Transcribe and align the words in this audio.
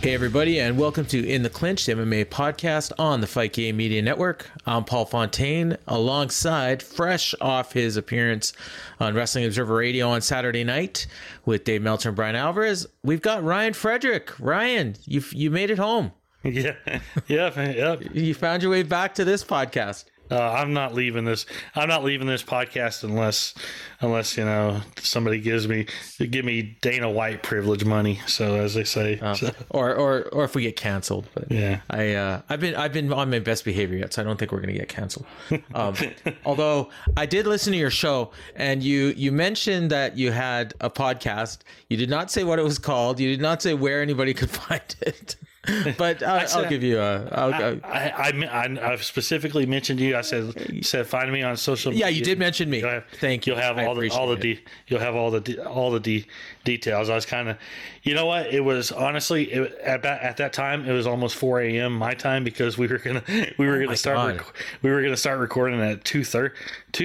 Hey, 0.00 0.14
everybody, 0.14 0.60
and 0.60 0.78
welcome 0.78 1.04
to 1.06 1.28
In 1.28 1.42
the 1.42 1.50
Clinch, 1.50 1.84
the 1.84 1.92
MMA 1.92 2.26
podcast 2.26 2.92
on 3.00 3.20
the 3.20 3.26
Fight 3.26 3.52
Game 3.52 3.76
Media 3.76 4.00
Network. 4.00 4.48
I'm 4.64 4.84
Paul 4.84 5.04
Fontaine, 5.06 5.76
alongside, 5.88 6.84
fresh 6.84 7.34
off 7.40 7.72
his 7.72 7.96
appearance 7.96 8.52
on 9.00 9.14
Wrestling 9.14 9.44
Observer 9.44 9.74
Radio 9.74 10.08
on 10.08 10.20
Saturday 10.20 10.62
night 10.62 11.08
with 11.44 11.64
Dave 11.64 11.82
Meltzer 11.82 12.10
and 12.10 12.16
Bryan 12.16 12.36
Alvarez. 12.36 12.86
We've 13.02 13.20
got 13.20 13.42
Ryan 13.42 13.72
Frederick. 13.72 14.38
Ryan, 14.38 14.94
you 15.04 15.20
you 15.32 15.50
made 15.50 15.70
it 15.70 15.78
home. 15.78 16.12
Yeah, 16.44 16.76
yeah, 17.26 17.70
yeah. 17.72 17.96
You 18.12 18.32
found 18.32 18.62
your 18.62 18.70
way 18.70 18.84
back 18.84 19.16
to 19.16 19.24
this 19.24 19.42
podcast. 19.42 20.04
Uh, 20.30 20.52
I'm 20.52 20.72
not 20.72 20.94
leaving 20.94 21.24
this. 21.24 21.46
I'm 21.74 21.88
not 21.88 22.04
leaving 22.04 22.26
this 22.26 22.42
podcast 22.42 23.04
unless, 23.04 23.54
unless 24.00 24.36
you 24.36 24.44
know 24.44 24.80
somebody 24.98 25.40
gives 25.40 25.66
me 25.68 25.86
give 26.18 26.44
me 26.44 26.76
Dana 26.80 27.10
White 27.10 27.42
privilege 27.42 27.84
money. 27.84 28.20
So 28.26 28.56
as 28.56 28.74
they 28.74 28.84
say, 28.84 29.18
Uh, 29.20 29.34
so, 29.34 29.50
or 29.70 29.94
or 29.94 30.22
or 30.32 30.44
if 30.44 30.54
we 30.54 30.62
get 30.62 30.76
canceled. 30.76 31.26
But 31.34 31.50
Yeah. 31.50 31.80
I 31.90 32.14
uh, 32.14 32.42
I've 32.48 32.60
been 32.60 32.74
I've 32.74 32.92
been 32.92 33.12
on 33.12 33.30
my 33.30 33.38
best 33.38 33.64
behavior 33.64 33.98
yet, 33.98 34.12
so 34.14 34.22
I 34.22 34.24
don't 34.24 34.38
think 34.38 34.52
we're 34.52 34.60
gonna 34.60 34.72
get 34.72 34.88
canceled. 34.88 35.26
Um, 35.74 35.94
although 36.44 36.90
I 37.16 37.26
did 37.26 37.46
listen 37.46 37.72
to 37.72 37.78
your 37.78 37.90
show, 37.90 38.32
and 38.56 38.82
you 38.82 39.14
you 39.16 39.32
mentioned 39.32 39.90
that 39.90 40.16
you 40.16 40.32
had 40.32 40.74
a 40.80 40.90
podcast. 40.90 41.58
You 41.88 41.96
did 41.96 42.10
not 42.10 42.30
say 42.30 42.44
what 42.44 42.58
it 42.58 42.62
was 42.64 42.78
called. 42.78 43.18
You 43.20 43.30
did 43.30 43.40
not 43.40 43.62
say 43.62 43.74
where 43.74 44.02
anybody 44.02 44.34
could 44.34 44.50
find 44.68 44.82
it. 45.00 45.36
But 45.98 46.22
uh, 46.22 46.46
I'll 46.54 46.68
give 46.68 46.82
you 46.82 46.98
a. 46.98 47.28
I'll, 47.32 47.54
I, 47.54 47.80
I, 47.84 48.30
I, 48.46 48.92
I've 48.92 49.04
specifically 49.04 49.66
mentioned 49.66 50.00
you. 50.00 50.16
I 50.16 50.22
said 50.22 50.84
said 50.84 51.06
find 51.06 51.32
me 51.32 51.42
on 51.42 51.56
social. 51.56 51.92
media. 51.92 52.06
Yeah, 52.06 52.10
you 52.10 52.24
did 52.24 52.38
mention 52.38 52.70
me. 52.70 52.80
Have, 52.80 53.04
Thank 53.20 53.46
you. 53.46 53.52
You'll 53.54 53.62
have 53.62 53.78
I 53.78 53.86
all 53.86 53.94
the 53.94 54.10
all 54.10 54.28
the 54.28 54.36
de- 54.36 54.60
you'll 54.86 55.00
have 55.00 55.14
all 55.14 55.30
the 55.30 55.40
de- 55.40 55.64
all 55.64 55.90
the 55.90 56.00
de- 56.00 56.26
details. 56.64 57.08
I 57.08 57.14
was 57.14 57.26
kind 57.26 57.48
of, 57.50 57.56
you 58.08 58.14
know 58.14 58.26
what? 58.26 58.46
It 58.52 58.60
was 58.60 58.90
honestly 58.90 59.44
it, 59.52 59.78
at 59.80 60.02
that 60.02 60.22
at 60.22 60.36
that 60.38 60.52
time 60.52 60.86
it 60.88 60.92
was 60.92 61.06
almost 61.06 61.36
4 61.36 61.60
a.m. 61.60 61.92
my 61.92 62.14
time 62.14 62.42
because 62.44 62.78
we 62.78 62.86
were 62.86 62.98
gonna 62.98 63.22
we 63.58 63.66
were 63.66 63.76
Oh 63.76 63.84
gonna 63.84 63.96
start 63.96 64.36
rec- 64.36 64.54
we 64.82 64.90
were 64.90 65.02
gonna 65.02 65.16
start 65.16 65.38
recording 65.38 65.80
at 65.80 66.04
2 66.04 66.24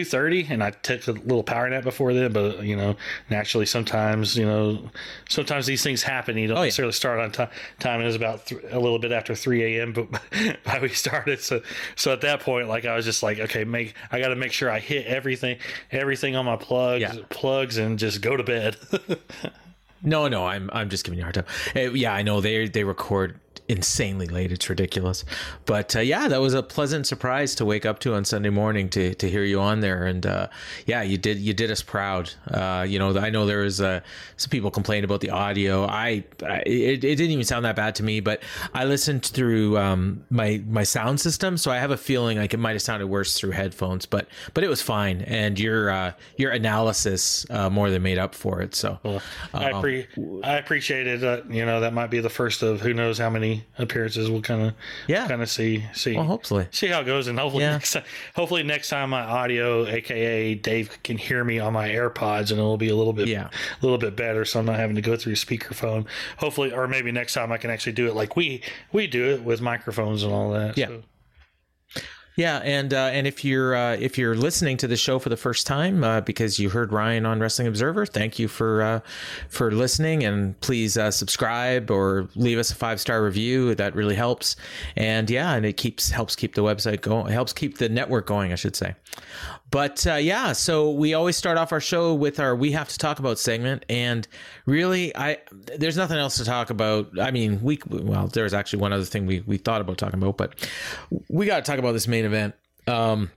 30 0.05 0.47
and 0.49 0.63
I 0.63 0.71
took 0.71 1.05
a 1.07 1.11
little 1.11 1.43
power 1.43 1.69
nap 1.69 1.83
before 1.83 2.13
then. 2.13 2.31
But 2.31 2.63
you 2.63 2.75
know, 2.75 2.95
naturally 3.29 3.65
sometimes 3.65 4.37
you 4.37 4.45
know 4.45 4.89
sometimes 5.29 5.65
these 5.65 5.83
things 5.83 6.01
happen. 6.03 6.37
You 6.37 6.47
don't 6.47 6.57
Oh, 6.57 6.61
yeah. 6.61 6.65
necessarily 6.67 6.93
start 6.93 7.19
on 7.19 7.31
time. 7.31 7.49
Time 7.79 8.01
it 8.01 8.05
was 8.05 8.15
about 8.15 8.45
th- 8.45 8.61
a 8.71 8.79
little 8.79 8.99
bit 8.99 9.11
after 9.11 9.35
3 9.35 9.77
a.m. 9.77 9.91
But 9.93 10.09
by 10.63 10.79
we 10.81 10.89
started, 10.89 11.41
so 11.41 11.61
so 11.95 12.13
at 12.13 12.21
that 12.21 12.39
point, 12.39 12.69
like 12.69 12.85
I 12.85 12.95
was 12.95 13.03
just 13.05 13.23
like, 13.23 13.39
okay, 13.39 13.63
make 13.65 13.93
I 14.11 14.19
got 14.19 14.29
to 14.29 14.35
make 14.35 14.53
sure 14.53 14.69
I 14.71 14.79
hit 14.79 15.05
everything, 15.05 15.57
everything 15.91 16.35
on 16.35 16.45
my 16.45 16.55
plugs, 16.55 17.01
Yeah. 17.01 17.15
plugs, 17.29 17.77
and 17.77 17.99
just 17.99 18.21
go 18.21 18.37
to 18.37 18.43
bed. 18.43 18.77
No, 20.03 20.27
no, 20.27 20.45
I'm 20.45 20.69
I'm 20.73 20.89
just 20.89 21.05
giving 21.05 21.17
you 21.17 21.23
a 21.23 21.25
hard 21.25 21.35
time. 21.35 21.45
Uh, 21.75 21.91
yeah, 21.91 22.13
I 22.13 22.21
know 22.23 22.41
they 22.41 22.67
they 22.67 22.83
record 22.83 23.39
insanely 23.73 24.27
late. 24.27 24.51
It's 24.51 24.69
ridiculous. 24.69 25.25
But 25.65 25.95
uh, 25.95 25.99
yeah, 25.99 26.27
that 26.27 26.39
was 26.39 26.53
a 26.53 26.61
pleasant 26.61 27.07
surprise 27.07 27.55
to 27.55 27.65
wake 27.65 27.85
up 27.85 27.99
to 27.99 28.13
on 28.13 28.23
Sunday 28.23 28.49
morning 28.49 28.87
to 28.89 29.13
to 29.15 29.29
hear 29.29 29.43
you 29.43 29.59
on 29.59 29.79
there. 29.81 30.05
And 30.05 30.25
uh, 30.25 30.47
yeah, 30.85 31.01
you 31.01 31.17
did 31.17 31.39
you 31.39 31.53
did 31.53 31.71
us 31.71 31.81
proud. 31.81 32.31
Uh, 32.47 32.85
you 32.87 32.99
know, 32.99 33.17
I 33.17 33.29
know 33.29 33.45
there 33.45 33.61
was 33.61 33.81
uh, 33.81 34.01
some 34.37 34.49
people 34.49 34.71
complained 34.71 35.03
about 35.03 35.21
the 35.21 35.31
audio. 35.31 35.85
I, 35.85 36.23
I 36.45 36.63
it, 36.65 37.03
it 37.03 37.15
didn't 37.15 37.31
even 37.31 37.45
sound 37.45 37.65
that 37.65 37.75
bad 37.75 37.95
to 37.95 38.03
me, 38.03 38.19
but 38.19 38.43
I 38.73 38.85
listened 38.85 39.25
through 39.25 39.77
um, 39.77 40.23
my 40.29 40.61
my 40.67 40.83
sound 40.83 41.19
system, 41.19 41.57
so 41.57 41.71
I 41.71 41.79
have 41.79 41.91
a 41.91 41.97
feeling 41.97 42.37
like 42.37 42.53
it 42.53 42.57
might 42.57 42.73
have 42.73 42.81
sounded 42.81 43.07
worse 43.07 43.39
through 43.39 43.51
headphones. 43.51 44.05
But 44.05 44.27
but 44.53 44.63
it 44.63 44.69
was 44.69 44.81
fine, 44.81 45.21
and 45.21 45.59
your 45.59 45.89
uh, 45.89 46.13
your 46.37 46.51
analysis 46.51 47.45
uh, 47.49 47.69
more 47.69 47.89
than 47.89 48.03
made 48.03 48.19
up 48.19 48.35
for 48.35 48.61
it. 48.61 48.75
So. 48.75 48.99
I 49.53 49.71
um, 49.71 49.81
pre- 49.81 50.07
I 50.43 50.57
appreciate 50.57 51.07
it. 51.07 51.23
Uh, 51.23 51.41
you 51.49 51.65
know, 51.65 51.79
that 51.79 51.93
might 51.93 52.09
be 52.11 52.19
the 52.19 52.29
first 52.29 52.61
of 52.63 52.81
who 52.81 52.93
knows 52.93 53.17
how 53.17 53.29
many 53.29 53.62
appearances 53.77 54.29
we'll 54.29 54.41
kind 54.41 54.61
of 54.61 54.73
Yeah. 55.07 55.27
kind 55.27 55.41
of 55.41 55.49
see 55.49 55.83
see 55.93 56.15
Well, 56.15 56.25
hopefully. 56.25 56.67
see 56.71 56.87
how 56.87 57.01
it 57.01 57.05
goes, 57.05 57.27
and 57.27 57.39
hopefully 57.39 57.63
Yeah. 57.63 57.71
next 57.71 57.93
time, 57.93 58.03
hopefully 58.35 58.63
next 58.63 58.89
time 58.89 59.09
my 59.11 59.21
audio, 59.21 59.85
aka 59.87 60.55
Dave, 60.55 60.89
can 61.03 61.17
hear 61.17 61.43
me 61.43 61.59
on 61.59 61.73
my 61.73 61.89
AirPods, 61.89 62.49
and 62.51 62.59
it'll 62.59 62.77
be 62.77 62.89
a 62.89 62.95
little 62.95 63.13
bit 63.13 63.27
Yeah. 63.27 63.47
a 63.47 63.51
little 63.85 63.97
bit 63.97 64.15
better, 64.15 64.45
so 64.45 64.59
I'm 64.59 64.65
not 64.65 64.77
having 64.77 64.95
to 64.95 65.01
go 65.01 65.15
through 65.15 65.33
speakerphone. 65.35 66.05
Hopefully, 66.37 66.71
or 66.71 66.87
maybe 66.87 67.11
next 67.11 67.33
time 67.33 67.51
I 67.51 67.57
can 67.57 67.69
actually 67.69 67.93
do 67.93 68.07
it 68.07 68.13
like 68.15 68.35
we 68.35 68.61
we 68.91 69.07
do 69.07 69.29
it 69.33 69.43
with 69.43 69.61
microphones 69.61 70.23
and 70.23 70.31
all 70.33 70.51
that. 70.51 70.77
Yeah. 70.77 70.87
So, 70.87 71.03
Yeah, 72.35 72.57
and 72.63 72.93
uh, 72.93 73.11
and 73.13 73.27
if 73.27 73.45
you're 73.45 73.75
uh, 73.75 73.93
if 73.93 74.17
you're 74.17 74.35
listening 74.35 74.77
to 74.77 74.87
the 74.87 74.97
show 74.97 75.19
for 75.19 75.29
the 75.29 75.37
first 75.37 75.67
time 75.67 76.03
uh, 76.03 76.21
because 76.21 76.57
you 76.57 76.69
heard 76.69 76.91
Ryan 76.91 77.27
on 77.27 77.39
Wrestling 77.39 77.67
Observer, 77.67 78.07
thank 78.07 78.39
you 78.39 78.47
for 78.47 78.81
uh, 78.81 78.99
for 79.49 79.71
listening, 79.71 80.23
and 80.23 80.59
please 80.59 80.97
uh, 80.97 81.11
subscribe 81.11 81.91
or 81.91 82.27
leave 82.35 82.57
us 82.57 82.71
a 82.71 82.75
five 82.75 82.99
star 82.99 83.23
review. 83.23 83.75
That 83.75 83.93
really 83.93 84.15
helps, 84.15 84.55
and 84.95 85.29
yeah, 85.29 85.53
and 85.53 85.63
it 85.63 85.77
keeps 85.77 86.09
helps 86.09 86.35
keep 86.35 86.55
the 86.55 86.63
website 86.63 87.01
going, 87.01 87.31
helps 87.31 87.53
keep 87.53 87.77
the 87.77 87.87
network 87.87 88.25
going, 88.25 88.51
I 88.51 88.55
should 88.55 88.75
say. 88.75 88.95
But 89.73 90.05
uh, 90.05 90.13
yeah, 90.15 90.53
so 90.53 90.91
we 90.91 91.15
always 91.15 91.35
start 91.35 91.57
off 91.57 91.71
our 91.71 91.79
show 91.81 92.13
with 92.13 92.39
our 92.39 92.55
"We 92.55 92.73
Have 92.73 92.89
to 92.89 92.97
Talk 92.99 93.17
About" 93.17 93.39
segment, 93.39 93.85
and 93.89 94.27
really, 94.67 95.15
I 95.17 95.39
there's 95.79 95.97
nothing 95.97 96.17
else 96.17 96.37
to 96.37 96.45
talk 96.45 96.69
about. 96.69 97.09
I 97.19 97.31
mean, 97.31 97.59
we 97.63 97.79
well, 97.89 98.27
there's 98.27 98.53
actually 98.53 98.81
one 98.81 98.93
other 98.93 99.03
thing 99.03 99.25
we 99.25 99.39
we 99.47 99.57
thought 99.57 99.81
about 99.81 99.97
talking 99.97 100.21
about, 100.21 100.37
but 100.37 100.69
we 101.27 101.47
got 101.47 101.65
to 101.65 101.69
talk 101.71 101.79
about 101.79 101.93
this 101.93 102.07
main 102.07 102.23
event. 102.23 102.53
Um, 102.85 103.31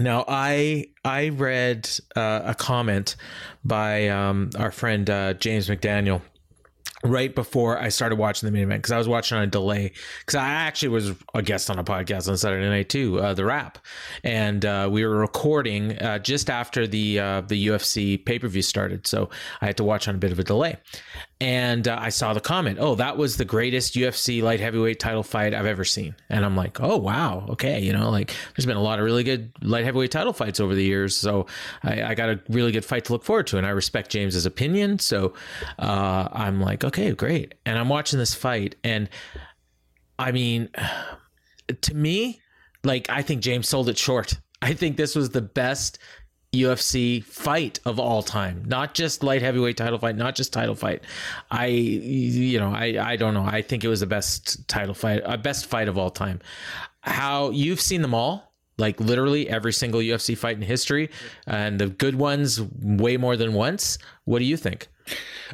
Now, 0.00 0.24
I 0.26 0.86
I 1.04 1.28
read 1.28 1.88
uh, 2.16 2.40
a 2.46 2.54
comment 2.56 3.14
by 3.64 4.08
um, 4.08 4.50
our 4.58 4.72
friend 4.72 5.08
uh, 5.08 5.34
James 5.34 5.68
McDaniel 5.68 6.20
right 7.04 7.34
before 7.34 7.78
I 7.78 7.90
started 7.90 8.16
watching 8.16 8.46
the 8.46 8.50
main 8.52 8.62
event 8.62 8.82
because 8.82 8.92
I 8.92 8.98
was 8.98 9.06
watching 9.06 9.36
on 9.36 9.44
a 9.44 9.46
delay 9.46 9.92
because 10.20 10.36
I 10.36 10.48
actually 10.48 10.88
was 10.88 11.12
a 11.34 11.42
guest 11.42 11.68
on 11.70 11.78
a 11.78 11.84
podcast 11.84 12.28
on 12.28 12.36
Saturday 12.38 12.66
night 12.68 12.88
too, 12.88 13.20
uh, 13.20 13.34
the 13.34 13.44
Wrap, 13.44 13.78
and 14.24 14.64
uh, 14.64 14.88
we 14.90 15.04
were 15.04 15.18
recording 15.18 15.98
uh, 15.98 16.18
just 16.18 16.48
after 16.48 16.86
the 16.86 17.20
uh, 17.20 17.40
the 17.42 17.68
UFC 17.68 18.24
pay 18.24 18.38
per 18.38 18.48
view 18.48 18.62
started, 18.62 19.06
so 19.06 19.28
I 19.60 19.66
had 19.66 19.76
to 19.76 19.84
watch 19.84 20.08
on 20.08 20.14
a 20.14 20.18
bit 20.18 20.32
of 20.32 20.38
a 20.38 20.44
delay, 20.44 20.78
and 21.40 21.86
uh, 21.86 21.98
I 22.00 22.08
saw 22.08 22.32
the 22.32 22.40
comment, 22.40 22.78
"Oh, 22.80 22.94
that 22.94 23.18
was 23.18 23.36
the 23.36 23.44
greatest 23.44 23.94
UFC 23.94 24.42
light 24.42 24.60
heavyweight 24.60 24.98
title 24.98 25.22
fight 25.22 25.52
I've 25.52 25.66
ever 25.66 25.84
seen," 25.84 26.16
and 26.30 26.42
I'm 26.42 26.56
like, 26.56 26.80
"Oh 26.80 26.96
wow, 26.96 27.46
okay, 27.50 27.80
you 27.80 27.92
know, 27.92 28.10
like 28.10 28.34
there's 28.56 28.66
been 28.66 28.78
a 28.78 28.82
lot 28.82 28.98
of 28.98 29.04
really 29.04 29.24
good 29.24 29.52
light 29.60 29.84
heavyweight 29.84 30.10
title 30.10 30.32
fights 30.32 30.58
over 30.58 30.74
the 30.74 30.84
years, 30.84 31.14
so 31.14 31.46
I, 31.82 32.02
I 32.02 32.14
got 32.14 32.30
a 32.30 32.40
really 32.48 32.72
good 32.72 32.84
fight 32.84 33.04
to 33.06 33.12
look 33.12 33.24
forward 33.24 33.46
to, 33.48 33.58
and 33.58 33.66
I 33.66 33.70
respect 33.70 34.10
James's 34.10 34.46
opinion, 34.46 34.98
so 34.98 35.34
uh, 35.78 36.28
I'm 36.32 36.62
like, 36.62 36.82
okay." 36.82 36.93
Okay, 36.94 37.12
great. 37.12 37.54
And 37.66 37.76
I'm 37.76 37.88
watching 37.88 38.18
this 38.18 38.34
fight, 38.34 38.76
and 38.84 39.08
I 40.18 40.30
mean, 40.30 40.68
to 41.80 41.94
me, 41.94 42.40
like 42.84 43.10
I 43.10 43.22
think 43.22 43.42
James 43.42 43.68
sold 43.68 43.88
it 43.88 43.98
short. 43.98 44.38
I 44.62 44.74
think 44.74 44.96
this 44.96 45.16
was 45.16 45.30
the 45.30 45.42
best 45.42 45.98
UFC 46.54 47.24
fight 47.24 47.80
of 47.84 47.98
all 47.98 48.22
time, 48.22 48.62
not 48.66 48.94
just 48.94 49.24
light 49.24 49.42
heavyweight 49.42 49.76
title 49.76 49.98
fight, 49.98 50.16
not 50.16 50.36
just 50.36 50.52
title 50.52 50.76
fight. 50.76 51.02
I, 51.50 51.66
you 51.66 52.60
know, 52.60 52.70
I, 52.70 52.96
I 53.00 53.16
don't 53.16 53.34
know. 53.34 53.44
I 53.44 53.60
think 53.60 53.82
it 53.82 53.88
was 53.88 54.00
the 54.00 54.06
best 54.06 54.66
title 54.68 54.94
fight, 54.94 55.20
a 55.22 55.32
uh, 55.32 55.36
best 55.36 55.66
fight 55.66 55.88
of 55.88 55.98
all 55.98 56.10
time. 56.10 56.40
How 57.00 57.50
you've 57.50 57.80
seen 57.80 58.02
them 58.02 58.14
all, 58.14 58.54
like 58.78 59.00
literally 59.00 59.48
every 59.48 59.72
single 59.72 60.00
UFC 60.00 60.38
fight 60.38 60.56
in 60.56 60.62
history, 60.62 61.10
and 61.46 61.80
the 61.80 61.88
good 61.88 62.14
ones 62.14 62.62
way 62.80 63.16
more 63.16 63.36
than 63.36 63.52
once. 63.52 63.98
What 64.24 64.38
do 64.38 64.44
you 64.44 64.56
think? 64.56 64.88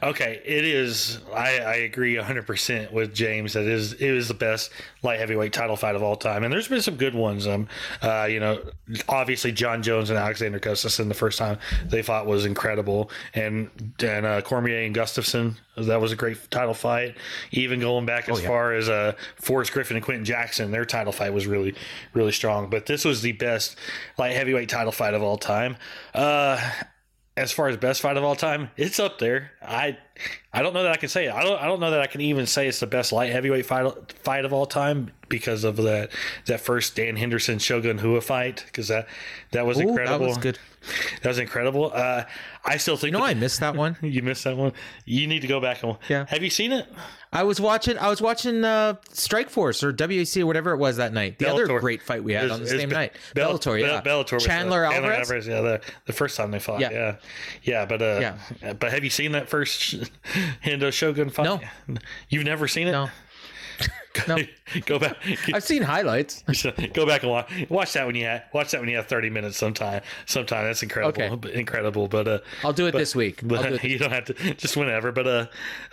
Okay, 0.02 0.40
it 0.44 0.64
is. 0.64 1.18
I, 1.34 1.58
I 1.58 1.74
agree 1.76 2.14
100% 2.14 2.92
with 2.92 3.12
James 3.12 3.52
that 3.54 3.62
it 3.62 3.68
is 3.68 3.92
it 3.94 4.00
is 4.00 4.28
the 4.28 4.34
best 4.34 4.70
light 5.02 5.18
heavyweight 5.18 5.52
title 5.52 5.76
fight 5.76 5.96
of 5.96 6.02
all 6.02 6.16
time, 6.16 6.44
and 6.44 6.52
there's 6.52 6.68
been 6.68 6.80
some 6.80 6.96
good 6.96 7.14
ones. 7.14 7.46
Um, 7.46 7.68
uh, 8.00 8.26
you 8.30 8.40
know, 8.40 8.62
obviously 9.08 9.52
Jon 9.52 9.82
Jones 9.82 10.08
and 10.08 10.18
Alexander 10.18 10.60
Gustafsson 10.60 11.08
the 11.08 11.14
first 11.14 11.38
time 11.38 11.58
they 11.84 12.02
fought 12.02 12.26
was 12.26 12.46
incredible, 12.46 13.10
and 13.34 13.68
and 14.02 14.24
uh, 14.24 14.40
Cormier 14.42 14.86
and 14.86 14.94
Gustafsson 14.94 15.56
that 15.76 16.00
was 16.00 16.12
a 16.12 16.16
great 16.16 16.50
title 16.50 16.74
fight. 16.74 17.16
Even 17.50 17.80
going 17.80 18.06
back 18.06 18.28
as 18.28 18.38
oh, 18.38 18.42
yeah. 18.42 18.48
far 18.48 18.74
as 18.74 18.88
uh, 18.88 19.12
Forrest 19.36 19.72
Griffin 19.72 19.96
and 19.96 20.04
Quinton 20.04 20.24
Jackson, 20.24 20.70
their 20.70 20.84
title 20.84 21.12
fight 21.12 21.32
was 21.32 21.46
really 21.46 21.74
really 22.14 22.32
strong. 22.32 22.70
But 22.70 22.86
this 22.86 23.04
was 23.04 23.22
the 23.22 23.32
best 23.32 23.76
light 24.18 24.32
heavyweight 24.32 24.68
title 24.68 24.92
fight 24.92 25.14
of 25.14 25.22
all 25.22 25.36
time. 25.36 25.76
Uh, 26.14 26.58
as 27.40 27.52
far 27.52 27.68
as 27.68 27.76
best 27.78 28.02
fight 28.02 28.18
of 28.18 28.22
all 28.24 28.36
time, 28.36 28.70
it's 28.76 29.00
up 29.00 29.18
there. 29.18 29.52
I 29.62 29.96
I 30.52 30.62
don't 30.62 30.74
know 30.74 30.82
that 30.82 30.92
I 30.92 30.96
can 30.96 31.08
say 31.08 31.26
it. 31.26 31.32
I 31.32 31.44
don't 31.44 31.60
I 31.60 31.66
don't 31.66 31.80
know 31.80 31.92
that 31.92 32.00
I 32.00 32.06
can 32.06 32.20
even 32.20 32.46
say 32.46 32.66
it's 32.66 32.80
the 32.80 32.86
best 32.86 33.12
light 33.12 33.30
heavyweight 33.30 33.66
fight 33.66 34.12
fight 34.22 34.44
of 34.44 34.52
all 34.52 34.66
time 34.66 35.12
because 35.28 35.62
of 35.64 35.76
that 35.76 36.10
that 36.46 36.60
first 36.60 36.96
Dan 36.96 37.16
Henderson 37.16 37.58
Shogun 37.58 37.98
Rua 37.98 38.20
fight 38.20 38.64
because 38.66 38.88
that 38.88 39.06
that 39.52 39.64
was 39.64 39.78
Ooh, 39.78 39.88
incredible. 39.88 40.18
That 40.18 40.28
was 40.28 40.38
good. 40.38 40.58
That 41.22 41.28
was 41.28 41.38
incredible. 41.38 41.92
Uh, 41.94 42.24
I 42.64 42.78
still 42.78 42.96
think. 42.96 43.12
You 43.12 43.18
know, 43.18 43.24
I 43.24 43.34
missed 43.34 43.60
that 43.60 43.76
one. 43.76 43.96
you 44.02 44.22
missed 44.22 44.44
that 44.44 44.56
one. 44.56 44.72
You 45.04 45.26
need 45.26 45.40
to 45.40 45.46
go 45.46 45.60
back 45.60 45.82
and. 45.82 45.96
Yeah. 46.08 46.26
Have 46.28 46.42
you 46.42 46.50
seen 46.50 46.72
it? 46.72 46.86
I 47.32 47.42
was 47.44 47.60
watching. 47.60 47.98
I 47.98 48.08
was 48.08 48.20
watching 48.20 48.64
uh, 48.64 48.94
Strikeforce 49.12 49.82
or 49.82 49.92
WEC 49.92 50.42
or 50.42 50.46
whatever 50.46 50.72
it 50.72 50.78
was 50.78 50.96
that 50.96 51.12
night. 51.12 51.38
The 51.38 51.44
Bellator. 51.46 51.64
other 51.64 51.80
great 51.80 52.02
fight 52.02 52.24
we 52.24 52.32
had 52.32 52.50
on 52.50 52.60
the 52.60 52.66
same 52.66 52.88
Be- 52.88 52.94
night. 52.94 53.12
Bell- 53.34 53.58
Bellator, 53.58 53.80
yeah. 53.80 54.00
Bellator. 54.00 54.40
Chandler 54.40 54.84
uh, 54.84 54.92
Alvarez. 54.92 55.18
Alvarez. 55.18 55.46
Yeah, 55.46 55.60
the, 55.60 55.80
the 56.06 56.12
first 56.12 56.36
time 56.36 56.50
they 56.50 56.58
fought. 56.58 56.80
Yeah, 56.80 56.90
yeah, 56.90 57.16
yeah 57.62 57.84
but 57.84 58.02
uh, 58.02 58.18
yeah. 58.62 58.72
But 58.72 58.92
have 58.92 59.04
you 59.04 59.10
seen 59.10 59.32
that 59.32 59.48
first 59.48 60.10
Hendo 60.64 60.92
Shogun 60.92 61.30
fight? 61.30 61.44
No, 61.44 61.60
you've 62.28 62.44
never 62.44 62.68
seen 62.68 62.88
it. 62.88 62.92
No. 62.92 63.08
No, 64.28 64.38
go 64.86 64.98
back. 64.98 65.16
I've 65.54 65.62
seen 65.62 65.82
highlights. 65.82 66.42
Go 66.92 67.06
back 67.06 67.22
and 67.22 67.30
watch. 67.30 67.50
Watch 67.68 67.92
that 67.92 68.06
when 68.06 68.16
you 68.16 68.24
have 68.24 68.42
watch 68.52 68.72
that 68.72 68.80
when 68.80 68.90
you 68.90 68.96
have 68.96 69.06
thirty 69.06 69.30
minutes. 69.30 69.56
Sometime, 69.56 70.02
sometime 70.26 70.64
that's 70.64 70.82
incredible. 70.82 71.22
Okay. 71.22 71.54
incredible. 71.54 72.08
But 72.08 72.28
uh, 72.28 72.38
I'll 72.64 72.72
do 72.72 72.86
it 72.86 72.92
but, 72.92 72.98
this 72.98 73.14
week. 73.14 73.40
But 73.42 73.64
it 73.64 73.84
you 73.88 73.98
don't 73.98 74.10
have 74.10 74.24
to 74.26 74.34
just 74.54 74.76
whenever. 74.76 75.12
But 75.12 75.26
uh, 75.26 75.46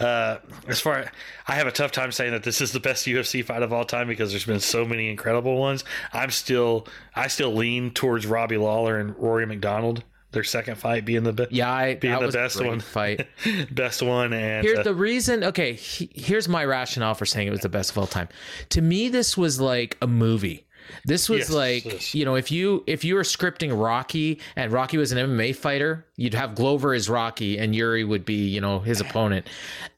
uh, 0.04 0.38
as 0.68 0.80
far 0.80 1.12
I 1.48 1.56
have 1.56 1.68
a 1.68 1.72
tough 1.72 1.92
time 1.92 2.12
saying 2.12 2.32
that 2.32 2.44
this 2.44 2.60
is 2.60 2.72
the 2.72 2.80
best 2.80 3.06
UFC 3.06 3.46
fight 3.46 3.62
of 3.62 3.72
all 3.72 3.86
time 3.86 4.08
because 4.08 4.32
there's 4.32 4.46
been 4.46 4.60
so 4.60 4.84
many 4.84 5.10
incredible 5.10 5.58
ones. 5.58 5.84
I'm 6.12 6.32
still 6.32 6.88
I 7.16 7.28
still 7.28 7.54
lean 7.54 7.92
towards 7.92 8.26
Robbie 8.26 8.58
Lawler 8.58 8.98
and 8.98 9.16
Rory 9.18 9.46
MacDonald 9.46 10.04
their 10.32 10.44
second 10.44 10.76
fight 10.76 11.06
being 11.06 11.24
the 11.24 11.34
best. 11.34 11.52
Yeah, 11.52 11.72
I, 11.72 11.96
being 11.96 12.20
the 12.20 12.28
best 12.30 12.64
one 12.64 12.80
fight, 12.80 13.28
best 13.72 14.02
one. 14.02 14.34
And 14.34 14.66
here's 14.66 14.80
uh, 14.80 14.84
the 14.84 14.94
reason. 14.94 15.44
Okay, 15.44 15.74
he, 15.74 16.10
here's 16.14 16.48
my 16.50 16.66
rationale 16.66 17.14
for 17.14 17.26
saying 17.26 17.48
it 17.48 17.52
was 17.52 17.62
the 17.62 17.70
best 17.70 17.92
of 17.92 17.98
all 17.98 18.08
time. 18.08 18.28
To 18.70 18.82
me, 18.82 19.10
this 19.10 19.38
was 19.38 19.60
like 19.60 19.98
a 20.02 20.08
movie. 20.08 20.66
This 21.06 21.28
was 21.28 21.40
yes, 21.40 21.50
like 21.50 21.86
yes. 21.86 22.16
you 22.16 22.26
know 22.26 22.36
if 22.36 22.52
you 22.52 22.84
if 22.88 23.04
you 23.04 23.16
were 23.16 23.24
scripting 23.24 23.78
Rocky 23.82 24.40
and 24.56 24.72
Rocky 24.72 24.98
was 24.98 25.12
an 25.12 25.18
MMA 25.18 25.56
fighter, 25.56 26.06
you'd 26.16 26.34
have 26.34 26.56
Glover 26.56 26.94
as 26.94 27.10
Rocky 27.10 27.58
and 27.58 27.76
Yuri 27.76 28.04
would 28.04 28.26
be 28.26 28.48
you 28.48 28.62
know 28.62 28.80
his 28.80 29.02
opponent, 29.02 29.48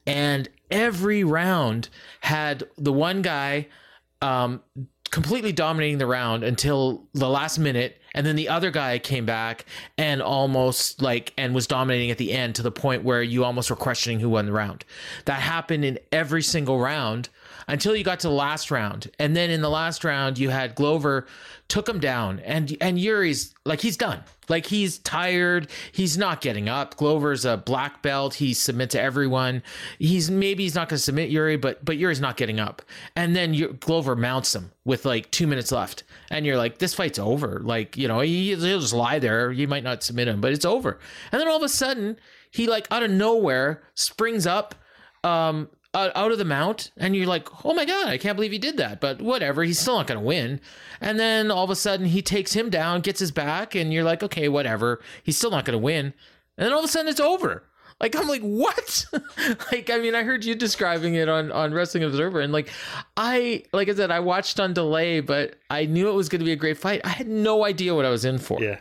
and 0.06 0.48
every 0.70 1.24
round 1.24 1.88
had 2.20 2.64
the 2.76 2.92
one 2.92 3.22
guy 3.22 3.66
um, 4.22 4.62
completely 5.10 5.52
dominating 5.52 5.98
the 5.98 6.06
round 6.06 6.44
until 6.44 7.04
the 7.14 7.28
last 7.28 7.58
minute 7.58 8.00
and 8.14 8.26
then 8.26 8.36
the 8.36 8.48
other 8.48 8.70
guy 8.70 8.98
came 8.98 9.26
back 9.26 9.64
and 9.98 10.22
almost 10.22 11.02
like 11.02 11.32
and 11.36 11.54
was 11.54 11.66
dominating 11.66 12.10
at 12.10 12.18
the 12.18 12.32
end 12.32 12.54
to 12.54 12.62
the 12.62 12.70
point 12.70 13.02
where 13.02 13.22
you 13.22 13.44
almost 13.44 13.70
were 13.70 13.76
questioning 13.76 14.20
who 14.20 14.28
won 14.28 14.46
the 14.46 14.52
round 14.52 14.84
that 15.24 15.40
happened 15.40 15.84
in 15.84 15.98
every 16.12 16.42
single 16.42 16.78
round 16.78 17.28
until 17.66 17.94
you 17.94 18.04
got 18.04 18.20
to 18.20 18.28
the 18.28 18.32
last 18.32 18.70
round 18.70 19.10
and 19.18 19.36
then 19.36 19.50
in 19.50 19.60
the 19.60 19.70
last 19.70 20.04
round 20.04 20.38
you 20.38 20.50
had 20.50 20.74
glover 20.74 21.26
took 21.70 21.88
him 21.88 22.00
down 22.00 22.40
and 22.40 22.76
and 22.80 22.98
Yuri's 22.98 23.54
like 23.64 23.80
he's 23.80 23.96
done. 23.96 24.22
Like 24.50 24.66
he's 24.66 24.98
tired. 24.98 25.68
He's 25.92 26.18
not 26.18 26.40
getting 26.40 26.68
up. 26.68 26.96
Glover's 26.96 27.44
a 27.44 27.56
black 27.56 28.02
belt. 28.02 28.34
He 28.34 28.52
submits 28.52 28.92
to 28.92 29.00
everyone. 29.00 29.62
He's 29.98 30.30
maybe 30.30 30.64
he's 30.64 30.74
not 30.74 30.88
going 30.88 30.98
to 30.98 31.02
submit 31.02 31.30
Yuri, 31.30 31.56
but 31.56 31.84
but 31.84 31.96
Yuri's 31.96 32.20
not 32.20 32.36
getting 32.36 32.60
up. 32.60 32.82
And 33.16 33.34
then 33.34 33.54
you, 33.54 33.78
Glover 33.80 34.16
mounts 34.16 34.54
him 34.54 34.72
with 34.84 35.04
like 35.04 35.30
two 35.30 35.46
minutes 35.46 35.70
left, 35.72 36.02
and 36.30 36.44
you're 36.44 36.56
like, 36.56 36.78
this 36.78 36.92
fight's 36.92 37.18
over. 37.18 37.60
Like 37.64 37.96
you 37.96 38.08
know 38.08 38.20
he, 38.20 38.54
he'll 38.54 38.80
just 38.80 38.92
lie 38.92 39.20
there. 39.20 39.52
You 39.52 39.68
might 39.68 39.84
not 39.84 40.02
submit 40.02 40.28
him, 40.28 40.40
but 40.40 40.52
it's 40.52 40.64
over. 40.64 40.98
And 41.32 41.40
then 41.40 41.48
all 41.48 41.56
of 41.56 41.62
a 41.62 41.68
sudden 41.68 42.18
he 42.50 42.66
like 42.66 42.88
out 42.90 43.02
of 43.02 43.10
nowhere 43.10 43.82
springs 43.94 44.46
up 44.46 44.74
um 45.22 45.68
uh, 45.92 46.10
out 46.14 46.30
of 46.30 46.38
the 46.38 46.44
mount 46.44 46.92
and 46.96 47.16
you're 47.16 47.26
like 47.26 47.48
oh 47.64 47.74
my 47.74 47.84
god 47.84 48.06
i 48.08 48.16
can't 48.16 48.36
believe 48.36 48.52
he 48.52 48.58
did 48.58 48.76
that 48.76 49.00
but 49.00 49.20
whatever 49.20 49.64
he's 49.64 49.78
still 49.78 49.96
not 49.96 50.06
going 50.06 50.18
to 50.20 50.24
win. 50.24 50.60
And 51.00 51.18
then 51.18 51.50
all 51.50 51.64
of 51.64 51.70
a 51.70 51.76
sudden 51.76 52.06
he 52.06 52.22
takes 52.22 52.52
him 52.52 52.70
down 52.70 53.00
gets 53.00 53.20
his 53.20 53.32
back 53.32 53.74
and 53.74 53.92
you're 53.92 54.04
like 54.04 54.22
okay 54.22 54.48
whatever 54.48 55.00
he's 55.22 55.36
still 55.36 55.50
not 55.50 55.64
going 55.64 55.78
to 55.78 55.82
win. 55.82 56.06
And 56.56 56.66
then 56.66 56.72
all 56.72 56.78
of 56.78 56.84
a 56.84 56.88
sudden 56.88 57.08
it's 57.08 57.20
over. 57.20 57.64
Like 58.00 58.14
i'm 58.14 58.28
like 58.28 58.42
what? 58.42 59.06
Like 59.72 59.90
i 59.90 59.98
mean 59.98 60.14
i 60.14 60.22
heard 60.22 60.44
you 60.44 60.54
describing 60.54 61.14
it 61.14 61.28
on 61.28 61.50
on 61.50 61.74
wrestling 61.74 62.04
observer 62.04 62.40
and 62.40 62.52
like 62.52 62.70
i 63.16 63.64
like 63.72 63.88
i 63.88 63.94
said 63.94 64.10
i 64.10 64.20
watched 64.20 64.60
on 64.60 64.72
delay 64.72 65.20
but 65.20 65.56
i 65.70 65.86
knew 65.86 66.08
it 66.08 66.14
was 66.14 66.28
going 66.28 66.40
to 66.40 66.44
be 66.44 66.52
a 66.52 66.56
great 66.56 66.78
fight. 66.78 67.00
I 67.04 67.10
had 67.10 67.26
no 67.28 67.64
idea 67.64 67.94
what 67.94 68.04
i 68.04 68.10
was 68.10 68.24
in 68.24 68.38
for. 68.38 68.60
Yeah. 68.62 68.78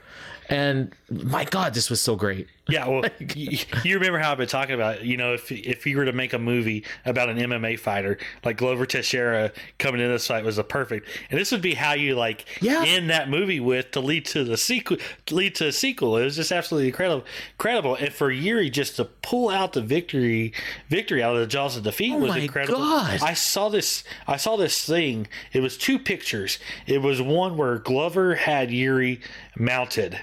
And 0.47 0.93
my 1.09 1.43
god 1.45 1.73
this 1.73 1.89
was 1.89 2.01
so 2.01 2.15
great 2.15 2.47
yeah, 2.71 2.87
well, 2.87 3.03
you, 3.35 3.95
remember 3.95 4.19
how 4.19 4.31
I've 4.31 4.37
been 4.37 4.47
talking 4.47 4.75
about, 4.75 5.03
you 5.03 5.17
know, 5.17 5.33
if 5.33 5.51
if 5.51 5.85
you 5.85 5.97
were 5.97 6.05
to 6.05 6.13
make 6.13 6.33
a 6.33 6.39
movie 6.39 6.85
about 7.05 7.29
an 7.29 7.37
MMA 7.37 7.79
fighter, 7.79 8.17
like 8.43 8.57
Glover 8.57 8.85
Teixeira 8.85 9.51
coming 9.77 10.01
in 10.01 10.09
this 10.09 10.27
fight 10.27 10.43
was 10.43 10.57
a 10.57 10.63
perfect, 10.63 11.07
and 11.29 11.39
this 11.39 11.51
would 11.51 11.61
be 11.61 11.73
how 11.73 11.93
you 11.93 12.15
like 12.15 12.45
yeah. 12.61 12.83
end 12.85 13.09
that 13.09 13.29
movie 13.29 13.59
with 13.59 13.91
to 13.91 13.99
lead 13.99 14.25
to 14.25 14.43
the 14.43 14.57
sequel, 14.57 14.97
lead 15.31 15.55
to 15.55 15.67
a 15.67 15.71
sequel. 15.71 16.17
It 16.17 16.23
was 16.23 16.35
just 16.35 16.51
absolutely 16.51 16.87
incredible, 16.87 17.25
incredible, 17.53 17.95
and 17.95 18.13
for 18.13 18.31
Yuri 18.31 18.69
just 18.69 18.95
to 18.97 19.05
pull 19.05 19.49
out 19.49 19.73
the 19.73 19.81
victory, 19.81 20.53
victory 20.89 21.23
out 21.23 21.35
of 21.35 21.41
the 21.41 21.47
jaws 21.47 21.77
of 21.77 21.83
defeat 21.83 22.13
oh 22.13 22.19
was 22.19 22.35
incredible. 22.35 22.79
God. 22.79 23.21
I 23.21 23.33
saw 23.33 23.69
this, 23.69 24.03
I 24.27 24.37
saw 24.37 24.57
this 24.57 24.85
thing. 24.85 25.27
It 25.53 25.61
was 25.61 25.77
two 25.77 25.99
pictures. 25.99 26.59
It 26.85 27.01
was 27.01 27.21
one 27.21 27.57
where 27.57 27.77
Glover 27.77 28.35
had 28.35 28.71
Yuri 28.71 29.21
mounted, 29.57 30.19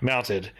mounted 0.00 0.50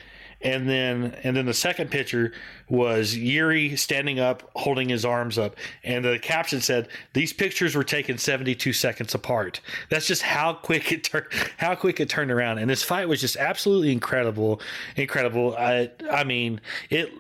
and 0.41 0.69
then 0.69 1.17
and 1.25 1.37
then 1.37 1.47
the 1.47 1.55
second 1.55 1.91
picture 1.91 2.33
was 2.69 3.17
Yuri 3.17 3.77
standing 3.77 4.21
up, 4.21 4.51
holding 4.55 4.89
his 4.89 5.05
arms 5.05 5.39
up, 5.39 5.57
and 5.83 6.05
the 6.05 6.19
caption 6.19 6.61
said, 6.61 6.89
"These 7.13 7.33
pictures 7.33 7.75
were 7.75 7.85
taken 7.85 8.19
72 8.19 8.73
seconds 8.73 9.15
apart." 9.15 9.61
That's 9.89 10.07
just 10.07 10.23
how 10.23 10.55
quick 10.55 10.93
it 10.93 11.05
turned, 11.05 11.27
how 11.57 11.75
quick 11.75 11.99
it 12.01 12.09
turned 12.09 12.31
around, 12.31 12.59
and 12.59 12.71
this 12.71 12.83
fight 12.83 13.09
was 13.09 13.21
just 13.21 13.37
absolutely 13.37 13.91
incredible, 13.91 14.61
incredible. 14.97 15.57
I 15.57 15.91
I 16.11 16.25
mean 16.25 16.61
it. 16.91 17.13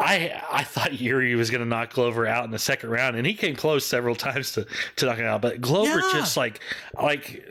I 0.00 0.42
I 0.50 0.64
thought 0.64 0.98
Yuri 0.98 1.34
was 1.34 1.50
going 1.50 1.60
to 1.60 1.66
knock 1.68 1.92
Glover 1.92 2.26
out 2.26 2.44
in 2.46 2.50
the 2.50 2.58
second 2.58 2.88
round, 2.90 3.16
and 3.16 3.26
he 3.26 3.34
came 3.34 3.54
close 3.54 3.84
several 3.84 4.14
times 4.14 4.52
to 4.52 4.66
to 4.96 5.06
knocking 5.06 5.26
out. 5.26 5.42
But 5.42 5.60
Glover 5.60 6.00
Yeah. 6.00 6.10
just 6.12 6.36
like 6.36 6.60
like 7.00 7.46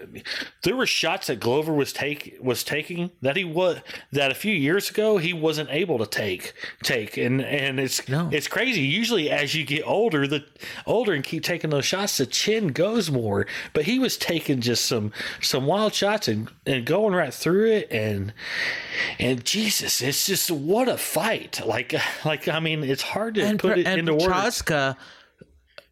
there 0.63 0.75
were 0.75 0.87
shots 0.87 1.27
that 1.27 1.39
Glover 1.39 1.71
was 1.73 1.93
take 1.93 2.37
was 2.41 2.63
taking 2.63 3.11
that 3.21 3.35
he 3.37 3.43
was 3.43 3.77
that 4.11 4.31
a 4.31 4.35
few 4.35 4.53
years 4.53 4.89
ago 4.89 5.17
he 5.17 5.31
wasn't 5.31 5.69
able 5.69 5.99
to 5.99 6.07
take 6.07 6.53
take, 6.81 7.17
and 7.17 7.39
and 7.41 7.79
it's 7.79 8.07
No. 8.09 8.29
it's 8.31 8.47
crazy. 8.47 8.81
Usually, 8.81 9.29
as 9.29 9.53
you 9.53 9.63
get 9.63 9.83
older, 9.85 10.25
the 10.27 10.43
older 10.87 11.13
and 11.13 11.23
keep 11.23 11.43
taking 11.43 11.69
those 11.69 11.85
shots, 11.85 12.17
the 12.17 12.25
chin 12.25 12.69
goes 12.69 13.11
more. 13.11 13.45
But 13.73 13.83
he 13.85 13.99
was 13.99 14.17
taking 14.17 14.61
just 14.61 14.85
some 14.85 15.11
some 15.39 15.65
wild 15.67 15.93
shots 15.93 16.27
and 16.27 16.49
and 16.65 16.83
going 16.85 17.13
right 17.13 17.33
through 17.33 17.69
it, 17.71 17.91
and 17.91 18.33
and 19.19 19.45
Jesus, 19.45 20.01
it's 20.01 20.25
just 20.25 20.49
what 20.49 20.87
a 20.89 20.97
fight! 20.97 21.61
Like 21.65 21.93
like 22.25 22.38
I 22.47 22.59
mean, 22.59 22.83
it's 22.83 23.01
hard 23.01 23.35
to 23.35 23.41
and 23.43 23.59
put 23.59 23.73
Pr- 23.73 23.79
it 23.79 23.87
into 23.87 24.13
words. 24.13 24.27
Procházka, 24.27 24.95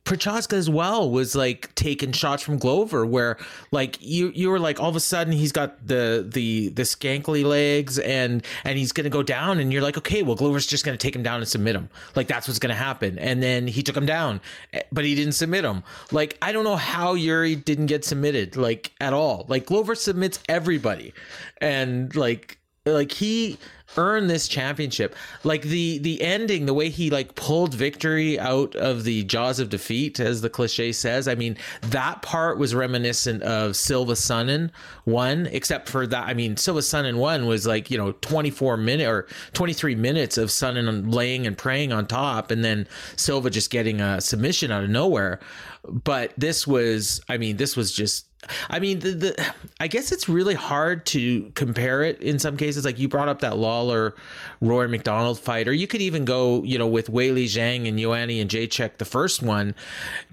Procházka 0.07 0.53
as 0.53 0.69
well 0.69 1.11
was 1.11 1.35
like 1.35 1.75
taking 1.75 2.13
shots 2.13 2.41
from 2.41 2.57
Glover, 2.57 3.05
where 3.05 3.37
like 3.71 3.97
you 3.99 4.31
you 4.33 4.49
were 4.49 4.59
like 4.59 4.79
all 4.79 4.87
of 4.89 4.95
a 4.95 5.01
sudden 5.01 5.33
he's 5.33 5.51
got 5.51 5.85
the 5.85 6.25
the 6.25 6.69
the 6.69 6.83
skankly 6.83 7.43
legs 7.43 7.99
and 7.99 8.45
and 8.63 8.77
he's 8.77 8.93
gonna 8.93 9.09
go 9.09 9.21
down 9.21 9.59
and 9.59 9.73
you're 9.73 9.81
like 9.81 9.97
okay 9.97 10.23
well 10.23 10.35
Glover's 10.35 10.65
just 10.65 10.85
gonna 10.85 10.95
take 10.95 11.13
him 11.13 11.23
down 11.23 11.41
and 11.41 11.47
submit 11.47 11.75
him. 11.75 11.89
Like 12.15 12.27
that's 12.27 12.47
what's 12.47 12.59
gonna 12.59 12.73
happen. 12.73 13.19
And 13.19 13.43
then 13.43 13.67
he 13.67 13.83
took 13.83 13.97
him 13.97 14.05
down 14.05 14.39
eh, 14.71 14.83
but 14.93 15.03
he 15.03 15.13
didn't 15.13 15.33
submit 15.33 15.65
him. 15.65 15.83
Like 16.13 16.37
I 16.41 16.53
don't 16.53 16.63
know 16.63 16.77
how 16.77 17.15
Yuri 17.15 17.55
didn't 17.55 17.87
get 17.87 18.05
submitted 18.05 18.55
like 18.55 18.93
at 19.01 19.11
all. 19.11 19.45
Like 19.49 19.65
Glover 19.65 19.93
submits 19.93 20.39
everybody. 20.47 21.13
And 21.59 22.15
like 22.15 22.59
like 22.93 23.11
he 23.11 23.57
earned 23.97 24.29
this 24.29 24.47
championship. 24.47 25.15
Like 25.43 25.63
the 25.63 25.97
the 25.99 26.21
ending 26.21 26.65
the 26.65 26.73
way 26.73 26.89
he 26.89 27.09
like 27.09 27.35
pulled 27.35 27.73
victory 27.73 28.39
out 28.39 28.75
of 28.75 29.03
the 29.03 29.23
jaws 29.23 29.59
of 29.59 29.69
defeat 29.69 30.19
as 30.19 30.41
the 30.41 30.49
cliche 30.49 30.91
says 30.91 31.27
i 31.27 31.35
mean 31.35 31.57
that 31.81 32.21
part 32.21 32.57
was 32.57 32.75
reminiscent 32.75 33.43
of 33.43 33.75
silva 33.75 34.13
Sonnen 34.13 34.71
one 35.05 35.47
except 35.47 35.89
for 35.89 36.05
that 36.07 36.27
i 36.27 36.33
mean 36.33 36.57
silva 36.57 36.81
Sonnen 36.81 37.17
one 37.17 37.45
was 37.45 37.65
like 37.65 37.89
you 37.89 37.97
know 37.97 38.11
24 38.13 38.77
minute 38.77 39.07
or 39.07 39.27
23 39.53 39.95
minutes 39.95 40.37
of 40.37 40.49
Sonnen 40.49 41.13
laying 41.13 41.47
and 41.47 41.57
praying 41.57 41.91
on 41.91 42.05
top 42.05 42.51
and 42.51 42.63
then 42.63 42.87
silva 43.15 43.49
just 43.49 43.69
getting 43.69 44.01
a 44.01 44.19
submission 44.21 44.71
out 44.71 44.83
of 44.83 44.89
nowhere. 44.89 45.39
But 45.87 46.33
this 46.37 46.67
was 46.67 47.21
i 47.29 47.37
mean 47.37 47.57
this 47.57 47.75
was 47.77 47.91
just 47.91 48.25
I 48.69 48.79
mean, 48.79 48.99
the, 48.99 49.11
the 49.11 49.53
I 49.79 49.87
guess 49.87 50.11
it's 50.11 50.27
really 50.27 50.53
hard 50.53 51.05
to 51.07 51.51
compare 51.55 52.03
it 52.03 52.21
in 52.21 52.39
some 52.39 52.57
cases. 52.57 52.85
Like 52.85 52.99
you 52.99 53.07
brought 53.07 53.29
up 53.29 53.41
that 53.41 53.57
Lawler 53.57 54.15
Roy 54.61 54.87
MacDonald 54.87 55.39
fight, 55.39 55.67
or 55.67 55.73
you 55.73 55.87
could 55.87 56.01
even 56.01 56.25
go, 56.25 56.63
you 56.63 56.77
know, 56.77 56.87
with 56.87 57.11
Weili 57.11 57.45
Zhang 57.45 57.87
and 57.87 57.97
Joanna 57.99 58.33
Jędrzejczyk, 58.33 58.97
the 58.97 59.05
first 59.05 59.41
one, 59.41 59.75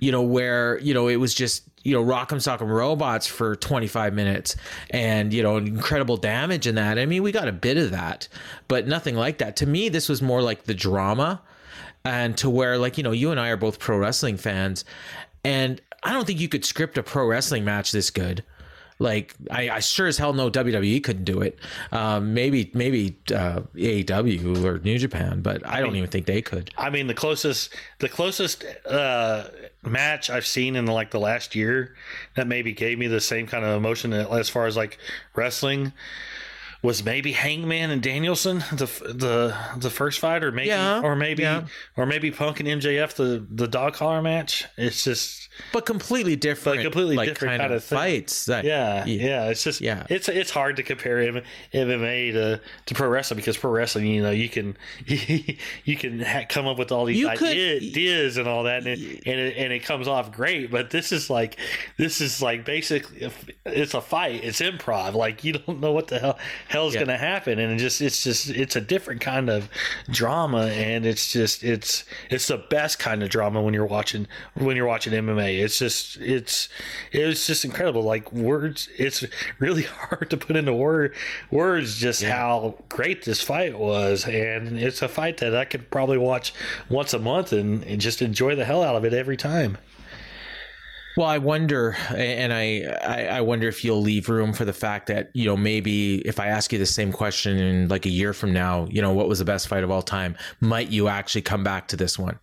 you 0.01 0.13
know, 0.13 0.23
where 0.23 0.79
you 0.79 0.95
know 0.95 1.09
it 1.09 1.17
was 1.17 1.35
just 1.35 1.65
you 1.83 1.95
know 1.95 2.03
rock'em 2.03 2.39
sock'em 2.39 2.69
robots 2.69 3.27
for 3.27 3.55
25 3.55 4.15
minutes 4.15 4.57
and 4.91 5.33
you 5.33 5.43
know 5.43 5.57
incredible 5.59 6.17
damage 6.17 6.67
in 6.67 6.75
that. 6.75 6.99
I 6.99 7.07
mean, 7.07 7.23
we 7.23 7.33
got 7.33 7.49
a 7.49 7.53
bit 7.53 7.77
of 7.77 7.91
that, 7.93 8.29
but 8.69 8.87
nothing 8.87 9.15
like 9.15 9.39
that. 9.39 9.57
To 9.57 9.67
me, 9.67 9.89
this 9.89 10.09
was 10.09 10.23
more 10.23 10.43
like 10.43 10.65
the 10.65 10.75
drama 10.75 11.43
and 12.05 12.37
to 12.39 12.51
where 12.51 12.79
like 12.79 12.99
you 12.99 13.05
know 13.05 13.13
you 13.13 13.31
and 13.31 13.39
I 13.39 13.51
are 13.51 13.57
both 13.57 13.79
pro 13.79 13.99
wrestling 13.99 14.37
fans 14.37 14.85
and 15.45 15.81
I 16.05 16.13
don't 16.13 16.27
think 16.27 16.41
you 16.41 16.49
could 16.49 16.65
script 16.65 16.99
a 16.99 17.03
pro 17.03 17.27
wrestling 17.27 17.65
match 17.65 17.93
this 17.93 18.11
good 18.11 18.45
like 19.01 19.35
I, 19.51 19.71
I 19.71 19.81
sure 19.81 20.07
as 20.07 20.19
hell 20.19 20.33
know 20.33 20.51
WWE 20.51 21.03
couldn't 21.03 21.25
do 21.25 21.41
it 21.41 21.59
um, 21.91 22.33
maybe 22.33 22.71
maybe 22.75 23.17
uh, 23.35 23.63
AEW 23.75 24.65
or 24.65 24.79
New 24.79 24.99
Japan 24.99 25.41
but 25.41 25.67
I 25.67 25.81
don't 25.81 25.97
even 25.97 26.09
think 26.09 26.27
they 26.27 26.43
could 26.43 26.71
I 26.77 26.91
mean, 26.91 27.09
the 27.09 27.15
closest 27.15 27.75
the 27.99 28.09
closest 28.09 28.65
uh, 28.89 29.49
match 29.83 30.31
I've 30.31 30.47
seen 30.47 30.77
in 30.77 30.87
like 30.87 31.11
the 31.11 31.19
last 31.21 31.55
year 31.55 31.97
that 32.37 32.47
maybe 32.47 32.73
gave 32.73 32.99
me 32.99 33.09
the 33.09 33.21
same 33.21 33.47
kind 33.47 33.65
of 33.65 33.77
emotion 33.77 34.13
as 34.13 34.49
far 34.49 34.67
as 34.67 34.77
like 34.77 34.99
wrestling 35.35 35.93
was 36.83 37.03
maybe 37.03 37.33
Hangman 37.33 37.91
and 37.91 38.03
Danielson 38.03 38.59
the 38.71 38.87
the 39.03 39.57
the 39.77 39.91
first 39.91 40.21
fight 40.21 40.45
or 40.45 40.53
maybe 40.53 40.69
Yeah, 40.69 41.01
or 41.01 41.17
maybe 41.17 41.43
yeah. 41.43 41.65
or 41.97 42.07
maybe 42.07 42.31
Punk 42.31 42.61
and 42.61 42.69
MJF 42.69 43.15
the 43.15 43.45
the 43.51 43.67
dog 43.67 43.95
collar 43.95 44.23
match. 44.23 44.67
It's 44.77 45.03
just 45.03 45.44
but 45.73 45.87
completely 45.87 46.37
different 46.37 46.79
But 46.79 46.83
completely 46.83 47.17
like, 47.17 47.29
different 47.29 47.51
kind, 47.53 47.61
kind 47.63 47.73
of, 47.73 47.79
of 47.79 47.85
fights 47.85 48.47
that, 48.47 48.65
yeah, 48.65 49.05
yeah, 49.07 49.49
It's 49.51 49.63
just 49.65 49.81
Yeah. 49.81 50.07
It's 50.11 50.29
it's 50.29 50.51
hard 50.51 50.77
to 50.77 50.83
compare 50.83 51.19
MMA 51.73 52.33
to, 52.33 52.61
to 52.87 52.95
pro 52.95 53.09
wrestling 53.09 53.37
because 53.37 53.57
pro 53.57 53.71
wrestling, 53.71 54.07
you 54.07 54.23
know, 54.23 54.31
you 54.31 54.49
can 54.49 54.77
you 55.07 55.97
can 55.97 56.21
ha- 56.21 56.45
come 56.49 56.67
up 56.67 56.79
with 56.79 56.93
all 56.93 57.05
these 57.05 57.19
You 57.19 57.29
could- 57.37 57.49
ideas 57.57 58.37
and 58.37 58.49
all 58.49 58.65
that, 58.65 58.79
and 58.79 58.89
it, 58.89 59.23
and 59.27 59.41
it 59.41 59.57
and 59.57 59.73
it 59.73 59.81
comes 59.85 60.09
off 60.09 60.33
great. 60.33 60.71
But 60.71 60.91
this 60.91 61.13
is 61.13 61.31
like 61.31 61.57
this 61.97 62.21
is 62.21 62.43
like 62.43 62.65
basically 62.65 63.31
it's 63.65 63.95
a 63.95 64.01
fight. 64.01 64.43
It's 64.45 64.61
improv. 64.61 65.15
Like 65.15 65.45
you 65.45 65.53
don't 65.55 65.81
know 65.81 65.93
what 65.93 66.09
the 66.09 66.19
hell 66.19 66.39
hell's 66.69 66.95
Yeah. 66.95 67.01
gonna 67.01 67.19
happen, 67.19 67.59
and 67.59 67.73
it 67.73 67.77
just 67.79 68.01
it's 68.01 68.23
just 68.25 68.51
it's 68.51 68.77
a 68.77 68.81
different 68.81 69.21
kind 69.21 69.49
of 69.51 69.69
drama, 70.11 70.67
and 70.67 71.07
it's 71.07 71.33
just 71.33 71.63
it's 71.65 72.05
it's 72.31 72.49
the 72.49 72.59
best 72.59 72.99
kind 72.99 73.23
of 73.23 73.29
drama 73.31 73.63
when 73.63 73.75
you're 73.75 73.87
watching 73.87 74.27
when 74.55 74.77
you're 74.77 74.87
watching 74.87 75.13
MMA. 75.13 75.44
It's 75.51 75.79
just 75.79 76.17
it's 76.19 76.69
it's 77.13 77.47
just 77.47 77.65
incredible. 77.65 78.03
Like 78.03 78.33
words, 78.33 78.89
it's 78.97 79.25
really 79.59 79.83
hard 79.83 80.31
to 80.31 80.37
put 80.37 80.57
into 80.57 80.75
word 80.75 81.15
words 81.51 81.97
just 81.97 82.23
how 82.23 82.77
great 82.89 83.25
this 83.25 83.41
fight 83.41 83.79
was, 83.79 84.27
and 84.27 84.79
it's 84.79 85.03
a 85.03 85.09
fight 85.09 85.39
that 85.39 85.55
I 85.57 85.65
could 85.65 85.91
probably 85.91 86.19
watch 86.19 86.53
once 86.89 87.15
a 87.15 87.19
month 87.19 87.53
and, 87.53 87.83
and 87.85 88.01
just 88.01 88.23
enjoy 88.23 88.55
the 88.55 88.65
hell 88.65 88.83
out 88.83 88.97
of 88.97 89.05
it 89.05 89.13
every 89.13 89.37
time. 89.37 89.79
Well, 91.17 91.29
I 91.29 91.39
wonder, 91.39 91.97
and 92.11 92.53
I, 92.53 92.83
I 93.31 93.41
wonder 93.41 93.69
if 93.69 93.85
you'll 93.85 94.01
leave 94.01 94.29
room 94.29 94.53
for 94.53 94.65
the 94.65 94.73
fact 94.73 95.07
that 95.07 95.31
you 95.33 95.45
know 95.45 95.57
maybe 95.57 96.17
if 96.27 96.41
I 96.41 96.49
ask 96.49 96.73
you 96.73 96.79
the 96.79 96.87
same 96.87 97.13
question 97.13 97.57
in 97.57 97.89
like 97.89 98.05
a 98.05 98.11
year 98.11 98.33
from 98.33 98.53
now, 98.53 98.87
you 98.91 99.01
know, 99.01 99.13
what 99.13 99.29
was 99.29 99.39
the 99.39 99.45
best 99.45 99.69
fight 99.69 99.85
of 99.85 99.93
all 99.93 100.03
time? 100.03 100.37
Might 100.61 100.89
you 100.91 101.07
actually 101.07 101.43
come 101.43 101.63
back 101.63 101.87
to 101.89 101.97
this 101.97 102.19
one? 102.19 102.39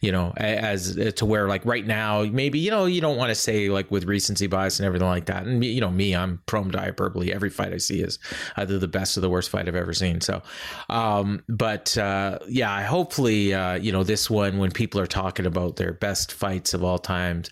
You 0.00 0.10
know, 0.10 0.32
as 0.36 0.96
to 1.16 1.24
where 1.24 1.48
like 1.48 1.64
right 1.64 1.86
now, 1.86 2.24
maybe 2.24 2.58
you 2.58 2.70
know 2.70 2.86
you 2.86 3.00
don't 3.00 3.16
want 3.16 3.30
to 3.30 3.34
say 3.36 3.68
like 3.68 3.90
with 3.92 4.04
recency 4.04 4.48
bias 4.48 4.80
and 4.80 4.86
everything 4.86 5.08
like 5.08 5.26
that. 5.26 5.46
And 5.46 5.64
you 5.64 5.80
know, 5.80 5.90
me, 5.90 6.14
I'm 6.14 6.42
prone 6.46 6.72
to 6.72 6.78
hyperbole. 6.78 7.32
Every 7.32 7.48
fight 7.48 7.72
I 7.72 7.78
see 7.78 8.00
is 8.00 8.18
either 8.56 8.78
the 8.78 8.88
best 8.88 9.16
or 9.16 9.20
the 9.20 9.30
worst 9.30 9.50
fight 9.50 9.68
I've 9.68 9.76
ever 9.76 9.94
seen. 9.94 10.20
So, 10.20 10.42
um, 10.88 11.44
but 11.48 11.96
uh, 11.96 12.40
yeah, 12.48 12.84
hopefully 12.86 13.54
uh, 13.54 13.74
you 13.74 13.92
know 13.92 14.02
this 14.02 14.28
one 14.28 14.58
when 14.58 14.72
people 14.72 15.00
are 15.00 15.06
talking 15.06 15.46
about 15.46 15.76
their 15.76 15.92
best 15.92 16.32
fights 16.32 16.74
of 16.74 16.82
all 16.82 16.98
times. 16.98 17.50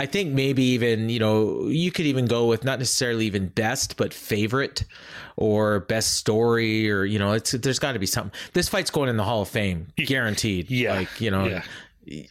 I 0.00 0.06
think 0.06 0.32
maybe 0.32 0.62
even, 0.62 1.10
you 1.10 1.18
know, 1.18 1.66
you 1.66 1.92
could 1.92 2.06
even 2.06 2.24
go 2.24 2.46
with 2.46 2.64
not 2.64 2.78
necessarily 2.78 3.26
even 3.26 3.48
best, 3.48 3.98
but 3.98 4.14
favorite 4.14 4.84
or 5.36 5.80
best 5.80 6.14
story 6.14 6.90
or, 6.90 7.04
you 7.04 7.18
know, 7.18 7.32
it's 7.32 7.50
there's 7.50 7.78
got 7.78 7.92
to 7.92 7.98
be 7.98 8.06
something. 8.06 8.32
This 8.54 8.66
fight's 8.66 8.90
going 8.90 9.10
in 9.10 9.18
the 9.18 9.24
Hall 9.24 9.42
of 9.42 9.48
Fame, 9.50 9.88
guaranteed. 9.96 10.70
Yeah. 10.70 10.94
Like, 10.94 11.20
you 11.20 11.30
know, 11.30 11.44
Yeah. 11.44 11.64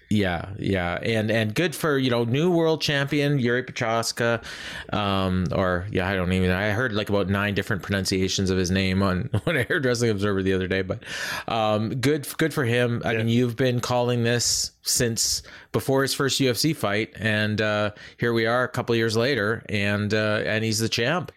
Yeah, 0.09 0.49
yeah. 0.57 0.95
And 1.03 1.29
and 1.29 1.53
good 1.53 1.75
for, 1.75 1.97
you 1.97 2.09
know, 2.09 2.23
new 2.23 2.49
world 2.51 2.81
champion 2.81 3.39
Yuri 3.39 3.63
Procházka. 3.63 4.43
Um 4.91 5.47
or 5.51 5.87
yeah, 5.91 6.09
I 6.09 6.15
don't 6.15 6.33
even 6.33 6.49
I 6.49 6.71
heard 6.71 6.91
like 6.91 7.09
about 7.09 7.29
nine 7.29 7.53
different 7.53 7.83
pronunciations 7.83 8.49
of 8.49 8.57
his 8.57 8.71
name 8.71 9.03
on 9.03 9.29
when 9.43 9.57
I 9.57 9.63
heard 9.63 9.85
Wrestling 9.85 10.09
Observer 10.09 10.41
the 10.41 10.53
other 10.53 10.67
day, 10.67 10.81
but 10.81 11.03
um 11.47 11.89
good 12.01 12.27
good 12.37 12.53
for 12.53 12.65
him. 12.65 13.01
I 13.05 13.15
mean, 13.15 13.29
you've 13.29 13.55
been 13.55 13.79
calling 13.79 14.23
this 14.23 14.71
since 14.81 15.43
before 15.71 16.01
his 16.01 16.13
first 16.15 16.41
UFC 16.41 16.75
fight 16.75 17.13
and 17.15 17.61
uh 17.61 17.91
here 18.17 18.33
we 18.33 18.47
are 18.47 18.63
a 18.63 18.69
couple 18.69 18.95
years 18.95 19.15
later 19.15 19.63
and 19.69 20.13
uh 20.13 20.41
and 20.45 20.63
he's 20.63 20.79
the 20.79 20.89
champ. 20.89 21.31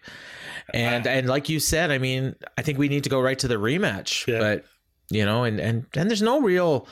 And 0.73 1.05
and 1.05 1.27
like 1.27 1.49
you 1.49 1.59
said, 1.59 1.91
I 1.91 1.99
mean, 1.99 2.35
I 2.57 2.63
think 2.63 2.79
we 2.79 2.89
need 2.89 3.03
to 3.03 3.09
go 3.09 3.21
right 3.21 3.37
to 3.39 3.47
the 3.47 3.55
rematch. 3.55 4.25
Yeah. 4.27 4.39
But 4.39 4.65
you 5.09 5.23
know, 5.23 5.43
and 5.43 5.59
and 5.59 5.85
and 5.95 6.09
there's 6.09 6.21
no 6.21 6.41
real 6.41 6.87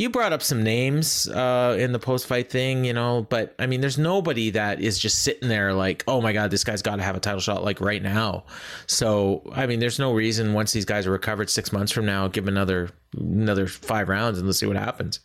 you 0.00 0.08
brought 0.08 0.32
up 0.32 0.42
some 0.42 0.62
names 0.62 1.28
uh, 1.28 1.76
in 1.78 1.92
the 1.92 1.98
post 1.98 2.26
fight 2.26 2.50
thing, 2.50 2.84
you 2.86 2.92
know, 2.94 3.26
but 3.28 3.54
I 3.58 3.66
mean, 3.66 3.82
there's 3.82 3.98
nobody 3.98 4.48
that 4.50 4.80
is 4.80 4.98
just 4.98 5.22
sitting 5.22 5.48
there 5.48 5.74
like, 5.74 6.02
oh 6.08 6.22
my 6.22 6.32
God, 6.32 6.50
this 6.50 6.64
guy's 6.64 6.80
got 6.80 6.96
to 6.96 7.02
have 7.02 7.16
a 7.16 7.20
title 7.20 7.40
shot 7.40 7.62
like 7.62 7.82
right 7.82 8.02
now. 8.02 8.44
So, 8.86 9.42
I 9.52 9.66
mean, 9.66 9.78
there's 9.78 9.98
no 9.98 10.14
reason 10.14 10.54
once 10.54 10.72
these 10.72 10.86
guys 10.86 11.06
are 11.06 11.10
recovered 11.10 11.50
six 11.50 11.70
months 11.70 11.92
from 11.92 12.06
now, 12.06 12.28
give 12.28 12.48
another 12.48 12.88
another 13.16 13.66
five 13.66 14.08
rounds 14.08 14.38
and 14.38 14.46
let's 14.46 14.58
see 14.58 14.66
what 14.66 14.76
happens. 14.76 15.20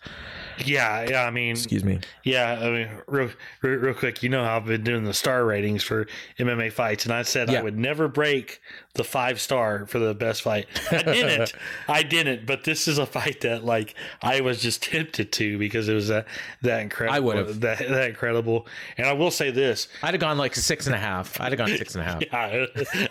Yeah, 0.65 1.05
yeah. 1.08 1.24
I 1.24 1.32
mean, 1.32 1.51
Excuse 1.51 1.84
me. 1.84 2.00
Yeah, 2.24 2.60
I 2.62 2.70
mean, 2.70 2.89
real, 3.08 3.29
real, 3.62 3.79
real 3.79 3.94
quick, 3.94 4.24
you 4.24 4.29
know 4.29 4.44
how 4.44 4.58
I've 4.58 4.65
been 4.65 4.84
doing 4.84 5.03
the 5.03 5.13
star 5.13 5.46
ratings 5.46 5.84
for 5.84 6.08
MMA 6.39 6.72
fights, 6.72 7.05
and 7.05 7.13
I 7.13 7.22
said 7.22 7.50
Yeah. 7.50 7.60
I 7.60 7.63
would 7.63 7.77
never 7.77 8.08
break 8.08 8.62
the 8.95 9.03
five 9.03 9.39
star 9.39 9.85
for 9.85 9.99
the 9.99 10.13
best 10.13 10.41
fight. 10.41 10.67
I 10.91 11.03
didn't, 11.03 11.53
I 11.87 12.03
didn't, 12.03 12.45
but 12.45 12.63
this 12.63 12.87
is 12.87 12.97
a 12.97 13.05
fight 13.05 13.41
that 13.41 13.63
like 13.63 13.93
I 14.21 14.41
was 14.41 14.61
just 14.61 14.83
tempted 14.83 15.31
to 15.33 15.57
because 15.57 15.87
it 15.87 15.93
was 15.93 16.07
that 16.07 16.27
that 16.61 16.81
incredible. 16.81 17.15
I 17.15 17.19
would've. 17.19 17.59
that 17.61 17.79
that 17.79 18.09
incredible. 18.09 18.67
And 18.97 19.05
I 19.07 19.13
will 19.13 19.31
say 19.31 19.51
this, 19.51 19.87
I'd 20.01 20.13
have 20.13 20.21
gone 20.21 20.37
like 20.37 20.55
six 20.55 20.87
and 20.87 20.95
a 20.95 20.99
half. 20.99 21.39
I'd 21.39 21.51
have 21.51 21.57
gone 21.57 21.77
six 21.77 21.95
and 21.95 22.01
a 22.01 22.05
half. 22.05 22.23
I, 22.33 22.67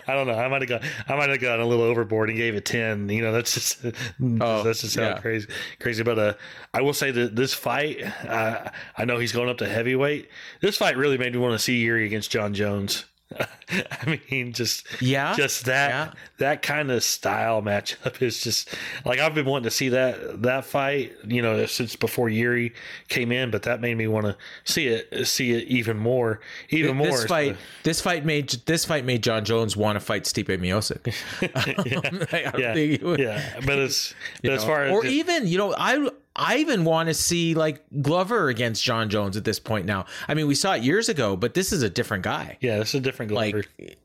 I 0.07 0.13
don't 0.13 0.27
know. 0.27 0.33
I 0.33 0.47
might 0.47 0.61
have 0.61 0.69
gone. 0.69 0.89
I 1.07 1.15
might 1.15 1.29
have 1.29 1.39
gone 1.39 1.59
a 1.59 1.65
little 1.65 1.85
overboard 1.85 2.29
and 2.29 2.37
gave 2.37 2.55
it 2.55 2.65
ten. 2.65 3.07
You 3.09 3.21
know, 3.21 3.31
that's 3.31 3.53
just 3.53 3.81
that's 3.83 4.81
just 4.81 4.95
how 4.95 5.03
yeah. 5.03 5.19
crazy, 5.19 5.47
crazy. 5.79 6.03
But 6.03 6.19
uh, 6.19 6.33
I 6.73 6.81
will 6.81 6.93
say 6.93 7.11
that 7.11 7.35
this 7.35 7.53
fight, 7.53 8.01
uh, 8.27 8.69
I 8.97 9.05
know 9.05 9.17
he's 9.17 9.31
going 9.31 9.49
up 9.49 9.57
to 9.59 9.69
heavyweight. 9.69 10.29
This 10.61 10.77
fight 10.77 10.97
really 10.97 11.17
made 11.17 11.33
me 11.33 11.39
want 11.39 11.53
to 11.53 11.59
see 11.59 11.77
Yuri 11.77 12.05
against 12.05 12.31
Jon 12.31 12.53
Jones. 12.53 13.05
I 13.69 14.19
mean, 14.29 14.53
just 14.53 14.85
Yeah, 15.01 15.35
just 15.35 15.65
that 15.65 15.89
yeah. 15.89 16.11
that 16.37 16.61
kind 16.61 16.91
of 16.91 17.03
style 17.03 17.61
matchup 17.61 18.21
is 18.21 18.41
just 18.41 18.73
like 19.05 19.19
I've 19.19 19.33
been 19.33 19.45
wanting 19.45 19.63
to 19.65 19.71
see 19.71 19.89
that 19.89 20.41
that 20.43 20.65
fight, 20.65 21.13
you 21.25 21.41
know, 21.41 21.65
since 21.65 21.95
before 21.95 22.29
Yuri 22.29 22.73
came 23.09 23.31
in. 23.31 23.51
But 23.51 23.63
that 23.63 23.81
made 23.81 23.95
me 23.97 24.07
want 24.07 24.25
to 24.27 24.37
see 24.63 24.87
it, 24.87 25.25
see 25.27 25.51
it 25.53 25.67
even 25.67 25.97
more, 25.97 26.39
even 26.69 26.95
more. 26.95 27.07
This 27.07 27.25
fight, 27.25 27.57
this 27.83 28.01
fight 28.01 28.23
made 28.25 28.49
this 28.65 28.85
fight 28.85 29.03
made 29.05 29.23
Jon 29.23 29.43
Jones 29.43 29.75
want 29.75 29.95
to 29.95 29.99
fight 29.99 30.23
Stipe 30.23 30.45
Miocic. 30.47 31.13
Yeah, 32.57 32.73
it 32.75 33.03
would- 33.03 33.19
yeah. 33.19 33.59
But 33.65 33.79
it's 33.79 34.13
but 34.43 34.51
as 34.51 34.63
far 34.63 34.83
as 34.83 34.91
or 34.91 35.05
even 35.05 35.47
you 35.47 35.57
know 35.57 35.73
I 35.77 36.09
I 36.35 36.57
even 36.57 36.83
want 36.83 37.07
to 37.07 37.13
see 37.13 37.53
like 37.53 37.81
Glover 38.01 38.49
against 38.49 38.83
Jon 38.83 39.09
Jones 39.09 39.37
at 39.37 39.43
this 39.45 39.59
point 39.59 39.85
now. 39.85 40.05
I 40.27 40.33
mean, 40.33 40.47
we 40.47 40.55
saw 40.55 40.73
it 40.73 40.83
years 40.83 41.07
ago, 41.09 41.35
but 41.35 41.53
this 41.53 41.71
is 41.71 41.81
a 41.81 41.89
different 41.89 42.23
guy. 42.23 42.57
yeah, 42.61 42.77
this 42.77 42.89
is 42.89 42.95
a 42.95 42.99
different 42.99 43.29
Glover. 43.31 43.63
Like 43.79 43.97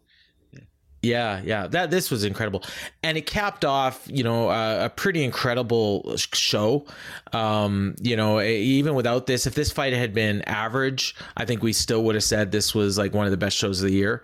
yeah, 1.02 1.40
yeah. 1.44 1.66
That 1.66 1.90
this 1.90 2.10
was 2.10 2.24
incredible, 2.24 2.62
and 3.02 3.16
it 3.16 3.24
capped 3.26 3.64
off, 3.64 4.02
you 4.06 4.22
know, 4.22 4.50
a 4.50 4.90
pretty 4.94 5.24
incredible 5.24 6.14
show. 6.16 6.84
Um, 7.32 7.94
you 8.02 8.16
know, 8.16 8.40
even 8.40 8.94
without 8.94 9.26
this, 9.26 9.46
if 9.46 9.54
this 9.54 9.72
fight 9.72 9.94
had 9.94 10.12
been 10.12 10.42
average, 10.42 11.14
I 11.36 11.46
think 11.46 11.62
we 11.62 11.72
still 11.72 12.04
would 12.04 12.16
have 12.16 12.24
said 12.24 12.52
this 12.52 12.74
was 12.74 12.98
like 12.98 13.14
one 13.14 13.24
of 13.24 13.30
the 13.30 13.38
best 13.38 13.56
shows 13.56 13.80
of 13.80 13.88
the 13.88 13.94
year. 13.94 14.22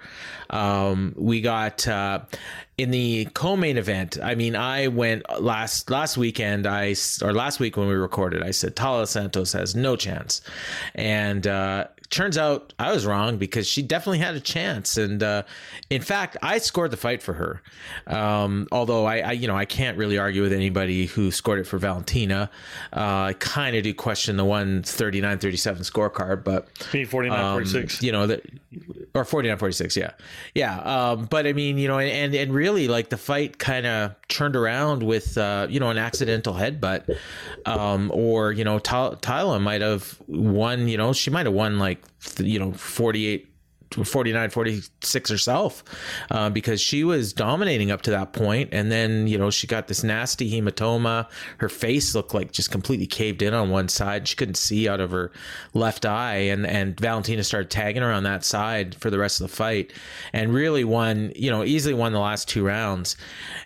Um, 0.50 1.14
we 1.16 1.40
got 1.40 1.88
uh, 1.88 2.20
in 2.76 2.90
the 2.90 3.26
co-main 3.32 3.78
event. 3.78 4.18
I 4.22 4.34
mean, 4.34 4.54
I 4.54 4.88
went 4.88 5.22
last 5.40 5.88
last 5.88 6.18
weekend. 6.18 6.66
I 6.66 6.94
or 7.22 7.32
last 7.32 7.58
week 7.58 7.78
when 7.78 7.88
we 7.88 7.94
recorded, 7.94 8.42
I 8.42 8.50
said 8.50 8.76
Taila 8.76 9.08
Santos 9.08 9.52
has 9.52 9.74
no 9.74 9.96
chance, 9.96 10.42
and. 10.94 11.46
uh 11.46 11.86
turns 12.10 12.38
out 12.38 12.72
I 12.78 12.92
was 12.92 13.06
wrong 13.06 13.36
because 13.38 13.66
she 13.66 13.82
definitely 13.82 14.18
had 14.18 14.34
a 14.34 14.40
chance. 14.40 14.96
And 14.96 15.22
uh, 15.22 15.42
in 15.90 16.02
fact, 16.02 16.36
I 16.42 16.58
scored 16.58 16.90
the 16.90 16.96
fight 16.96 17.22
for 17.22 17.34
her. 17.34 17.62
Um, 18.06 18.68
although 18.72 19.04
I, 19.04 19.18
I, 19.18 19.32
you 19.32 19.46
know, 19.48 19.56
I 19.56 19.64
can't 19.64 19.98
really 19.98 20.18
argue 20.18 20.42
with 20.42 20.52
anybody 20.52 21.06
who 21.06 21.30
scored 21.30 21.58
it 21.58 21.66
for 21.66 21.78
Valentina. 21.78 22.50
Uh, 22.92 23.00
I 23.00 23.34
kind 23.38 23.76
of 23.76 23.82
do 23.82 23.94
question 23.94 24.36
the 24.36 24.44
139 24.44 25.38
37 25.38 25.82
scorecard, 25.82 26.44
but 26.44 26.68
Me, 26.92 27.04
49 27.04 27.38
um, 27.38 27.54
46. 27.54 28.02
you 28.02 28.12
know 28.12 28.26
that 28.26 28.42
or 29.14 29.24
49 29.24 29.58
46 29.58 29.96
yeah. 29.96 30.10
Yeah 30.54 30.78
um 30.80 31.26
but 31.26 31.46
i 31.46 31.52
mean 31.52 31.78
you 31.78 31.88
know 31.88 31.98
and 31.98 32.34
and 32.34 32.52
really 32.52 32.88
like 32.88 33.08
the 33.10 33.16
fight 33.16 33.58
kind 33.58 33.86
of 33.86 34.14
turned 34.28 34.56
around 34.56 35.02
with 35.02 35.38
uh 35.38 35.66
you 35.70 35.80
know 35.80 35.90
an 35.90 35.98
accidental 35.98 36.54
headbutt 36.54 37.16
um 37.64 38.10
or 38.12 38.52
you 38.52 38.64
know 38.64 38.78
Ty- 38.78 39.16
Taila 39.20 39.60
might 39.60 39.80
have 39.80 40.20
won 40.26 40.88
you 40.88 40.96
know 40.96 41.12
she 41.12 41.30
might 41.30 41.46
have 41.46 41.54
won 41.54 41.78
like 41.78 42.02
you 42.38 42.58
know 42.58 42.72
48 42.72 43.48
49 43.90 44.50
46 44.50 45.30
herself 45.30 45.84
uh, 46.30 46.50
because 46.50 46.80
she 46.80 47.04
was 47.04 47.32
dominating 47.32 47.90
up 47.90 48.02
to 48.02 48.10
that 48.10 48.32
point. 48.32 48.70
And 48.72 48.90
then 48.90 49.26
you 49.26 49.38
know 49.38 49.50
she 49.50 49.66
got 49.66 49.88
this 49.88 50.02
nasty 50.02 50.50
hematoma. 50.50 51.28
Her 51.58 51.68
face 51.68 52.14
looked 52.14 52.34
like 52.34 52.52
just 52.52 52.70
completely 52.70 53.06
caved 53.06 53.42
in 53.42 53.54
on 53.54 53.70
one 53.70 53.88
side. 53.88 54.28
She 54.28 54.36
couldn't 54.36 54.56
see 54.56 54.88
out 54.88 55.00
of 55.00 55.10
her 55.10 55.30
left 55.74 56.04
eye. 56.04 56.36
And 56.36 56.66
and 56.66 56.98
Valentina 56.98 57.42
started 57.44 57.70
tagging 57.70 58.02
her 58.02 58.12
on 58.12 58.24
that 58.24 58.44
side 58.44 58.94
for 58.96 59.10
the 59.10 59.18
rest 59.18 59.40
of 59.40 59.48
the 59.48 59.54
fight 59.54 59.92
and 60.32 60.52
really 60.52 60.84
won 60.84 61.32
you 61.34 61.50
know 61.50 61.64
easily 61.64 61.94
won 61.94 62.12
the 62.12 62.20
last 62.20 62.48
two 62.48 62.64
rounds. 62.64 63.16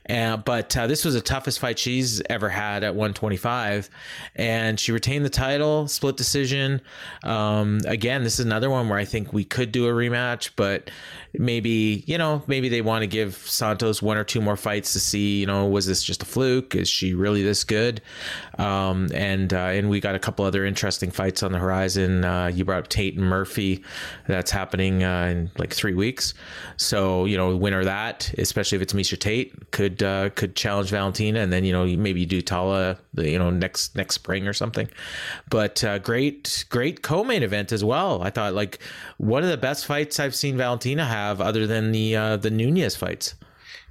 Uh, 0.08 0.36
but 0.36 0.76
uh, 0.76 0.86
this 0.86 1.04
was 1.04 1.14
the 1.14 1.20
toughest 1.20 1.58
fight 1.58 1.78
she's 1.78 2.22
ever 2.28 2.48
had 2.48 2.84
at 2.84 2.94
125 2.94 3.90
and 4.36 4.78
she 4.78 4.92
retained 4.92 5.24
the 5.24 5.30
title 5.30 5.88
split 5.88 6.16
decision. 6.16 6.80
Um, 7.24 7.80
again 7.86 8.24
this 8.24 8.38
is 8.38 8.46
another 8.46 8.70
one 8.70 8.88
where 8.88 8.98
I 8.98 9.04
think 9.04 9.32
we 9.32 9.44
could 9.44 9.72
do 9.72 9.86
a 9.86 9.90
rematch 9.90 10.09
but 10.56 10.90
maybe 11.38 12.02
you 12.06 12.18
know 12.18 12.42
maybe 12.46 12.68
they 12.68 12.82
want 12.82 13.02
to 13.02 13.06
give 13.06 13.36
Santos 13.36 14.02
one 14.02 14.16
or 14.16 14.24
two 14.24 14.40
more 14.40 14.56
fights 14.56 14.92
to 14.94 15.00
see 15.00 15.40
you 15.40 15.46
know 15.46 15.66
was 15.66 15.86
this 15.86 16.02
just 16.02 16.22
a 16.22 16.26
fluke? 16.26 16.74
Is 16.74 16.88
she 16.88 17.14
really 17.14 17.42
this 17.42 17.64
good? 17.64 18.00
Um, 18.58 19.08
and 19.14 19.52
uh, 19.52 19.56
and 19.56 19.88
we 19.88 20.00
got 20.00 20.14
a 20.14 20.18
couple 20.18 20.44
other 20.44 20.64
interesting 20.66 21.10
fights 21.10 21.42
on 21.42 21.52
the 21.52 21.58
horizon. 21.58 22.24
Uh, 22.24 22.46
you 22.46 22.64
brought 22.64 22.80
up 22.80 22.88
Tate 22.88 23.16
and 23.16 23.24
Murphy. 23.24 23.84
That's 24.26 24.50
happening 24.50 25.04
uh, 25.04 25.26
in 25.26 25.50
like 25.58 25.72
three 25.72 25.94
weeks. 25.94 26.34
So 26.76 27.24
you 27.26 27.36
know 27.36 27.56
winner 27.56 27.84
that 27.84 28.32
especially 28.38 28.76
if 28.76 28.82
it's 28.82 28.92
Miesha 28.92 29.18
Tate 29.18 29.70
could 29.70 30.02
uh, 30.02 30.30
could 30.30 30.56
challenge 30.56 30.90
Valentina 30.90 31.40
and 31.40 31.52
then 31.52 31.64
you 31.64 31.72
know 31.72 31.86
maybe 31.86 32.26
do 32.26 32.42
Taila 32.42 32.98
you 33.16 33.38
know 33.38 33.50
next 33.50 33.94
next 33.96 34.16
spring 34.16 34.48
or 34.48 34.52
something. 34.52 34.88
But 35.48 35.84
uh, 35.84 35.98
great 36.00 36.64
great 36.70 37.02
co-main 37.02 37.42
event 37.42 37.72
as 37.72 37.84
well. 37.84 38.22
I 38.22 38.30
thought 38.30 38.54
like 38.54 38.80
one 39.18 39.42
of 39.42 39.50
the 39.50 39.56
best 39.56 39.86
fights 39.86 40.18
I've 40.18 40.34
seen 40.34 40.56
Valentina 40.56 41.04
have 41.04 41.19
other 41.28 41.66
than 41.66 41.92
the 41.92 42.16
uh, 42.16 42.36
the 42.36 42.50
Nunes 42.50 42.96
fights 42.96 43.34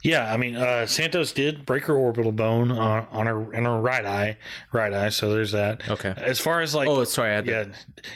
Yeah, 0.01 0.33
I 0.33 0.37
mean, 0.37 0.55
uh, 0.55 0.85
Santos 0.87 1.33
did 1.33 1.65
break 1.65 1.83
her 1.87 1.93
orbital 1.95 2.31
bone 2.31 2.71
on, 2.71 3.05
on 3.11 3.25
her 3.25 3.53
in 3.53 3.65
her 3.65 3.81
right 3.81 4.05
eye, 4.05 4.37
right 4.71 4.93
eye. 4.93 5.09
So 5.09 5.33
there's 5.33 5.51
that. 5.51 5.81
Okay. 5.89 6.13
As 6.15 6.39
far 6.39 6.61
as 6.61 6.73
like, 6.73 6.87
Oh, 6.87 7.03
sorry, 7.03 7.31
yeah, 7.31 7.41
that. 7.41 7.67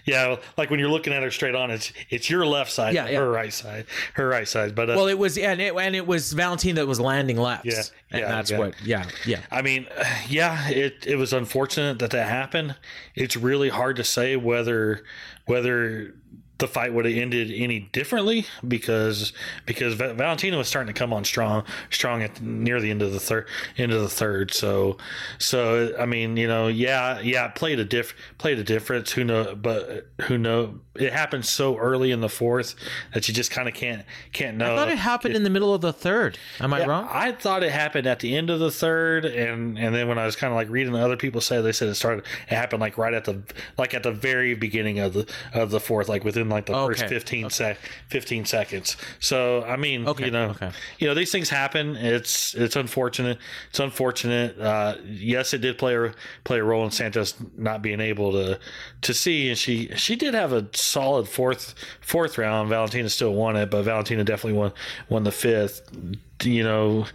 yeah, 0.06 0.38
like 0.58 0.70
when 0.70 0.80
you're 0.80 0.90
looking 0.96 1.12
at 1.12 1.24
her 1.24 1.30
straight 1.32 1.56
on, 1.56 1.72
it's 1.72 1.92
it's 2.10 2.30
your 2.30 2.46
left 2.46 2.72
side, 2.72 2.94
Yeah, 2.96 3.10
yeah. 3.10 3.20
her 3.20 3.30
right 3.30 3.52
side, 3.52 3.86
her 4.14 4.26
right 4.30 4.48
side. 4.48 4.76
But 4.76 4.92
uh, 4.92 4.94
well 4.96 5.08
it 5.10 5.18
was 5.18 5.38
and 5.38 5.60
it, 5.60 5.76
and 5.76 5.94
it 5.94 6.08
was 6.08 6.32
Valentina 6.32 6.76
that 6.80 6.88
was 6.88 7.02
landing 7.02 7.36
lefts 7.38 7.66
Yeah, 7.66 7.84
and 8.12 8.22
yeah, 8.22 8.32
that's 8.32 8.52
yeah. 8.52 8.60
what 8.60 8.74
yeah 8.86 9.06
yeah 9.26 9.42
I 9.52 9.62
mean, 9.62 9.86
yeah, 10.30 10.70
it 10.70 11.04
it 11.06 11.18
was 11.18 11.34
unfortunate 11.34 12.00
that 12.00 12.12
that 12.12 12.30
happened. 12.30 12.76
It's 13.14 13.36
really 13.36 13.68
hard 13.70 13.98
to 13.98 14.06
say 14.06 14.38
whether 14.38 15.04
whether 15.48 16.14
the 16.64 16.68
fight 16.70 16.94
would 16.94 17.04
have 17.04 17.14
ended 17.14 17.52
any 17.54 17.82
differently 17.92 18.46
because 18.66 19.34
because 19.66 19.96
Valentina 19.96 20.58
was 20.58 20.70
starting 20.70 20.94
to 20.94 20.98
come 20.98 21.12
on 21.12 21.26
strong 21.26 21.66
strong 21.90 22.24
at 22.24 22.42
near 22.42 22.80
the 22.80 22.90
end 22.90 23.02
of 23.02 23.12
the 23.12 23.20
third 23.20 23.48
end 23.78 23.92
of 23.92 24.02
the 24.02 24.08
third. 24.08 24.54
So 24.54 24.98
so 25.40 25.94
I 26.00 26.06
mean, 26.06 26.38
you 26.38 26.48
know, 26.48 26.70
yeah, 26.70 27.20
yeah, 27.20 27.48
it 27.48 27.56
played 27.56 27.80
a 27.80 27.84
diff 27.84 28.16
played 28.38 28.60
a 28.60 28.64
difference. 28.64 29.12
Who 29.12 29.26
know? 29.26 29.56
But 29.56 30.08
who 30.22 30.38
know? 30.38 30.80
It 30.96 31.12
happened 31.12 31.46
so 31.46 31.76
early 31.76 32.12
in 32.12 32.22
the 32.22 32.30
fourth 32.30 32.76
that 33.14 33.28
you 33.28 33.34
just 33.34 33.52
kind 33.52 33.68
of 33.68 33.74
can't 33.74 34.06
can't 34.32 34.56
know. 34.56 34.74
I 34.74 34.78
thought 34.78 34.90
it 34.90 34.98
happened 34.98 35.36
in 35.36 35.44
the 35.44 35.50
middle 35.50 35.74
of 35.74 35.82
the 35.82 35.92
third 35.92 36.38
am 36.62 36.74
I 36.74 36.86
wrong 36.86 37.10
I 37.12 37.34
thought 37.34 37.64
it 37.64 37.72
happened 37.72 38.08
at 38.08 38.20
the 38.20 38.38
end 38.38 38.50
of 38.50 38.60
the 38.62 38.72
third, 38.72 39.26
and 39.26 39.78
and 39.78 39.94
then 39.94 40.08
when 40.08 40.18
I 40.18 40.26
was 40.26 40.38
kind 40.38 40.54
of 40.54 40.56
like 40.56 40.70
reading 40.70 40.96
other 40.96 41.18
people 41.18 41.42
say, 41.42 41.62
they 41.62 41.74
said 41.74 41.90
it 41.90 41.96
started. 41.96 42.24
It 42.50 42.56
happened 42.56 42.80
like 42.80 42.98
right 42.98 43.14
at 43.14 43.26
the 43.26 43.42
like 43.78 43.94
at 43.94 44.04
the 44.04 44.12
very 44.12 44.54
beginning 44.56 45.00
of 45.00 45.14
the 45.14 45.34
of 45.54 45.72
the 45.72 45.80
fourth, 45.80 46.08
like 46.08 46.24
within 46.24 46.48
like 46.54 46.66
the 46.66 46.74
first 46.74 47.04
Okay, 47.04 47.10
15 47.14 47.50
sec 47.50 47.78
15 48.10 48.46
seconds. 48.46 48.98
So 49.20 49.64
I 49.64 49.76
mean, 49.76 50.08
Okay, 50.08 50.26
you 50.26 50.32
know, 50.32 50.50
okay. 50.52 50.72
you 51.00 51.08
know 51.08 51.14
these 51.14 51.32
things 51.32 51.50
happen. 51.50 51.96
It's 51.96 52.54
it's 52.56 52.76
unfortunate. 52.76 53.38
It's 53.70 53.80
unfortunate. 53.80 54.60
Uh, 54.60 54.96
yes, 55.06 55.54
it 55.54 55.60
did 55.60 55.78
play 55.78 55.96
a 55.96 56.14
play 56.44 56.60
a 56.60 56.64
role 56.64 56.86
in 56.86 56.92
Santos 56.92 57.36
not 57.58 57.82
being 57.82 58.00
able 58.00 58.32
to 58.34 58.60
to 59.02 59.14
see, 59.14 59.50
and 59.50 59.58
she 59.58 59.90
she 59.96 60.16
did 60.16 60.34
have 60.34 60.54
a 60.54 60.68
solid 60.74 61.28
fourth 61.28 61.76
fourth 62.02 62.38
round. 62.38 62.70
Valentina 62.70 63.10
still 63.10 63.34
won 63.34 63.56
it, 63.56 63.70
but 63.70 63.84
Valentina 63.84 64.24
definitely 64.24 64.58
won 64.60 64.72
won 65.10 65.24
the 65.24 65.32
fifth. 65.32 65.82
You 66.46 66.64
know, 66.64 67.06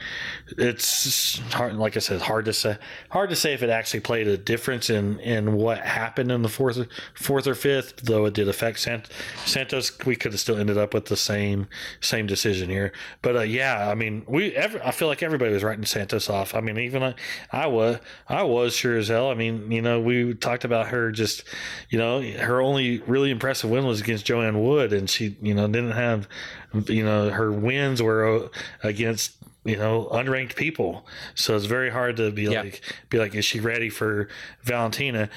it's 0.56 1.38
hard. 1.52 1.76
Like 1.76 1.96
I 1.96 2.00
said, 2.00 2.20
hard 2.20 2.44
to 2.46 2.52
say. 2.52 2.78
Hard 3.10 3.30
to 3.30 3.36
say 3.36 3.54
if 3.54 3.62
it 3.62 3.70
actually 3.70 4.00
played 4.00 4.26
a 4.28 4.36
difference 4.36 4.90
in 4.90 5.18
in 5.20 5.54
what 5.54 5.78
happened 5.78 6.32
in 6.32 6.42
the 6.42 6.48
fourth 6.48 6.86
fourth 7.14 7.46
or 7.46 7.54
fifth. 7.54 7.96
Though 8.02 8.26
it 8.26 8.34
did 8.34 8.48
affect 8.48 8.80
Sant- 8.80 9.08
Santos, 9.44 9.96
we 10.04 10.16
could 10.16 10.32
have 10.32 10.40
still 10.40 10.56
ended 10.56 10.78
up 10.78 10.94
with 10.94 11.06
the 11.06 11.16
same 11.16 11.68
same 12.00 12.26
decision 12.26 12.70
here. 12.70 12.92
But 13.22 13.36
uh, 13.36 13.40
yeah, 13.42 13.88
I 13.88 13.94
mean, 13.94 14.24
we. 14.26 14.54
Every, 14.54 14.80
I 14.82 14.90
feel 14.90 15.08
like 15.08 15.22
everybody 15.22 15.52
was 15.52 15.64
writing 15.64 15.84
Santos 15.84 16.28
off. 16.30 16.54
I 16.54 16.60
mean, 16.60 16.78
even 16.78 17.02
I, 17.02 17.14
I 17.52 17.66
was. 17.66 17.98
I 18.28 18.42
was 18.42 18.74
sure 18.74 18.96
as 18.96 19.08
hell. 19.08 19.30
I 19.30 19.34
mean, 19.34 19.70
you 19.70 19.82
know, 19.82 20.00
we 20.00 20.34
talked 20.34 20.64
about 20.64 20.88
her 20.88 21.10
just. 21.10 21.44
You 21.90 21.98
know, 21.98 22.22
her 22.22 22.60
only 22.60 22.98
really 23.00 23.30
impressive 23.30 23.70
win 23.70 23.86
was 23.86 24.00
against 24.00 24.24
Joanne 24.26 24.62
Wood, 24.62 24.92
and 24.92 25.08
she, 25.08 25.36
you 25.40 25.54
know, 25.54 25.66
didn't 25.66 25.92
have. 25.92 26.28
You 26.72 27.04
know, 27.04 27.30
her 27.30 27.50
wins 27.50 28.02
were 28.02 28.44
uh, 28.44 28.48
against 28.82 29.32
you 29.64 29.76
know 29.76 30.08
unranked 30.12 30.54
people 30.54 31.04
so 31.34 31.54
it's 31.56 31.66
very 31.66 31.90
hard 31.90 32.16
to 32.16 32.30
be 32.30 32.44
Yeah. 32.44 32.62
like 32.62 32.80
be 33.10 33.18
like 33.18 33.34
is 33.34 33.44
she 33.44 33.58
ready 33.60 33.90
for 33.90 34.28
valentina 34.62 35.28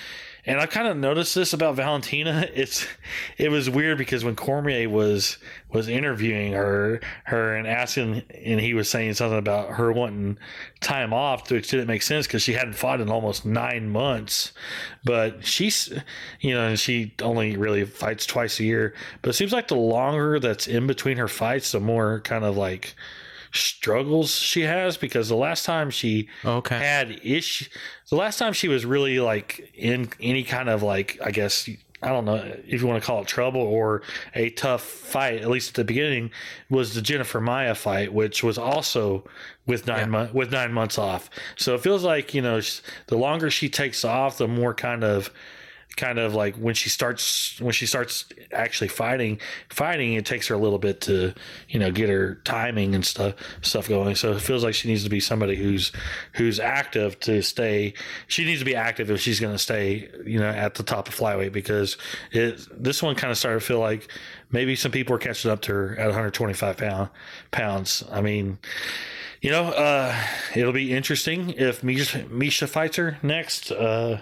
and 0.45 0.59
I 0.59 0.65
kind 0.65 0.87
of 0.87 0.97
noticed 0.97 1.35
this 1.35 1.53
about 1.53 1.75
Valentina. 1.75 2.47
It's 2.61 2.85
it 3.37 3.49
was 3.49 3.69
weird 3.69 3.97
because 3.97 4.23
when 4.23 4.35
Cormier 4.35 4.87
was 4.89 5.37
was 5.69 5.87
interviewing 5.87 6.53
her 6.53 6.99
her 7.25 7.55
and 7.55 7.67
asking, 7.67 8.23
and 8.43 8.59
he 8.59 8.73
was 8.73 8.89
saying 8.89 9.13
something 9.13 9.37
about 9.37 9.71
her 9.71 9.91
wanting 9.91 10.37
time 10.79 11.13
off, 11.13 11.45
to 11.45 11.55
which 11.55 11.69
didn't 11.69 11.87
make 11.87 12.01
sense 12.01 12.27
because 12.27 12.43
she 12.43 12.53
hadn't 12.53 12.73
fought 12.73 13.01
in 13.01 13.09
almost 13.09 13.45
nine 13.45 13.89
months. 13.89 14.51
But 15.03 15.45
she's, 15.45 15.93
you 16.39 16.53
know, 16.53 16.75
she 16.75 17.13
only 17.21 17.57
really 17.57 17.85
fights 17.85 18.25
twice 18.25 18.59
a 18.59 18.63
year. 18.63 18.93
But 19.21 19.29
it 19.29 19.33
seems 19.33 19.53
like 19.53 19.67
the 19.67 19.75
longer 19.75 20.39
that's 20.39 20.67
in 20.67 20.87
between 20.87 21.17
her 21.17 21.27
fights, 21.27 21.71
the 21.71 21.79
more 21.79 22.19
kind 22.21 22.43
of 22.43 22.57
like 22.57 22.95
struggles 23.53 24.33
she 24.33 24.61
has 24.61 24.97
because 24.97 25.29
the 25.29 25.35
last 25.35 25.65
time 25.65 25.89
she 25.89 26.27
oh, 26.43 26.57
Okay. 26.57 26.77
had 26.77 27.19
issue 27.23 27.65
the 28.09 28.15
last 28.15 28.37
time 28.37 28.53
she 28.53 28.67
was 28.67 28.85
really 28.85 29.19
like 29.19 29.71
in 29.75 30.09
any 30.19 30.43
kind 30.43 30.69
of 30.69 30.83
like 30.83 31.17
i 31.23 31.31
guess 31.31 31.69
i 32.01 32.09
don't 32.09 32.25
know 32.25 32.35
if 32.35 32.81
you 32.81 32.87
want 32.87 33.01
to 33.01 33.05
call 33.05 33.21
it 33.21 33.27
trouble 33.27 33.61
or 33.61 34.01
a 34.35 34.49
tough 34.51 34.81
fight 34.83 35.41
at 35.41 35.49
least 35.49 35.69
at 35.69 35.75
the 35.75 35.83
beginning 35.83 36.31
was 36.69 36.93
the 36.95 37.01
jennifer 37.01 37.41
Maia 37.41 37.75
fight 37.75 38.13
which 38.13 38.43
was 38.43 38.57
also 38.57 39.23
with 39.65 39.85
nine 39.87 40.09
months 40.09 40.33
with 40.33 40.51
nine 40.51 40.71
months 40.73 40.97
off 40.97 41.29
so 41.57 41.75
it 41.75 41.81
feels 41.81 42.03
like 42.03 42.33
you 42.33 42.41
know 42.41 42.59
the 43.07 43.17
longer 43.17 43.49
she 43.51 43.69
takes 43.69 44.03
off 44.05 44.37
the 44.37 44.47
more 44.47 44.73
kind 44.73 45.03
of 45.03 45.29
kind 45.97 46.19
of 46.19 46.33
like 46.33 46.55
when 46.55 46.73
she 46.73 46.89
starts 46.89 47.59
when 47.59 47.73
she 47.73 47.85
starts 47.85 48.25
actually 48.53 48.87
fighting 48.87 49.39
fighting 49.69 50.13
it 50.13 50.25
takes 50.25 50.47
her 50.47 50.55
a 50.55 50.57
little 50.57 50.79
bit 50.79 51.01
to 51.01 51.33
you 51.69 51.79
know 51.79 51.91
get 51.91 52.09
her 52.09 52.35
timing 52.43 52.95
and 52.95 53.05
stuff 53.05 53.35
stuff 53.61 53.87
going. 53.87 54.15
So 54.15 54.31
it 54.33 54.41
feels 54.41 54.63
like 54.63 54.73
she 54.73 54.87
needs 54.87 55.03
to 55.03 55.09
be 55.09 55.19
somebody 55.19 55.55
who's 55.55 55.91
who's 56.33 56.59
active 56.59 57.19
to 57.21 57.41
stay. 57.41 57.93
She 58.27 58.45
needs 58.45 58.59
to 58.59 58.65
be 58.65 58.75
active 58.75 59.11
if 59.11 59.19
she's 59.19 59.39
going 59.39 59.53
to 59.53 59.59
stay 59.59 60.09
you 60.25 60.39
know 60.39 60.49
at 60.49 60.75
the 60.75 60.83
top 60.83 61.07
of 61.07 61.15
flyweight 61.15 61.51
because 61.51 61.97
it 62.31 62.65
this 62.71 63.03
one 63.03 63.15
kind 63.15 63.31
of 63.31 63.37
started 63.37 63.59
to 63.59 63.65
feel 63.65 63.79
like 63.79 64.07
maybe 64.51 64.75
some 64.75 64.91
people 64.91 65.15
are 65.15 65.19
catching 65.19 65.51
up 65.51 65.61
to 65.63 65.73
her 65.73 65.95
at 65.97 66.05
125 66.05 66.77
pound 66.77 67.09
pounds. 67.51 68.03
I 68.11 68.21
mean 68.21 68.59
you 69.41 69.49
know, 69.49 69.69
uh, 69.69 70.15
it'll 70.55 70.71
be 70.71 70.93
interesting 70.93 71.49
if 71.57 71.81
Miesha, 71.81 72.29
Miesha 72.29 72.69
fights 72.69 72.97
her 72.97 73.17
next, 73.23 73.71
uh, 73.71 74.21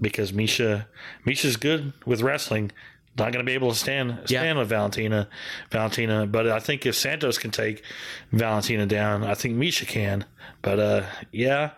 because 0.00 0.32
Miesha 0.32 0.86
Miesha's 1.26 1.56
good 1.56 1.92
with 2.06 2.22
wrestling. 2.22 2.70
Not 3.16 3.32
going 3.32 3.44
to 3.44 3.48
be 3.50 3.54
able 3.54 3.72
to 3.72 3.76
stand 3.76 4.10
Yeah. 4.28 4.42
stand 4.42 4.58
with 4.60 4.68
Valentina, 4.68 5.28
Valentina. 5.72 6.24
But 6.24 6.46
I 6.48 6.60
think 6.60 6.86
if 6.86 6.94
Santos 6.94 7.36
can 7.36 7.50
take 7.50 7.82
Valentina 8.30 8.86
down, 8.86 9.24
I 9.24 9.34
think 9.34 9.56
Miesha 9.56 9.88
can. 9.88 10.24
But 10.62 10.78
uh, 10.78 11.02
yeah, 11.32 11.70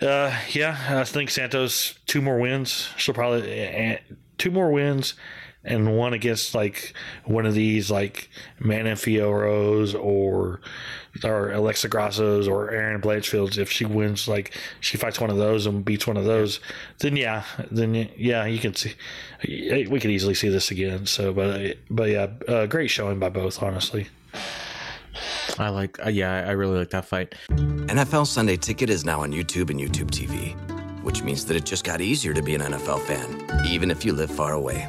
uh, 0.00 0.32
yeah, 0.50 0.76
I 1.00 1.02
think 1.04 1.30
Santos 1.30 1.98
two 2.06 2.22
more 2.22 2.38
wins. 2.38 2.88
She'll 2.96 3.14
probably 3.14 3.66
uh, 3.94 3.96
two 4.38 4.50
more 4.52 4.70
wins 4.70 5.14
and 5.64 5.96
one 5.96 6.14
against 6.14 6.54
like 6.54 6.94
one 7.24 7.44
of 7.44 7.54
these 7.54 7.90
like 7.90 8.30
Manon 8.58 8.96
Fioros 8.96 9.94
or 9.94 10.60
or 11.24 11.52
Alexa 11.52 11.88
Grassos 11.88 12.48
or 12.48 12.70
Erin 12.70 13.00
Blanchfields. 13.00 13.58
If 13.58 13.70
she 13.70 13.84
wins, 13.84 14.26
like 14.26 14.56
she 14.80 14.96
fights 14.96 15.20
one 15.20 15.30
of 15.30 15.36
those 15.36 15.66
and 15.66 15.84
beats 15.84 16.06
one 16.06 16.16
of 16.16 16.24
those, 16.24 16.60
then 16.98 17.16
yeah, 17.16 17.44
then 17.70 18.08
yeah, 18.16 18.46
you 18.46 18.58
can 18.58 18.74
see 18.74 18.94
we 19.46 20.00
could 20.00 20.10
easily 20.10 20.34
see 20.34 20.48
this 20.48 20.70
again. 20.70 21.06
So, 21.06 21.32
but 21.32 21.76
but 21.90 22.08
yeah, 22.10 22.28
uh, 22.48 22.66
great 22.66 22.88
showing 22.88 23.18
by 23.18 23.28
both, 23.28 23.62
honestly. 23.62 24.08
I 25.58 25.68
like. 25.68 26.04
Uh, 26.04 26.08
yeah, 26.08 26.46
I 26.46 26.52
really 26.52 26.78
like 26.78 26.90
that 26.90 27.04
fight. 27.04 27.34
NFL 27.50 28.26
Sunday 28.26 28.56
Ticket 28.56 28.88
is 28.88 29.04
now 29.04 29.20
on 29.20 29.32
YouTube 29.32 29.68
and 29.68 29.78
YouTube 29.78 30.10
TV, 30.10 30.54
which 31.02 31.22
means 31.22 31.44
that 31.46 31.56
it 31.56 31.66
just 31.66 31.84
got 31.84 32.00
easier 32.00 32.32
to 32.32 32.40
be 32.40 32.54
an 32.54 32.62
NFL 32.62 33.00
fan, 33.00 33.66
even 33.66 33.90
if 33.90 34.04
you 34.04 34.14
live 34.14 34.30
far 34.30 34.54
away. 34.54 34.88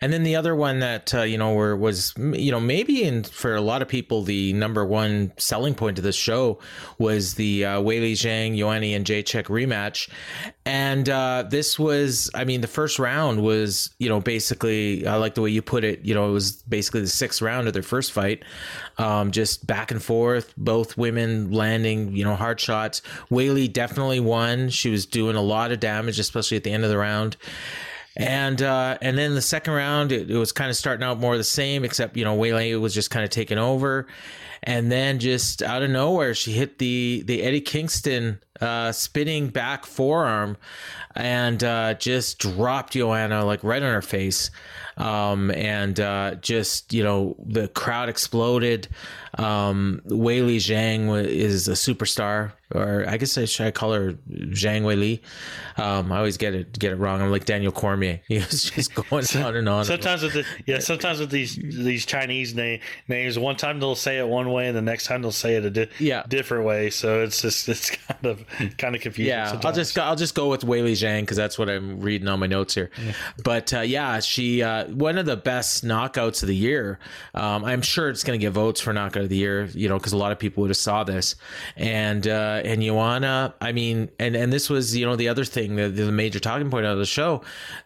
And 0.00 0.12
then 0.12 0.22
the 0.22 0.36
other 0.36 0.54
one 0.54 0.80
that 0.80 1.14
uh, 1.14 1.22
you 1.22 1.38
know 1.38 1.54
were 1.54 1.76
was 1.76 2.12
you 2.16 2.50
know 2.50 2.60
maybe 2.60 3.02
in 3.02 3.24
for 3.24 3.54
a 3.54 3.60
lot 3.60 3.82
of 3.82 3.88
people 3.88 4.22
the 4.22 4.52
number 4.52 4.84
one 4.84 5.32
selling 5.38 5.74
point 5.74 5.98
of 5.98 6.04
this 6.04 6.16
show 6.16 6.58
was 6.98 7.34
the 7.34 7.64
uh, 7.64 7.80
Wei 7.80 8.00
Li 8.00 8.12
Zhang, 8.14 8.56
Joanna 8.56 8.86
Jędrzejczyk 8.86 9.44
rematch, 9.44 10.08
and 10.64 11.08
uh, 11.08 11.44
this 11.48 11.78
was 11.78 12.30
I 12.34 12.44
mean 12.44 12.60
the 12.60 12.66
first 12.66 12.98
round 12.98 13.42
was 13.42 13.90
you 13.98 14.08
know 14.08 14.20
basically 14.20 15.06
I 15.06 15.16
like 15.16 15.34
the 15.34 15.42
way 15.42 15.50
you 15.50 15.62
put 15.62 15.84
it 15.84 16.04
you 16.04 16.14
know 16.14 16.28
it 16.28 16.32
was 16.32 16.62
basically 16.62 17.00
the 17.00 17.06
sixth 17.08 17.40
round 17.40 17.66
of 17.66 17.72
their 17.72 17.82
first 17.82 18.12
fight, 18.12 18.44
um, 18.98 19.30
just 19.30 19.66
back 19.66 19.90
and 19.90 20.02
forth, 20.02 20.52
both 20.56 20.96
women 20.96 21.50
landing 21.50 22.14
you 22.14 22.24
know 22.24 22.34
hard 22.34 22.60
shots. 22.60 23.02
Li 23.30 23.68
definitely 23.68 24.20
won. 24.20 24.68
She 24.68 24.90
was 24.90 25.06
doing 25.06 25.36
a 25.36 25.42
lot 25.42 25.72
of 25.72 25.80
damage, 25.80 26.18
especially 26.18 26.56
at 26.56 26.64
the 26.64 26.72
end 26.72 26.84
of 26.84 26.90
the 26.90 26.98
round. 26.98 27.36
And 28.16 28.62
uh, 28.62 28.96
and 29.02 29.18
then 29.18 29.34
the 29.34 29.42
second 29.42 29.74
round, 29.74 30.10
it, 30.10 30.30
it 30.30 30.36
was 30.36 30.50
kind 30.50 30.70
of 30.70 30.76
starting 30.76 31.04
out 31.04 31.18
more 31.18 31.36
the 31.36 31.44
same, 31.44 31.84
except 31.84 32.16
you 32.16 32.24
know 32.24 32.36
Weili 32.36 32.80
was 32.80 32.94
just 32.94 33.10
kind 33.10 33.24
of 33.24 33.30
taking 33.30 33.58
over, 33.58 34.06
and 34.62 34.90
then 34.90 35.18
just 35.18 35.62
out 35.62 35.82
of 35.82 35.90
nowhere, 35.90 36.34
she 36.34 36.52
hit 36.52 36.78
the 36.78 37.22
the 37.26 37.42
Eddie 37.42 37.60
Kingston 37.60 38.40
uh, 38.60 38.92
spinning 38.92 39.48
back 39.48 39.84
forearm, 39.86 40.56
and 41.14 41.62
uh, 41.64 41.94
just 41.94 42.38
dropped 42.38 42.92
Joanna 42.94 43.44
like 43.44 43.62
right 43.64 43.82
on 43.82 43.92
her 43.92 44.02
face, 44.02 44.50
um, 44.96 45.50
and 45.50 45.98
uh, 46.00 46.34
just 46.36 46.92
you 46.92 47.02
know 47.02 47.36
the 47.46 47.68
crowd 47.68 48.08
exploded. 48.08 48.88
Um, 49.38 50.00
Wei 50.06 50.40
Li 50.40 50.56
Zhang 50.56 51.22
is 51.26 51.68
a 51.68 51.72
superstar, 51.72 52.52
or 52.74 53.04
I 53.06 53.18
guess 53.18 53.36
I 53.36 53.44
should 53.44 53.66
I 53.66 53.70
call 53.70 53.92
her 53.92 54.14
Zhang 54.30 54.82
Wei 54.84 54.96
Li. 54.96 55.22
Um, 55.76 56.10
I 56.10 56.16
always 56.16 56.38
get 56.38 56.54
it 56.54 56.78
get 56.78 56.92
it 56.92 56.96
wrong. 56.96 57.20
I'm 57.20 57.30
like 57.30 57.44
Daniel 57.44 57.70
Cormier. 57.72 58.20
He 58.28 58.38
was 58.38 58.64
just 58.70 58.94
going 58.94 59.26
on 59.36 59.56
and 59.56 59.68
on. 59.68 59.84
Sometimes 59.84 60.22
with 60.22 60.32
the 60.32 60.44
yeah, 60.64 60.78
sometimes 60.78 61.20
with 61.20 61.30
these 61.30 61.56
these 61.56 62.06
Chinese 62.06 62.54
name, 62.54 62.80
names, 63.08 63.38
one 63.38 63.56
time 63.56 63.78
they'll 63.78 63.94
say 63.94 64.18
it 64.18 64.26
one 64.26 64.50
way, 64.50 64.68
and 64.68 64.76
the 64.76 64.80
next 64.82 65.04
time 65.04 65.20
they'll 65.20 65.32
say 65.32 65.56
it 65.56 65.64
a 65.66 65.70
di- 65.70 65.88
Yeah. 65.98 66.22
different 66.26 66.64
way. 66.64 66.88
So 66.88 67.22
it's 67.22 67.42
just 67.42 67.68
it's 67.68 67.90
kind 67.90 68.24
of 68.24 68.45
kind 68.78 68.94
of 68.94 69.00
confusing. 69.00 69.30
Yeah, 69.30 69.60
I'll 69.64 69.72
just 69.72 69.94
go, 69.94 70.02
I'll 70.02 70.16
just 70.16 70.34
go 70.34 70.48
with 70.48 70.64
Wei 70.64 70.82
Li 70.82 70.92
Zhang 70.92 71.22
because 71.22 71.36
that's 71.36 71.58
what 71.58 71.68
I'm 71.68 72.00
reading 72.00 72.28
on 72.28 72.40
my 72.40 72.46
notes 72.46 72.74
here. 72.74 72.90
But 73.42 73.72
uh, 73.72 73.80
yeah, 73.80 74.20
she 74.20 74.62
uh, 74.62 74.86
one 74.86 75.18
of 75.18 75.26
the 75.26 75.36
best 75.36 75.84
knockouts 75.84 76.42
of 76.42 76.48
the 76.48 76.56
year. 76.56 76.98
Um, 77.34 77.64
I'm 77.64 77.82
sure 77.82 78.08
it's 78.08 78.24
going 78.24 78.38
to 78.38 78.44
get 78.44 78.52
votes 78.52 78.80
for 78.80 78.92
knockout 78.92 79.24
of 79.24 79.28
the 79.28 79.36
year. 79.36 79.66
You 79.66 79.88
know, 79.88 79.98
because 79.98 80.12
a 80.12 80.16
lot 80.16 80.32
of 80.32 80.38
people 80.38 80.62
would 80.62 80.70
have 80.70 80.76
saw 80.76 81.04
this. 81.04 81.36
And 81.76 82.26
uh, 82.26 82.62
and 82.64 82.82
Joanna, 82.82 83.54
I 83.60 83.72
mean, 83.72 84.10
and 84.18 84.36
and 84.36 84.52
this 84.52 84.70
was 84.70 84.96
you 84.96 85.06
know 85.06 85.16
the 85.16 85.28
other 85.28 85.44
thing, 85.44 85.76
the, 85.76 85.88
the 85.88 86.12
major 86.12 86.40
talking 86.40 86.70
point 86.70 86.86
of 86.86 86.98
the 86.98 87.06
show. 87.06 87.42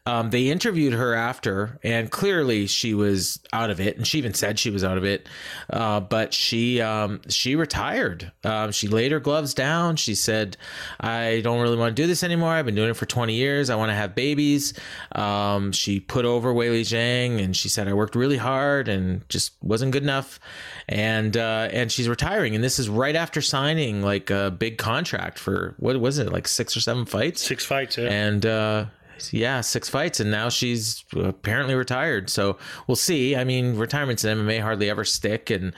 Um, 0.06 0.30
they 0.30 0.48
interviewed 0.48 0.92
her 0.92 1.14
after, 1.14 1.78
and 1.82 2.10
clearly 2.10 2.66
she 2.66 2.94
was 2.94 3.40
out 3.52 3.70
of 3.70 3.80
it, 3.80 3.96
and 3.96 4.06
she 4.06 4.18
even 4.18 4.34
said 4.34 4.58
she 4.58 4.70
was 4.70 4.84
out 4.84 4.98
of 4.98 5.04
it. 5.04 5.28
Uh, 5.68 6.00
but 6.00 6.34
she 6.34 6.80
um, 6.80 7.20
she 7.28 7.56
retired. 7.56 8.32
Um, 8.44 8.72
she 8.72 8.88
laid 8.88 9.12
her 9.12 9.20
gloves 9.20 9.54
down. 9.54 9.96
She 9.96 10.14
said, 10.14 10.49
"I 10.98 11.40
don't 11.42 11.60
really 11.60 11.76
want 11.76 11.94
to 11.96 12.02
do 12.02 12.06
this 12.06 12.22
anymore. 12.22 12.50
I've 12.50 12.66
been 12.66 12.74
doing 12.74 12.90
it 12.90 12.96
for 12.96 13.06
20 13.06 13.34
years. 13.34 13.70
I 13.70 13.76
want 13.76 13.90
to 13.90 13.94
have 13.94 14.14
babies." 14.14 14.74
Um, 15.12 15.72
she 15.72 16.00
put 16.00 16.24
over 16.24 16.52
Wei 16.52 16.70
Li 16.70 16.82
Zhang, 16.82 17.42
and 17.42 17.56
she 17.56 17.68
said, 17.68 17.88
"I 17.88 17.92
worked 17.94 18.14
really 18.14 18.36
hard 18.36 18.88
and 18.88 19.28
just 19.28 19.52
wasn't 19.62 19.92
good 19.92 20.02
enough." 20.02 20.40
And 20.88 21.36
uh, 21.36 21.68
and 21.72 21.90
she's 21.92 22.08
retiring, 22.08 22.54
and 22.54 22.62
this 22.64 22.78
is 22.78 22.88
right 22.88 23.16
after 23.16 23.40
signing 23.40 24.02
like 24.02 24.30
a 24.30 24.50
big 24.50 24.78
contract 24.78 25.38
for 25.38 25.74
what 25.78 25.98
was 26.00 26.18
it, 26.18 26.32
like 26.32 26.48
six 26.48 26.76
or 26.76 26.80
seven 26.80 27.04
fights? 27.06 27.42
six 27.42 27.64
fights. 27.64 27.96
Yeah. 27.98 28.08
and 28.08 28.46
uh 28.46 28.86
yeah 29.32 29.60
six 29.60 29.88
fights 29.88 30.18
and 30.18 30.30
now 30.30 30.48
she's 30.48 31.04
apparently 31.14 31.74
retired 31.74 32.30
so 32.30 32.56
we'll 32.86 32.96
see 32.96 33.36
i 33.36 33.44
mean 33.44 33.76
retirements 33.76 34.24
in 34.24 34.38
mma 34.38 34.62
hardly 34.62 34.88
ever 34.88 35.04
stick 35.04 35.50
and 35.50 35.74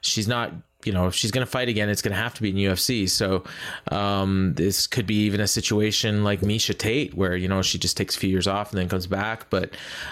she's 0.00 0.26
not 0.26 0.50
you 0.86 0.92
know, 0.92 1.06
if 1.06 1.14
she's 1.14 1.30
going 1.30 1.44
to 1.44 1.50
fight 1.50 1.68
again, 1.68 1.88
it's 1.88 2.02
going 2.02 2.14
to 2.14 2.20
have 2.20 2.34
to 2.34 2.42
be 2.42 2.50
in 2.50 2.56
UFC. 2.56 3.08
So 3.08 3.44
um, 3.90 4.54
this 4.54 4.86
could 4.86 5.06
be 5.06 5.16
even 5.24 5.40
a 5.40 5.48
situation 5.48 6.24
like 6.24 6.40
Miesha 6.40 6.76
Tate, 6.76 7.14
where 7.14 7.36
you 7.36 7.48
know 7.48 7.62
she 7.62 7.78
just 7.78 7.96
takes 7.96 8.16
a 8.16 8.18
few 8.18 8.30
years 8.30 8.46
off 8.46 8.70
and 8.70 8.78
then 8.78 8.88
comes 8.88 9.06
back. 9.06 9.50
But 9.50 9.70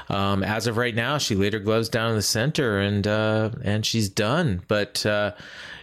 um, 0.08 0.42
as 0.42 0.66
of 0.66 0.76
right 0.76 0.94
now, 0.94 1.18
she 1.18 1.34
laid 1.34 1.52
her 1.52 1.58
gloves 1.58 1.88
down 1.88 2.10
in 2.10 2.16
the 2.16 2.22
center 2.22 2.78
and 2.80 3.06
uh, 3.06 3.50
and 3.62 3.86
she's 3.86 4.08
done. 4.08 4.62
But 4.68 5.04
uh, 5.06 5.32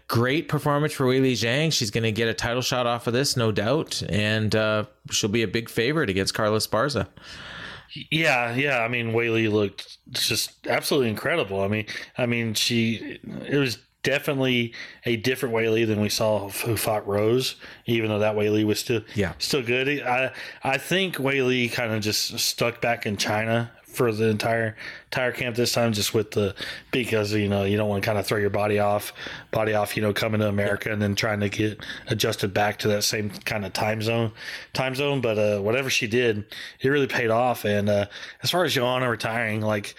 great 0.07 0.49
performance 0.49 0.93
for 0.93 1.05
Weili 1.05 1.33
Zhang. 1.33 1.71
She's 1.71 1.89
going 1.89 2.03
to 2.03 2.11
get 2.11 2.27
a 2.27 2.33
title 2.33 2.61
shot 2.61 2.85
off 2.85 3.07
of 3.07 3.13
this, 3.13 3.37
no 3.37 3.51
doubt, 3.51 4.03
and 4.09 4.53
uh, 4.55 4.85
she'll 5.09 5.29
be 5.29 5.43
a 5.43 5.47
big 5.47 5.69
favorite 5.69 6.09
against 6.09 6.33
Carla 6.33 6.57
Esparza. 6.57 7.07
Yeah, 8.09 8.53
yeah. 8.55 8.79
I 8.79 8.87
mean, 8.87 9.11
Weili 9.11 9.51
looked 9.51 9.97
just 10.11 10.67
absolutely 10.67 11.09
incredible. 11.09 11.61
I 11.61 11.67
mean, 11.67 11.85
I 12.17 12.25
mean, 12.25 12.53
she 12.53 13.19
it 13.47 13.57
was 13.57 13.77
definitely 14.03 14.73
a 15.05 15.15
different 15.15 15.53
Weili 15.53 15.85
than 15.85 16.01
we 16.01 16.09
saw 16.09 16.49
who 16.49 16.75
fought 16.75 17.07
Rose, 17.07 17.55
even 17.85 18.09
though 18.09 18.19
that 18.19 18.35
Weili 18.35 18.65
was 18.65 18.79
still 18.79 19.01
yeah 19.15 19.33
still 19.37 19.63
good. 19.63 20.01
I 20.01 20.31
I 20.63 20.77
think 20.77 21.15
Weili 21.15 21.71
kind 21.71 21.93
of 21.93 22.01
just 22.01 22.37
stuck 22.39 22.81
back 22.81 23.05
in 23.05 23.17
China 23.17 23.71
for 23.91 24.11
the 24.11 24.27
entire 24.27 24.75
entire 25.05 25.31
camp 25.31 25.55
this 25.55 25.73
time, 25.73 25.93
just 25.93 26.13
with 26.13 26.31
the 26.31 26.55
because 26.91 27.33
you 27.33 27.47
know 27.47 27.63
you 27.63 27.77
don't 27.77 27.89
want 27.89 28.01
to 28.03 28.05
kind 28.05 28.17
of 28.17 28.25
throw 28.25 28.37
your 28.37 28.49
body 28.49 28.79
off 28.79 29.13
body 29.51 29.73
off 29.73 29.95
you 29.95 30.01
know 30.01 30.13
coming 30.13 30.39
to 30.41 30.47
America 30.47 30.91
and 30.91 31.01
then 31.01 31.15
trying 31.15 31.39
to 31.39 31.49
get 31.49 31.83
adjusted 32.07 32.53
back 32.53 32.79
to 32.79 32.87
that 32.87 33.03
same 33.03 33.29
kind 33.29 33.65
of 33.65 33.73
time 33.73 34.01
zone 34.01 34.31
time 34.73 34.95
zone. 34.95 35.21
But 35.21 35.37
uh, 35.37 35.59
whatever 35.59 35.89
she 35.89 36.07
did, 36.07 36.45
it 36.79 36.89
really 36.89 37.07
paid 37.07 37.29
off. 37.29 37.65
And 37.65 37.89
uh, 37.89 38.05
as 38.43 38.51
far 38.51 38.63
as 38.63 38.73
Joanna 38.73 39.09
retiring, 39.09 39.61
like 39.61 39.95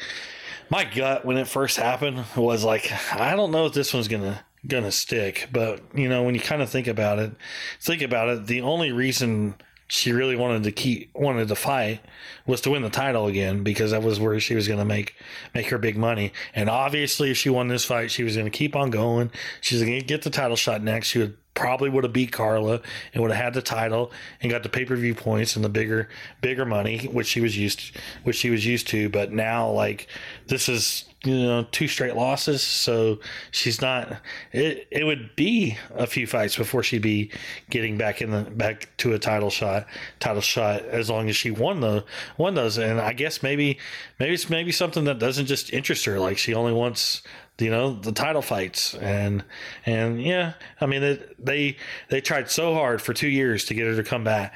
my 0.71 0.85
gut 0.85 1.25
when 1.25 1.37
it 1.37 1.47
first 1.47 1.77
happened 1.77 2.25
was 2.37 2.65
like, 2.65 2.91
I 3.13 3.37
don't 3.37 3.51
know 3.51 3.67
if 3.67 3.75
this 3.75 3.93
one's 3.93 4.09
gonna 4.09 4.45
gonna 4.67 4.93
stick. 4.93 5.49
But 5.53 5.83
you 5.95 6.09
know, 6.09 6.23
when 6.23 6.35
you 6.35 6.41
kind 6.41 6.63
of 6.63 6.71
think 6.71 6.87
about 6.87 7.19
it, 7.19 7.33
think 7.81 8.03
about 8.03 8.29
it. 8.29 8.47
The 8.47 8.63
only 8.63 8.93
reason 8.93 9.55
she 9.93 10.11
really 10.11 10.37
wanted 10.37 10.63
to 10.63 10.73
keep 10.73 11.11
wanted 11.15 11.49
to 11.49 11.55
fight 11.55 12.01
was 12.47 12.63
to 12.63 12.71
win 12.71 12.81
the 12.81 12.89
title 12.89 13.27
again 13.27 13.63
because 13.63 13.91
that 13.91 14.03
was 14.03 14.19
where 14.19 14.41
she 14.41 14.55
was 14.55 14.67
going 14.67 14.79
to 14.79 14.87
make 14.87 15.15
make 15.55 15.67
her 15.67 15.77
big 15.77 15.99
money. 15.99 16.33
And 16.55 16.71
obviously, 16.71 17.31
if 17.31 17.37
she 17.37 17.51
won 17.51 17.69
this 17.69 17.85
fight, 17.85 18.11
she 18.11 18.25
was 18.25 18.35
going 18.35 18.51
to 18.51 18.59
keep 18.59 18.75
on 18.75 18.89
going. 18.89 19.31
She's 19.61 19.83
going 19.83 20.01
to 20.01 20.07
get 20.07 20.23
the 20.23 20.31
title 20.31 20.57
shot 20.57 20.83
next. 20.83 21.09
She 21.09 21.19
would 21.19 21.37
probably 21.55 21.91
would 21.91 22.05
have 22.05 22.13
beat 22.13 22.33
Carla 22.33 22.81
and 23.13 23.23
would 23.23 23.31
have 23.31 23.45
had 23.45 23.55
the 23.55 23.63
title 23.63 24.11
and 24.41 24.51
got 24.51 24.63
the 24.63 24.69
pay 24.69 24.85
per 24.85 24.97
view 24.97 25.15
points 25.15 25.57
and 25.57 25.65
the 25.65 25.69
bigger 25.69 26.09
bigger 26.41 26.65
money, 26.65 27.07
which 27.07 27.27
she 27.27 27.41
was 27.41 27.57
used 27.57 27.95
to, 27.95 28.01
which 28.25 28.37
she 28.37 28.51
was 28.51 28.65
used 28.65 28.89
to. 28.89 29.09
But 29.09 29.33
now, 29.33 29.71
like 29.71 30.09
this 30.47 30.69
is 30.69 31.05
you 31.25 31.37
know 31.37 31.67
two 31.71 31.89
straight 31.89 32.17
losses, 32.17 32.63
so 32.63 33.21
she's 33.51 33.81
not. 33.81 34.17
It 34.53 34.89
it 34.91 35.05
would 35.05 35.37
be 35.37 35.77
a 35.95 36.07
few 36.07 36.27
fights 36.27 36.57
before 36.57 36.83
she'd 36.83 37.03
be 37.03 37.31
getting 37.71 37.99
back 37.99 38.23
in 38.23 38.31
the 38.31 38.43
back 38.43 38.89
to 38.99 39.13
a 39.13 39.19
title 39.19 39.51
shot 39.51 39.87
title 40.21 40.43
shot 40.43 40.83
as 40.87 41.11
long 41.11 41.29
as 41.29 41.37
she 41.37 41.51
won 41.51 41.81
the 41.81 42.05
won 42.39 42.55
those. 42.55 42.79
And 42.79 43.01
I 43.01 43.13
guess 43.13 43.43
maybe 43.43 43.79
maybe 44.19 44.35
it's 44.35 44.49
maybe 44.49 44.73
something 44.73 45.05
that 45.05 45.19
doesn't 45.19 45.47
just 45.47 45.73
interest 45.73 46.05
her. 46.07 46.19
Like 46.19 46.39
she 46.39 46.55
only 46.55 46.73
wants 46.73 47.23
you 47.63 47.71
know 47.71 47.95
the 47.95 48.13
title 48.13 48.43
fights. 48.43 48.95
And 48.95 49.45
and 49.87 50.23
yeah 50.23 50.55
i 50.81 50.87
mean 50.87 51.03
it, 51.03 51.45
they 51.45 51.77
they 52.09 52.21
tried 52.21 52.51
so 52.51 52.75
hard 52.75 53.01
for 53.01 53.13
two 53.13 53.29
years 53.29 53.65
to 53.67 53.75
get 53.75 53.87
her 53.87 53.97
to 53.97 54.03
come 54.03 54.25
back 54.25 54.55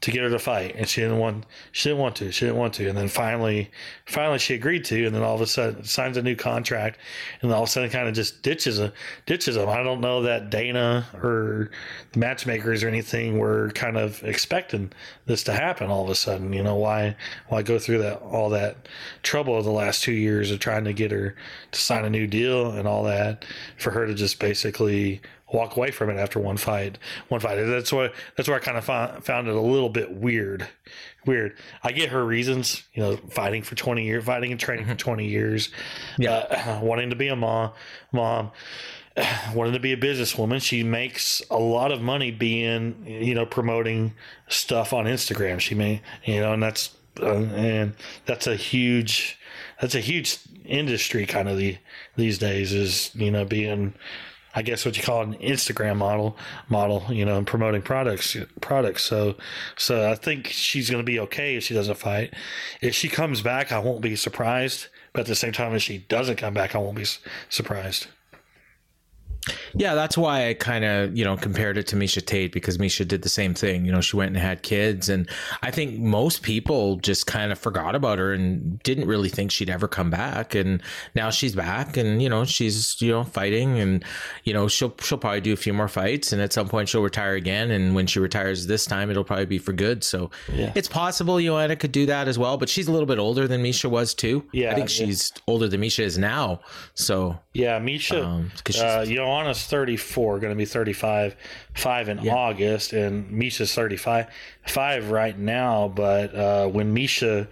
to 0.00 0.12
get 0.12 0.22
her 0.22 0.30
to 0.30 0.38
fight 0.38 0.74
and 0.76 0.88
she 0.88 1.00
didn't 1.00 1.18
want 1.18 1.44
she 1.72 1.88
didn't 1.88 2.00
want 2.00 2.16
to 2.16 2.30
she 2.30 2.44
didn't 2.44 2.58
want 2.58 2.74
to. 2.74 2.88
And 2.88 2.96
then 2.96 3.08
finally 3.08 3.70
finally 4.06 4.38
she 4.38 4.54
agreed 4.54 4.84
to 4.86 5.06
and 5.06 5.14
then 5.14 5.22
all 5.22 5.34
of 5.34 5.40
a 5.40 5.46
sudden 5.46 5.84
signs 5.84 6.16
a 6.16 6.22
new 6.22 6.36
contract 6.36 6.98
and 7.42 7.52
all 7.52 7.64
of 7.64 7.68
a 7.68 7.72
sudden 7.72 7.90
kind 7.90 8.08
of 8.08 8.14
just 8.14 8.42
ditches 8.42 8.78
a 8.78 8.92
ditches 9.26 9.56
them. 9.56 9.68
I 9.68 9.82
don't 9.82 10.00
know 10.00 10.22
that 10.22 10.50
dana 10.50 11.06
or 11.22 11.70
the 12.12 12.18
matchmakers 12.18 12.84
or 12.84 12.88
anything 12.88 13.38
were 13.38 13.70
kind 13.74 13.96
of 13.96 14.22
expecting 14.22 14.92
this 15.26 15.42
to 15.44 15.52
happen 15.52 15.90
all 15.90 16.04
of 16.04 16.10
a 16.10 16.14
sudden. 16.14 16.52
You 16.52 16.62
know 16.62 16.76
why 16.76 17.16
why 17.48 17.62
go 17.62 17.78
through 17.78 17.98
that 17.98 18.20
all 18.22 18.50
that 18.50 18.88
trouble 19.22 19.56
of 19.56 19.64
the 19.64 19.72
last 19.72 20.02
two 20.02 20.12
years 20.12 20.50
of 20.50 20.60
trying 20.60 20.84
to 20.84 20.92
get 20.92 21.10
her 21.10 21.34
to 21.72 21.80
sign 21.80 22.04
a 22.04 22.10
new 22.10 22.26
deal 22.26 22.70
and 22.70 22.86
all 22.86 23.02
that 23.04 23.44
for 23.76 23.90
her 23.90 24.06
to 24.06 24.14
just 24.14 24.38
basically 24.38 25.20
walk 25.52 25.76
away 25.76 25.90
from 25.90 26.10
it 26.10 26.16
after 26.16 26.38
one 26.38 26.56
fight. 26.56 26.98
One 27.28 27.40
fight. 27.40 27.56
That's 27.56 27.92
what. 27.92 28.12
That's 28.36 28.48
where 28.48 28.56
I 28.56 28.60
kind 28.60 28.76
of 28.76 28.84
found, 28.84 29.24
found 29.24 29.48
it 29.48 29.54
a 29.54 29.60
little 29.60 29.88
bit 29.88 30.12
weird. 30.12 30.68
Weird. 31.26 31.56
I 31.82 31.92
get 31.92 32.10
her 32.10 32.24
reasons. 32.24 32.82
You 32.94 33.02
know, 33.02 33.16
fighting 33.30 33.62
for 33.62 33.74
twenty 33.74 34.04
years, 34.04 34.24
fighting 34.24 34.50
and 34.50 34.60
training 34.60 34.86
for 34.86 34.94
twenty 34.94 35.26
years. 35.26 35.70
Yeah. 36.18 36.32
Uh, 36.32 36.80
wanting 36.82 37.10
to 37.10 37.16
be 37.16 37.28
a 37.28 37.36
mom. 37.36 37.72
Mom. 38.12 38.50
Wanting 39.52 39.72
to 39.72 39.80
be 39.80 39.92
a 39.92 39.96
businesswoman, 39.96 40.62
she 40.62 40.84
makes 40.84 41.42
a 41.50 41.58
lot 41.58 41.90
of 41.90 42.00
money 42.00 42.30
being, 42.30 43.04
you 43.04 43.34
know, 43.34 43.44
promoting 43.44 44.14
stuff 44.46 44.92
on 44.92 45.06
Instagram. 45.06 45.58
She 45.58 45.74
may, 45.74 46.02
you 46.24 46.40
know, 46.40 46.52
and 46.52 46.62
that's 46.62 46.94
uh, 47.20 47.34
and 47.34 47.94
that's 48.26 48.46
a 48.46 48.54
huge, 48.54 49.36
that's 49.80 49.96
a 49.96 50.00
huge 50.00 50.38
industry 50.64 51.26
kind 51.26 51.48
of 51.48 51.56
the 51.56 51.76
these 52.16 52.38
days 52.38 52.72
is 52.72 53.10
you 53.14 53.30
know 53.30 53.44
being 53.44 53.94
I 54.54 54.62
guess 54.62 54.84
what 54.84 54.96
you 54.96 55.02
call 55.02 55.22
an 55.22 55.34
Instagram 55.34 55.96
model 55.96 56.36
model, 56.68 57.04
you 57.10 57.24
know, 57.24 57.36
and 57.36 57.46
promoting 57.46 57.82
products 57.82 58.36
products. 58.60 59.04
So 59.04 59.36
so 59.76 60.10
I 60.10 60.14
think 60.14 60.48
she's 60.48 60.90
gonna 60.90 61.02
be 61.02 61.20
okay 61.20 61.56
if 61.56 61.64
she 61.64 61.74
doesn't 61.74 61.96
fight. 61.96 62.34
If 62.80 62.94
she 62.94 63.08
comes 63.08 63.42
back, 63.42 63.72
I 63.72 63.78
won't 63.78 64.00
be 64.00 64.16
surprised. 64.16 64.88
But 65.12 65.20
at 65.20 65.26
the 65.26 65.34
same 65.34 65.52
time, 65.52 65.74
if 65.74 65.82
she 65.82 65.98
doesn't 65.98 66.36
come 66.36 66.54
back, 66.54 66.74
I 66.74 66.78
won't 66.78 66.96
be 66.96 67.06
surprised. 67.48 68.08
Yeah, 69.74 69.94
that's 69.94 70.16
why 70.18 70.48
I 70.48 70.54
kind 70.54 70.84
of, 70.84 71.16
you 71.16 71.24
know, 71.24 71.36
compared 71.36 71.78
it 71.78 71.86
to 71.88 71.96
Miesha 71.96 72.24
Tate 72.24 72.52
because 72.52 72.78
Miesha 72.78 73.06
did 73.06 73.22
the 73.22 73.28
same 73.28 73.54
thing. 73.54 73.84
You 73.84 73.92
know, 73.92 74.00
she 74.00 74.16
went 74.16 74.28
and 74.30 74.38
had 74.38 74.62
kids. 74.62 75.08
And 75.08 75.28
I 75.62 75.70
think 75.70 75.98
most 75.98 76.42
people 76.42 76.96
just 76.96 77.26
kind 77.26 77.52
of 77.52 77.58
forgot 77.58 77.94
about 77.94 78.18
her 78.18 78.32
and 78.32 78.78
didn't 78.82 79.06
really 79.06 79.28
think 79.28 79.50
she'd 79.50 79.70
ever 79.70 79.88
come 79.88 80.10
back. 80.10 80.54
And 80.54 80.82
now 81.14 81.30
she's 81.30 81.54
back 81.54 81.96
and, 81.96 82.22
you 82.22 82.28
know, 82.28 82.44
she's, 82.44 83.00
you 83.00 83.12
know, 83.12 83.24
fighting 83.24 83.78
and, 83.78 84.04
you 84.44 84.52
know, 84.52 84.68
she'll, 84.68 84.94
she'll 85.00 85.18
probably 85.18 85.40
do 85.40 85.52
a 85.52 85.56
few 85.56 85.72
more 85.72 85.88
fights 85.88 86.32
and 86.32 86.40
at 86.42 86.52
some 86.52 86.68
point 86.68 86.88
she'll 86.88 87.02
retire 87.02 87.34
again. 87.34 87.70
And 87.70 87.94
when 87.94 88.06
she 88.06 88.18
retires 88.20 88.66
this 88.66 88.84
time, 88.86 89.10
it'll 89.10 89.24
probably 89.24 89.46
be 89.46 89.58
for 89.58 89.72
good. 89.72 90.02
So 90.04 90.30
Yeah. 90.52 90.72
it's 90.74 90.88
possible 90.88 91.38
Joanna 91.40 91.76
could 91.76 91.92
do 91.92 92.06
that 92.06 92.28
as 92.28 92.38
well, 92.38 92.56
but 92.56 92.68
she's 92.68 92.88
a 92.88 92.92
little 92.92 93.06
bit 93.06 93.18
older 93.18 93.46
than 93.48 93.62
Miesha 93.62 93.88
was 93.90 94.14
too. 94.14 94.44
Yeah, 94.52 94.70
I 94.70 94.74
think 94.74 94.88
yeah. 94.98 95.06
she's 95.06 95.32
older 95.46 95.68
than 95.68 95.80
Miesha 95.80 96.04
is 96.04 96.18
now. 96.18 96.60
So 96.94 97.38
Yeah, 97.54 97.78
Miesha, 97.80 98.24
Um, 98.24 98.52
'cause 98.64 98.76
she's- 98.76 98.84
uh, 98.84 99.04
Joanna's 99.38 99.64
34, 99.64 100.40
going 100.40 100.52
to 100.52 100.56
be 100.56 100.64
35, 100.64 101.36
five 101.74 102.08
in 102.08 102.18
Yeah. 102.18 102.34
August, 102.34 102.92
and 102.92 103.30
Miesha's 103.30 103.74
35, 103.74 104.26
five 104.66 105.10
right 105.10 105.38
now. 105.38 105.88
But 105.88 106.34
uh, 106.34 106.66
when 106.68 106.94
Miesha 106.94 107.48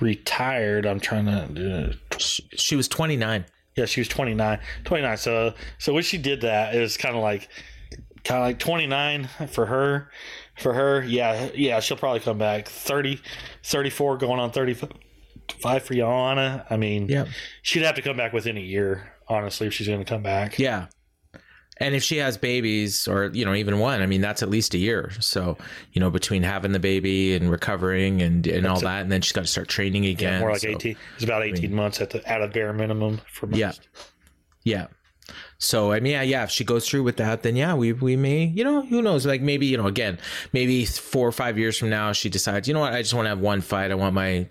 retired, 0.00 0.86
I'm 0.86 1.00
trying 1.00 1.26
to. 1.26 1.90
Uh, 1.90 2.18
she 2.18 2.76
was 2.76 2.88
29. 2.88 3.44
Yeah, 3.76 3.86
she 3.86 4.00
was 4.00 4.08
29. 4.08 4.58
29. 4.84 5.16
So, 5.16 5.54
so 5.78 5.94
when 5.94 6.02
she 6.02 6.18
did 6.18 6.42
that, 6.42 6.74
it 6.74 6.80
was 6.80 6.96
kind 6.96 7.16
of 7.16 7.22
like, 7.22 7.48
kind 8.24 8.40
of 8.40 8.46
like 8.46 8.58
29 8.58 9.28
for 9.48 9.66
her. 9.66 10.10
For 10.58 10.74
her, 10.74 11.02
yeah, 11.02 11.48
yeah, 11.54 11.80
she'll 11.80 11.96
probably 11.96 12.20
come 12.20 12.36
back. 12.36 12.68
30, 12.68 13.18
34, 13.64 14.18
going 14.18 14.38
on 14.38 14.50
35 14.50 15.82
for 15.82 15.94
Joanna. 15.94 16.66
I 16.68 16.76
mean, 16.76 17.08
Yeah. 17.08 17.24
she'd 17.62 17.82
have 17.82 17.94
to 17.94 18.02
come 18.02 18.18
back 18.18 18.34
within 18.34 18.58
a 18.58 18.60
year, 18.60 19.10
honestly, 19.26 19.68
if 19.68 19.72
she's 19.72 19.86
going 19.86 20.00
to 20.00 20.04
come 20.04 20.22
back. 20.22 20.58
Yeah. 20.58 20.88
And 21.80 21.94
if 21.94 22.02
she 22.02 22.18
has 22.18 22.36
babies 22.36 23.08
or, 23.08 23.30
you 23.32 23.44
know, 23.44 23.54
even 23.54 23.78
one, 23.78 24.02
I 24.02 24.06
mean, 24.06 24.20
that's 24.20 24.42
at 24.42 24.50
least 24.50 24.74
a 24.74 24.78
year. 24.78 25.10
So, 25.18 25.56
you 25.94 26.00
know, 26.00 26.10
between 26.10 26.42
having 26.42 26.72
the 26.72 26.78
baby 26.78 27.34
and 27.34 27.50
recovering 27.50 28.20
and, 28.20 28.46
and 28.46 28.66
all 28.66 28.74
That's 28.74 28.82
it. 28.82 28.84
that, 28.84 29.02
and 29.02 29.10
then 29.12 29.22
she's 29.22 29.32
got 29.32 29.40
to 29.42 29.46
start 29.46 29.68
training 29.68 30.04
Yeah, 30.04 30.10
again. 30.10 30.40
more 30.40 30.52
like 30.52 30.60
So, 30.60 30.68
18. 30.68 30.96
It's 31.14 31.24
about 31.24 31.42
18 31.42 31.74
months 31.74 32.00
at 32.02 32.10
the 32.10 32.26
at 32.28 32.42
a 32.42 32.48
bare 32.48 32.74
minimum 32.74 33.20
for 33.32 33.46
most. 33.46 33.58
Yeah. 33.58 33.72
Yeah. 34.62 34.86
So 35.62 35.92
I 35.92 36.00
mean, 36.00 36.12
yeah, 36.12 36.22
yeah. 36.22 36.44
If 36.44 36.50
she 36.50 36.64
goes 36.64 36.88
through 36.88 37.02
with 37.02 37.18
that, 37.18 37.42
then 37.42 37.54
yeah, 37.54 37.74
we 37.74 37.92
we 37.92 38.16
may, 38.16 38.44
you 38.46 38.64
know, 38.64 38.80
who 38.80 39.02
knows? 39.02 39.26
Like 39.26 39.42
maybe 39.42 39.66
you 39.66 39.76
know, 39.76 39.86
again, 39.86 40.18
maybe 40.54 40.86
four 40.86 41.28
or 41.28 41.32
five 41.32 41.58
years 41.58 41.78
from 41.78 41.90
now, 41.90 42.12
she 42.12 42.30
decides, 42.30 42.66
you 42.66 42.72
know 42.72 42.80
what, 42.80 42.94
I 42.94 43.02
just 43.02 43.12
want 43.12 43.26
to 43.26 43.28
have 43.30 43.40
one 43.40 43.60
fight. 43.60 43.90
I 43.90 43.94
want 43.94 44.14
my 44.14 44.48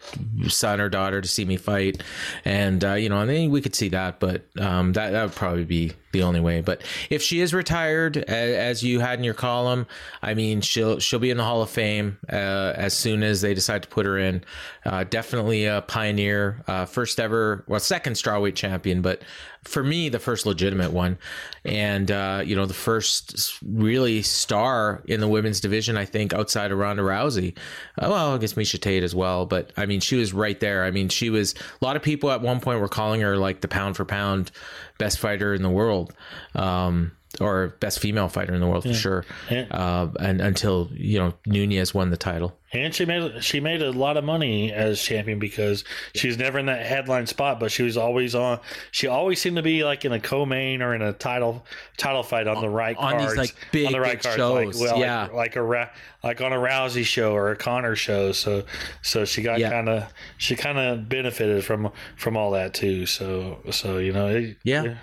son 0.48 0.80
or 0.80 0.88
daughter 0.88 1.20
to 1.20 1.28
see 1.28 1.46
me 1.46 1.58
fight, 1.58 2.04
and 2.46 2.86
uh, 2.86 2.94
you 2.94 3.10
know, 3.10 3.22
and 3.22 3.30
then 3.30 3.50
we 3.50 3.60
could 3.60 3.74
see 3.74 3.90
that. 3.90 4.20
But 4.20 4.46
um, 4.60 4.94
that 4.94 5.10
that 5.10 5.24
would 5.24 5.36
probably 5.36 5.66
be 5.66 5.94
the 6.12 6.24
only 6.24 6.40
way. 6.40 6.62
But 6.62 6.84
if 7.10 7.22
she 7.22 7.42
is 7.42 7.54
retired, 7.54 8.18
as 8.18 8.84
you 8.84 9.00
had 9.00 9.20
in 9.20 9.26
your 9.26 9.34
column, 9.34 9.88
I 10.22 10.34
mean, 10.34 10.62
she'll 10.62 11.00
she'll 11.00 11.20
be 11.20 11.32
in 11.32 11.38
the 11.38 11.44
Hall 11.44 11.62
of 11.62 11.70
Fame 11.70 12.18
uh, 12.32 12.74
as 12.76 12.96
soon 12.96 13.24
as 13.24 13.42
they 13.42 13.54
decide 13.54 13.84
to 13.84 13.90
put 13.90 14.06
her 14.06 14.18
in. 14.18 14.44
Uh, 14.86 15.04
definitely 15.04 15.66
a 15.66 15.82
pioneer, 15.82 16.64
uh, 16.68 16.86
first 16.86 17.20
ever, 17.20 17.64
well, 17.68 17.80
second 17.80 18.14
strawweight 18.14 18.56
champion, 18.56 19.02
but 19.02 19.22
for 19.64 19.84
me, 19.84 20.10
the 20.10 20.20
first 20.20 20.46
legitimate 20.46 20.92
one, 20.92 21.18
and 21.66 22.10
uh, 22.10 22.42
you 22.46 22.56
know, 22.56 22.66
the 22.66 22.74
first 22.74 23.60
really 23.64 24.22
star 24.22 25.04
in 25.06 25.20
the 25.20 25.28
women's 25.28 25.60
division. 25.60 25.98
I 25.98 26.06
think 26.06 26.34
outside 26.34 26.72
of 26.72 26.78
Ronda 26.78 27.04
Rousey. 27.04 27.58
Uh, 27.98 28.08
well, 28.10 28.36
I 28.36 28.38
guess 28.38 28.54
Miesha 28.54 28.80
Tate 28.80 29.04
as 29.04 29.14
well, 29.14 29.46
but 29.46 29.72
I 29.76 29.86
mean, 29.86 30.00
she 30.00 30.16
was 30.16 30.34
right 30.34 30.60
there. 30.60 30.84
I 30.84 30.92
mean, 30.92 31.10
she 31.10 31.30
was. 31.30 31.56
A 31.82 31.86
lot 31.86 31.96
of 31.96 32.02
people 32.02 32.32
at 32.32 32.42
one 32.42 32.60
point 32.60 32.80
were 32.80 32.88
calling 32.88 33.22
her 33.22 33.38
like 33.38 33.62
the 33.62 33.68
pound 33.68 33.98
for 33.98 34.06
pound 34.06 34.52
best 34.98 35.20
fighter 35.20 35.54
in 35.54 35.62
the 35.62 35.70
world. 35.70 36.14
Um, 36.56 37.12
or 37.40 37.70
best 37.80 38.00
female 38.00 38.28
fighter 38.28 38.54
in 38.54 38.62
the 38.62 38.68
world 38.68 38.84
for 38.84 38.94
sure. 38.94 39.26
And- 39.50 39.72
Uh, 39.72 40.08
and 40.20 40.42
until 40.42 40.90
you 40.94 41.20
know 41.20 41.34
Nunes 41.46 41.94
won 41.94 42.10
the 42.10 42.18
title. 42.18 42.56
And 42.72 42.94
she 42.94 43.04
made 43.06 43.44
she 43.44 43.60
made 43.60 43.82
a 43.82 43.92
lot 43.92 44.16
of 44.16 44.24
money 44.24 44.72
as 44.72 45.02
champion 45.02 45.40
because 45.40 45.84
she 46.14 46.28
was 46.28 46.38
never 46.38 46.60
in 46.60 46.68
that 46.68 46.86
headline 46.86 47.26
spot, 47.26 47.60
but 47.60 47.72
she 47.72 47.82
was 47.82 47.98
always 47.98 48.36
on. 48.36 48.60
She 48.92 49.08
always 49.08 49.42
seemed 49.42 49.56
to 49.56 49.64
be 49.64 49.84
like 49.84 50.06
in 50.06 50.12
a 50.12 50.20
co-main 50.20 50.84
or 50.84 50.94
in 50.94 51.02
a 51.02 51.12
title 51.14 51.66
title 51.98 52.22
fight 52.22 52.48
on 52.48 52.62
the 52.62 52.70
right 52.70 52.96
On 52.98 53.18
these, 53.18 53.36
like, 53.36 53.56
big, 53.72 53.88
on 53.88 53.92
the 53.94 54.00
right 54.00 54.22
cards, 54.22 54.38
shows, 54.38 54.80
like, 54.80 54.92
well, 54.92 55.00
yeah. 55.00 55.22
like, 55.34 55.34
like 55.34 55.56
a 55.56 55.90
like 56.24 56.42
on 56.42 56.54
a 56.54 56.58
Rousey 56.58 57.04
show 57.04 57.34
or 57.34 57.50
a 57.50 57.56
Conor 57.56 57.96
show. 57.96 58.34
So 58.34 58.64
so 59.02 59.26
she 59.26 59.42
got 59.42 59.58
Yeah. 59.60 59.72
kind 59.72 59.90
of 59.90 60.04
she 60.38 60.56
kind 60.56 60.78
of 60.78 61.10
benefited 61.10 61.66
from 61.66 61.92
from 62.18 62.38
all 62.38 62.52
that 62.52 62.76
too. 62.76 63.08
So 63.08 63.60
so 63.72 63.98
you 63.98 64.14
know 64.14 64.28
it, 64.28 64.58
Yeah. 64.64 64.84
Yeah, 64.84 64.96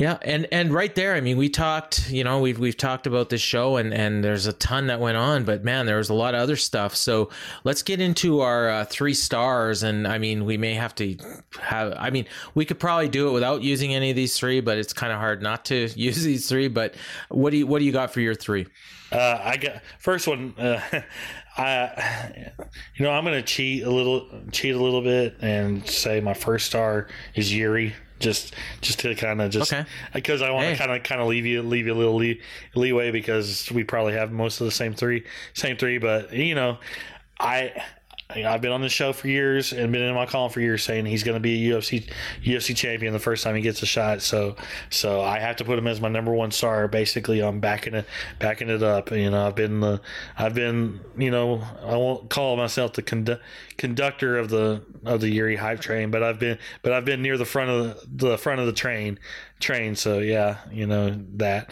and 0.00 0.46
and 0.52 0.72
right 0.72 0.94
there, 0.94 1.14
I 1.14 1.20
mean, 1.20 1.36
we 1.36 1.48
talked, 1.48 2.10
you 2.10 2.24
know, 2.24 2.40
we've 2.40 2.58
we've 2.58 2.76
talked 2.76 3.06
about 3.06 3.28
this 3.28 3.40
show, 3.40 3.76
and 3.76 3.92
and 3.92 4.22
there's 4.24 4.46
a 4.46 4.52
ton 4.52 4.86
that 4.86 5.00
went 5.00 5.16
on, 5.16 5.44
but 5.44 5.64
man, 5.64 5.86
there 5.86 5.98
was 5.98 6.08
a 6.08 6.14
lot 6.14 6.34
of 6.34 6.40
other 6.40 6.56
stuff. 6.56 6.94
So 6.96 7.30
let's 7.64 7.82
get 7.82 8.00
into 8.00 8.40
our 8.40 8.68
uh, 8.68 8.84
three 8.84 9.14
stars, 9.14 9.82
and 9.82 10.06
I 10.06 10.18
mean, 10.18 10.44
we 10.44 10.56
may 10.56 10.74
have 10.74 10.94
to 10.96 11.16
have, 11.60 11.94
I 11.98 12.10
mean, 12.10 12.26
we 12.54 12.64
could 12.64 12.78
probably 12.78 13.08
do 13.08 13.28
it 13.28 13.32
without 13.32 13.62
using 13.62 13.94
any 13.94 14.10
of 14.10 14.16
these 14.16 14.38
three, 14.38 14.60
but 14.60 14.78
it's 14.78 14.92
kind 14.92 15.12
of 15.12 15.18
hard 15.18 15.42
not 15.42 15.64
to 15.66 15.88
use 15.96 16.22
these 16.22 16.48
three. 16.48 16.68
But 16.68 16.94
what 17.28 17.50
do 17.50 17.58
you 17.58 17.66
what 17.66 17.80
do 17.80 17.84
you 17.84 17.92
got 17.92 18.12
for 18.12 18.20
your 18.20 18.34
three? 18.34 18.66
Uh, 19.10 19.40
I 19.42 19.56
got 19.56 19.82
first 19.98 20.26
one. 20.26 20.54
Uh, 20.58 20.80
I, 21.54 22.50
you 22.96 23.04
know, 23.04 23.10
I'm 23.10 23.24
gonna 23.24 23.42
cheat 23.42 23.82
a 23.82 23.90
little, 23.90 24.26
cheat 24.52 24.74
a 24.74 24.82
little 24.82 25.02
bit, 25.02 25.36
and 25.40 25.86
say 25.86 26.20
my 26.20 26.34
first 26.34 26.66
star 26.66 27.08
is 27.34 27.54
Yuri. 27.54 27.94
Just, 28.22 28.54
just 28.80 29.00
to 29.00 29.14
kind 29.14 29.42
of 29.42 29.50
just 29.50 29.72
Okay. 29.72 29.84
because 30.14 30.40
I 30.42 30.50
want 30.50 30.64
Hey. 30.66 30.72
to 30.72 30.78
kind 30.78 30.92
of 30.92 31.02
kind 31.02 31.20
of 31.20 31.26
leave 31.28 31.44
you 31.44 31.62
leave 31.62 31.86
you 31.86 31.92
a 31.92 31.94
little 31.94 32.14
lee, 32.16 32.40
leeway 32.74 33.10
because 33.10 33.70
we 33.70 33.84
probably 33.84 34.14
have 34.14 34.32
most 34.32 34.60
of 34.60 34.64
the 34.64 34.70
same 34.70 34.94
three, 34.94 35.24
same 35.54 35.76
three. 35.76 35.98
But 35.98 36.32
you 36.32 36.54
know, 36.54 36.78
I. 37.40 37.72
I've 38.36 38.60
been 38.60 38.72
on 38.72 38.80
the 38.80 38.88
show 38.88 39.12
for 39.12 39.28
years 39.28 39.72
and 39.72 39.92
been 39.92 40.02
in 40.02 40.14
my 40.14 40.26
column 40.26 40.50
for 40.50 40.60
years 40.60 40.82
saying 40.82 41.06
he's 41.06 41.22
going 41.22 41.36
to 41.36 41.40
be 41.40 41.70
a 41.70 41.74
UFC 41.74 42.08
UFC 42.42 42.76
champion 42.76 43.12
the 43.12 43.18
first 43.18 43.44
time 43.44 43.54
he 43.54 43.62
gets 43.62 43.82
a 43.82 43.86
shot. 43.86 44.22
So 44.22 44.56
so 44.90 45.20
I 45.20 45.38
have 45.38 45.56
to 45.56 45.64
put 45.64 45.78
him 45.78 45.86
as 45.86 46.00
my 46.00 46.08
number 46.08 46.32
one 46.32 46.50
star. 46.50 46.88
Basically, 46.88 47.40
I'm 47.40 47.60
backing 47.60 47.94
it 47.94 48.06
backing 48.38 48.68
it 48.68 48.82
up. 48.82 49.10
You 49.10 49.30
know, 49.30 49.46
I've 49.46 49.54
been 49.54 49.80
the 49.80 50.00
I've 50.36 50.54
been 50.54 51.00
you 51.16 51.30
know 51.30 51.62
I 51.82 51.96
won't 51.96 52.30
call 52.30 52.56
myself 52.56 52.94
the 52.94 53.02
condu- 53.02 53.40
conductor 53.76 54.38
of 54.38 54.48
the 54.48 54.82
of 55.04 55.20
the 55.20 55.30
Yuri 55.30 55.56
hype 55.56 55.80
train, 55.80 56.10
but 56.10 56.22
I've 56.22 56.38
been 56.38 56.58
but 56.82 56.92
I've 56.92 57.04
been 57.04 57.22
near 57.22 57.36
the 57.36 57.44
front 57.44 57.70
of 57.70 58.00
the, 58.16 58.28
the 58.28 58.38
front 58.38 58.60
of 58.60 58.66
the 58.66 58.72
train 58.72 59.18
train. 59.60 59.96
So 59.96 60.18
yeah, 60.18 60.58
you 60.70 60.86
know 60.86 61.18
that. 61.34 61.70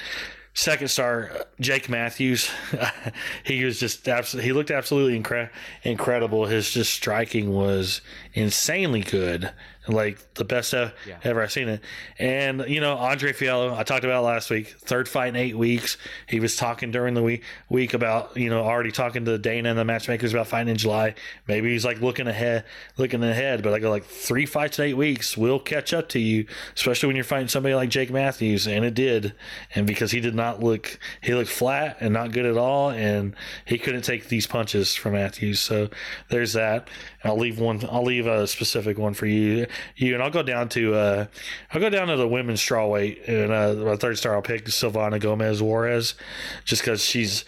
Second 0.60 0.88
star, 0.88 1.30
uh, 1.34 1.44
Jake 1.58 1.88
Matthews. 1.88 2.50
he 3.44 3.64
was 3.64 3.80
just 3.80 4.06
absolutely. 4.06 4.46
He 4.46 4.52
looked 4.52 4.70
absolutely 4.70 5.18
incre- 5.18 5.48
incredible. 5.84 6.44
His 6.44 6.70
just 6.70 6.92
striking 6.92 7.54
was 7.54 8.02
insanely 8.34 9.00
good, 9.00 9.50
like 9.92 10.34
the 10.34 10.44
best 10.44 10.72
ever, 10.74 10.92
ever 11.24 11.42
I've 11.42 11.52
seen 11.52 11.68
it. 11.68 11.80
And 12.18 12.64
you 12.68 12.80
know, 12.80 12.94
Andre 12.94 13.32
Fiallo, 13.32 13.76
I 13.76 13.82
talked 13.82 14.04
about 14.04 14.24
last 14.24 14.50
week. 14.50 14.68
Third 14.68 15.08
fight 15.08 15.28
in 15.28 15.36
eight 15.36 15.56
weeks. 15.56 15.96
He 16.28 16.40
was 16.40 16.56
talking 16.56 16.90
during 16.90 17.14
the 17.14 17.22
week 17.22 17.42
week 17.68 17.94
about 17.94 18.36
you 18.36 18.50
know 18.50 18.62
already 18.62 18.92
talking 18.92 19.24
to 19.24 19.38
Dana 19.38 19.70
and 19.70 19.78
the 19.78 19.84
matchmakers 19.84 20.32
about 20.32 20.46
fighting 20.46 20.70
in 20.70 20.76
July. 20.76 21.14
Maybe 21.46 21.70
he's 21.70 21.84
like 21.84 22.00
looking 22.00 22.26
ahead, 22.26 22.64
looking 22.96 23.22
ahead. 23.22 23.62
But 23.62 23.74
I 23.74 23.78
go 23.78 23.90
like 23.90 24.04
three 24.04 24.46
fights 24.46 24.78
in 24.78 24.86
eight 24.86 24.96
weeks 24.96 25.36
will 25.36 25.58
catch 25.58 25.92
up 25.92 26.08
to 26.10 26.18
you, 26.18 26.46
especially 26.74 27.08
when 27.08 27.16
you're 27.16 27.24
fighting 27.24 27.48
somebody 27.48 27.74
like 27.74 27.90
Jake 27.90 28.10
Matthews, 28.10 28.66
and 28.66 28.84
it 28.84 28.94
did. 28.94 29.34
And 29.74 29.86
because 29.86 30.10
he 30.10 30.20
did 30.20 30.34
not 30.34 30.62
look, 30.62 30.98
he 31.22 31.34
looked 31.34 31.50
flat 31.50 31.96
and 32.00 32.12
not 32.12 32.32
good 32.32 32.46
at 32.46 32.56
all, 32.56 32.90
and 32.90 33.34
he 33.64 33.78
couldn't 33.78 34.02
take 34.02 34.28
these 34.28 34.46
punches 34.46 34.94
from 34.94 35.12
Matthews. 35.12 35.60
So 35.60 35.88
there's 36.28 36.52
that. 36.54 36.88
I'll 37.22 37.36
leave 37.38 37.58
one. 37.58 37.80
I'll 37.90 38.04
leave 38.04 38.26
a 38.26 38.46
specific 38.46 38.98
one 38.98 39.14
for 39.14 39.26
you. 39.26 39.66
You 39.96 40.14
and 40.14 40.22
I'll 40.22 40.30
go 40.30 40.42
down 40.42 40.68
to. 40.70 40.94
Uh, 40.94 41.26
I'll 41.72 41.80
go 41.80 41.90
down 41.90 42.08
to 42.08 42.16
the 42.16 42.28
women's 42.28 42.60
strawweight, 42.60 43.28
and 43.28 43.52
uh, 43.52 43.74
my 43.84 43.96
third 43.96 44.18
star 44.18 44.34
I'll 44.34 44.42
pick 44.42 44.64
Silvana 44.66 45.20
Gomez 45.20 45.62
Juarez, 45.62 46.14
just 46.64 46.82
because 46.82 47.04
she's 47.04 47.44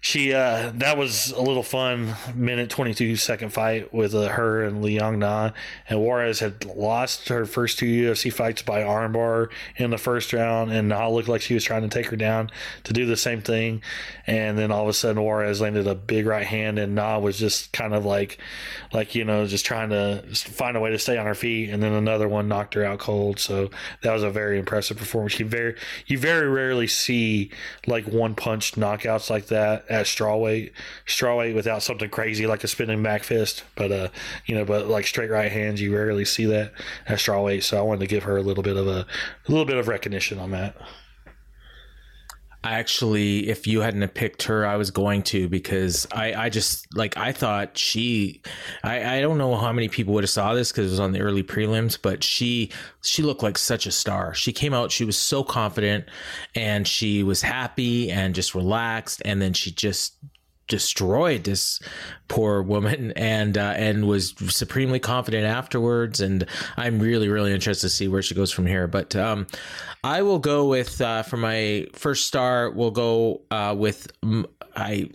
she 0.00 0.32
uh 0.32 0.70
that 0.74 0.96
was 0.96 1.32
a 1.32 1.40
little 1.40 1.62
fun 1.62 2.14
minute 2.34 2.70
22 2.70 3.16
second 3.16 3.52
fight 3.52 3.92
with 3.92 4.14
uh, 4.14 4.28
her 4.28 4.62
and 4.62 4.82
Liang 4.82 5.18
Na. 5.18 5.50
And 5.88 6.00
Juarez 6.00 6.40
had 6.40 6.64
lost 6.64 7.28
her 7.28 7.44
first 7.46 7.78
two 7.78 7.86
UFC 7.86 8.32
fights 8.32 8.62
by 8.62 8.82
armbar 8.82 9.50
in 9.76 9.90
the 9.90 9.98
first 9.98 10.32
round 10.32 10.72
and 10.72 10.88
Na 10.88 11.08
looked 11.08 11.28
like 11.28 11.40
she 11.40 11.54
was 11.54 11.64
trying 11.64 11.82
to 11.82 11.88
take 11.88 12.06
her 12.06 12.16
down 12.16 12.50
to 12.84 12.92
do 12.92 13.06
the 13.06 13.16
same 13.16 13.40
thing. 13.40 13.82
And 14.26 14.56
then 14.56 14.70
all 14.70 14.82
of 14.82 14.88
a 14.88 14.92
sudden 14.92 15.22
Juarez 15.22 15.60
landed 15.60 15.86
a 15.86 15.94
big 15.94 16.26
right 16.26 16.46
hand 16.46 16.78
and 16.78 16.94
Na 16.94 17.18
was 17.18 17.38
just 17.38 17.72
kind 17.72 17.94
of 17.94 18.04
like 18.04 18.38
like 18.92 19.14
you 19.14 19.24
know 19.24 19.46
just 19.46 19.66
trying 19.66 19.90
to 19.90 20.22
find 20.34 20.76
a 20.76 20.80
way 20.80 20.90
to 20.90 20.98
stay 20.98 21.18
on 21.18 21.26
her 21.26 21.34
feet. 21.34 21.70
And 21.70 21.82
then 21.82 21.92
another 21.92 22.28
one 22.28 22.48
knocked 22.48 22.74
her 22.74 22.84
out 22.84 23.00
cold. 23.00 23.38
So 23.38 23.70
that 24.02 24.12
was 24.12 24.22
a 24.22 24.30
very 24.30 24.58
impressive 24.58 24.96
performance. 24.96 25.38
You 25.38 25.46
very 25.46 25.76
you 26.06 26.18
very 26.18 26.48
rarely 26.48 26.86
see 26.86 27.50
like 27.86 28.06
one 28.06 28.34
punch 28.34 28.72
knockouts 28.72 29.30
like 29.30 29.46
that 29.46 29.87
at 29.88 30.06
strawweight 30.06 30.72
strawweight 31.06 31.54
without 31.54 31.82
something 31.82 32.10
crazy 32.10 32.46
like 32.46 32.62
a 32.64 32.68
spinning 32.68 33.02
back 33.02 33.22
fist 33.22 33.64
but 33.74 33.90
uh 33.90 34.08
you 34.46 34.54
know 34.54 34.64
but 34.64 34.86
like 34.86 35.06
straight 35.06 35.30
right 35.30 35.50
hands 35.50 35.80
you 35.80 35.94
rarely 35.94 36.24
see 36.24 36.44
that 36.44 36.72
at 37.06 37.18
strawweight 37.18 37.62
so 37.62 37.78
i 37.78 37.82
wanted 37.82 38.00
to 38.00 38.06
give 38.06 38.24
her 38.24 38.36
a 38.36 38.42
little 38.42 38.62
bit 38.62 38.76
of 38.76 38.86
a, 38.86 39.00
a 39.00 39.48
little 39.48 39.64
bit 39.64 39.76
of 39.76 39.88
recognition 39.88 40.38
on 40.38 40.50
that 40.50 40.76
I 42.64 42.74
actually, 42.74 43.48
if 43.48 43.66
you 43.68 43.80
hadn't 43.80 44.06
picked 44.14 44.42
her, 44.44 44.66
I 44.66 44.76
was 44.76 44.90
going 44.90 45.22
to 45.24 45.48
because 45.48 46.06
I, 46.12 46.34
I 46.34 46.48
just 46.48 46.92
like 46.96 47.16
I 47.16 47.30
thought 47.30 47.78
she, 47.78 48.42
I, 48.82 49.18
I 49.18 49.20
don't 49.20 49.38
know 49.38 49.56
how 49.56 49.72
many 49.72 49.88
people 49.88 50.12
would 50.14 50.24
have 50.24 50.30
saw 50.30 50.54
this 50.54 50.72
because 50.72 50.88
it 50.88 50.90
was 50.90 51.00
on 51.00 51.12
the 51.12 51.20
early 51.20 51.44
prelims, 51.44 51.96
but 52.00 52.24
she, 52.24 52.72
she 53.02 53.22
looked 53.22 53.44
like 53.44 53.58
such 53.58 53.86
a 53.86 53.92
star. 53.92 54.34
She 54.34 54.52
came 54.52 54.74
out, 54.74 54.90
she 54.90 55.04
was 55.04 55.16
so 55.16 55.44
confident, 55.44 56.06
and 56.56 56.86
she 56.86 57.22
was 57.22 57.42
happy 57.42 58.10
and 58.10 58.34
just 58.34 58.56
relaxed, 58.56 59.22
and 59.24 59.40
then 59.40 59.52
she 59.52 59.70
just 59.70 60.16
destroyed 60.68 61.44
this 61.44 61.80
poor 62.28 62.62
woman 62.62 63.12
and 63.16 63.58
uh, 63.58 63.74
and 63.76 64.06
was 64.06 64.34
supremely 64.48 65.00
confident 65.00 65.44
afterwards. 65.44 66.20
And 66.20 66.46
I'm 66.76 66.98
really 66.98 67.28
really 67.28 67.52
interested 67.52 67.86
to 67.88 67.90
see 67.90 68.08
where 68.08 68.22
she 68.22 68.34
goes 68.34 68.52
from 68.52 68.66
here. 68.66 68.86
But 68.86 69.16
um, 69.16 69.46
I 70.04 70.22
will 70.22 70.38
go 70.38 70.68
with 70.68 71.00
uh, 71.00 71.22
for 71.22 71.36
my 71.36 71.86
first 71.92 72.26
star 72.26 72.70
we'll 72.70 72.90
go 72.90 73.42
uh, 73.50 73.74
with 73.76 74.12
I 74.76 75.10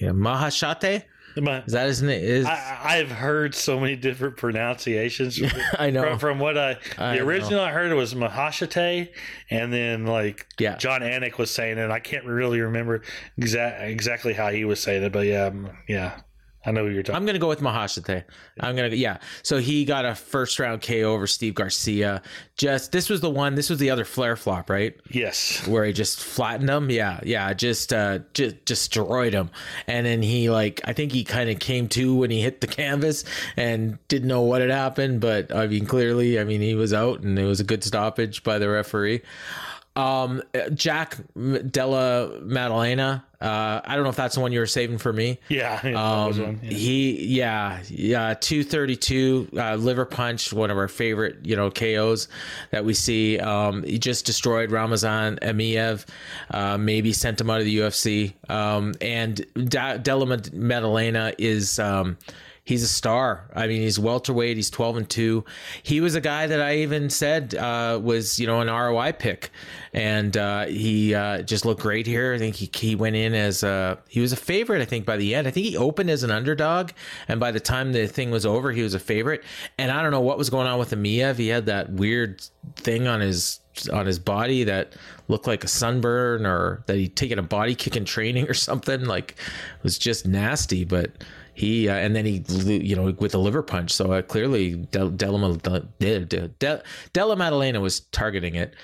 yeah, 0.00 0.10
Maheshate 0.10 1.04
My- 1.36 1.62
is 1.64 1.72
that 1.72 1.86
his 1.86 2.02
name 2.02 2.22
is 2.22 2.46
I, 2.46 2.78
I've 2.82 3.10
heard 3.10 3.54
so 3.54 3.78
many 3.78 3.96
different 3.96 4.36
pronunciations. 4.36 5.40
I 5.78 5.90
know. 5.90 6.02
From, 6.02 6.18
from 6.18 6.38
what 6.38 6.56
I, 6.58 6.76
I 6.98 7.12
the 7.12 7.20
know. 7.20 7.26
original 7.26 7.60
I 7.60 7.70
heard 7.70 7.92
was 7.92 8.14
Maheshate, 8.14 9.10
and 9.50 9.72
then 9.72 10.06
like 10.06 10.46
Yeah. 10.58 10.76
Jon 10.76 11.00
Anik 11.02 11.38
was 11.38 11.50
saying 11.50 11.78
it. 11.78 11.90
I 11.90 12.00
can't 12.00 12.24
really 12.24 12.60
remember 12.60 13.02
exact 13.36 13.82
exactly 13.82 14.32
how 14.32 14.50
he 14.50 14.64
was 14.64 14.80
saying 14.80 15.02
it, 15.02 15.12
but 15.12 15.26
yeah, 15.26 15.50
yeah, 15.88 16.20
I 16.64 16.72
know 16.72 16.84
you're 16.84 17.02
talking. 17.02 17.16
I'm 17.16 17.24
gonna 17.24 17.38
go 17.38 17.48
with 17.48 17.60
Maheshate. 17.60 18.24
I'm 18.60 18.76
gonna 18.76 18.88
yeah. 18.88 19.18
So 19.42 19.58
he 19.58 19.86
got 19.86 20.04
a 20.04 20.14
first 20.14 20.58
round 20.58 20.82
KO 20.82 21.14
over 21.14 21.26
Steve 21.26 21.54
Garcia. 21.54 22.20
Just 22.56 22.92
this 22.92 23.08
was 23.08 23.22
the 23.22 23.30
one. 23.30 23.54
This 23.54 23.70
was 23.70 23.78
the 23.78 23.88
other 23.88 24.04
flare 24.04 24.36
flop, 24.36 24.68
right? 24.68 24.94
yes, 25.10 25.66
where 25.66 25.84
he 25.84 25.94
just 25.94 26.22
flattened 26.22 26.68
him. 26.68 26.90
Yeah, 26.90 27.20
yeah, 27.22 27.54
just 27.54 27.94
uh, 27.94 28.18
just 28.34 28.62
destroyed 28.66 29.32
him. 29.32 29.50
And 29.86 30.04
then 30.04 30.20
he 30.20 30.50
like, 30.50 30.82
I 30.84 30.92
think 30.92 31.12
he 31.12 31.24
kind 31.24 31.48
of 31.48 31.58
came 31.60 31.88
to 31.88 32.14
when 32.14 32.30
he 32.30 32.42
hit 32.42 32.60
the 32.60 32.66
canvas 32.66 33.24
and 33.56 33.98
didn't 34.08 34.28
know 34.28 34.42
what 34.42 34.60
had 34.60 34.70
happened. 34.70 35.20
But 35.22 35.54
I 35.54 35.66
mean, 35.66 35.86
clearly, 35.86 36.38
I 36.38 36.44
mean, 36.44 36.60
he 36.60 36.74
was 36.74 36.92
out, 36.92 37.20
and 37.20 37.38
it 37.38 37.44
was 37.44 37.60
a 37.60 37.64
good 37.64 37.82
stoppage 37.82 38.42
by 38.42 38.58
the 38.58 38.68
referee. 38.68 39.22
Um, 39.96 40.42
Jack 40.74 41.16
Della 41.70 42.38
Maddalena. 42.42 43.24
Uh, 43.40 43.80
I 43.84 43.94
don't 43.94 44.04
know 44.04 44.10
if 44.10 44.16
that's 44.16 44.34
the 44.34 44.40
one 44.42 44.52
you 44.52 44.60
were 44.60 44.66
saving 44.66 44.98
for 44.98 45.12
me. 45.12 45.38
yeah, 45.48 45.80
Um, 45.82 46.38
one, 46.38 46.60
yeah. 46.62 46.70
he, 46.70 47.24
yeah, 47.38 47.82
yeah, 47.88 48.34
two 48.38 48.62
thirty 48.62 48.96
two, 48.96 49.48
uh, 49.56 49.76
liver 49.76 50.04
punch, 50.04 50.52
one 50.52 50.70
of 50.70 50.76
our 50.76 50.88
favorite, 50.88 51.38
you 51.44 51.56
know, 51.56 51.70
KOs 51.70 52.28
that 52.70 52.84
we 52.84 52.92
see. 52.92 53.38
Um, 53.38 53.82
he 53.82 53.98
just 53.98 54.26
destroyed 54.26 54.70
Ramazan 54.70 55.38
Emeev, 55.42 56.04
uh, 56.50 56.76
maybe 56.76 57.12
sent 57.12 57.40
him 57.40 57.48
out 57.48 57.60
of 57.60 57.64
the 57.64 57.78
UFC. 57.78 58.34
Um, 58.50 58.94
and 59.00 59.44
da- 59.68 59.96
Della 59.96 60.26
Maddalena 60.52 61.32
is, 61.38 61.78
um, 61.78 62.18
he's 62.70 62.84
a 62.84 62.88
star. 62.88 63.50
I 63.52 63.66
mean, 63.66 63.82
he's 63.82 63.98
welterweight. 63.98 64.56
He's 64.56 64.70
twelve 64.70 64.96
and 64.96 65.10
two. 65.10 65.44
He 65.82 66.00
was 66.00 66.14
a 66.14 66.20
guy 66.20 66.46
that 66.46 66.60
I 66.60 66.76
even 66.76 67.10
said 67.10 67.54
uh, 67.54 68.00
was 68.02 68.38
you 68.38 68.46
know 68.46 68.60
an 68.60 68.68
ROI 68.68 69.12
pick, 69.18 69.50
and 69.92 70.34
uh, 70.36 70.66
he 70.66 71.14
uh, 71.14 71.42
just 71.42 71.66
looked 71.66 71.82
great 71.82 72.06
here. 72.06 72.32
I 72.32 72.38
think 72.38 72.54
he 72.54 72.70
he 72.72 72.94
went 72.94 73.16
in 73.16 73.34
as 73.34 73.62
a 73.64 73.98
he 74.08 74.20
was 74.20 74.32
a 74.32 74.36
favorite. 74.36 74.80
I 74.80 74.84
think 74.84 75.04
by 75.04 75.16
the 75.16 75.34
end, 75.34 75.48
I 75.48 75.50
think 75.50 75.66
he 75.66 75.76
opened 75.76 76.10
as 76.10 76.22
an 76.22 76.30
underdog, 76.30 76.92
and 77.28 77.40
by 77.40 77.50
the 77.50 77.60
time 77.60 77.92
the 77.92 78.06
thing 78.06 78.30
was 78.30 78.46
over, 78.46 78.70
he 78.70 78.82
was 78.82 78.94
a 78.94 79.00
favorite. 79.00 79.42
And 79.76 79.90
I 79.90 80.02
don't 80.02 80.12
know 80.12 80.20
what 80.20 80.38
was 80.38 80.48
going 80.48 80.68
on 80.68 80.78
with 80.78 80.92
Emeev. 80.92 81.36
He 81.36 81.48
had 81.48 81.66
that 81.66 81.90
weird 81.90 82.40
thing 82.76 83.08
on 83.08 83.20
his 83.20 83.60
on 83.92 84.06
his 84.06 84.18
body 84.18 84.64
that 84.64 84.94
looked 85.28 85.46
like 85.46 85.64
a 85.64 85.68
sunburn 85.68 86.46
or 86.46 86.82
that 86.86 86.96
he'd 86.96 87.16
taken 87.16 87.38
a 87.38 87.42
body 87.42 87.74
kick 87.74 87.96
in 87.96 88.04
training 88.04 88.48
or 88.48 88.54
something 88.54 89.04
like 89.04 89.32
it 89.32 89.82
was 89.82 89.96
just 89.96 90.26
nasty 90.26 90.84
but 90.84 91.10
he 91.60 91.88
uh, 91.88 91.94
and 91.94 92.16
then 92.16 92.24
he 92.24 92.42
you 92.48 92.96
know 92.96 93.14
with 93.18 93.32
the 93.32 93.38
liver 93.38 93.62
punch. 93.62 93.92
So 93.92 94.12
uh, 94.12 94.22
clearly 94.22 94.76
Del, 94.76 95.10
Della, 95.10 95.58
Del, 95.98 96.24
Del, 96.24 96.82
Della 97.12 97.36
Maddalena 97.36 97.80
was 97.80 98.00
targeting 98.12 98.54
it 98.54 98.74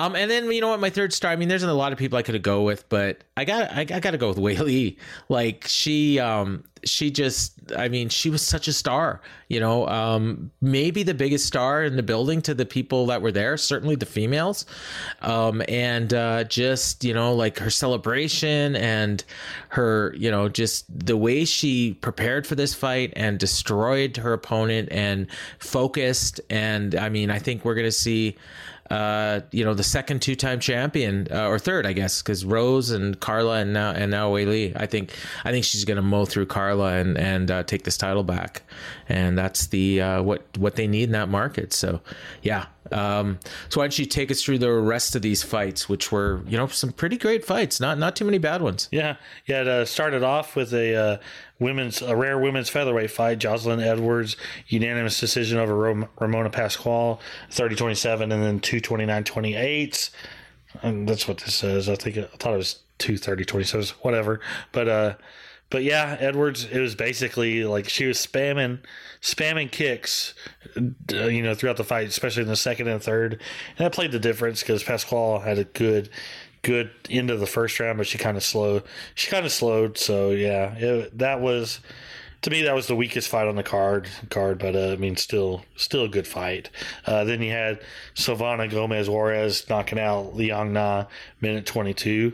um, 0.00 0.14
and 0.14 0.30
then 0.30 0.50
you 0.52 0.60
know 0.60 0.68
what, 0.68 0.80
my 0.80 0.90
third 0.90 1.12
star. 1.12 1.32
I 1.32 1.36
mean, 1.36 1.48
there's 1.48 1.64
a 1.64 1.72
lot 1.72 1.92
of 1.92 1.98
people 1.98 2.18
I 2.18 2.22
could 2.22 2.40
go 2.40 2.62
with, 2.62 2.88
but 2.88 3.24
I 3.36 3.44
got 3.44 3.72
I, 3.72 3.80
I 3.80 4.00
got 4.00 4.12
to 4.12 4.18
go 4.18 4.28
with 4.28 4.38
Weili. 4.38 4.96
Like 5.28 5.64
she, 5.66 6.20
um, 6.20 6.62
she 6.84 7.10
just, 7.10 7.54
I 7.76 7.88
mean, 7.88 8.08
she 8.08 8.30
was 8.30 8.40
such 8.40 8.68
a 8.68 8.72
star. 8.72 9.20
You 9.48 9.58
know, 9.58 9.88
um, 9.88 10.52
maybe 10.60 11.02
the 11.02 11.14
biggest 11.14 11.46
star 11.46 11.82
in 11.82 11.96
the 11.96 12.04
building 12.04 12.40
to 12.42 12.54
the 12.54 12.64
people 12.64 13.06
that 13.06 13.22
were 13.22 13.32
there. 13.32 13.56
Certainly 13.56 13.96
the 13.96 14.06
females, 14.06 14.66
um, 15.20 15.62
and 15.68 16.14
uh, 16.14 16.44
just 16.44 17.02
you 17.02 17.12
know, 17.12 17.34
like 17.34 17.58
her 17.58 17.70
celebration 17.70 18.76
and 18.76 19.24
her, 19.70 20.14
you 20.16 20.30
know, 20.30 20.48
just 20.48 20.86
the 21.06 21.16
way 21.16 21.44
she 21.44 21.94
prepared 21.94 22.46
for 22.46 22.54
this 22.54 22.72
fight 22.72 23.12
and 23.16 23.36
destroyed 23.40 24.16
her 24.18 24.32
opponent 24.32 24.90
and 24.92 25.26
focused. 25.58 26.40
And 26.50 26.94
I 26.94 27.08
mean, 27.08 27.32
I 27.32 27.40
think 27.40 27.64
we're 27.64 27.74
gonna 27.74 27.90
see 27.90 28.36
uh, 28.90 29.40
you 29.50 29.64
know, 29.64 29.74
the 29.74 29.82
second 29.82 30.22
two-time 30.22 30.60
champion 30.60 31.28
uh, 31.30 31.48
or 31.48 31.58
third, 31.58 31.86
I 31.86 31.92
guess, 31.92 32.22
because 32.22 32.44
Rose 32.44 32.90
and 32.90 33.18
Carla 33.20 33.58
and 33.58 33.72
now 33.72 33.90
and 33.90 34.10
now 34.10 34.30
Weili. 34.30 34.72
I 34.76 34.86
think 34.86 35.12
I 35.44 35.50
think 35.50 35.64
she's 35.64 35.84
going 35.84 35.96
to 35.96 36.02
mow 36.02 36.24
through 36.24 36.46
Carla 36.46 36.94
and 36.94 37.18
and 37.18 37.50
uh, 37.50 37.62
take 37.64 37.84
this 37.84 37.96
title 37.96 38.24
back, 38.24 38.62
and 39.08 39.36
that's 39.36 39.66
the 39.68 40.00
uh, 40.00 40.22
what 40.22 40.42
what 40.56 40.76
they 40.76 40.86
need 40.86 41.04
in 41.04 41.12
that 41.12 41.28
market. 41.28 41.72
So, 41.72 42.00
yeah. 42.42 42.66
Um, 42.92 43.38
so 43.68 43.80
why 43.80 43.84
don't 43.84 43.98
you 43.98 44.06
take 44.06 44.30
us 44.30 44.42
through 44.42 44.58
the 44.58 44.72
rest 44.72 45.16
of 45.16 45.22
these 45.22 45.42
fights, 45.42 45.88
which 45.88 46.10
were 46.12 46.42
you 46.46 46.56
know 46.56 46.66
some 46.66 46.92
pretty 46.92 47.16
great 47.16 47.44
fights, 47.44 47.80
not 47.80 47.98
not 47.98 48.16
too 48.16 48.24
many 48.24 48.38
bad 48.38 48.62
ones. 48.62 48.88
Yeah, 48.90 49.16
yeah. 49.46 49.62
It 49.62 49.68
uh, 49.68 49.84
started 49.84 50.22
off 50.22 50.56
with 50.56 50.72
a 50.72 50.94
uh, 50.94 51.18
women's 51.58 52.02
a 52.02 52.14
rare 52.16 52.38
women's 52.38 52.68
featherweight 52.68 53.10
fight. 53.10 53.38
Jocelyn 53.38 53.80
Edwards 53.80 54.36
unanimous 54.66 55.18
decision 55.20 55.58
over 55.58 56.06
Ramona 56.18 56.50
Pascual, 56.50 57.20
30-27, 57.50 58.22
and 58.22 58.32
then 58.32 58.60
two 58.60 58.80
29-28. 58.80 60.10
And 60.82 61.08
that's 61.08 61.26
what 61.26 61.38
this 61.38 61.54
says. 61.54 61.88
I 61.88 61.94
think 61.96 62.18
I 62.18 62.22
thought 62.38 62.54
it 62.54 62.58
was 62.58 62.80
two 62.98 63.16
30 63.16 63.44
27 63.44 63.86
whatever. 64.02 64.40
But 64.72 64.88
uh 64.88 65.14
but 65.70 65.82
yeah, 65.82 66.16
Edwards 66.18 66.64
it 66.64 66.80
was 66.80 66.94
basically 66.94 67.64
like 67.64 67.88
she 67.88 68.06
was 68.06 68.18
spamming 68.18 68.78
spamming 69.20 69.70
kicks 69.70 70.34
uh, 70.76 71.26
you 71.26 71.42
know 71.42 71.54
throughout 71.54 71.76
the 71.76 71.84
fight, 71.84 72.08
especially 72.08 72.42
in 72.42 72.48
the 72.48 72.56
second 72.56 72.88
and 72.88 73.02
third. 73.02 73.32
And 73.32 73.84
that 73.84 73.92
played 73.92 74.12
the 74.12 74.18
difference 74.18 74.62
cuz 74.62 74.82
Pascual 74.82 75.40
had 75.40 75.58
a 75.58 75.64
good 75.64 76.08
good 76.62 76.90
end 77.08 77.30
of 77.30 77.40
the 77.40 77.46
first 77.46 77.78
round, 77.80 77.98
but 77.98 78.06
she 78.06 78.18
kind 78.18 78.36
of 78.36 78.42
slowed. 78.42 78.82
She 79.14 79.30
kind 79.30 79.46
of 79.46 79.52
slowed, 79.52 79.96
so 79.98 80.30
yeah, 80.30 80.74
it, 80.74 81.18
that 81.18 81.40
was 81.40 81.80
to 82.42 82.50
me 82.50 82.62
that 82.62 82.74
was 82.74 82.86
the 82.86 82.96
weakest 82.96 83.28
fight 83.28 83.48
on 83.48 83.56
the 83.56 83.62
card 83.62 84.08
card 84.30 84.58
but 84.58 84.76
uh, 84.76 84.92
i 84.92 84.96
mean 84.96 85.16
still 85.16 85.64
still 85.76 86.04
a 86.04 86.08
good 86.08 86.26
fight 86.26 86.70
uh, 87.06 87.24
then 87.24 87.42
you 87.42 87.50
had 87.50 87.80
silvana 88.14 88.70
gomez 88.70 89.08
juarez 89.08 89.68
knocking 89.68 89.98
out 89.98 90.34
liang 90.36 90.72
na 90.72 91.04
minute 91.40 91.66
22 91.66 92.32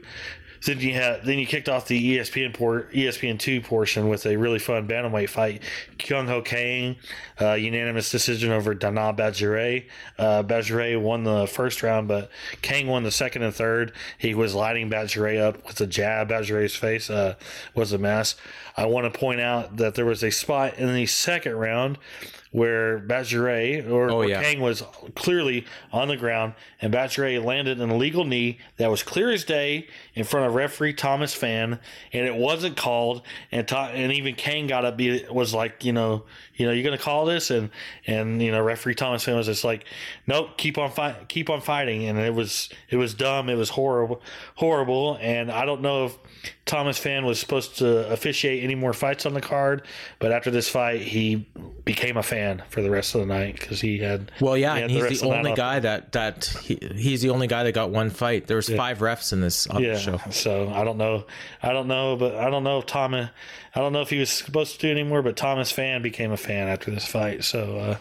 then 0.65 0.81
you 0.81 0.95
had 0.95 1.25
then 1.25 1.39
you 1.39 1.47
kicked 1.47 1.69
off 1.69 1.87
the 1.87 2.19
espn 2.19 2.53
port 2.55 2.93
espn 2.93 3.39
2 3.39 3.61
portion 3.61 4.09
with 4.09 4.27
a 4.27 4.37
really 4.37 4.59
fun 4.59 4.87
bantamweight 4.87 5.29
fight. 5.29 5.63
Kyung 5.99 6.27
ho 6.27 6.43
kang 6.43 6.97
uh, 7.41 7.55
unanimous 7.55 8.11
decision 8.11 8.51
over 8.51 8.75
Danaa 8.75 9.17
Batgerel 9.17 9.85
uh, 10.19 10.43
Batgerel 10.43 11.01
won 11.01 11.25
the 11.25 11.47
first 11.47 11.83
round 11.83 12.09
but 12.09 12.31
kang 12.63 12.87
won 12.87 13.03
the 13.03 13.11
second 13.11 13.43
and 13.43 13.55
third. 13.55 13.93
He 14.19 14.35
was 14.35 14.55
lighting 14.55 14.91
Batgerel 14.91 15.41
up 15.41 15.67
with 15.67 15.81
a 15.81 15.87
jab. 15.87 16.29
Batgerel's 16.29 16.75
face 16.75 17.11
uh, 17.11 17.35
was 17.75 17.93
a 17.93 17.99
mess. 17.99 18.37
I 18.77 18.87
want 18.87 19.13
to 19.13 19.19
point 19.19 19.41
out 19.41 19.77
that 19.77 19.95
there 19.95 20.05
was 20.05 20.23
a 20.23 20.31
spot 20.31 20.79
in 20.79 20.93
the 20.95 21.07
second 21.07 21.55
round 21.55 21.99
where 22.55 23.01
Batgerel 23.01 23.91
or, 23.91 24.09
Oh, 24.11 24.17
or 24.19 24.27
yeah. 24.27 24.41
Kang 24.41 24.61
was 24.61 24.85
clearly 25.17 25.67
on 25.93 26.07
the 26.07 26.17
ground, 26.17 26.55
and 26.81 26.95
Batgerel 26.95 27.43
landed 27.45 27.81
an 27.81 27.91
illegal 27.91 28.25
knee 28.25 28.59
that 28.77 28.89
was 28.89 29.03
clear 29.03 29.33
as 29.33 29.43
day 29.43 29.89
in 30.15 30.23
front 30.23 30.47
of 30.47 30.55
referee 30.55 30.93
Thomas 30.93 31.35
Fan, 31.35 31.81
and 32.13 32.27
it 32.27 32.37
wasn't 32.37 32.77
called. 32.77 33.23
And 33.51 33.67
Ta- 33.67 33.89
and 33.89 34.13
even 34.13 34.37
Kang 34.37 34.69
got 34.69 34.85
up, 34.85 34.97
be 34.97 35.25
was 35.29 35.53
like, 35.53 35.85
you 35.85 35.93
know, 35.93 36.23
you 36.57 36.67
know, 36.67 36.73
you're 36.73 36.85
gonna 36.85 36.99
call 36.99 37.25
this, 37.25 37.51
and 37.51 37.71
and 38.07 38.43
you 38.43 38.51
know, 38.53 38.63
referee 38.63 38.95
Thomas 38.95 39.25
Fan 39.25 39.37
was 39.37 39.47
just 39.47 39.65
like, 39.65 39.85
nope, 40.27 40.57
keep 40.57 40.79
on 40.79 40.91
fight, 40.91 41.29
keep 41.29 41.51
on 41.51 41.61
fighting, 41.61 42.05
and 42.05 42.19
it 42.19 42.35
was 42.35 42.69
it 42.91 42.97
was 42.97 43.15
dumb, 43.15 43.49
it 43.49 43.57
was 43.57 43.71
horrible, 43.71 44.23
horrible, 44.55 45.19
and 45.21 45.51
I 45.51 45.65
don't 45.65 45.81
know 45.83 46.07
if 46.07 46.17
Thomas 46.67 46.97
Fan 46.99 47.25
was 47.25 47.39
supposed 47.39 47.79
to 47.79 48.11
officiate 48.11 48.65
any 48.65 48.75
more 48.75 48.93
fights 48.93 49.27
on 49.27 49.35
the 49.35 49.41
card, 49.41 49.87
but 50.19 50.33
after 50.33 50.51
this 50.51 50.69
fight, 50.69 51.01
he 51.03 51.47
became 51.85 52.17
a 52.17 52.23
fan 52.23 52.63
for 52.71 52.81
the 52.81 52.91
rest 52.91 53.15
of 53.15 53.21
the 53.21 53.27
night 53.27 53.59
because 53.59 53.81
he 53.81 53.99
had. 53.99 54.31
Well, 54.41 54.57
yeah, 54.57 54.77
he 54.77 54.83
and 54.83 54.91
he's 54.91 55.03
rest 55.03 55.21
the 55.23 55.29
only 55.29 55.55
guy 55.55 55.81
that 55.81 56.13
that 56.13 56.45
he, 56.63 56.79
he's 56.95 57.21
the 57.23 57.31
only 57.31 57.47
guy 57.47 57.65
that 57.65 57.73
got 57.73 57.91
one 57.91 58.11
fight. 58.11 58.47
There 58.47 58.57
was 58.57 58.69
five 58.69 58.99
refs 58.99 59.33
in 59.33 59.41
this 59.41 59.67
on 59.67 59.83
Yeah, 59.83 59.95
the 59.95 59.99
show. 59.99 60.21
so 60.31 60.71
I 60.71 60.85
don't 60.85 60.97
know, 60.97 61.25
I 61.63 61.73
don't 61.73 61.89
know, 61.89 62.17
but 62.17 62.35
I 62.37 62.49
don't 62.51 62.65
know 62.65 62.79
if 62.79 62.87
Thomas, 62.87 63.29
I 63.75 63.81
don't 63.81 63.93
know 63.93 64.01
if 64.03 64.11
he 64.11 64.19
was 64.19 64.31
supposed 64.31 64.75
to 64.81 64.87
do 64.87 64.91
anymore, 64.91 65.23
but 65.23 65.37
Thomas 65.37 65.71
Fan 65.71 66.01
became 66.03 66.33
a 66.33 66.37
fan 66.45 66.69
after 66.69 66.91
this 66.91 67.07
fight, 67.07 67.45
so, 67.45 67.79
uh, 67.79 67.97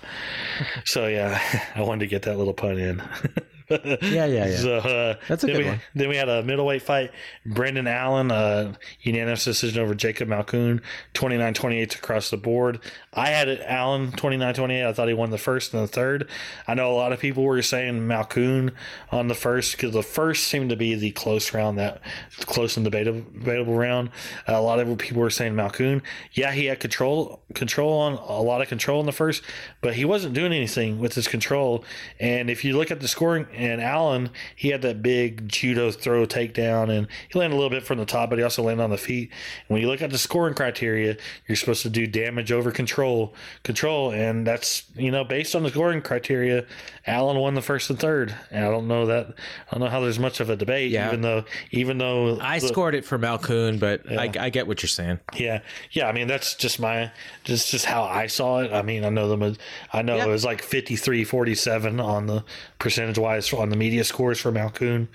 so 0.85 1.07
yeah, 1.07 1.39
I 1.75 1.81
wanted 1.81 2.01
to 2.01 2.07
get 2.07 2.23
that 2.23 2.37
little 2.37 2.53
pun 2.53 2.77
in. 2.77 3.01
Yeah, 3.69 4.25
yeah, 4.25 4.25
yeah. 4.25 4.57
So, 4.63 4.77
uh, 4.77 5.15
That's 5.27 5.43
a 5.43 5.47
then 5.47 5.55
good 5.55 5.65
we, 5.65 5.69
one. 5.69 5.81
Then 5.95 6.09
we 6.09 6.15
had 6.15 6.29
a 6.29 6.43
middleweight 6.43 6.81
fight. 6.81 7.11
Brendan 7.45 7.87
Allen, 7.87 8.31
uh, 8.31 8.73
unanimous 9.01 9.43
decision 9.43 9.81
over 9.81 9.93
Jacob 9.93 10.29
Malkoon, 10.29 10.81
29-28 11.13 11.95
across 11.95 12.29
the 12.29 12.37
board. 12.37 12.79
I 13.13 13.29
had 13.29 13.47
it 13.47 13.61
Allen 13.65 14.11
29-28. 14.11 14.85
I 14.85 14.93
thought 14.93 15.07
he 15.07 15.13
won 15.13 15.29
the 15.29 15.37
first 15.37 15.73
and 15.73 15.83
the 15.83 15.87
third. 15.87 16.29
I 16.67 16.73
know 16.73 16.91
a 16.91 16.95
lot 16.95 17.11
of 17.11 17.19
people 17.19 17.43
were 17.43 17.61
saying 17.61 18.07
Malkoon 18.07 18.71
on 19.11 19.27
the 19.27 19.35
first 19.35 19.73
because 19.73 19.93
the 19.93 20.03
first 20.03 20.45
seemed 20.45 20.69
to 20.69 20.75
be 20.75 20.95
the 20.95 21.11
close 21.11 21.53
round, 21.53 21.77
that 21.77 22.01
close 22.41 22.77
and 22.77 22.83
debatable, 22.83 23.21
debatable 23.21 23.75
round. 23.75 24.09
a 24.47 24.61
lot 24.61 24.79
of 24.79 24.97
people 24.97 25.21
were 25.21 25.29
saying 25.29 25.53
Malkoon. 25.53 26.01
Yeah, 26.33 26.51
he 26.51 26.65
had 26.65 26.79
control 26.79 27.41
control 27.53 27.99
on 27.99 28.13
a 28.13 28.41
lot 28.41 28.61
of 28.61 28.67
control 28.67 28.99
in 28.99 29.05
the 29.05 29.11
first, 29.11 29.43
but 29.81 29.95
he 29.95 30.05
wasn't 30.05 30.33
doing 30.33 30.53
anything 30.53 30.99
with 30.99 31.13
his 31.13 31.27
control. 31.27 31.83
And 32.19 32.49
if 32.49 32.63
you 32.63 32.77
look 32.77 32.91
at 32.91 32.99
the 32.99 33.07
scoring, 33.07 33.47
and 33.55 33.81
Allen, 33.81 34.29
he 34.55 34.69
had 34.69 34.81
that 34.83 35.01
big 35.01 35.47
judo 35.49 35.91
throw 35.91 36.25
takedown, 36.25 36.89
and 36.89 37.07
he 37.29 37.37
landed 37.39 37.55
a 37.55 37.57
little 37.57 37.69
bit 37.69 37.83
from 37.83 37.97
the 37.97 38.05
top, 38.05 38.29
but 38.29 38.37
he 38.39 38.43
also 38.43 38.63
landed 38.63 38.83
on 38.83 38.89
the 38.89 38.97
feet. 38.97 39.29
And 39.67 39.75
when 39.75 39.81
you 39.81 39.87
look 39.87 40.01
at 40.01 40.09
the 40.11 40.17
scoring 40.17 40.53
criteria, 40.53 41.17
you're 41.47 41.55
supposed 41.55 41.81
to 41.83 41.89
do 41.89 42.07
damage 42.07 42.51
over 42.51 42.71
control, 42.71 43.33
control, 43.63 44.11
and 44.11 44.45
that's 44.47 44.83
you 44.95 45.11
know 45.11 45.23
based 45.23 45.55
on 45.55 45.63
the 45.63 45.69
scoring 45.69 46.01
criteria, 46.01 46.65
Allen 47.07 47.37
won 47.37 47.53
the 47.53 47.61
first 47.61 47.89
and 47.89 47.99
third. 47.99 48.33
And 48.51 48.65
I 48.65 48.69
don't 48.71 48.87
know 48.87 49.05
that 49.07 49.27
I 49.27 49.71
don't 49.71 49.79
know 49.81 49.89
how 49.89 49.99
there's 50.01 50.19
much 50.19 50.39
of 50.39 50.49
a 50.49 50.55
debate, 50.55 50.91
Yeah. 50.91 51.07
even 51.07 51.21
though 51.21 51.43
even 51.71 51.97
though 51.97 52.39
I 52.41 52.59
the- 52.59 52.67
scored 52.67 52.95
it 52.95 53.05
for 53.05 53.17
Malkoon, 53.19 53.79
but 53.79 54.09
I, 54.11 54.29
I 54.39 54.49
get 54.49 54.67
what 54.67 54.81
you're 54.81 54.87
saying. 54.89 55.19
yeah, 55.35 55.59
yeah. 55.91 56.07
I 56.07 56.11
mean, 56.11 56.27
that's 56.27 56.55
just 56.55 56.79
my, 56.79 57.11
just 57.43 57.69
just 57.71 57.85
how 57.85 58.03
I 58.03 58.27
saw 58.27 58.59
it. 58.59 58.71
I 58.73 58.81
mean, 58.81 59.03
I 59.05 59.09
know 59.09 59.27
them. 59.27 59.55
I 59.91 60.01
know 60.01 60.15
Yeah. 60.17 60.25
it 60.25 60.29
was 60.29 60.45
like 60.45 60.61
53, 60.61 61.23
47 61.23 61.99
on 61.99 62.27
the 62.27 62.43
percentage 62.79 63.17
wise 63.17 63.42
on 63.51 63.69
the 63.69 63.75
media 63.75 64.03
scores 64.03 64.39
for 64.39 64.51
Malkoon, 64.51 65.07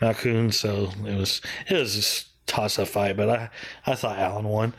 Malkoon. 0.00 0.54
So 0.54 0.90
it 1.06 1.18
was 1.18 1.40
it 1.68 1.74
was 1.74 1.94
just 1.94 2.46
toss 2.46 2.78
up 2.78 2.88
fight, 2.88 3.16
but 3.16 3.28
I 3.28 3.50
I 3.86 3.94
thought 3.94 4.18
Allen 4.18 4.48
won. 4.48 4.74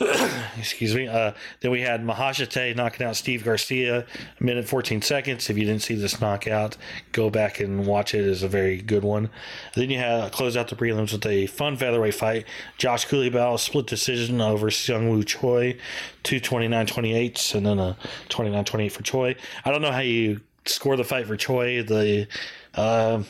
Excuse 0.58 0.94
me. 0.94 1.06
Uh, 1.06 1.32
then 1.60 1.70
we 1.70 1.82
had 1.82 2.02
Maheshate 2.02 2.74
knocking 2.74 3.06
out 3.06 3.16
Steve 3.16 3.44
Garcia, 3.44 4.06
a 4.40 4.42
minute 4.42 4.66
14 4.66 5.02
seconds. 5.02 5.50
If 5.50 5.58
you 5.58 5.66
didn't 5.66 5.82
see 5.82 5.94
this 5.94 6.22
knockout, 6.22 6.78
go 7.12 7.28
back 7.28 7.60
and 7.60 7.86
watch 7.86 8.14
it. 8.14 8.26
It's 8.26 8.42
a 8.42 8.48
very 8.48 8.80
good 8.80 9.04
one. 9.04 9.28
Then 9.74 9.90
you 9.90 9.98
had 9.98 10.32
close 10.32 10.56
out 10.56 10.68
the 10.68 10.76
prelims 10.76 11.12
with 11.12 11.26
a 11.26 11.46
fun 11.48 11.76
featherweight 11.76 12.14
fight. 12.14 12.46
Josh 12.78 13.06
Culibao 13.06 13.58
split 13.58 13.86
decision 13.86 14.40
over 14.40 14.68
Seung 14.68 15.10
Woo 15.10 15.22
Choi, 15.22 15.76
two 16.22 16.40
29 16.40 16.86
28s, 16.86 17.54
and 17.54 17.66
then 17.66 17.78
a 17.78 17.96
29 18.30 18.64
28 18.64 18.88
for 18.88 19.02
Choi. 19.02 19.36
I 19.66 19.70
don't 19.70 19.82
know 19.82 19.92
how 19.92 20.00
you 20.00 20.40
score 20.66 20.96
the 20.96 21.04
fight 21.04 21.26
for 21.26 21.36
Choi. 21.36 21.82
The 21.82 22.28
uh, 22.74 23.22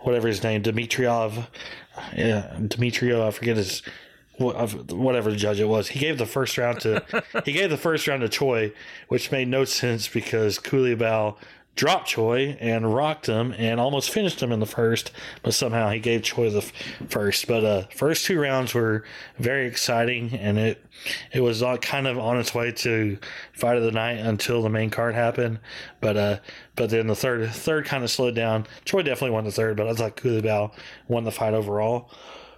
whatever 0.00 0.28
his 0.28 0.42
name, 0.42 0.62
Dimitriov. 0.62 1.46
Yeah, 2.16 2.56
Dmitrio. 2.58 3.26
I 3.26 3.30
forget 3.30 3.56
his 3.56 3.82
whatever 4.38 5.34
judge 5.36 5.60
it 5.60 5.66
was. 5.66 5.88
He 5.88 5.98
gave 5.98 6.16
the 6.16 6.26
first 6.26 6.56
round 6.56 6.80
to 6.80 7.04
he 7.44 7.52
gave 7.52 7.70
the 7.70 7.76
first 7.76 8.08
round 8.08 8.22
to 8.22 8.28
Choi, 8.28 8.72
which 9.08 9.30
made 9.30 9.48
no 9.48 9.64
sense 9.64 10.08
because 10.08 10.58
Culibao 10.58 11.36
dropped 11.76 12.08
Choi 12.08 12.56
and 12.60 12.94
rocked 12.94 13.26
him 13.26 13.54
and 13.56 13.80
almost 13.80 14.10
finished 14.10 14.42
him 14.42 14.52
in 14.52 14.60
the 14.60 14.66
first, 14.66 15.12
but 15.42 15.54
somehow 15.54 15.90
he 15.90 15.98
gave 15.98 16.22
Choi 16.22 16.50
the 16.50 16.58
f- 16.58 16.72
first. 17.08 17.46
But 17.46 17.64
uh, 17.64 17.82
first 17.94 18.26
two 18.26 18.40
rounds 18.40 18.74
were 18.74 19.04
very 19.38 19.66
exciting, 19.66 20.34
and 20.34 20.58
it 20.58 20.84
it 21.32 21.40
was 21.40 21.62
all 21.62 21.78
kind 21.78 22.06
of 22.06 22.18
on 22.18 22.38
its 22.38 22.54
way 22.54 22.72
to 22.72 23.18
fight 23.52 23.76
of 23.76 23.82
the 23.82 23.92
night 23.92 24.18
until 24.18 24.62
the 24.62 24.68
main 24.68 24.90
card 24.90 25.14
happened. 25.14 25.58
But 26.00 26.16
uh, 26.16 26.38
but 26.76 26.90
then 26.90 27.06
the 27.06 27.16
third 27.16 27.50
third 27.50 27.86
kind 27.86 28.04
of 28.04 28.10
slowed 28.10 28.34
down. 28.34 28.66
Choi 28.84 29.02
definitely 29.02 29.34
won 29.34 29.44
the 29.44 29.52
third, 29.52 29.76
but 29.76 29.88
I 29.88 29.94
thought 29.94 30.16
Culibao 30.16 30.72
won 31.08 31.24
the 31.24 31.32
fight 31.32 31.54
overall. 31.54 32.10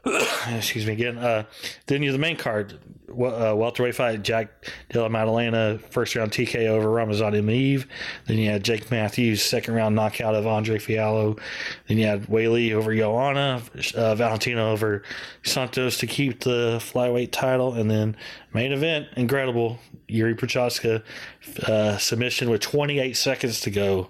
excuse 0.49 0.85
me 0.85 0.93
again. 0.93 1.17
Uh, 1.17 1.45
then 1.87 2.03
you 2.03 2.11
the 2.11 2.19
main 2.19 2.37
card, 2.37 2.81
uh, 3.09 3.55
welterweight 3.57 3.95
fight: 3.95 4.23
Jack 4.23 4.67
Della 4.91 5.09
Maddalena 5.09 5.79
first 5.79 6.17
round 6.17 6.33
TKO 6.33 6.67
over 6.67 6.91
Ramazan 6.91 7.35
Emeev. 7.35 7.87
Then 8.27 8.39
you 8.39 8.51
had 8.51 8.65
Jake 8.65 8.91
Matthews 8.91 9.43
second 9.43 9.75
round 9.75 9.95
knockout 9.95 10.35
of 10.35 10.45
Andre 10.45 10.79
Fiallo. 10.79 11.39
Then 11.87 11.99
you 11.99 12.07
had 12.07 12.27
Weili 12.27 12.73
over 12.73 12.93
Joanna, 12.95 13.63
uh, 13.95 14.15
Valentino 14.17 14.73
over 14.73 15.05
Santos 15.45 15.99
to 15.99 16.09
keep 16.09 16.41
the 16.41 16.79
flyweight 16.81 17.31
title, 17.31 17.75
and 17.75 17.89
then 17.89 18.17
main 18.53 18.73
event 18.73 19.07
incredible 19.17 19.79
Yuri 20.09 20.35
Procházka 20.35 21.05
uh, 21.69 21.97
submission 21.99 22.51
with 22.51 22.61
28 22.61 23.17
seconds 23.17 23.61
to 23.61 23.71
go 23.71 24.09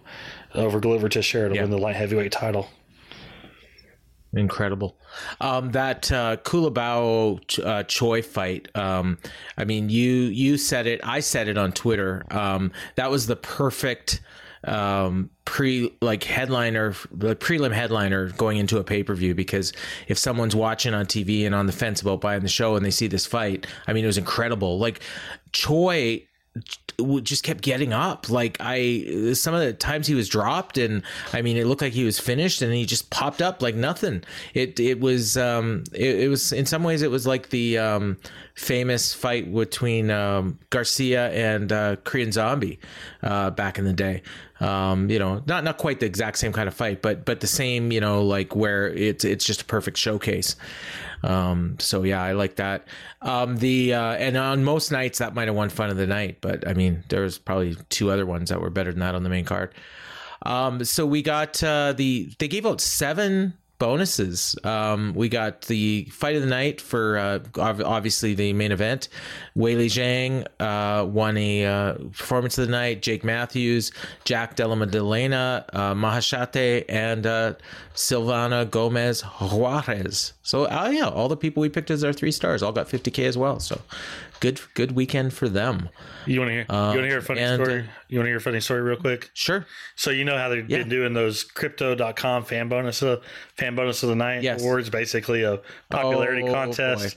over 0.55 0.80
Glover 0.80 1.11
Teixeira 1.11 1.51
to 1.51 1.61
win 1.61 1.70
the 1.70 1.78
light 1.78 1.97
heavyweight 1.97 2.32
title. 2.32 2.70
Incredible. 4.35 4.97
Um, 5.41 5.72
that 5.72 6.11
uh, 6.11 6.39
Culibao 6.39 7.64
uh, 7.64 7.83
Choi 7.83 8.22
fight. 8.22 8.68
Um, 8.74 9.18
I 9.59 9.64
mean, 9.64 9.91
you 9.91 10.11
you 10.11 10.57
said 10.57 10.87
it. 10.87 11.01
I 11.05 11.20
said 11.20 11.49
it 11.49 11.59
on 11.59 11.72
Twitter. 11.72 12.24
Um, 12.30 12.72
that 12.95 13.11
was 13.11 13.26
the 13.26 13.37
perfect 13.37 14.22
um, 14.64 15.28
pre 15.45 15.95
like 16.01 16.24
headliner, 16.24 16.95
the 17.11 17.37
prelim 17.37 17.72
headliner 17.72 18.30
going 18.30 18.57
into 18.57 18.78
a 18.78 18.85
pay 18.85 19.03
per 19.03 19.14
view. 19.14 19.35
Because 19.35 19.74
if 20.09 20.16
someone's 20.16 20.57
watching 20.57 20.95
on 20.95 21.05
TV 21.05 21.45
and 21.45 21.55
on 21.55 21.66
the 21.66 21.72
fence 21.72 22.01
about 22.01 22.22
buying 22.22 22.41
the 22.41 22.49
show 22.49 22.74
and 22.74 22.87
they 22.87 22.91
see 22.91 23.09
this 23.09 23.26
fight, 23.26 23.66
I 23.87 23.93
mean, 23.93 24.03
it 24.05 24.09
was 24.09 24.18
incredible. 24.18 24.78
Like 24.78 25.01
Choi 25.53 26.26
just 27.23 27.43
kept 27.43 27.63
getting 27.63 27.93
up. 27.93 28.29
Like 28.29 28.57
I, 28.61 29.33
some 29.35 29.55
of 29.55 29.61
the 29.61 29.73
times 29.73 30.07
he 30.07 30.15
was 30.15 30.29
dropped, 30.29 30.79
and 30.79 31.03
I 31.33 31.43
mean, 31.43 31.57
it 31.57 31.67
looked 31.67 31.83
like 31.83 31.93
he 31.93 32.05
was 32.05 32.19
finished, 32.19 32.63
and 32.63 32.73
he 32.73 32.85
just 32.87 33.11
popped 33.11 33.43
up 33.43 33.63
like 33.63 33.75
nothing. 33.75 34.23
It 34.55 34.79
it 34.79 35.01
was 35.01 35.37
um 35.37 35.85
it, 35.93 36.21
it 36.21 36.29
was 36.29 36.53
in 36.53 36.67
some 36.67 36.85
ways 36.85 37.03
it 37.03 37.11
was 37.11 37.27
like 37.27 37.51
the 37.51 37.79
um 37.79 38.19
famous 38.55 39.15
fight 39.15 39.53
between 39.53 40.11
um, 40.11 40.59
Garcia 40.71 41.31
and 41.31 41.73
uh, 41.73 41.97
Korean 42.05 42.33
Zombie 42.33 42.79
uh, 43.23 43.51
back 43.51 43.79
in 43.79 43.85
the 43.85 43.93
day. 43.93 44.23
Um, 44.61 45.11
you 45.11 45.19
know, 45.19 45.43
not 45.47 45.65
not 45.65 45.79
quite 45.79 45.99
the 46.01 46.07
exact 46.07 46.39
same 46.39 46.53
kind 46.53 46.69
of 46.69 46.75
fight, 46.75 47.03
but 47.03 47.25
but 47.25 47.41
the 47.41 47.47
same. 47.47 47.91
You 47.91 48.01
know, 48.01 48.23
like 48.23 48.55
where 48.55 48.89
it's 48.89 49.25
it's 49.25 49.45
just 49.45 49.63
a 49.63 49.65
perfect 49.65 49.97
showcase. 49.97 50.55
Um, 51.23 51.77
so 51.79 52.03
yeah, 52.03 52.23
I 52.23 52.33
like 52.33 52.57
that. 52.57 52.89
Um, 53.20 53.57
the 53.57 53.95
uh, 53.95 54.14
and 54.14 54.37
on 54.37 54.64
most 54.64 54.91
nights 54.91 55.18
that 55.18 55.35
might 55.35 55.49
have 55.49 55.57
won 55.57 55.68
fun 55.68 55.91
of 55.91 55.97
the 55.97 56.07
night, 56.07 56.39
but 56.41 56.66
I 56.66 56.75
mean, 56.75 57.05
there's 57.09 57.39
probably 57.39 57.77
two 57.91 58.11
other 58.11 58.27
ones 58.27 58.51
that 58.51 58.61
were 58.61 58.70
better 58.70 58.91
than 58.91 59.01
that 59.01 59.14
on 59.14 59.23
the 59.23 59.31
main 59.31 59.45
card. 59.45 59.75
Um, 60.45 60.85
so 60.85 61.07
we 61.07 61.23
got 61.23 61.62
uh, 61.62 61.93
the 61.93 62.33
they 62.39 62.49
gave 62.49 62.66
out 62.66 62.81
seven 62.81 63.55
bonuses. 63.83 64.55
Um, 64.62 65.12
we 65.12 65.28
got 65.28 65.62
the 65.62 66.05
fight 66.05 66.37
of 66.37 66.43
the 66.43 66.49
night 66.49 66.80
for 66.80 67.18
uh, 67.18 67.41
obviously 67.59 68.33
the 68.33 68.53
main 68.53 68.70
event. 68.70 69.09
Weili 69.57 69.87
Zhang 69.87 70.47
uh, 70.61 71.05
won 71.05 71.37
a 71.37 71.66
uh, 71.66 71.95
performance 71.95 72.57
of 72.59 72.66
the 72.66 72.70
night. 72.70 73.03
Jake 73.03 73.24
Matthews, 73.24 73.91
Jack 74.24 74.55
Della 74.55 74.76
Maddalena, 74.76 75.64
uh, 75.72 75.95
Maheshate, 75.95 76.85
and 76.89 77.26
uh, 77.26 77.55
Silvana 77.97 78.70
Gomez 78.70 79.22
Juarez. 79.22 80.33
So 80.45 80.66
uh, 80.66 80.91
yeah, 80.93 81.09
all 81.09 81.28
the 81.28 81.37
people 81.37 81.61
we 81.61 81.68
picked 81.68 81.91
as 81.91 82.05
our 82.05 82.12
three 82.12 82.30
stars 82.30 82.62
all 82.62 82.70
got 82.70 82.89
50k 82.89 83.24
as 83.24 83.37
well. 83.37 83.59
So 83.59 83.80
good 84.43 84.61
good 84.74 84.90
weekend 84.93 85.32
for 85.32 85.49
them. 85.49 85.88
You 86.26 86.40
want 86.40 86.49
to 86.49 86.53
hear? 86.53 86.66
you 86.68 86.74
want 86.76 86.97
to 86.99 87.07
hear 87.07 87.14
a 87.14 87.18
um, 87.18 87.24
funny 87.24 87.40
and, 87.40 87.62
story? 87.64 87.84
You 88.09 88.18
want 88.18 88.26
to 88.26 88.30
hear 88.30 88.36
a 88.38 88.40
funny 88.40 88.61
story 88.61 88.82
real 88.82 88.97
quick? 88.97 89.30
Sure. 89.34 89.64
So 89.95 90.11
you 90.11 90.24
know 90.24 90.36
how 90.36 90.49
they've 90.49 90.68
Yeah. 90.68 90.78
been 90.78 90.88
doing 90.88 91.14
those 91.14 91.45
crypto.com 91.45 92.45
fan 92.45 92.68
bonus 92.68 93.03
of 93.03 93.22
fan 93.57 93.76
bonus 93.76 94.03
of 94.03 94.09
the 94.09 94.16
night 94.16 94.43
Yes. 94.43 94.61
awards, 94.61 94.90
basically 94.90 95.45
a 95.45 95.61
popularity 95.90 96.43
Oh, 96.43 96.53
contest. 96.53 97.16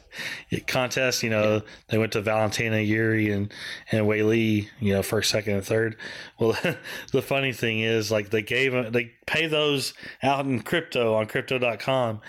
Contest, 0.68 1.24
you 1.24 1.32
know, 1.32 1.64
they 1.88 1.98
went 1.98 2.12
to 2.14 2.22
Valentina 2.22 2.80
Yuri 2.80 3.32
and 3.32 3.52
and 3.92 4.06
Wei 4.08 4.22
Li, 4.22 4.70
you 4.80 4.94
know, 4.94 5.02
first, 5.02 5.32
second, 5.32 5.56
and 5.56 5.66
third. 5.66 5.98
Well, 6.40 6.56
the 7.12 7.22
funny 7.24 7.54
thing 7.54 7.80
is, 7.80 8.12
like 8.12 8.30
they 8.30 8.44
gave 8.44 8.72
them, 8.72 8.92
they 8.92 9.14
pay 9.26 9.48
those 9.48 9.96
out 10.22 10.46
in 10.46 10.62
crypto 10.62 11.16
on 11.16 11.26
crypto.com. 11.26 12.22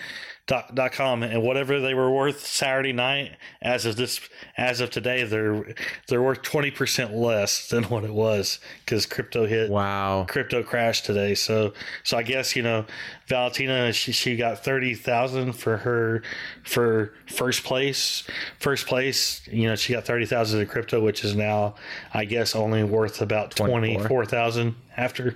Dot, 0.47 0.73
dot 0.73 0.93
com 0.93 1.23
and 1.23 1.43
whatever 1.43 1.81
they 1.81 1.93
were 1.93 2.09
worth 2.09 2.45
Saturday 2.45 2.93
night 2.93 3.33
as 3.61 3.85
of 3.85 3.97
this 3.97 4.21
as 4.55 4.79
of 4.79 4.89
today 4.89 5.25
they're 5.25 5.75
they're 6.07 6.21
worth 6.21 6.41
20% 6.41 7.13
less 7.13 7.67
than 7.67 7.83
what 7.85 8.05
it 8.05 8.13
was 8.13 8.59
because 8.85 9.05
crypto 9.05 9.45
hit 9.45 9.69
wow. 9.69 10.25
crypto 10.27 10.63
crashed 10.63 11.05
today. 11.05 11.35
So 11.35 11.73
so 12.03 12.17
I 12.17 12.23
guess 12.23 12.55
you 12.55 12.63
know 12.63 12.85
Valentina 13.27 13.91
she, 13.91 14.13
she 14.13 14.37
got 14.37 14.63
30,000 14.63 15.51
for 15.51 15.77
her 15.77 16.23
for 16.63 17.13
first 17.27 17.65
place 17.65 18.23
first 18.59 18.87
place 18.87 19.45
you 19.47 19.67
know 19.67 19.75
she 19.75 19.91
got 19.91 20.05
30,000 20.05 20.61
in 20.61 20.67
crypto 20.67 21.01
which 21.01 21.25
is 21.25 21.35
now 21.35 21.75
I 22.13 22.23
guess 22.23 22.55
only 22.55 22.83
worth 22.83 23.21
about 23.21 23.51
24. 23.51 24.07
24,000 24.07 24.75
after 24.97 25.35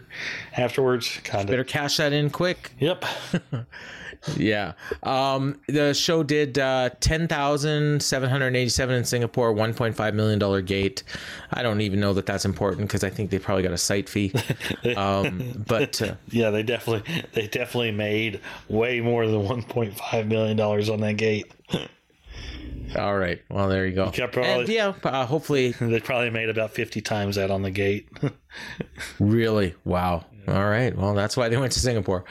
afterwards 0.57 1.19
kind 1.23 1.47
Better 1.47 1.63
cash 1.63 1.97
that 1.97 2.13
in 2.13 2.29
quick. 2.29 2.71
Yep. 2.79 3.05
yeah. 4.37 4.73
Um, 5.03 5.59
the 5.67 5.93
show 5.93 6.23
did 6.23 6.57
uh, 6.57 6.89
ten 6.99 7.27
thousand 7.27 8.01
seven 8.01 8.29
hundred 8.29 8.55
eighty-seven 8.55 8.95
in 8.95 9.05
Singapore, 9.05 9.53
one 9.53 9.73
point 9.73 9.95
five 9.95 10.13
million 10.15 10.39
dollar 10.39 10.61
gate. 10.61 11.03
I 11.51 11.61
don't 11.61 11.81
even 11.81 11.99
know 11.99 12.13
that 12.13 12.25
that's 12.25 12.45
important 12.45 12.87
because 12.87 13.03
I 13.03 13.09
think 13.09 13.29
they 13.29 13.39
probably 13.39 13.63
got 13.63 13.71
a 13.71 13.77
site 13.77 14.09
fee. 14.09 14.33
Um, 14.97 15.63
but 15.67 16.01
uh, 16.01 16.15
yeah 16.29 16.49
they 16.49 16.63
definitely 16.63 17.23
they 17.33 17.47
definitely 17.47 17.91
made 17.91 18.41
way 18.67 18.99
more 18.99 19.25
than 19.25 19.41
1.5 19.41 20.27
million 20.27 20.57
dollars 20.57 20.89
on 20.89 20.99
that 21.01 21.17
gate 21.17 21.51
all 22.97 23.17
right, 23.17 23.41
well 23.49 23.69
there 23.69 23.85
you 23.87 23.95
go. 23.95 24.11
Yeah, 24.13 24.27
probably- 24.27 24.51
And, 24.61 24.69
yeah, 24.69 24.93
uh, 25.03 25.25
hopefully 25.25 25.71
they 25.79 25.99
probably 25.99 26.29
made 26.29 26.49
about 26.49 26.71
50 26.71 27.01
times 27.01 27.35
that 27.37 27.49
on 27.51 27.61
the 27.61 27.71
gate 27.71 28.09
Really? 29.19 29.75
Wow. 29.85 30.25
All 30.47 30.65
right. 30.65 30.95
Well, 30.97 31.13
that's 31.13 31.37
why 31.37 31.49
they 31.49 31.57
went 31.57 31.71
to 31.73 31.79
Singapore. 31.79 32.25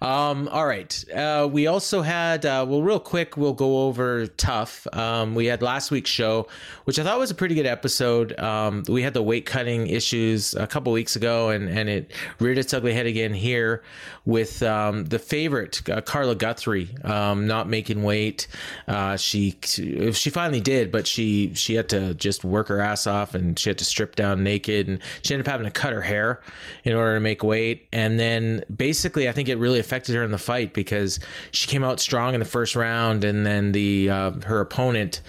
Um, 0.00 0.48
all 0.48 0.66
right. 0.66 1.04
Uh, 1.14 1.48
we 1.50 1.68
also 1.68 2.02
had, 2.02 2.44
uh, 2.44 2.66
well, 2.68 2.82
real 2.82 2.98
quick, 2.98 3.36
we'll 3.36 3.52
go 3.52 3.86
over 3.86 4.26
Tough. 4.26 4.86
Um, 4.92 5.34
we 5.34 5.46
had 5.46 5.62
last 5.62 5.90
week's 5.90 6.10
show, 6.10 6.48
which 6.84 6.98
I 6.98 7.04
thought 7.04 7.18
was 7.18 7.30
a 7.30 7.34
pretty 7.34 7.54
good 7.54 7.66
episode. 7.66 8.38
Um, 8.38 8.82
we 8.88 9.02
had 9.02 9.14
the 9.14 9.22
weight 9.22 9.46
cutting 9.46 9.86
issues 9.86 10.54
a 10.54 10.66
couple 10.66 10.92
weeks 10.92 11.14
ago, 11.14 11.50
and, 11.50 11.68
and 11.68 11.88
it 11.88 12.12
reared 12.40 12.58
its 12.58 12.74
ugly 12.74 12.94
head 12.94 13.06
again 13.06 13.32
here 13.32 13.82
with 14.24 14.62
um, 14.62 15.04
the 15.06 15.18
favorite, 15.18 15.88
uh, 15.88 16.00
Claire 16.00 16.34
Guthrie, 16.34 16.88
um, 17.04 17.46
not 17.46 17.68
making 17.68 18.02
weight. 18.02 18.46
Uh, 18.86 19.16
she 19.16 19.56
she 19.62 20.30
finally 20.30 20.60
did, 20.60 20.92
but 20.92 21.06
she 21.06 21.54
she 21.54 21.74
had 21.74 21.88
to 21.90 22.14
just 22.14 22.44
work 22.44 22.68
her 22.68 22.80
ass 22.80 23.06
off, 23.06 23.34
and 23.34 23.58
she 23.58 23.70
had 23.70 23.78
to 23.78 23.84
strip 23.84 24.16
down 24.16 24.42
naked, 24.44 24.88
and 24.88 25.00
she 25.22 25.34
ended 25.34 25.46
up 25.46 25.50
having 25.50 25.64
to 25.66 25.70
cut 25.70 25.92
her 25.92 26.02
hair 26.02 26.40
in 26.84 26.94
order 26.94 27.14
to 27.14 27.20
make 27.20 27.42
weight. 27.42 27.51
And 27.92 28.18
then 28.18 28.64
basically, 28.74 29.28
I 29.28 29.32
think 29.32 29.48
it 29.48 29.56
really 29.56 29.78
affected 29.78 30.14
her 30.14 30.22
in 30.24 30.30
the 30.30 30.38
fight 30.38 30.72
because 30.74 31.20
she 31.50 31.68
came 31.68 31.84
out 31.84 32.00
strong 32.00 32.34
in 32.34 32.40
the 32.40 32.46
first 32.46 32.74
round, 32.76 33.24
and 33.24 33.44
then 33.44 33.72
the 33.72 34.10
uh, 34.10 34.30
her 34.46 34.60
opponent, 34.60 35.20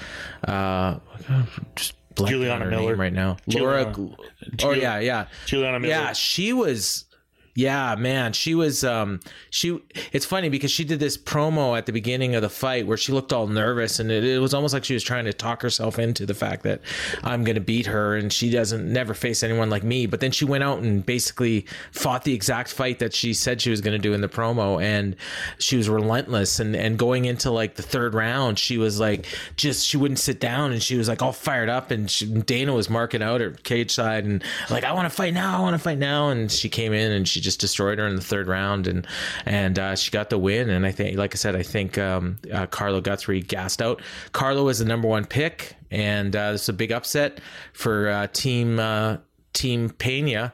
uh, 0.47 0.99
just 1.75 1.93
Juliana 2.15 2.65
Miller. 2.65 2.95
right 2.95 3.13
now, 3.13 3.37
Laura. 3.47 3.85
Juliana- 3.93 4.15
oh 4.63 4.71
yeah, 4.71 4.99
yeah, 4.99 5.27
Juliana 5.45 5.79
Miller. 5.79 5.93
yeah, 5.93 6.13
she 6.13 6.53
was. 6.53 7.05
Yeah, 7.55 7.95
man, 7.95 8.33
she 8.33 8.55
was. 8.55 8.83
Um, 8.83 9.19
she. 9.51 9.79
It's 10.11 10.25
funny 10.25 10.49
because 10.49 10.71
she 10.71 10.83
did 10.83 10.99
this 10.99 11.17
promo 11.17 11.77
at 11.77 11.85
the 11.85 11.91
beginning 11.91 12.33
of 12.33 12.41
the 12.41 12.49
fight 12.49 12.87
where 12.87 12.97
she 12.97 13.11
looked 13.11 13.31
all 13.31 13.45
nervous, 13.45 13.99
and 13.99 14.11
it, 14.11 14.23
it 14.23 14.39
was 14.39 14.55
almost 14.55 14.73
like 14.73 14.83
she 14.83 14.95
was 14.95 15.03
trying 15.03 15.25
to 15.25 15.33
talk 15.33 15.61
herself 15.61 15.99
into 15.99 16.25
the 16.25 16.33
fact 16.33 16.63
that 16.63 16.81
I'm 17.23 17.43
going 17.43 17.53
to 17.53 17.61
beat 17.61 17.85
her, 17.85 18.15
and 18.15 18.33
she 18.33 18.49
doesn't 18.49 18.91
never 18.91 19.13
face 19.13 19.43
anyone 19.43 19.69
like 19.69 19.83
me. 19.83 20.07
But 20.07 20.19
then 20.19 20.31
she 20.31 20.45
went 20.45 20.63
out 20.63 20.79
and 20.79 21.05
basically 21.05 21.67
fought 21.91 22.23
the 22.23 22.33
exact 22.33 22.71
fight 22.71 22.97
that 22.99 23.13
she 23.13 23.35
said 23.35 23.61
she 23.61 23.69
was 23.69 23.81
going 23.81 23.93
to 23.93 23.99
do 23.99 24.13
in 24.13 24.21
the 24.21 24.29
promo, 24.29 24.81
and 24.81 25.15
she 25.59 25.77
was 25.77 25.87
relentless. 25.87 26.59
And 26.59 26.75
and 26.75 26.97
going 26.97 27.25
into 27.25 27.51
like 27.51 27.75
the 27.75 27.83
third 27.83 28.15
round, 28.15 28.57
she 28.57 28.79
was 28.79 28.99
like 28.99 29.27
just 29.57 29.85
she 29.85 29.97
wouldn't 29.97 30.19
sit 30.19 30.39
down, 30.39 30.71
and 30.71 30.81
she 30.81 30.97
was 30.97 31.07
like 31.07 31.21
all 31.21 31.33
fired 31.33 31.69
up, 31.69 31.91
and 31.91 32.09
she, 32.09 32.25
Dana 32.25 32.73
was 32.73 32.89
marking 32.89 33.21
out 33.21 33.41
her 33.41 33.51
cage 33.51 33.91
side, 33.91 34.25
and 34.25 34.43
like 34.71 34.83
I 34.83 34.93
want 34.93 35.05
to 35.07 35.15
fight 35.15 35.35
now, 35.35 35.55
I 35.55 35.61
want 35.61 35.75
to 35.75 35.79
fight 35.79 35.99
now, 35.99 36.29
and 36.29 36.51
she 36.51 36.67
came 36.67 36.93
in 36.93 37.11
and 37.11 37.27
she 37.27 37.42
just 37.43 37.59
destroyed 37.59 37.99
her 37.99 38.07
in 38.07 38.15
the 38.15 38.21
third 38.21 38.47
round, 38.47 38.87
and 38.87 39.05
and 39.45 39.77
uh, 39.77 39.95
she 39.95 40.09
got 40.09 40.29
the 40.29 40.37
win. 40.39 40.69
And 40.69 40.85
I 40.85 40.91
think, 40.91 41.17
like 41.17 41.35
I 41.35 41.37
said, 41.37 41.55
I 41.55 41.63
think 41.63 41.97
um, 41.97 42.37
uh, 42.51 42.65
Claire 42.67 42.99
Guthrie 43.01 43.41
gassed 43.41 43.81
out. 43.81 44.01
Carlo 44.31 44.69
is 44.69 44.79
the 44.79 44.85
number 44.85 45.07
one 45.07 45.25
pick, 45.25 45.75
and 45.91 46.35
uh, 46.35 46.51
is 46.53 46.69
a 46.69 46.73
big 46.73 46.91
upset 46.91 47.39
for 47.73 48.09
uh, 48.09 48.27
team 48.33 48.79
uh, 48.79 49.17
Team 49.53 49.89
Pena. 49.89 50.53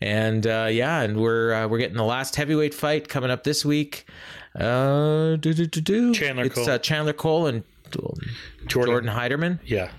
And 0.00 0.46
uh, 0.46 0.68
yeah, 0.70 1.00
and 1.00 1.18
we're 1.18 1.54
uh, 1.54 1.68
we're 1.68 1.78
getting 1.78 1.96
the 1.96 2.04
last 2.04 2.36
heavyweight 2.36 2.74
fight 2.74 3.08
coming 3.08 3.30
up 3.30 3.44
this 3.44 3.64
week. 3.64 4.06
Uh, 4.54 5.36
do, 5.36 5.52
do, 5.52 5.66
do, 5.66 5.80
do. 5.80 6.14
Chandler 6.14 6.44
it's, 6.44 6.54
Cole. 6.54 6.70
Uh, 6.70 6.78
Chandler 6.78 7.12
Cole 7.12 7.46
and 7.46 7.64
Jordan. 7.90 8.30
Jordan 8.66 9.10
Heiderman. 9.10 9.58
Yeah. 9.64 9.90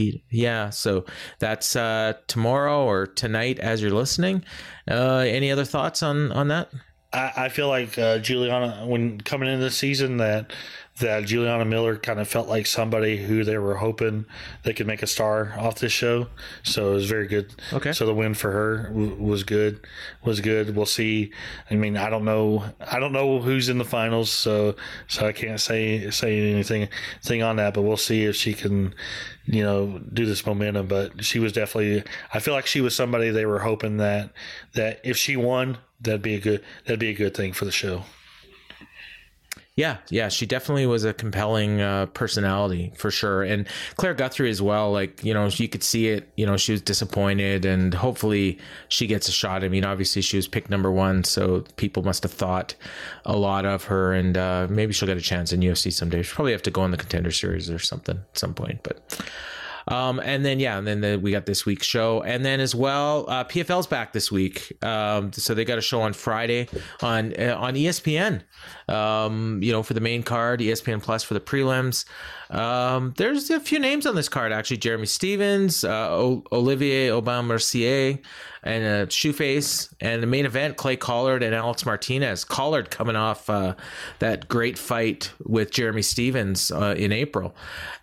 He, 0.00 0.24
yeah, 0.30 0.70
so 0.70 1.04
that's 1.38 1.76
uh, 1.76 2.14
tomorrow 2.26 2.84
or 2.84 3.06
tonight 3.06 3.58
as 3.58 3.82
you're 3.82 3.90
listening. 3.90 4.44
Uh, 4.90 5.24
any 5.26 5.50
other 5.50 5.64
thoughts 5.64 6.02
on 6.02 6.32
on 6.32 6.48
that? 6.48 6.70
I, 7.12 7.32
I 7.36 7.48
feel 7.48 7.68
like 7.68 7.98
uh, 7.98 8.18
Juliana, 8.18 8.86
when 8.86 9.20
coming 9.20 9.48
into 9.48 9.64
the 9.64 9.70
season, 9.70 10.18
that 10.18 10.52
that 11.00 11.24
Juliana 11.24 11.64
Miller 11.64 11.96
kind 11.96 12.20
of 12.20 12.28
felt 12.28 12.48
like 12.48 12.66
somebody 12.66 13.16
who 13.16 13.42
they 13.42 13.58
were 13.58 13.76
hoping 13.76 14.26
they 14.64 14.74
could 14.74 14.86
make 14.86 15.02
a 15.02 15.06
star 15.06 15.54
off 15.58 15.78
this 15.78 15.92
show. 15.92 16.28
So 16.62 16.90
it 16.90 16.94
was 16.94 17.08
very 17.08 17.26
good. 17.26 17.54
Okay. 17.72 17.92
So 17.92 18.06
the 18.06 18.14
win 18.14 18.34
for 18.34 18.52
her 18.52 18.88
w- 18.88 19.14
was 19.14 19.42
good. 19.42 19.80
Was 20.24 20.40
good. 20.40 20.76
We'll 20.76 20.86
see. 20.86 21.32
I 21.70 21.74
mean, 21.74 21.96
I 21.96 22.10
don't 22.10 22.24
know. 22.24 22.64
I 22.80 22.98
don't 22.98 23.12
know 23.12 23.40
who's 23.40 23.68
in 23.68 23.78
the 23.78 23.84
finals, 23.84 24.30
so 24.30 24.76
so 25.08 25.26
I 25.26 25.32
can't 25.32 25.60
say 25.60 26.10
say 26.10 26.52
anything 26.52 26.88
thing 27.22 27.42
on 27.42 27.56
that. 27.56 27.74
But 27.74 27.82
we'll 27.82 27.96
see 27.96 28.24
if 28.24 28.36
she 28.36 28.54
can, 28.54 28.94
you 29.50 29.64
know, 29.64 30.00
do 30.12 30.26
this 30.26 30.46
momentum. 30.46 30.86
But 30.86 31.24
she 31.24 31.38
was 31.38 31.52
definitely. 31.52 32.04
I 32.32 32.38
feel 32.38 32.54
like 32.54 32.66
she 32.66 32.80
was 32.80 32.94
somebody 32.94 33.30
they 33.30 33.46
were 33.46 33.58
hoping 33.58 33.96
that 33.98 34.30
that 34.74 35.00
if 35.04 35.16
she 35.16 35.36
won, 35.36 35.78
that'd 36.00 36.22
be 36.22 36.34
a 36.34 36.40
good 36.40 36.64
that'd 36.84 37.00
be 37.00 37.10
a 37.10 37.14
good 37.14 37.34
thing 37.34 37.52
for 37.52 37.64
the 37.64 37.72
show. 37.72 38.04
Yeah, 39.80 39.96
yeah, 40.10 40.28
she 40.28 40.44
definitely 40.44 40.84
was 40.84 41.06
a 41.06 41.14
compelling 41.14 41.80
uh, 41.80 42.04
personality 42.12 42.92
for 42.96 43.10
sure, 43.10 43.42
and 43.42 43.66
Claire 43.96 44.12
Guthrie 44.12 44.50
as 44.50 44.60
well. 44.60 44.92
Like 44.92 45.24
you 45.24 45.32
know, 45.32 45.46
you 45.46 45.68
could 45.68 45.82
see 45.82 46.08
it. 46.08 46.28
You 46.36 46.44
know, 46.44 46.58
she 46.58 46.72
was 46.72 46.82
disappointed, 46.82 47.64
and 47.64 47.94
hopefully 47.94 48.58
she 48.88 49.06
gets 49.06 49.26
a 49.26 49.32
shot. 49.32 49.64
I 49.64 49.70
mean, 49.70 49.86
obviously 49.86 50.20
she 50.20 50.36
was 50.36 50.46
picked 50.46 50.68
number 50.68 50.92
one, 50.92 51.24
so 51.24 51.64
people 51.76 52.02
must 52.02 52.24
have 52.24 52.32
thought 52.32 52.74
a 53.24 53.34
lot 53.34 53.64
of 53.64 53.84
her, 53.84 54.12
and 54.12 54.36
uh, 54.36 54.66
maybe 54.68 54.92
she'll 54.92 55.08
get 55.08 55.16
a 55.16 55.22
chance 55.22 55.50
in 55.50 55.60
UFC 55.60 55.90
someday. 55.90 56.20
She'll 56.20 56.34
probably 56.34 56.52
have 56.52 56.62
to 56.64 56.70
go 56.70 56.82
on 56.82 56.90
the 56.90 56.98
contender 56.98 57.30
series 57.30 57.70
or 57.70 57.78
something 57.78 58.18
at 58.18 58.38
some 58.38 58.52
point, 58.52 58.80
but. 58.82 59.00
Um, 59.90 60.20
and 60.20 60.44
then 60.44 60.60
yeah, 60.60 60.78
and 60.78 60.86
then 60.86 61.00
the, 61.00 61.18
we 61.18 61.32
got 61.32 61.46
this 61.46 61.66
week's 61.66 61.86
show, 61.86 62.22
and 62.22 62.44
then 62.44 62.60
as 62.60 62.74
well, 62.74 63.26
uh, 63.28 63.44
PFL's 63.44 63.88
back 63.88 64.12
this 64.12 64.30
week. 64.30 64.72
Um, 64.84 65.32
so 65.32 65.52
they 65.52 65.64
got 65.64 65.78
a 65.78 65.82
show 65.82 66.00
on 66.00 66.12
Friday 66.12 66.68
on 67.02 67.34
uh, 67.38 67.56
on 67.58 67.74
ESPN. 67.74 68.42
Um, 68.88 69.62
you 69.62 69.72
know, 69.72 69.82
for 69.82 69.94
the 69.94 70.00
main 70.00 70.22
card, 70.22 70.60
ESPN 70.60 71.02
Plus 71.02 71.24
for 71.24 71.34
the 71.34 71.40
prelims. 71.40 72.04
Um, 72.50 73.14
there's 73.16 73.48
a 73.50 73.60
few 73.60 73.78
names 73.78 74.06
on 74.06 74.14
this 74.14 74.28
card 74.28 74.52
actually: 74.52 74.78
Jeremy 74.78 75.06
Stephens, 75.06 75.84
uh, 75.84 76.08
o- 76.10 76.44
Olivier 76.52 77.10
Aubin 77.10 77.46
Mercier, 77.46 78.18
and 78.62 78.84
uh, 78.84 79.06
Shoeface, 79.06 79.92
and 80.00 80.22
the 80.22 80.26
main 80.26 80.46
event: 80.46 80.76
Clay 80.76 80.96
Collard 80.96 81.42
and 81.42 81.54
Alex 81.54 81.86
Martinez. 81.86 82.44
Collard 82.44 82.90
coming 82.90 83.16
off 83.16 83.48
uh, 83.48 83.74
that 84.18 84.48
great 84.48 84.78
fight 84.78 85.32
with 85.44 85.70
Jeremy 85.70 86.02
Stephens 86.02 86.72
uh, 86.72 86.94
in 86.96 87.12
April, 87.12 87.54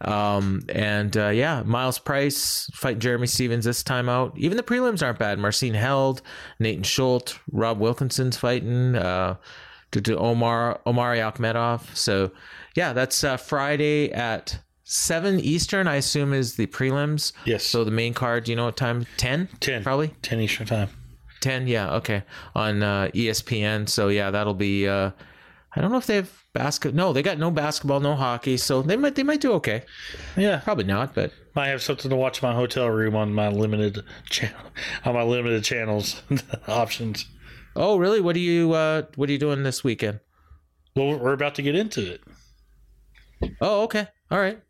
um, 0.01 0.61
and 0.69 1.15
uh, 1.17 1.29
yeah, 1.29 1.63
Myles 1.77 1.99
Price 1.99 2.67
fight 2.73 2.97
Jeremy 2.97 3.27
Stephens 3.27 3.65
this 3.65 3.83
time 3.83 4.09
out. 4.09 4.35
Even 4.35 4.57
the 4.57 4.63
prelims 4.63 5.05
aren't 5.05 5.19
bad. 5.19 5.37
Marcin 5.37 5.75
Held, 5.75 6.23
Natan 6.57 6.81
Schulte, 6.81 7.37
Rob 7.51 7.77
Wilkinson's 7.77 8.35
fighting. 8.35 8.95
Uh, 8.95 9.35
to, 9.91 10.17
Omar 10.17 10.81
Omari 10.87 11.19
Akhmedov. 11.19 11.95
So 11.95 12.31
yeah, 12.75 12.93
that's 12.93 13.23
uh, 13.23 13.37
Friday 13.37 14.11
at 14.11 14.59
seven 14.85 15.39
Eastern. 15.39 15.87
I 15.87 15.97
assume 15.97 16.33
is 16.33 16.55
the 16.55 16.65
prelims. 16.65 17.31
Yes. 17.45 17.63
So 17.63 17.83
the 17.83 17.91
main 17.91 18.15
card. 18.15 18.45
Do 18.45 18.53
you 18.53 18.55
know 18.55 18.65
what 18.65 18.75
time? 18.75 19.05
Ten. 19.17 19.47
10. 19.59 19.83
Probably 19.83 20.07
10 20.23 20.39
Eastern 20.39 20.65
time. 20.65 20.89
ten. 21.41 21.67
Yeah. 21.67 21.93
Okay. 21.97 22.23
On 22.55 22.81
uh, 22.81 23.11
ESPN. 23.13 23.87
So 23.87 24.07
yeah, 24.07 24.31
that'll 24.31 24.55
be. 24.55 24.87
Uh, 24.87 25.11
I 25.75 25.81
don't 25.81 25.91
know 25.91 25.97
if 25.99 26.07
they 26.07 26.15
have 26.15 26.31
basket. 26.53 26.95
No, 26.95 27.13
they 27.13 27.21
got 27.21 27.37
no 27.37 27.51
basketball, 27.51 27.99
no 27.99 28.15
hockey. 28.15 28.57
So 28.57 28.81
they 28.81 28.97
might 28.97 29.13
they 29.13 29.21
might 29.21 29.41
do 29.41 29.53
okay. 29.53 29.83
Yeah. 30.35 30.61
Probably 30.63 30.85
not, 30.85 31.13
but 31.13 31.31
Might 31.57 31.69
have 31.69 31.81
something 31.81 32.11
to 32.11 32.15
watch 32.15 32.43
in 32.43 32.47
my 32.47 32.53
hotel 32.53 32.87
room 32.87 33.15
on 33.15 33.33
my 33.33 33.47
limited 33.47 34.03
channel 34.29 34.59
on 35.03 35.15
my 35.15 35.23
limited 35.23 35.63
channels 35.63 36.21
options. 36.67 37.25
oh 37.75 37.97
really? 37.97 38.21
What 38.21 38.35
are 38.35 38.39
you 38.39 38.73
uh, 38.73 39.01
What 39.15 39.27
are 39.27 39.31
you 39.31 39.39
doing 39.39 39.63
this 39.63 39.83
weekend? 39.83 40.19
Well, 40.95 41.17
we're 41.17 41.33
about 41.33 41.55
to 41.55 41.63
get 41.63 41.73
into 41.73 42.13
it. 42.13 42.21
Oh, 43.59 43.85
okay. 43.85 44.05
All 44.29 44.37
right. 44.37 44.61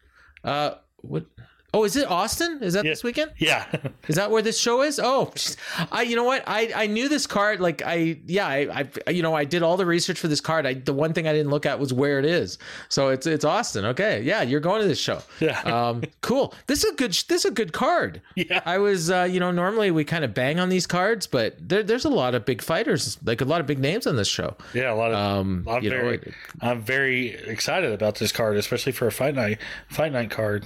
Uh, 0.45 0.75
what? 1.01 1.25
Oh, 1.73 1.83
is 1.83 1.97
it 1.97 2.09
Austin? 2.09 2.59
Is 2.61 2.73
that 2.75 2.85
Yeah. 2.85 2.91
this 2.91 3.03
weekend? 3.03 3.31
Yeah. 3.37 3.65
Is 4.07 4.15
that 4.15 4.31
where 4.31 4.41
this 4.41 4.57
show 4.57 4.81
is? 4.83 5.01
Oh, 5.03 5.33
I 5.91 6.03
you 6.03 6.15
know 6.15 6.23
what? 6.23 6.43
I 6.47 6.71
I 6.73 6.87
knew 6.87 7.09
this 7.09 7.27
card. 7.27 7.59
Like 7.59 7.81
I 7.85 8.17
yeah 8.25 8.47
I, 8.47 8.87
I 9.05 9.09
you 9.11 9.21
know 9.21 9.35
I 9.35 9.43
did 9.43 9.63
all 9.63 9.75
the 9.75 9.85
research 9.85 10.17
for 10.17 10.29
this 10.29 10.39
card. 10.39 10.65
I 10.65 10.75
the 10.75 10.93
one 10.93 11.11
thing 11.13 11.27
I 11.27 11.33
didn't 11.33 11.51
look 11.51 11.65
at 11.65 11.77
was 11.77 11.91
where 11.93 12.19
it 12.19 12.25
is. 12.25 12.57
So 12.87 13.09
it's 13.09 13.27
it's 13.27 13.43
Austin. 13.43 13.83
Okay, 13.83 14.21
yeah, 14.23 14.43
you're 14.43 14.61
going 14.61 14.81
to 14.81 14.87
this 14.87 14.99
show. 14.99 15.21
Yeah. 15.39 15.61
Um, 15.87 16.03
cool. 16.21 16.53
This 16.67 16.83
is 16.85 16.91
a 16.93 16.95
good 16.95 17.11
this 17.11 17.43
is 17.43 17.45
a 17.45 17.51
good 17.51 17.73
card. 17.73 18.21
Yeah. 18.35 18.61
I 18.65 18.77
was 18.77 19.11
uh, 19.11 19.23
you 19.29 19.39
know 19.41 19.51
normally 19.51 19.91
we 19.91 20.05
kind 20.05 20.23
of 20.23 20.33
bang 20.33 20.59
on 20.61 20.69
these 20.69 20.87
cards, 20.87 21.27
but 21.27 21.55
there, 21.59 21.83
there's 21.83 22.05
a 22.05 22.09
lot 22.09 22.33
of 22.33 22.45
big 22.45 22.61
fighters, 22.61 23.17
like 23.25 23.41
a 23.41 23.45
lot 23.45 23.59
of 23.59 23.67
big 23.67 23.79
names 23.79 24.07
on 24.07 24.15
this 24.15 24.27
show. 24.29 24.55
Yeah, 24.73 24.93
a 24.93 24.95
lot 24.95 25.11
of. 25.11 25.17
Um, 25.17 25.65
I'm 25.69 25.83
you 25.83 25.89
know, 25.89 26.09
it- 26.09 26.33
I'm 26.61 26.81
very 26.81 27.33
excited 27.33 27.91
about 27.91 28.15
this 28.15 28.31
card, 28.31 28.55
especially 28.55 28.93
for 28.93 29.05
a 29.07 29.11
fight 29.11 29.35
night, 29.35 29.59
fight 29.89 30.13
night 30.13 30.31
card. 30.31 30.65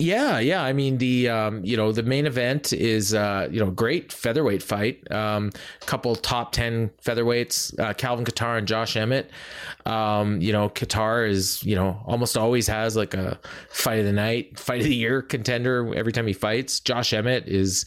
Yeah, 0.00 0.38
yeah. 0.38 0.62
I 0.62 0.72
mean, 0.72 0.98
the 0.98 1.28
um, 1.28 1.64
you 1.64 1.76
know 1.76 1.90
the 1.90 2.04
main 2.04 2.26
event 2.26 2.72
is 2.72 3.14
uh, 3.14 3.48
you 3.50 3.58
know 3.58 3.72
great 3.72 4.12
featherweight 4.12 4.62
fight. 4.62 5.10
Um, 5.10 5.50
couple 5.86 6.14
top 6.14 6.52
ten 6.52 6.90
featherweights, 7.04 7.76
uh, 7.80 7.94
Calvin 7.94 8.24
Kattar 8.24 8.58
and 8.58 8.68
Josh 8.68 8.96
Emmett. 8.96 9.28
Um, 9.86 10.40
you 10.40 10.52
know, 10.52 10.68
Kattar 10.68 11.28
is 11.28 11.64
you 11.64 11.74
know 11.74 12.00
almost 12.06 12.36
always 12.36 12.68
has 12.68 12.94
like 12.94 13.12
a 13.14 13.40
fight 13.70 13.98
of 13.98 14.04
the 14.04 14.12
night, 14.12 14.56
fight 14.56 14.82
of 14.82 14.86
the 14.86 14.94
year 14.94 15.20
contender 15.20 15.92
every 15.96 16.12
time 16.12 16.28
he 16.28 16.32
fights. 16.32 16.78
Josh 16.78 17.12
Emmett 17.12 17.48
is 17.48 17.84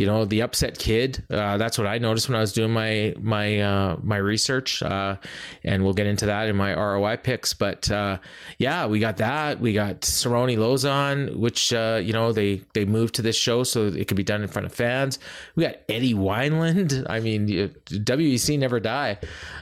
you 0.00 0.06
know 0.06 0.24
the 0.24 0.40
upset 0.40 0.78
kid. 0.78 1.22
Uh, 1.28 1.58
that's 1.58 1.76
what 1.76 1.86
I 1.86 1.98
noticed 1.98 2.26
when 2.30 2.36
I 2.36 2.40
was 2.40 2.54
doing 2.54 2.70
my 2.70 3.14
my 3.20 3.60
uh, 3.60 3.96
my 4.02 4.16
research, 4.16 4.82
uh, 4.82 5.16
and 5.62 5.84
we'll 5.84 5.92
get 5.92 6.06
into 6.06 6.24
that 6.24 6.48
in 6.48 6.56
my 6.56 6.74
ROI 6.74 7.18
picks. 7.18 7.52
But 7.52 7.90
uh, 7.90 8.16
yeah, 8.56 8.86
we 8.86 8.98
got 8.98 9.18
that. 9.18 9.60
We 9.60 9.74
got 9.74 10.00
Cerrone 10.00 10.56
Lauzon, 10.56 11.36
which 11.36 11.74
uh, 11.74 12.00
you 12.02 12.14
know 12.14 12.32
they 12.32 12.62
they 12.72 12.86
moved 12.86 13.16
to 13.16 13.22
this 13.22 13.36
show 13.36 13.62
so 13.62 13.88
it 13.88 14.08
could 14.08 14.16
be 14.16 14.22
done 14.24 14.40
in 14.40 14.48
front 14.48 14.64
of 14.64 14.72
fans. 14.72 15.18
We 15.54 15.64
got 15.64 15.76
Eddie 15.90 16.14
Wineland. 16.14 17.04
I 17.10 17.20
mean, 17.20 17.46
WEC 17.46 18.58
never 18.58 18.80
die. 18.80 19.18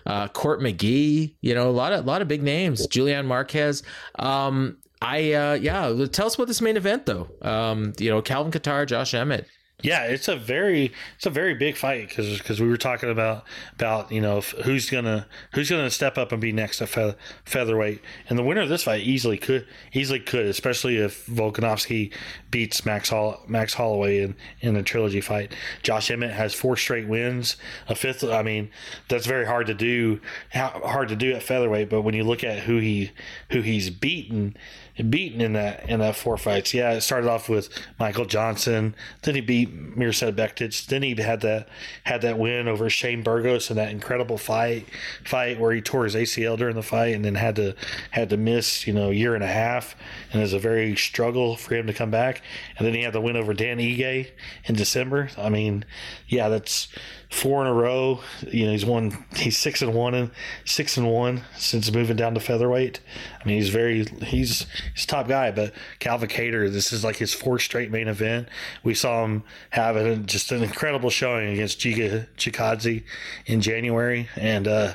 Uh, 0.06 0.28
Court 0.28 0.60
McGee. 0.60 1.34
You 1.40 1.54
know, 1.56 1.68
a 1.68 1.72
lot 1.72 1.92
of 1.92 2.04
a 2.04 2.06
lot 2.06 2.22
of 2.22 2.28
big 2.28 2.44
names. 2.44 2.86
Julian 2.86 3.26
Marquez. 3.26 3.82
Um, 4.20 4.76
I 5.02 5.32
uh, 5.32 5.54
yeah. 5.54 6.06
Tell 6.12 6.28
us 6.28 6.36
about 6.36 6.46
this 6.46 6.60
main 6.60 6.76
event 6.76 7.06
though. 7.06 7.28
Um, 7.42 7.92
you 7.98 8.08
know, 8.08 8.22
Calvin 8.22 8.52
Kattar, 8.52 8.86
Josh 8.86 9.14
Emmett. 9.14 9.48
Yeah, 9.80 10.06
it's 10.06 10.26
a 10.26 10.34
very 10.34 10.92
it's 11.14 11.26
a 11.26 11.30
very 11.30 11.54
big 11.54 11.76
fight 11.76 12.08
because 12.08 12.38
because 12.38 12.60
we 12.60 12.66
were 12.66 12.76
talking 12.76 13.10
about 13.10 13.44
about 13.74 14.10
you 14.10 14.20
know 14.20 14.40
who's 14.40 14.90
gonna 14.90 15.28
who's 15.52 15.70
gonna 15.70 15.88
step 15.88 16.18
up 16.18 16.32
and 16.32 16.40
be 16.40 16.50
next 16.50 16.82
at 16.82 16.88
fe- 16.88 17.14
featherweight, 17.44 18.00
and 18.28 18.36
the 18.36 18.42
winner 18.42 18.60
of 18.62 18.68
this 18.68 18.82
fight 18.82 19.02
easily 19.02 19.38
could 19.38 19.68
easily 19.92 20.18
could, 20.18 20.46
especially 20.46 20.96
if 20.96 21.24
Volkanovski 21.26 22.12
beats 22.50 22.84
Max 22.84 23.10
Hall, 23.10 23.40
Max 23.46 23.74
Holloway 23.74 24.20
in 24.20 24.34
in 24.60 24.74
the 24.74 24.82
trilogy 24.82 25.20
fight. 25.20 25.54
Josh 25.84 26.10
Emmett 26.10 26.32
has 26.32 26.54
four 26.54 26.76
straight 26.76 27.06
wins, 27.06 27.56
a 27.86 27.94
fifth. 27.94 28.24
I 28.24 28.42
mean, 28.42 28.70
that's 29.08 29.26
very 29.26 29.46
hard 29.46 29.68
to 29.68 29.74
do 29.74 30.20
ha- 30.52 30.80
hard 30.82 31.08
to 31.10 31.16
do 31.16 31.34
at 31.34 31.44
featherweight, 31.44 31.88
but 31.88 32.02
when 32.02 32.16
you 32.16 32.24
look 32.24 32.42
at 32.42 32.58
who 32.64 32.78
he 32.78 33.12
who 33.52 33.60
he's 33.60 33.90
beaten 33.90 34.56
beaten 35.02 35.40
in 35.40 35.52
that 35.54 35.88
in 35.88 36.00
that 36.00 36.16
four 36.16 36.36
fights. 36.36 36.74
Yeah, 36.74 36.92
it 36.92 37.00
started 37.02 37.28
off 37.28 37.48
with 37.48 37.68
Michael 37.98 38.24
Johnson. 38.24 38.94
Then 39.22 39.34
he 39.34 39.40
beat 39.40 39.96
Mirsad 39.96 40.34
Bektic. 40.34 40.86
Then 40.86 41.02
he 41.02 41.14
had 41.14 41.40
that 41.42 41.68
had 42.04 42.22
that 42.22 42.38
win 42.38 42.68
over 42.68 42.90
Shane 42.90 43.22
Burgos 43.22 43.70
in 43.70 43.76
that 43.76 43.90
incredible 43.90 44.38
fight 44.38 44.86
fight 45.24 45.60
where 45.60 45.72
he 45.72 45.80
tore 45.80 46.04
his 46.04 46.14
ACL 46.14 46.56
during 46.56 46.74
the 46.74 46.82
fight 46.82 47.14
and 47.14 47.24
then 47.24 47.34
had 47.34 47.56
to 47.56 47.74
had 48.10 48.30
to 48.30 48.36
miss 48.36 48.86
you 48.86 48.92
know 48.92 49.10
a 49.10 49.14
year 49.14 49.34
and 49.34 49.44
a 49.44 49.48
half 49.48 49.94
and 50.32 50.40
it 50.40 50.44
was 50.44 50.52
a 50.52 50.58
very 50.58 50.96
struggle 50.96 51.56
for 51.56 51.74
him 51.74 51.86
to 51.86 51.94
come 51.94 52.10
back. 52.10 52.42
And 52.76 52.86
then 52.86 52.94
he 52.94 53.02
had 53.02 53.12
the 53.12 53.20
win 53.20 53.36
over 53.36 53.54
Dan 53.54 53.78
Ige 53.78 54.30
in 54.64 54.74
December. 54.74 55.30
I 55.36 55.48
mean, 55.48 55.84
yeah, 56.26 56.48
that's 56.48 56.88
four 57.30 57.60
in 57.60 57.66
a 57.66 57.72
row. 57.72 58.20
You 58.50 58.66
know, 58.66 58.72
he's 58.72 58.84
won. 58.84 59.24
He's 59.36 59.58
six 59.58 59.82
and 59.82 59.94
one 59.94 60.14
and 60.14 60.30
six 60.64 60.96
and 60.96 61.10
one 61.10 61.42
since 61.56 61.92
moving 61.92 62.16
down 62.16 62.34
to 62.34 62.40
featherweight. 62.40 63.00
I 63.40 63.46
mean, 63.46 63.56
he's 63.56 63.68
very 63.68 64.04
he's 64.22 64.66
he's 64.94 65.06
top 65.06 65.28
guy. 65.28 65.50
But 65.50 65.72
Calvin 65.98 66.28
Kattar, 66.28 66.70
this 66.72 66.92
is 66.92 67.04
like 67.04 67.16
his 67.16 67.34
fourth 67.34 67.62
straight 67.62 67.90
main 67.90 68.08
event. 68.08 68.48
We 68.82 68.94
saw 68.94 69.24
him 69.24 69.44
have 69.70 69.96
a, 69.96 70.16
just 70.16 70.52
an 70.52 70.62
incredible 70.62 71.10
showing 71.10 71.48
against 71.52 71.78
Giga 71.78 72.26
Chikadze 72.36 73.02
in 73.46 73.60
January, 73.60 74.28
and 74.36 74.66
uh, 74.66 74.94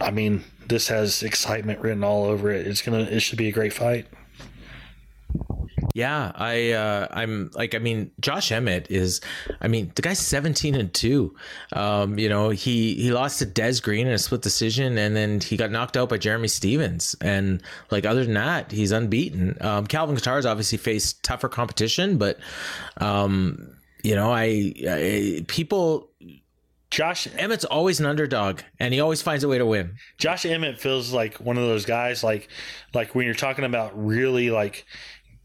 I 0.00 0.10
mean, 0.10 0.44
this 0.66 0.88
has 0.88 1.22
excitement 1.22 1.80
written 1.80 2.04
all 2.04 2.24
over 2.24 2.50
it. 2.50 2.66
It's 2.66 2.82
gonna, 2.82 3.02
it 3.02 3.20
should 3.20 3.38
be 3.38 3.48
a 3.48 3.52
great 3.52 3.72
fight. 3.72 4.06
Yeah, 5.94 6.32
I 6.34 6.72
uh, 6.72 7.06
I'm 7.12 7.52
like 7.54 7.76
I 7.76 7.78
mean 7.78 8.10
Josh 8.20 8.50
Emmett 8.50 8.90
is 8.90 9.20
I 9.60 9.68
mean 9.68 9.92
the 9.94 10.02
guy's 10.02 10.18
17 10.18 10.74
and 10.74 10.92
2. 10.92 11.34
Um, 11.72 12.18
you 12.18 12.28
know, 12.28 12.50
he 12.50 12.94
he 12.96 13.12
lost 13.12 13.38
to 13.38 13.46
Des 13.46 13.80
Green 13.80 14.08
in 14.08 14.12
a 14.12 14.18
split 14.18 14.42
decision 14.42 14.98
and 14.98 15.14
then 15.14 15.40
he 15.40 15.56
got 15.56 15.70
knocked 15.70 15.96
out 15.96 16.08
by 16.08 16.18
Jeremy 16.18 16.48
Stephens 16.48 17.14
and 17.20 17.62
like 17.92 18.04
other 18.04 18.24
than 18.24 18.34
that, 18.34 18.72
he's 18.72 18.90
unbeaten. 18.90 19.56
Um, 19.60 19.86
Calvin 19.86 20.16
Kattar's 20.16 20.46
obviously 20.46 20.78
faced 20.78 21.22
tougher 21.22 21.48
competition, 21.48 22.18
but 22.18 22.38
um, 22.96 23.76
you 24.02 24.16
know, 24.16 24.32
I, 24.32 24.74
I 24.88 25.44
people 25.46 26.10
Josh 26.94 27.26
Emmett's 27.36 27.64
always 27.64 27.98
an 27.98 28.06
underdog, 28.06 28.60
and 28.78 28.94
he 28.94 29.00
always 29.00 29.20
finds 29.20 29.42
a 29.42 29.48
way 29.48 29.58
to 29.58 29.66
win. 29.66 29.96
Josh 30.16 30.46
Emmett 30.46 30.78
feels 30.78 31.12
like 31.12 31.38
one 31.38 31.56
of 31.56 31.64
those 31.64 31.84
guys, 31.84 32.22
like 32.22 32.48
like 32.92 33.16
when 33.16 33.26
you're 33.26 33.34
talking 33.34 33.64
about 33.64 33.90
really 34.00 34.50
like 34.50 34.86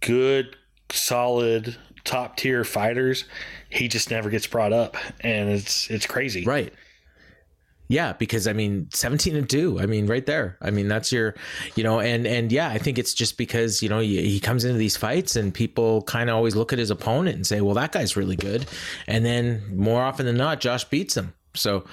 good, 0.02 0.56
solid, 0.90 1.78
top 2.04 2.38
tier 2.38 2.64
fighters, 2.64 3.26
he 3.70 3.88
just 3.88 4.10
never 4.12 4.30
gets 4.30 4.48
brought 4.48 4.74
up, 4.74 4.98
and 5.22 5.50
it's 5.50 5.90
it's 5.90 6.06
crazy, 6.06 6.46
right? 6.46 6.74
Yeah, 7.92 8.14
because 8.14 8.46
I 8.48 8.54
mean, 8.54 8.88
17 8.94 9.36
and 9.36 9.50
2. 9.50 9.80
I 9.80 9.88
mean, 9.88 10.06
right 10.06 10.24
there. 10.24 10.58
I 10.62 10.70
mean, 10.70 10.88
that's 10.88 11.12
your, 11.12 11.34
you 11.76 11.84
know, 11.84 12.00
and 12.00 12.28
and 12.28 12.52
yeah, 12.52 12.70
I 12.70 12.78
think 12.78 13.00
it's 13.00 13.16
just 13.16 13.36
because, 13.36 13.82
you 13.82 13.90
know, 13.90 14.00
he, 14.00 14.22
he 14.30 14.40
comes 14.40 14.64
into 14.64 14.78
these 14.78 14.96
fights 14.96 15.36
and 15.36 15.52
people 15.52 16.04
kind 16.04 16.30
of 16.30 16.36
always 16.36 16.56
look 16.56 16.72
at 16.72 16.78
his 16.78 16.92
opponent 16.92 17.36
and 17.36 17.48
say, 17.48 17.62
"Well, 17.62 17.74
that 17.74 17.92
guy's 17.92 18.16
really 18.16 18.36
good." 18.36 18.68
And 19.08 19.26
then 19.26 19.76
more 19.76 20.04
often 20.04 20.28
than 20.28 20.38
not, 20.38 20.62
Josh 20.62 20.84
beats 20.84 21.18
him. 21.18 21.34
So, 21.56 21.86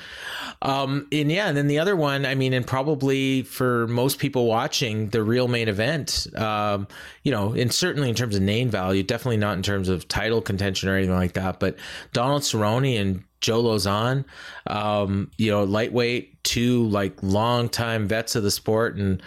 um, 0.62 1.08
and 1.10 1.32
yeah, 1.32 1.48
and 1.48 1.56
then 1.56 1.66
the 1.66 1.78
other 1.78 1.96
one, 1.96 2.26
I 2.26 2.34
mean, 2.34 2.52
and 2.52 2.66
probably 2.66 3.42
for 3.42 3.86
most 3.86 4.18
people 4.18 4.46
watching 4.46 5.08
the 5.08 5.22
real 5.22 5.48
main 5.48 5.68
event, 5.68 6.26
um, 6.36 6.86
you 7.22 7.32
know, 7.32 7.52
and 7.52 7.72
certainly 7.72 8.08
in 8.08 8.14
terms 8.14 8.36
of 8.36 8.42
name 8.42 8.68
value, 8.68 9.02
definitely 9.02 9.38
not 9.38 9.56
in 9.56 9.62
terms 9.62 9.88
of 9.88 10.06
title 10.08 10.42
contention 10.42 10.88
or 10.88 10.96
anything 10.96 11.14
like 11.14 11.32
that, 11.32 11.58
but 11.58 11.76
Donald 12.12 12.42
Cerrone 12.42 13.00
and 13.00 13.24
Joe 13.40 13.62
Lauzon, 13.62 14.24
um, 14.66 15.30
you 15.38 15.50
know, 15.50 15.64
lightweight, 15.64 16.42
two 16.42 16.84
like 16.88 17.14
longtime 17.22 18.08
vets 18.08 18.36
of 18.36 18.42
the 18.42 18.50
sport. 18.50 18.96
And 18.96 19.22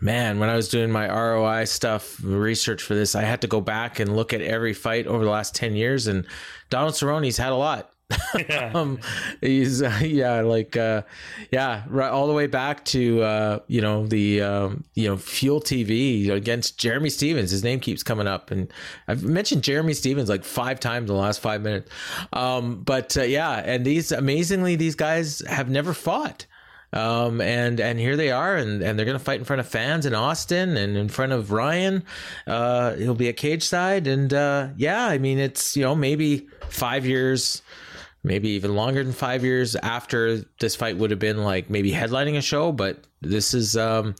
man, 0.00 0.38
when 0.38 0.48
I 0.48 0.56
was 0.56 0.68
doing 0.68 0.90
my 0.90 1.08
ROI 1.08 1.64
stuff, 1.64 2.20
research 2.22 2.82
for 2.82 2.94
this, 2.94 3.14
I 3.14 3.22
had 3.22 3.40
to 3.42 3.46
go 3.46 3.60
back 3.60 3.98
and 3.98 4.16
look 4.16 4.32
at 4.32 4.40
every 4.40 4.74
fight 4.74 5.06
over 5.06 5.24
the 5.24 5.30
last 5.30 5.54
10 5.54 5.74
years. 5.74 6.06
And 6.06 6.26
Donald 6.70 6.94
Cerrone's 6.94 7.36
had 7.36 7.52
a 7.52 7.56
lot. 7.56 7.90
Yeah. 8.48 8.70
um, 8.74 9.00
he's 9.40 9.82
uh, 9.82 9.98
yeah, 10.02 10.40
like 10.42 10.76
uh, 10.76 11.02
yeah, 11.50 11.82
right 11.88 12.10
all 12.10 12.26
the 12.26 12.32
way 12.32 12.46
back 12.46 12.84
to 12.86 13.22
uh, 13.22 13.58
you 13.66 13.80
know 13.80 14.06
the 14.06 14.42
um, 14.42 14.84
you 14.94 15.08
know 15.08 15.16
Fuel 15.16 15.60
TV 15.60 16.30
against 16.30 16.78
Jeremy 16.78 17.10
Stephens. 17.10 17.50
His 17.50 17.64
name 17.64 17.80
keeps 17.80 18.02
coming 18.02 18.26
up, 18.26 18.50
and 18.50 18.72
I've 19.08 19.22
mentioned 19.22 19.62
Jeremy 19.64 19.94
Stephens 19.94 20.28
like 20.28 20.44
five 20.44 20.80
times 20.80 21.10
in 21.10 21.16
the 21.16 21.20
last 21.20 21.40
five 21.40 21.62
minutes. 21.62 21.90
Um, 22.32 22.82
but 22.82 23.16
uh, 23.16 23.22
yeah, 23.22 23.62
and 23.64 23.84
these 23.84 24.12
amazingly, 24.12 24.76
these 24.76 24.94
guys 24.94 25.42
have 25.48 25.68
never 25.68 25.92
fought. 25.92 26.46
Um, 26.92 27.40
and 27.40 27.80
and 27.80 27.98
here 27.98 28.16
they 28.16 28.30
are, 28.30 28.56
and, 28.56 28.80
and 28.82 28.96
they're 28.98 29.04
gonna 29.04 29.18
fight 29.18 29.40
in 29.40 29.44
front 29.44 29.60
of 29.60 29.68
fans 29.68 30.06
in 30.06 30.14
Austin 30.14 30.76
and 30.76 30.96
in 30.96 31.08
front 31.08 31.32
of 31.32 31.50
Ryan. 31.50 32.04
Uh, 32.46 32.94
he'll 32.94 33.14
be 33.14 33.28
at 33.28 33.36
cage 33.36 33.64
side, 33.64 34.06
and 34.06 34.32
uh, 34.32 34.68
yeah, 34.76 35.04
I 35.04 35.18
mean 35.18 35.38
it's 35.38 35.76
you 35.76 35.82
know 35.82 35.96
maybe 35.96 36.46
five 36.68 37.04
years 37.04 37.60
maybe 38.26 38.50
even 38.50 38.74
longer 38.74 39.04
than 39.04 39.12
five 39.12 39.44
years 39.44 39.76
after 39.76 40.38
this 40.58 40.74
fight 40.74 40.96
would 40.98 41.12
have 41.12 41.20
been 41.20 41.44
like 41.44 41.70
maybe 41.70 41.92
headlining 41.92 42.36
a 42.36 42.42
show. 42.42 42.72
But 42.72 42.98
this 43.20 43.54
is, 43.54 43.76
um, 43.76 44.16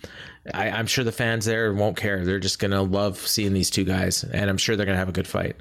I, 0.55 0.71
I'm 0.71 0.87
sure 0.87 1.03
the 1.03 1.11
fans 1.11 1.45
there 1.45 1.75
won't 1.75 1.97
care. 1.97 2.25
They're 2.25 2.39
just 2.39 2.61
gonna 2.61 2.83
love 2.83 3.19
seeing 3.19 3.53
these 3.53 3.69
two 3.69 3.83
guys, 3.85 4.23
and 4.23 4.49
I'm 4.49 4.59
sure 4.59 4.77
they're 4.77 4.87
gonna 4.87 4.97
have 4.97 5.09
a 5.09 5.13
good 5.13 5.27
fight. 5.27 5.57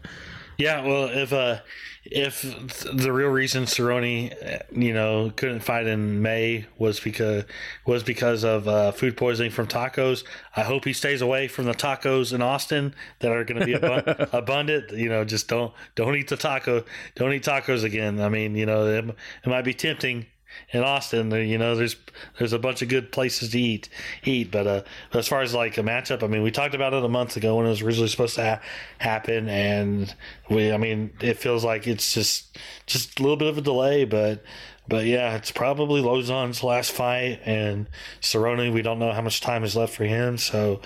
Yeah, 0.58 0.86
well, 0.86 1.10
if 1.10 1.34
uh, 1.34 1.60
if 2.06 2.41
the 2.41 3.12
real 3.12 3.30
reason 3.30 3.64
Cerrone, 3.64 4.32
you 4.72 4.93
know, 4.93 5.32
couldn't 5.36 5.62
fight 5.62 5.88
in 5.88 6.22
May 6.22 6.66
was 6.78 6.99
because 6.99 7.43
was 7.86 8.03
because 8.03 8.43
of 8.43 8.68
uh, 8.68 8.91
food 8.91 9.18
poisoning 9.18 9.51
from 9.51 9.68
tacos, 9.68 10.24
I 10.56 10.62
hope 10.62 10.86
he 10.86 10.93
stays 10.93 11.22
away 11.22 11.47
from 11.47 11.66
the 11.66 11.74
tacos 11.74 12.32
in 12.32 12.41
Austin 12.41 12.93
that 13.20 13.32
are 13.32 13.43
going 13.43 13.60
to 13.60 13.66
be 13.66 13.74
abundant, 13.74 14.30
abundant. 14.34 14.91
You 14.91 15.10
know, 15.10 15.26
just 15.26 15.47
don't 15.47 15.74
don't 15.95 16.16
eat 16.16 16.30
the 16.30 16.38
taco, 16.38 16.86
don't 17.16 17.34
eat 17.34 17.43
tacos 17.43 17.84
again. 17.84 18.22
I 18.22 18.30
mean, 18.30 18.56
you 18.56 18.66
know, 18.66 18.86
it, 18.86 19.06
it 19.10 19.47
might 19.47 19.64
be 19.66 19.74
tempting 19.74 20.28
in 20.72 20.84
Austin. 20.84 21.32
You 21.32 21.58
know, 21.58 21.76
there's 21.76 21.95
there's 22.38 22.53
a 22.53 22.60
bunch 22.60 22.82
of 22.82 22.89
good 22.89 23.12
places 23.12 23.49
to 23.51 23.60
eat 23.60 23.89
eat. 24.24 24.51
But 24.51 24.68
uh, 24.68 24.84
as 25.14 25.28
far 25.28 25.41
as 25.41 25.53
like 25.53 25.78
a 25.78 25.82
matchup, 25.82 26.24
I 26.24 26.28
mean, 26.28 26.43
we 26.43 26.51
talked 26.51 26.76
about 26.76 26.93
it 26.93 27.03
a 27.03 27.10
month 27.10 27.38
ago 27.38 27.56
when 27.58 27.66
it 27.66 27.70
was 27.70 27.82
originally 27.82 28.10
supposed 28.10 28.36
to 28.36 28.45
ha- 28.45 28.62
happen, 28.99 29.49
and 29.49 30.14
we, 30.49 30.72
I 30.72 30.78
mean, 30.78 31.12
it 31.22 31.38
feels 31.38 31.64
like 31.64 31.88
it's 31.88 32.14
just 32.14 32.58
just 32.86 33.20
a 33.20 33.24
little 33.24 33.38
bit 33.38 33.47
of 33.47 33.58
a 33.58 33.62
delay, 33.62 34.06
but. 34.06 34.43
But 34.88 35.06
yeah, 35.06 35.36
it's 35.36 35.49
probably 35.49 35.99
Lauzon's 35.99 36.62
last 36.62 36.91
fight, 36.91 37.39
and 37.43 37.88
Cerrone. 38.22 38.72
We 38.72 38.84
don't 38.84 38.99
know 38.99 39.14
how 39.14 39.22
much 39.22 39.41
time 39.41 39.64
is 39.64 39.76
left 39.76 39.95
for 39.95 40.03
him. 40.03 40.38
So, 40.38 40.80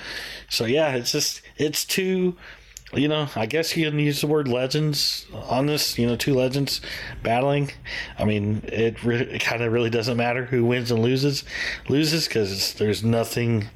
so 0.48 0.64
yeah, 0.64 0.96
it's 0.96 1.12
just 1.12 1.42
it's 1.58 1.84
two 1.84 2.38
you 2.94 3.08
know, 3.08 3.28
I 3.36 3.46
guess 3.46 3.76
you 3.78 3.90
can 3.90 4.00
use 4.00 4.22
the 4.22 4.28
word 4.28 4.48
legends 4.48 5.28
on 5.34 5.68
this. 5.68 5.98
You 5.98 6.08
know, 6.08 6.16
two 6.16 6.34
legends 6.34 6.82
battling. 7.22 7.72
I 8.18 8.26
mean, 8.26 8.64
it, 8.66 9.04
re- 9.04 9.22
it 9.22 9.42
kind 9.42 9.62
of 9.62 9.72
really 9.72 9.90
doesn't 9.90 10.18
matter 10.18 10.46
who 10.46 10.66
wins 10.66 10.90
and 10.90 11.02
loses, 11.02 11.44
loses 11.88 12.28
because 12.28 12.74
there's 12.74 13.04
nothing, 13.04 13.70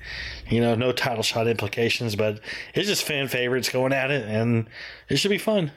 you 0.49 0.61
know, 0.61 0.73
no 0.75 0.91
title 0.91 1.23
shot 1.23 1.47
implications. 1.47 2.15
But 2.15 2.39
it's 2.73 2.87
just 2.87 3.03
fan 3.03 3.27
favorites 3.27 3.69
going 3.69 3.93
at 3.93 4.09
it, 4.09 4.27
and 4.27 4.67
it 5.09 5.17
should 5.17 5.29
be 5.29 5.37
fun. 5.37 5.71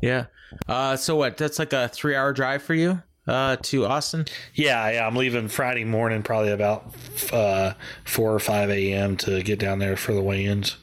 Yeah. 0.00 0.26
Uh, 0.68 0.96
so 0.96 1.16
what? 1.16 1.36
That's 1.36 1.58
like 1.58 1.72
a 1.72 1.88
three-hour 1.88 2.32
drive 2.32 2.62
for 2.62 2.74
you 2.74 3.02
uh, 3.26 3.56
to 3.62 3.86
Austin. 3.86 4.26
Yeah, 4.54 4.90
yeah. 4.90 5.06
I'm 5.06 5.16
leaving 5.16 5.48
Friday 5.48 5.84
morning, 5.84 6.22
probably 6.22 6.52
about 6.52 6.94
uh, 7.32 7.74
four 8.04 8.32
or 8.32 8.38
five 8.38 8.70
a.m. 8.70 9.16
to 9.18 9.42
get 9.42 9.58
down 9.58 9.80
there 9.80 9.96
for 9.96 10.12
the 10.12 10.22
weigh-ins 10.22 10.76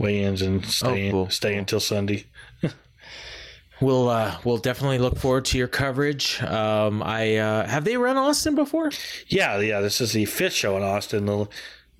weigh-ins 0.00 0.42
and 0.42 0.64
stay 0.64 1.08
oh, 1.08 1.12
cool. 1.12 1.30
stay 1.30 1.56
until 1.56 1.78
Sunday. 1.78 2.24
we'll 3.80 4.08
uh, 4.08 4.38
we'll 4.44 4.58
definitely 4.58 4.98
look 4.98 5.18
forward 5.18 5.44
to 5.46 5.58
your 5.58 5.68
coverage. 5.68 6.42
Um, 6.42 7.02
I 7.02 7.36
uh, 7.36 7.68
have 7.68 7.84
they 7.84 7.96
run 7.96 8.16
Austin 8.16 8.54
before? 8.54 8.90
Yeah, 9.28 9.60
yeah. 9.60 9.80
This 9.80 10.00
is 10.00 10.12
the 10.12 10.24
fifth 10.24 10.54
show 10.54 10.76
in 10.76 10.82
Austin. 10.82 11.26
The 11.26 11.48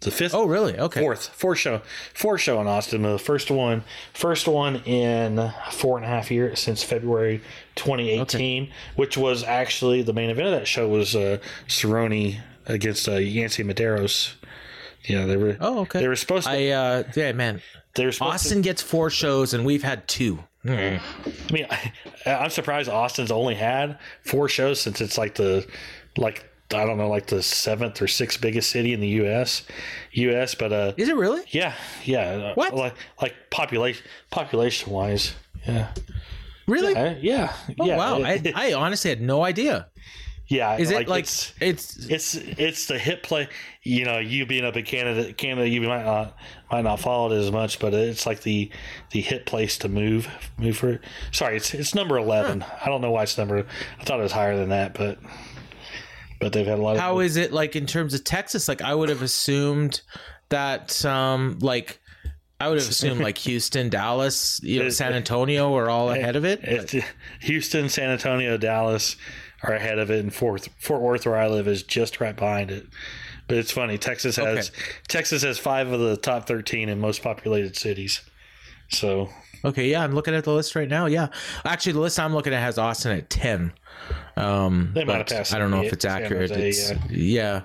the 0.00 0.10
fifth. 0.10 0.34
Oh, 0.34 0.46
really? 0.46 0.78
Okay. 0.78 1.00
Fourth, 1.00 1.28
fourth 1.28 1.58
show, 1.58 1.82
fourth 2.14 2.40
show 2.40 2.58
in 2.60 2.66
Austin. 2.66 3.02
The 3.02 3.18
first 3.18 3.50
one, 3.50 3.84
first 4.14 4.48
one 4.48 4.76
in 4.86 5.52
four 5.70 5.98
and 5.98 6.06
a 6.06 6.08
half 6.08 6.30
years 6.30 6.58
since 6.58 6.82
February 6.82 7.42
2018, 7.74 8.62
okay. 8.62 8.72
which 8.96 9.18
was 9.18 9.44
actually 9.44 10.02
the 10.02 10.14
main 10.14 10.30
event 10.30 10.48
of 10.48 10.54
that 10.54 10.66
show 10.66 10.88
was 10.88 11.14
uh, 11.14 11.38
Cerrone 11.68 12.40
against 12.64 13.08
uh, 13.08 13.16
Yancy 13.16 13.62
Medeiros. 13.62 14.32
Yeah, 15.04 15.26
they 15.26 15.36
were. 15.36 15.56
Oh, 15.60 15.80
okay. 15.80 16.00
They 16.00 16.08
were 16.08 16.16
supposed 16.16 16.46
to. 16.46 16.52
I 16.52 16.68
uh, 16.68 17.02
yeah, 17.14 17.32
man. 17.32 17.60
Austin 18.20 18.58
to, 18.58 18.62
gets 18.62 18.82
four 18.82 19.10
shows, 19.10 19.54
and 19.54 19.64
we've 19.64 19.82
had 19.82 20.06
two. 20.08 20.38
I 20.66 21.00
mean, 21.50 21.66
I, 21.70 21.92
I'm 22.26 22.50
surprised 22.50 22.88
Austin's 22.88 23.30
only 23.30 23.54
had 23.54 23.98
four 24.22 24.48
shows 24.48 24.80
since 24.80 25.00
it's 25.00 25.16
like 25.16 25.34
the 25.34 25.66
like 26.16 26.44
I 26.72 26.84
don't 26.84 26.98
know, 26.98 27.08
like 27.08 27.26
the 27.26 27.42
seventh 27.42 28.00
or 28.00 28.06
sixth 28.06 28.40
biggest 28.40 28.70
city 28.70 28.92
in 28.92 29.00
the 29.00 29.08
U.S. 29.08 29.64
U.S. 30.12 30.54
But 30.54 30.72
uh, 30.72 30.92
is 30.96 31.08
it 31.08 31.16
really? 31.16 31.42
Yeah, 31.48 31.74
yeah. 32.04 32.52
What? 32.54 32.74
Like 32.74 32.94
like 33.20 33.34
population 33.50 34.04
population 34.30 34.92
wise, 34.92 35.34
yeah. 35.66 35.92
Really? 36.66 36.92
Yeah. 36.92 37.16
Yeah. 37.20 37.52
Oh, 37.80 37.86
yeah. 37.86 37.96
Wow. 37.96 38.22
I, 38.22 38.52
I 38.54 38.72
honestly 38.74 39.10
had 39.10 39.20
no 39.20 39.42
idea. 39.42 39.88
Yeah, 40.50 40.78
is 40.78 40.90
like, 40.90 41.06
it 41.06 41.08
like 41.08 41.24
it's, 41.24 41.54
it's 41.60 41.96
it's 42.06 42.34
it's 42.34 42.86
the 42.86 42.98
hit 42.98 43.22
play? 43.22 43.48
You 43.84 44.04
know, 44.04 44.18
you 44.18 44.46
being 44.46 44.64
up 44.64 44.76
in 44.76 44.84
Canada, 44.84 45.32
Canada, 45.32 45.68
you 45.68 45.80
might 45.82 46.04
not 46.04 46.36
might 46.72 46.82
not 46.82 46.98
follow 46.98 47.32
it 47.32 47.38
as 47.38 47.52
much, 47.52 47.78
but 47.78 47.94
it's 47.94 48.26
like 48.26 48.42
the 48.42 48.68
the 49.12 49.20
hit 49.20 49.46
place 49.46 49.78
to 49.78 49.88
move 49.88 50.28
move 50.58 50.76
for. 50.76 50.94
It. 50.94 51.02
Sorry, 51.30 51.56
it's 51.56 51.72
it's 51.72 51.94
number 51.94 52.18
eleven. 52.18 52.62
Huh. 52.62 52.78
I 52.82 52.88
don't 52.88 53.00
know 53.00 53.12
why 53.12 53.22
it's 53.22 53.38
number. 53.38 53.64
I 54.00 54.04
thought 54.04 54.18
it 54.18 54.24
was 54.24 54.32
higher 54.32 54.56
than 54.56 54.70
that, 54.70 54.94
but 54.94 55.20
but 56.40 56.52
they've 56.52 56.66
had 56.66 56.80
a 56.80 56.82
lot. 56.82 56.96
How 56.96 57.20
of, 57.20 57.26
is 57.26 57.36
it 57.36 57.52
like 57.52 57.76
in 57.76 57.86
terms 57.86 58.12
of 58.12 58.24
Texas? 58.24 58.66
Like 58.66 58.82
I 58.82 58.92
would 58.92 59.08
have 59.08 59.22
assumed 59.22 60.00
that 60.48 61.04
um 61.04 61.60
like 61.60 62.00
I 62.58 62.68
would 62.68 62.80
have 62.80 62.90
assumed 62.90 63.20
like 63.20 63.38
Houston, 63.46 63.88
Dallas, 63.88 64.60
you 64.64 64.82
know, 64.82 64.88
San 64.88 65.12
Antonio 65.12 65.72
are 65.76 65.88
all 65.88 66.10
ahead 66.10 66.34
of 66.34 66.44
it. 66.44 67.04
Houston, 67.42 67.88
San 67.88 68.10
Antonio, 68.10 68.56
Dallas 68.56 69.16
are 69.62 69.74
ahead 69.74 69.98
of 69.98 70.10
it, 70.10 70.20
and 70.20 70.32
Fort 70.32 70.68
Fort 70.78 71.00
Worth, 71.00 71.26
where 71.26 71.36
I 71.36 71.48
live, 71.48 71.68
is 71.68 71.82
just 71.82 72.20
right 72.20 72.36
behind 72.36 72.70
it. 72.70 72.86
But 73.46 73.58
it's 73.58 73.72
funny. 73.72 73.98
Texas 73.98 74.36
has 74.36 74.70
Texas 75.08 75.42
has 75.42 75.58
five 75.58 75.90
of 75.92 76.00
the 76.00 76.16
top 76.16 76.46
thirteen 76.46 76.88
in 76.88 77.00
most 77.00 77.22
populated 77.22 77.76
cities. 77.76 78.22
So 78.88 79.28
Okay, 79.64 79.90
yeah, 79.90 80.02
I'm 80.02 80.14
looking 80.14 80.34
at 80.34 80.44
the 80.44 80.52
list 80.52 80.74
right 80.74 80.88
now. 80.88 81.06
Yeah, 81.06 81.28
actually, 81.64 81.92
the 81.92 82.00
list 82.00 82.18
I'm 82.18 82.32
looking 82.32 82.54
at 82.54 82.62
has 82.62 82.78
Austin 82.78 83.12
at 83.12 83.28
ten. 83.28 83.72
Um, 84.36 84.92
They 84.94 85.04
might 85.04 85.18
have 85.18 85.26
passed 85.26 85.52
I 85.54 85.58
don't 85.58 85.70
know 85.70 85.82
if 85.82 85.92
it's 85.92 86.04
accurate. 86.04 86.50
Jose, 86.50 86.68
it's, 86.68 86.90
yeah. 86.90 86.96
yeah. 87.10 87.62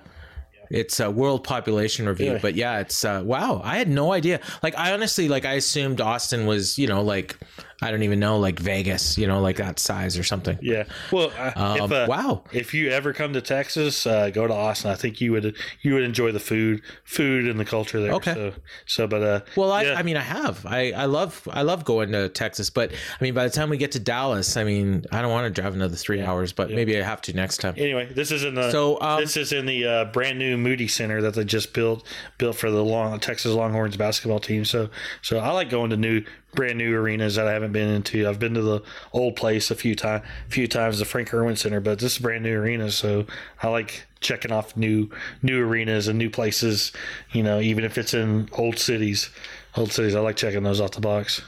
It's 0.76 0.99
a 0.99 1.09
world 1.09 1.43
population 1.43 2.07
review, 2.07 2.34
Yeah. 2.34 2.39
but 2.41 2.55
yeah, 2.55 2.80
it's 2.80 3.05
uh, 3.05 3.21
wow. 3.26 3.61
I 3.63 3.78
had 3.78 3.88
no 3.88 4.11
idea. 4.11 4.39
Like, 4.61 4.78
I 4.78 4.91
honestly, 4.93 5.28
like, 5.30 5.45
I 5.45 5.53
assumed 5.53 6.01
Austin 6.01 6.45
was, 6.45 6.78
you 6.78 6.88
know, 6.88 7.01
like, 7.01 7.38
I 7.82 7.91
don't 7.91 8.03
even 8.03 8.19
know, 8.19 8.39
like 8.39 8.57
Vegas, 8.59 9.17
you 9.17 9.28
know, 9.28 9.41
like 9.41 9.57
that 9.57 9.80
size 9.80 10.17
or 10.17 10.23
something. 10.23 10.57
yeah. 10.61 10.84
Well, 11.11 11.32
uh, 11.38 11.51
Um, 11.55 11.78
if, 11.82 11.91
uh, 11.91 12.05
wow. 12.09 12.43
If 12.53 12.73
you 12.73 12.89
ever 12.89 13.11
come 13.13 13.34
to 13.34 13.41
Texas, 13.41 14.07
uh, 14.07 14.30
go 14.30 14.47
to 14.47 14.53
Austin. 14.53 14.91
I 14.91 14.95
think 14.95 15.19
you 15.19 15.32
would 15.34 15.55
you 15.82 15.93
would 15.93 16.03
enjoy 16.03 16.32
the 16.32 16.39
food, 16.39 16.82
food 17.03 17.47
and 17.47 17.59
the 17.59 17.65
culture 17.65 17.99
there. 18.01 18.13
Okay. 18.13 18.34
So, 18.34 18.53
so 18.86 19.07
but 19.07 19.21
uh, 19.21 19.41
Well, 19.57 19.71
I, 19.73 19.84
yeah. 19.84 19.95
I 19.99 20.03
mean, 20.03 20.15
I 20.17 20.21
have. 20.21 20.65
I, 20.65 20.91
I 20.93 21.05
love 21.05 21.47
I 21.51 21.63
love 21.63 21.84
going 21.84 22.11
to 22.13 22.30
Texas, 22.30 22.69
but 22.69 22.91
I 22.91 23.23
mean, 23.23 23.34
by 23.34 23.43
the 23.43 23.49
time 23.49 23.69
we 23.69 23.78
get 23.78 23.91
to 23.93 23.99
Dallas, 23.99 24.55
I 24.57 24.63
mean, 24.63 25.05
I 25.11 25.21
don't 25.21 25.32
want 25.32 25.53
to 25.53 25.61
drive 25.61 25.73
another 25.73 25.95
three 25.97 26.21
hours, 26.21 26.53
but 26.53 26.69
maybe 26.71 26.97
I 26.97 27.03
have 27.03 27.21
to 27.23 27.34
next 27.34 27.57
time. 27.57 27.76
Anyway, 27.78 28.07
this 28.13 28.32
is 28.32 28.43
in 28.45 28.55
the 28.55 28.71
So, 28.71 28.99
um, 29.01 29.19
this 29.19 29.36
is 29.38 29.51
in 29.51 29.65
the 29.65 29.86
uh, 29.86 30.05
brand 30.05 30.39
new 30.39 30.57
Moody 30.66 30.88
Center 30.88 31.22
that 31.22 31.36
they 31.36 31.45
just 31.45 31.74
built 31.74 32.05
built 32.38 32.55
for 32.57 32.70
the 32.70 32.84
long 32.84 33.20
Texas 33.20 33.53
Longhorns 33.53 33.95
basketball 33.95 34.39
team. 34.39 34.66
So 34.66 34.89
so 35.22 35.38
I 35.39 35.51
like 35.51 35.70
going 35.70 35.91
to 35.91 35.97
new 35.97 36.24
brand 36.55 36.78
new 36.78 36.95
arenas 36.95 37.36
that 37.36 37.47
I 37.47 37.53
haven't 37.53 37.72
been 37.72 37.89
into. 37.89 38.28
I've 38.28 38.39
been 38.39 38.55
to 38.55 38.61
the 38.61 38.82
old 39.13 39.36
place 39.36 39.70
a 39.72 39.76
few 39.76 39.95
time 39.95 40.24
few 40.49 40.68
times, 40.68 40.99
the 40.99 41.05
Frank 41.05 41.34
Erwin 41.34 41.55
Center, 41.55 41.80
but 41.80 41.99
this 41.99 42.13
is 42.13 42.20
brand 42.20 42.43
new 42.43 42.57
arena, 42.57 42.89
so 42.91 43.26
I 43.61 43.68
like 43.68 44.07
checking 44.20 44.51
off 44.51 44.76
new 44.76 45.09
new 45.41 45.63
arenas 45.63 46.07
and 46.07 46.18
new 46.18 46.30
places. 46.30 46.91
You 47.32 47.43
know, 47.43 47.59
even 47.59 47.84
if 47.84 47.97
it's 47.97 48.13
in 48.13 48.49
old 48.53 48.80
cities, 48.80 49.30
old 49.78 49.91
cities, 49.91 50.16
I 50.16 50.20
like 50.20 50.36
checking 50.36 50.63
those 50.63 50.82
off 50.82 50.91
the 50.91 51.01
box. 51.01 51.41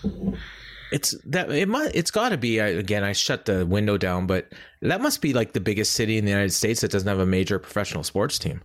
It's 0.91 1.15
that 1.25 1.51
it 1.51 1.67
must 1.67 1.95
it's 1.95 2.11
got 2.11 2.29
to 2.29 2.37
be 2.37 2.61
I- 2.61 2.67
again. 2.67 3.03
I 3.03 3.11
shut 3.13 3.45
the 3.45 3.65
window 3.65 3.97
down, 3.97 4.25
but 4.27 4.53
that 4.81 5.01
must 5.01 5.21
be 5.21 5.33
like 5.33 5.53
the 5.53 5.59
biggest 5.59 5.93
city 5.93 6.17
in 6.17 6.23
the 6.25 6.31
United 6.31 6.53
States 6.53 6.81
that 6.81 6.91
doesn't 6.91 7.07
have 7.07 7.19
a 7.19 7.25
major 7.25 7.59
professional 7.59 8.03
sports 8.03 8.39
team, 8.39 8.61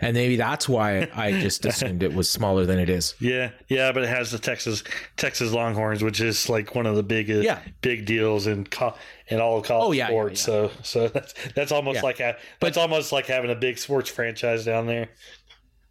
and 0.00 0.14
maybe 0.14 0.36
that's 0.36 0.68
why 0.68 1.08
I 1.14 1.32
just 1.32 1.64
assumed 1.66 2.02
it 2.02 2.12
was 2.14 2.30
smaller 2.30 2.66
than 2.66 2.78
it 2.78 2.88
is. 2.90 3.14
Yeah, 3.20 3.50
yeah, 3.68 3.92
but 3.92 4.02
it 4.02 4.08
has 4.08 4.30
the 4.30 4.38
Texas 4.38 4.84
Texas 5.16 5.52
Longhorns, 5.52 6.02
which 6.02 6.20
is 6.20 6.48
like 6.48 6.74
one 6.74 6.86
of 6.86 6.96
the 6.96 7.02
big 7.02 7.30
uh, 7.30 7.34
Yeah. 7.40 7.60
big 7.82 8.04
deals 8.06 8.46
in 8.46 8.64
co- 8.66 8.94
in 9.28 9.40
all 9.40 9.58
of 9.58 9.64
college 9.64 9.86
Oh, 9.88 9.92
yeah, 9.92 10.04
yeah, 10.04 10.08
sports. 10.08 10.40
So 10.42 10.70
so 10.82 11.08
that's 11.08 11.34
that's 11.54 11.72
almost 11.72 11.96
Yeah. 11.96 12.02
like 12.02 12.18
ha- 12.18 12.36
that's 12.60 12.76
almost 12.76 13.12
like 13.12 13.26
having 13.26 13.50
a 13.50 13.54
big 13.56 13.78
sports 13.78 14.10
franchise 14.10 14.64
down 14.64 14.86
there. 14.86 15.08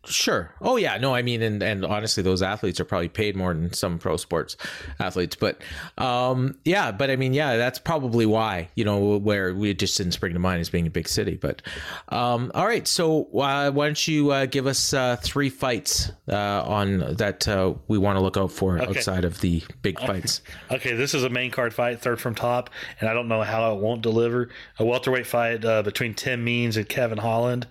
Sure. 0.07 0.51
Oh 0.61 0.77
yeah. 0.77 0.97
No, 0.97 1.13
I 1.15 1.21
mean, 1.21 1.41
and 1.41 1.61
and 1.63 1.83
honestly, 1.85 2.21
those 2.23 2.41
athletes 2.41 2.79
are 2.79 2.85
probably 2.85 3.09
paid 3.09 3.35
more 3.35 3.53
than 3.53 3.73
some 3.73 3.97
pro 3.99 4.17
sports 4.17 4.55
athletes. 4.99 5.35
But 5.35 5.61
um, 5.97 6.57
yeah. 6.63 6.91
But 6.91 7.09
I 7.09 7.15
mean, 7.15 7.33
yeah, 7.33 7.57
that's 7.57 7.79
probably 7.79 8.25
why 8.25 8.69
you 8.75 8.85
know 8.85 9.17
where 9.17 9.53
we 9.53 9.73
just 9.73 9.97
didn't 9.97 10.13
spring 10.13 10.33
to 10.33 10.39
mind 10.39 10.61
as 10.61 10.69
being 10.69 10.87
a 10.87 10.91
big 10.91 11.07
city. 11.07 11.35
But 11.35 11.61
um, 12.09 12.51
all 12.53 12.65
right. 12.67 12.87
So 12.87 13.23
uh, 13.37 13.71
why 13.71 13.85
don't 13.87 14.07
you 14.07 14.31
uh, 14.31 14.45
give 14.45 14.67
us 14.67 14.93
uh, 14.93 15.15
three 15.21 15.49
fights 15.49 16.11
uh, 16.29 16.35
on 16.63 17.15
that 17.15 17.47
uh, 17.47 17.73
we 17.87 17.97
want 17.97 18.17
to 18.17 18.21
look 18.21 18.37
out 18.37 18.51
for 18.51 18.75
Okay. 18.79 18.97
outside 18.97 19.25
of 19.25 19.41
the 19.41 19.63
big 19.81 19.99
fights? 19.99 20.41
Okay, 20.71 20.93
this 20.95 21.13
is 21.13 21.23
a 21.23 21.29
main 21.29 21.49
card 21.51 21.73
fight, 21.73 21.99
third 22.01 22.19
from 22.19 22.35
top, 22.35 22.69
and 22.99 23.09
I 23.09 23.13
don't 23.13 23.27
know 23.27 23.41
how 23.41 23.73
it 23.75 23.79
won't 23.81 24.01
deliver. 24.01 24.49
A 24.79 24.85
welterweight 24.85 25.25
fight 25.27 25.63
uh, 25.65 25.81
between 25.83 26.13
Tim 26.13 26.43
Means 26.43 26.77
and 26.77 26.87
Kevin 26.87 27.17
Holland. 27.17 27.67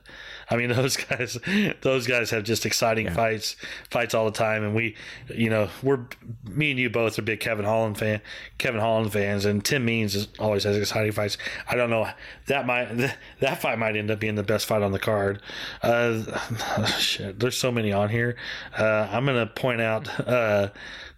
I 0.51 0.57
mean, 0.57 0.71
those 0.71 0.97
guys, 0.97 1.39
those 1.81 2.07
guys 2.07 2.31
have 2.31 2.45
just 2.45 2.67
exciting 2.67 3.11
fights, 3.11 3.57
fights 3.91 4.15
all 4.15 4.25
the 4.25 4.33
time. 4.33 4.65
And 4.65 4.75
we, 4.75 4.95
you 5.35 5.51
know, 5.51 5.69
we're 5.83 6.01
me 6.45 6.71
and 6.71 6.81
you 6.81 6.91
both 6.91 7.19
are 7.19 7.23
big 7.23 7.41
Kevin 7.41 7.65
Holland 7.65 7.99
fan, 7.99 8.21
Kevin 8.59 8.81
Holland 8.81 9.13
fans, 9.13 9.45
and 9.45 9.65
Tim 9.65 9.85
Means 9.85 10.15
is, 10.15 10.29
always 10.39 10.65
has 10.65 10.77
exciting 10.77 11.13
fights. 11.13 11.39
I 11.69 11.77
don't 11.77 11.91
know 11.91 12.09
that 12.47 12.67
might 12.67 13.15
that 13.41 13.61
fight 13.61 13.79
might 13.79 13.97
end 13.97 14.11
up 14.11 14.21
being 14.21 14.35
the 14.35 14.43
best 14.43 14.67
fight 14.67 14.83
on 14.83 14.93
the 14.93 14.99
card. 14.99 15.41
Uh, 15.83 16.87
shit, 16.99 17.39
there's 17.39 17.57
so 17.57 17.71
many 17.71 17.93
on 17.93 18.09
here. 18.09 18.37
Uh, 18.77 19.09
I'm 19.11 19.27
gonna 19.27 19.47
point 19.47 19.81
out. 19.81 20.09
Uh, 20.21 20.69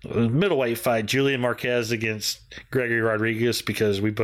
middleweight 0.05 0.79
fight 0.79 1.07
Julian 1.07 1.41
Marquez 1.41 1.91
against 1.91 2.41
Gregory 2.71 3.01
Rodriguez 3.01 3.63
because 3.63 4.01
we 4.01 4.15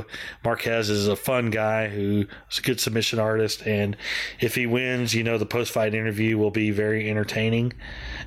Marquez 0.45 0.91
is 0.91 1.09
a 1.09 1.16
fun 1.16 1.51
guy 1.51 1.89
who 1.89 2.27
is 2.51 2.59
a 2.59 2.62
good 2.62 2.81
submission 2.81 3.18
artist 3.18 3.66
and 3.66 3.97
if 4.41 4.55
he 4.55 4.66
wins 4.66 5.14
you 5.14 5.25
know 5.25 5.39
the 5.39 5.47
post 5.47 5.73
fight 5.73 5.95
interview 5.95 6.39
will 6.39 6.51
be 6.51 6.70
very 6.70 7.11
entertaining. 7.11 7.73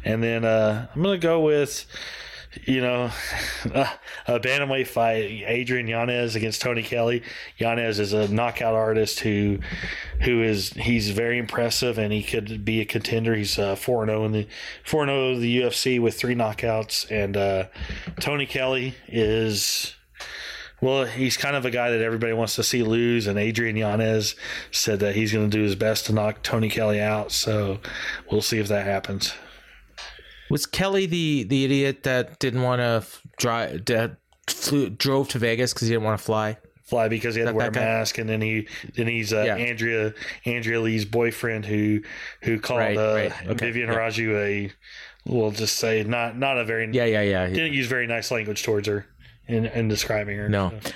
And 0.04 0.24
then 0.24 0.46
uh, 0.46 0.88
I'm 0.94 1.02
gonna 1.02 1.18
go 1.18 1.42
with 1.42 1.86
you 2.64 2.82
know, 2.82 3.12
a 4.28 4.40
bantamweight 4.40 4.88
fight, 4.88 5.44
Adrian 5.46 5.88
Yanez 5.88 6.36
against 6.36 6.62
Tony 6.62 6.84
Kelly. 6.84 7.24
Yanez 7.58 8.00
is 8.00 8.14
a 8.14 8.28
knockout 8.28 8.74
artist 8.74 9.20
who, 9.20 9.60
who 10.22 10.42
is 10.42 10.70
he's 10.72 11.10
very 11.10 11.38
impressive 11.38 11.98
and 11.98 12.12
he 12.14 12.24
could 12.24 12.66
be 12.66 12.82
a 12.82 12.86
contender. 12.86 13.36
He's 13.36 13.56
four 13.56 14.04
uh, 14.04 14.06
zero 14.06 14.26
in 14.26 14.32
the 14.32 14.48
four 14.84 15.06
zero 15.06 15.34
in 15.34 15.42
the 15.42 15.62
UFC 15.62 16.00
with 16.00 16.16
three 16.16 16.36
knockouts, 16.36 17.10
and 17.12 17.38
uh, 17.38 17.66
Tony 18.20 18.46
Kelly 18.46 18.96
is. 19.08 19.96
Well, 20.82 21.06
he's 21.06 21.38
kind 21.38 21.56
of 21.56 21.66
a 21.66 21.72
guy 21.72 21.90
that 21.90 22.02
everybody 22.02 22.34
wants 22.34 22.56
to 22.56 22.64
see 22.64 22.84
lose, 22.84 23.28
and 23.28 23.40
Adrian 23.40 23.78
Yanez 23.78 24.36
said 24.72 25.00
that 25.00 25.16
he's 25.16 25.32
going 25.32 25.50
to 25.50 25.58
do 25.58 25.64
his 25.64 25.74
best 25.74 26.06
to 26.08 26.14
knock 26.14 26.44
Tony 26.44 26.70
Kelly 26.70 27.00
out. 27.00 27.32
So 27.32 27.80
we'll 28.30 28.42
see 28.42 28.60
if 28.60 28.68
that 28.68 28.86
happens. 28.86 29.34
Was 30.56 30.66
Kelly 30.66 31.06
the 31.06 31.44
the 31.44 31.66
idiot 31.66 32.04
that 32.04 32.40
didn't 32.40 32.62
want 32.62 32.80
to 32.80 33.04
drive 33.36 33.84
that 33.88 34.16
flew 34.48 34.90
drove 34.90 35.28
to 35.30 35.38
Vegas 35.38 35.74
because 35.74 35.90
he 35.90 35.94
didn't 35.94 36.06
want 36.06 36.18
to 36.18 36.24
fly? 36.24 36.56
fly 36.86 37.10
because 37.10 37.36
he 37.36 37.42
had 37.42 37.50
to 37.50 37.54
wear 37.54 37.68
a 37.68 37.72
that 37.72 37.78
guy? 37.78 37.84
mask, 37.84 38.18
and 38.20 38.30
then 38.30 38.40
he 38.40 38.66
then 38.96 39.06
he's 39.08 39.34
uh, 39.34 39.44
Yeah. 39.46 39.58
Andrea 39.58 40.14
Andrea 40.46 40.80
Lee's 40.80 41.04
boyfriend 41.04 41.66
who 41.66 42.04
who 42.44 42.58
called 42.62 42.80
Right, 42.80 42.98
uh, 42.98 43.16
right. 43.16 43.48
Okay, 43.50 43.66
Vivian 43.66 43.90
yeah. 43.90 43.96
Raju 43.96 44.38
a 44.38 44.72
we'll 45.26 45.52
just 45.52 45.76
say 45.76 46.06
not 46.06 46.38
not 46.38 46.58
a 46.58 46.64
very 46.64 46.90
Yeah, 46.90 47.04
yeah, 47.04 47.22
yeah. 47.22 47.48
didn't 47.48 47.74
use 47.74 47.88
very 47.88 48.08
nice 48.08 48.32
language 48.32 48.64
towards 48.64 48.88
her 48.88 49.06
in 49.50 49.66
in 49.66 49.90
describing 49.90 50.38
her. 50.38 50.48
No. 50.48 50.72
So, 50.82 50.92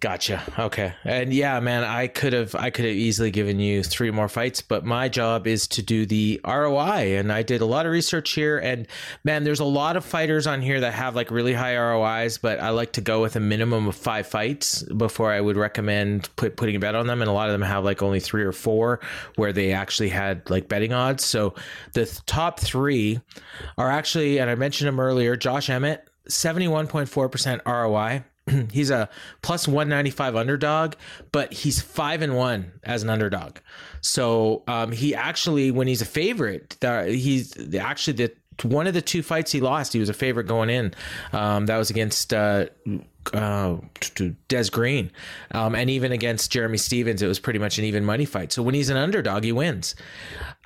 Gotcha. 0.00 0.42
Okay. 0.58 0.94
And 1.04 1.32
yeah, 1.32 1.58
man, 1.60 1.84
I 1.84 2.06
could 2.06 2.32
have 2.32 2.54
I 2.54 2.70
could 2.70 2.84
have 2.84 2.94
easily 2.94 3.30
given 3.30 3.58
you 3.58 3.82
three 3.82 4.10
more 4.10 4.28
fights, 4.28 4.60
but 4.60 4.84
my 4.84 5.08
job 5.08 5.46
is 5.46 5.66
to 5.68 5.82
do 5.82 6.06
the 6.06 6.40
ROI 6.46 7.18
and 7.18 7.32
I 7.32 7.42
did 7.42 7.60
a 7.60 7.66
lot 7.66 7.86
of 7.86 7.92
research 7.92 8.32
here 8.32 8.58
and 8.58 8.86
man, 9.24 9.44
there's 9.44 9.60
a 9.60 9.64
lot 9.64 9.96
of 9.96 10.04
fighters 10.04 10.46
on 10.46 10.60
here 10.60 10.80
that 10.80 10.94
have 10.94 11.16
like 11.16 11.30
really 11.30 11.52
high 11.52 11.76
ROIs, 11.76 12.38
but 12.38 12.60
I 12.60 12.70
like 12.70 12.92
to 12.92 13.00
go 13.00 13.20
with 13.22 13.36
a 13.36 13.40
minimum 13.40 13.88
of 13.88 13.96
5 13.96 14.26
fights 14.26 14.82
before 14.82 15.32
I 15.32 15.40
would 15.40 15.56
recommend 15.56 16.28
put, 16.36 16.56
putting 16.56 16.76
a 16.76 16.78
bet 16.80 16.94
on 16.94 17.06
them 17.06 17.20
and 17.20 17.28
a 17.28 17.32
lot 17.32 17.48
of 17.48 17.52
them 17.52 17.62
have 17.62 17.84
like 17.84 18.02
only 18.02 18.20
3 18.20 18.44
or 18.44 18.52
4 18.52 19.00
where 19.36 19.52
they 19.52 19.72
actually 19.72 20.10
had 20.10 20.48
like 20.48 20.68
betting 20.68 20.92
odds. 20.92 21.24
So 21.24 21.54
the 21.94 22.04
th- 22.04 22.24
top 22.26 22.60
3 22.60 23.20
are 23.78 23.90
actually 23.90 24.38
and 24.38 24.48
I 24.48 24.54
mentioned 24.54 24.88
them 24.88 25.00
earlier, 25.00 25.36
Josh 25.36 25.68
Emmett 25.68 26.08
71.4% 26.28 27.60
ROI. 27.66 28.24
he's 28.72 28.90
a 28.90 29.08
plus 29.42 29.68
195 29.68 30.36
underdog, 30.36 30.94
but 31.30 31.52
he's 31.52 31.80
five 31.80 32.22
and 32.22 32.36
one 32.36 32.72
as 32.82 33.02
an 33.02 33.10
underdog. 33.10 33.58
So 34.00 34.62
um, 34.66 34.92
he 34.92 35.14
actually, 35.14 35.70
when 35.70 35.86
he's 35.86 36.02
a 36.02 36.06
favorite, 36.06 36.76
he's 37.06 37.74
actually 37.76 38.14
the 38.14 38.32
one 38.62 38.86
of 38.86 38.94
the 38.94 39.02
two 39.02 39.22
fights 39.22 39.50
he 39.52 39.60
lost. 39.60 39.92
He 39.92 39.98
was 39.98 40.08
a 40.08 40.14
favorite 40.14 40.44
going 40.44 40.70
in. 40.70 40.94
Um, 41.32 41.66
that 41.66 41.76
was 41.78 41.90
against 41.90 42.32
uh, 42.32 42.66
uh, 43.32 43.76
Des 44.48 44.68
Green, 44.70 45.10
um, 45.52 45.74
and 45.74 45.88
even 45.90 46.12
against 46.12 46.50
Jeremy 46.52 46.78
Stephens, 46.78 47.22
it 47.22 47.26
was 47.26 47.38
pretty 47.38 47.58
much 47.58 47.78
an 47.78 47.84
even 47.84 48.04
money 48.04 48.24
fight. 48.24 48.52
So 48.52 48.62
when 48.62 48.74
he's 48.74 48.90
an 48.90 48.96
underdog, 48.96 49.44
he 49.44 49.52
wins. 49.52 49.94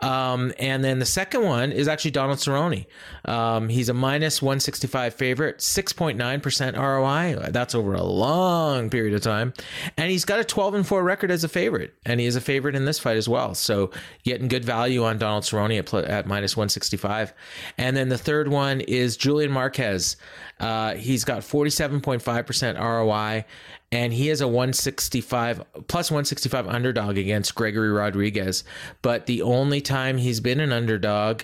Um, 0.03 0.53
and 0.59 0.85
then 0.85 0.99
the 0.99 1.07
second 1.07 1.43
one 1.43 1.73
is 1.73 1.89
actually 1.89 2.11
Donald 2.11 2.39
Cerrone. 2.39 2.87
Um, 3.25 3.69
he's 3.69 3.89
a 3.89 3.95
minus 3.95 4.43
165 4.43 5.15
favorite, 5.15 5.59
6.9% 5.59 6.77
ROI. 6.77 7.51
That's 7.51 7.75
over 7.75 7.95
a 7.95 8.03
long 8.03 8.91
period 8.91 9.15
of 9.15 9.23
time. 9.23 9.55
And 9.97 10.11
he's 10.11 10.25
got 10.25 10.39
a 10.39 10.45
12 10.45 10.75
and 10.75 10.87
4 10.87 11.03
record 11.03 11.31
as 11.31 11.45
a 11.45 11.49
favorite. 11.49 11.95
And 12.05 12.21
he 12.21 12.27
is 12.27 12.37
a 12.37 12.41
favorite 12.41 12.75
in 12.75 12.85
this 12.85 12.99
fight 12.99 13.17
as 13.17 13.29
well. 13.29 13.55
So 13.55 13.91
getting 14.23 14.49
good 14.49 14.65
value 14.65 15.05
on 15.05 15.19
Donald 15.19 15.45
Cerrone 15.45 15.79
at, 15.79 15.87
pl- 15.87 16.05
at 16.07 16.27
minus 16.27 16.57
165. 16.57 17.33
And 17.79 17.97
then 17.97 18.11
the 18.11 18.19
third 18.19 18.49
one 18.49 18.83
is 18.83 19.17
Julian 19.17 19.51
Marquez. 19.51 20.17
Uh, 20.61 20.95
he's 20.95 21.25
got 21.25 21.41
47.5% 21.41 22.79
ROI 22.79 23.45
and 23.93 24.13
he 24.13 24.31
is 24.31 24.41
a 24.41 24.49
165 24.49 25.63
plus 25.87 26.11
165 26.11 26.67
underdog 26.67 27.19
against 27.19 27.55
Gregory 27.55 27.91
Rodriguez. 27.91 28.65
But 29.03 29.27
the 29.27 29.43
only 29.43 29.81
time 29.81 30.19
he's 30.19 30.41
been 30.41 30.61
an 30.61 30.73
underdog, 30.73 31.43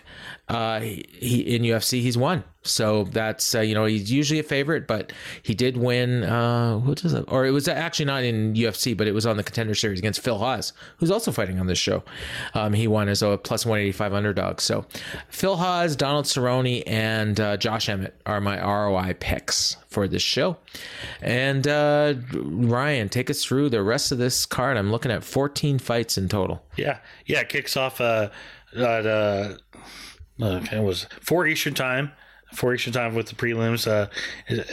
uh, 0.49 0.81
he, 0.81 1.41
in 1.41 1.63
UFC 1.63 2.01
he's 2.01 2.19
won. 2.19 2.45
So 2.65 3.05
that's 3.05 3.55
uh, 3.55 3.61
you 3.61 3.75
know 3.75 3.87
he's 3.87 4.11
usually 4.11 4.39
a 4.39 4.45
favorite, 4.45 4.87
but 4.87 5.13
he 5.43 5.55
did 5.55 5.77
win. 5.77 6.23
Uh, 6.23 6.79
what 6.79 7.05
is 7.05 7.13
it? 7.13 7.25
Or 7.29 7.45
it 7.45 7.51
was 7.51 7.67
actually 7.67 8.05
not 8.05 8.23
in 8.23 8.55
UFC, 8.55 8.97
but 8.97 9.07
it 9.09 9.13
was 9.13 9.27
on 9.27 9.37
the 9.37 9.43
Contender 9.43 9.75
Series 9.75 9.99
against 9.99 10.21
Phil 10.21 10.39
Hawes, 10.39 10.73
who's 10.99 11.11
also 11.11 11.33
fighting 11.33 11.59
on 11.59 11.67
this 11.67 11.79
show. 11.79 12.05
Um, 12.55 12.73
he 12.73 12.87
won 12.87 13.09
as 13.09 13.23
a 13.23 13.37
plus 13.37 13.67
one 13.67 13.81
eighty 13.81 13.93
five 13.93 14.13
underdog. 14.13 14.61
So 14.61 14.87
Phil 15.29 15.57
Hawes, 15.57 15.97
Donald 15.97 16.27
Cerrone, 16.27 16.85
and 16.87 17.39
uh, 17.41 17.57
Josh 17.57 17.89
Emmett 17.89 18.15
are 18.27 18.41
my 18.41 18.61
ROI 18.61 19.17
picks 19.19 19.77
for 19.89 20.07
this 20.07 20.23
show. 20.23 20.57
And 21.21 21.67
uh, 21.67 22.15
Ryan, 22.33 23.09
take 23.09 23.29
us 23.29 23.45
through 23.45 23.71
the 23.71 23.83
rest 23.83 24.13
of 24.13 24.19
this 24.19 24.47
card. 24.47 24.77
I'm 24.77 24.93
looking 24.93 25.11
at 25.11 25.25
fourteen 25.25 25.81
fights 25.81 26.17
in 26.17 26.29
total. 26.29 26.63
Yeah, 26.77 26.99
yeah. 27.27 27.41
It 27.41 27.49
kicks 27.49 27.77
off 27.77 28.01
uh, 28.01 28.31
at 28.77 29.07
uh, 29.07 29.57
okay, 30.41 30.77
it 30.79 30.85
was 30.85 31.07
four 31.21 31.47
Eastern 31.47 31.75
time. 31.75 32.13
For 32.53 32.75
Eastern 32.75 32.93
time 32.93 33.15
with 33.15 33.29
the 33.29 33.35
prelims. 33.35 33.87
Uh, 33.87 34.09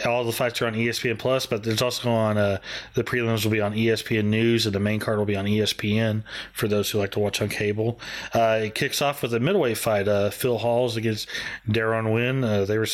all 0.08 0.24
the 0.24 0.32
fights 0.32 0.62
are 0.62 0.68
on 0.68 0.74
ESPN 0.74 1.18
Plus, 1.18 1.46
but 1.46 1.64
there's 1.64 1.82
also 1.82 2.10
on 2.10 2.38
uh, 2.38 2.60
the 2.94 3.04
prelims 3.04 3.44
will 3.44 3.52
be 3.52 3.62
on 3.62 3.74
ESPN 3.74 4.26
News, 4.26 4.66
and 4.66 4.76
the 4.76 4.80
main 4.80 5.00
card 5.00 5.18
will 5.18 5.26
be 5.26 5.36
on 5.36 5.46
ESPN 5.46 6.24
for 6.54 6.68
those 6.68 6.92
who 6.92 7.00
like 7.00 7.12
to 7.12 7.20
watch 7.20 7.42
on 7.42 7.50
cable. 7.50 8.00
Uh, 8.34 8.60
it 8.64 8.76
kicks 8.76 9.02
off 9.02 9.22
with 9.22 9.34
a 9.34 9.40
middleweight 9.40 9.78
fight. 9.78 10.08
Uh, 10.08 10.30
Phil 10.30 10.58
Hawes 10.58 10.98
against 10.98 11.28
Deron 11.68 12.14
Winn. 12.14 12.44
Uh, 12.44 12.66
they 12.66 12.78
were 12.78 12.88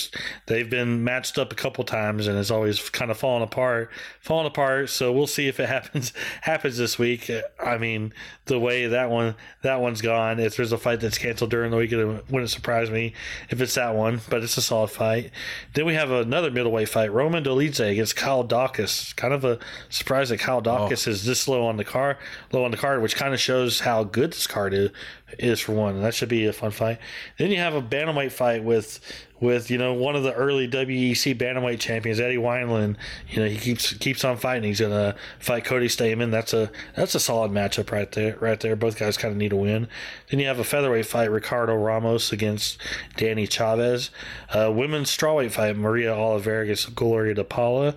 they've 0.46 0.70
been 0.70 1.04
matched 1.04 1.38
up 1.38 1.52
a 1.52 1.56
couple 1.56 1.84
times, 1.84 2.28
and 2.28 2.38
it's 2.38 2.52
always 2.52 2.90
kind 2.90 3.12
of 3.12 3.18
falling 3.18 3.44
apart, 3.44 3.90
falling 4.22 4.48
apart. 4.48 4.90
So 4.90 5.12
we'll 5.12 5.28
see 5.28 5.48
if 5.48 5.60
it 5.60 5.68
happens 5.70 6.14
happens 6.42 6.78
this 6.78 7.00
week. 7.00 7.32
I 7.60 7.78
mean, 7.78 8.14
the 8.46 8.60
way 8.60 8.88
that 8.88 9.10
one 9.10 9.36
that 9.62 9.82
one's 9.82 10.02
gone. 10.02 10.40
If 10.40 10.56
there's 10.56 10.72
a 10.72 10.78
fight 10.78 11.00
that's 11.00 11.18
canceled 11.18 11.50
during 11.50 11.72
the 11.72 11.78
week, 11.78 11.92
it 11.92 12.06
wouldn't 12.30 12.50
surprise 12.50 12.90
me 12.90 13.14
if 13.50 13.62
it's 13.62 13.76
that 13.76 13.96
one. 13.96 14.22
But 14.30 14.44
it's 14.44 14.58
a 14.58 14.62
solid 14.76 14.92
fight. 14.92 15.32
Then 15.74 15.86
we 15.86 15.94
have 15.94 16.12
another 16.12 16.52
middleweight 16.52 16.90
fight: 16.90 17.12
Roman 17.12 17.44
Dolidze 17.44 17.92
against 17.92 18.16
Kyle 18.16 18.44
Daukaus. 18.44 19.16
Kind 19.16 19.34
of 19.34 19.46
a 19.46 19.60
surprise 19.90 20.30
that 20.30 20.40
Kyle 20.40 20.62
Daukaus 20.62 21.08
oh. 21.08 21.12
is 21.12 21.26
this 21.26 21.48
low 21.48 21.66
on 21.66 21.78
the 21.78 21.86
car, 21.86 22.18
low 22.52 22.66
on 22.66 22.72
the 22.72 22.78
card, 22.78 23.02
which 23.02 23.16
kind 23.16 23.34
of 23.34 23.40
shows 23.40 23.82
how 23.82 24.04
good 24.04 24.34
this 24.34 24.48
card 24.48 24.74
is, 24.74 24.92
is 25.40 25.60
for 25.60 25.74
one. 25.74 26.02
That 26.02 26.14
should 26.14 26.30
be 26.30 26.46
a 26.46 26.54
fun 26.54 26.72
fight. 26.72 27.00
Then 27.38 27.52
you 27.52 27.58
have 27.58 27.74
a 27.74 27.82
bantamweight 27.82 28.32
fight 28.32 28.64
with 28.64 29.00
with 29.42 29.70
you 29.70 29.78
know 29.78 29.94
one 29.94 30.16
of 30.16 30.24
the 30.24 30.34
early 30.34 30.68
WEC 30.68 31.38
bantamweight 31.38 31.80
champions, 31.80 32.20
Eddie 32.20 32.38
Wineland. 32.38 32.96
You 33.30 33.42
know 33.42 33.50
he 33.50 33.58
keeps 33.58 33.94
keeps 33.94 34.24
on 34.24 34.38
fighting. 34.38 34.64
He's 34.64 34.80
gonna 34.80 35.16
fight 35.40 35.66
Cody 35.66 35.88
Stamann. 35.88 36.32
That's 36.32 36.54
a 36.54 36.72
that's 36.96 37.16
a 37.16 37.20
solid 37.20 37.52
matchup 37.52 37.92
right 37.92 38.12
there. 38.12 38.38
Right 38.40 38.60
there, 38.60 38.76
both 38.76 38.98
guys 38.98 39.18
kind 39.18 39.32
of 39.32 39.38
need 39.38 39.52
a 39.52 39.58
win. 39.58 39.88
Then 40.30 40.40
you 40.40 40.48
have 40.48 40.60
a 40.60 40.64
featherweight 40.64 41.06
fight, 41.06 41.32
Ricardo 41.32 41.76
Ramos 41.76 42.32
against 42.32 42.80
Danny 43.18 43.48
Chavez. 43.48 44.10
Uh, 44.50 44.72
women's 44.74 45.16
strawweight 45.16 45.52
fight, 45.52 45.76
Maria 45.76 46.14
Oliveira 46.14 46.64
against 46.64 46.96
Gloria 46.96 47.34
De 47.34 47.44
Paula. 47.44 47.96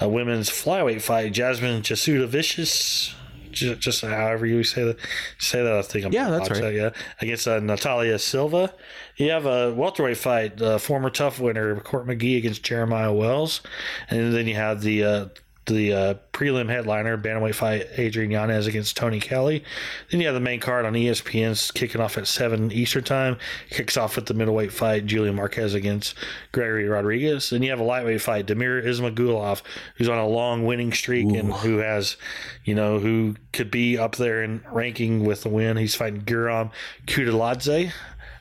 A 0.00 0.08
women's 0.08 0.48
flyweight 0.48 1.02
fight, 1.02 1.32
Jasmine 1.32 1.82
Jasudavicius 1.82 3.14
just, 3.52 3.80
just 3.80 4.00
however 4.02 4.46
you 4.46 4.62
say 4.64 4.84
that. 4.84 4.98
Say 5.38 5.62
that. 5.62 5.72
I 5.72 5.82
think 5.82 6.06
I'm 6.06 6.12
yeah, 6.12 6.30
that's 6.30 6.50
right. 6.50 6.60
That, 6.60 6.74
yeah, 6.74 6.90
against 7.20 7.46
uh, 7.46 7.60
Natalia 7.60 8.18
Silva. 8.18 8.72
You 9.16 9.30
have 9.30 9.46
a 9.46 9.72
welterweight 9.72 10.16
fight, 10.16 10.60
uh, 10.60 10.78
former 10.78 11.10
TUF 11.10 11.40
winner 11.40 11.78
Court 11.80 12.06
McGee 12.06 12.38
against 12.38 12.62
Jeremiah 12.62 13.12
Wells, 13.12 13.60
and 14.08 14.32
then 14.32 14.46
you 14.46 14.54
have 14.54 14.82
the 14.82 15.04
uh, 15.04 15.26
the 15.66 15.92
uh, 15.92 16.14
prelim 16.32 16.68
headliner, 16.68 17.16
bantamweight 17.16 17.54
fight, 17.54 17.86
Adrian 17.96 18.30
Yanez 18.30 18.66
against 18.66 18.96
Tony 18.96 19.20
Kelly. 19.20 19.64
Then 20.10 20.20
you 20.20 20.26
have 20.26 20.34
the 20.34 20.40
main 20.40 20.60
card 20.60 20.84
on 20.84 20.94
ESPN's 20.94 21.70
kicking 21.70 22.00
off 22.00 22.18
at 22.18 22.26
7 22.26 22.72
Eastern 22.72 23.04
Time. 23.04 23.36
Kicks 23.70 23.96
off 23.96 24.16
with 24.16 24.26
the 24.26 24.34
middleweight 24.34 24.72
fight, 24.72 25.06
Julian 25.06 25.36
Marquez 25.36 25.74
against 25.74 26.14
Gregory 26.52 26.88
Rodriguez. 26.88 27.50
Then 27.50 27.62
you 27.62 27.70
have 27.70 27.80
a 27.80 27.84
lightweight 27.84 28.22
fight, 28.22 28.46
Damir 28.46 28.84
Ismagulov, 28.84 29.62
who's 29.96 30.08
on 30.08 30.18
a 30.18 30.26
long 30.26 30.64
winning 30.64 30.92
streak 30.92 31.26
Ooh. 31.26 31.36
and 31.36 31.52
who 31.52 31.78
has, 31.78 32.16
you 32.64 32.74
know, 32.74 32.98
who 32.98 33.36
could 33.52 33.70
be 33.70 33.98
up 33.98 34.16
there 34.16 34.42
in 34.42 34.62
ranking 34.72 35.24
with 35.24 35.42
the 35.42 35.48
win. 35.48 35.76
He's 35.76 35.94
fighting 35.94 36.22
Guram 36.22 36.70
Kutateladze. 37.06 37.92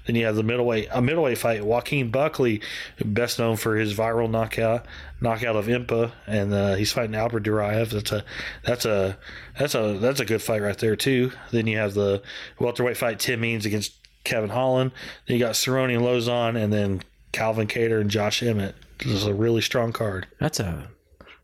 Then 0.06 0.16
you 0.16 0.26
have 0.26 0.36
the 0.36 0.44
middleweight 0.44 0.88
a 0.92 1.04
middleweight 1.04 1.38
fight. 1.38 1.64
Joaquin 1.64 2.10
Buckley, 2.10 2.62
best 3.06 3.38
known 3.38 3.58
for 3.58 3.76
his 3.76 3.94
viral 3.94 4.28
knockout 4.28 4.88
knockout 5.22 5.56
of 5.56 5.68
Impa, 5.68 6.12
and 6.28 6.54
uh, 6.54 6.76
he's 6.76 6.92
fighting 6.92 7.16
Albert 7.16 7.44
Duraev. 7.44 7.90
That's 7.90 8.12
a 8.12 8.24
that's 8.64 8.86
a 8.86 9.18
that's 9.58 9.76
a 9.76 9.98
that's 10.00 10.20
a 10.20 10.26
good 10.26 10.42
fight 10.42 10.62
right 10.62 10.78
there 10.78 10.96
too. 10.96 11.32
Then 11.52 11.68
you 11.68 11.78
have 11.78 11.94
the 11.94 12.22
welterweight 12.60 12.98
fight 12.98 13.20
Tim 13.20 13.42
Means 13.42 13.66
against 13.66 13.94
Kevin 14.24 14.50
Holland. 14.50 14.92
Then 15.28 15.38
you 15.38 15.44
got 15.44 15.56
Cerrone 15.56 15.94
and 15.94 16.04
Lauzon, 16.04 16.62
and 16.62 16.72
then 16.72 17.02
Calvin 17.32 17.68
Kattar 17.68 18.02
and 18.02 18.10
Josh 18.10 18.42
Emmett. 18.44 18.76
This 19.00 19.14
is 19.14 19.26
a 19.26 19.34
really 19.34 19.62
strong 19.62 19.94
card. 19.94 20.28
That's 20.40 20.60
a 20.60 20.90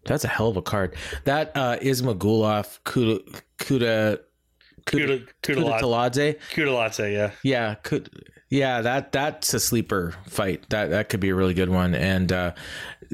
that's 0.05 0.23
a 0.23 0.28
hell 0.28 0.49
of 0.49 0.57
a 0.57 0.61
card. 0.61 0.95
That 1.26 1.51
uh, 1.55 1.78
Ismagulov 1.82 2.80
Kuda 2.84 3.41
Kuda 3.57 4.19
Kuda 4.86 5.28
Kuda 5.41 6.38
Kuda 6.51 7.11
yeah. 7.11 7.32
Yeah, 7.43 7.76
could 7.76 8.09
yeah, 8.49 8.82
that 8.82 9.11
that's 9.11 9.53
a 9.53 9.59
sleeper 9.59 10.13
fight. 10.28 10.69
That 10.69 10.91
that 10.91 11.09
could 11.09 11.19
be 11.19 11.30
a 11.30 11.36
really 11.36 11.55
good 11.55 11.69
one. 11.69 11.95
And 11.95 12.32
uh, 12.32 12.53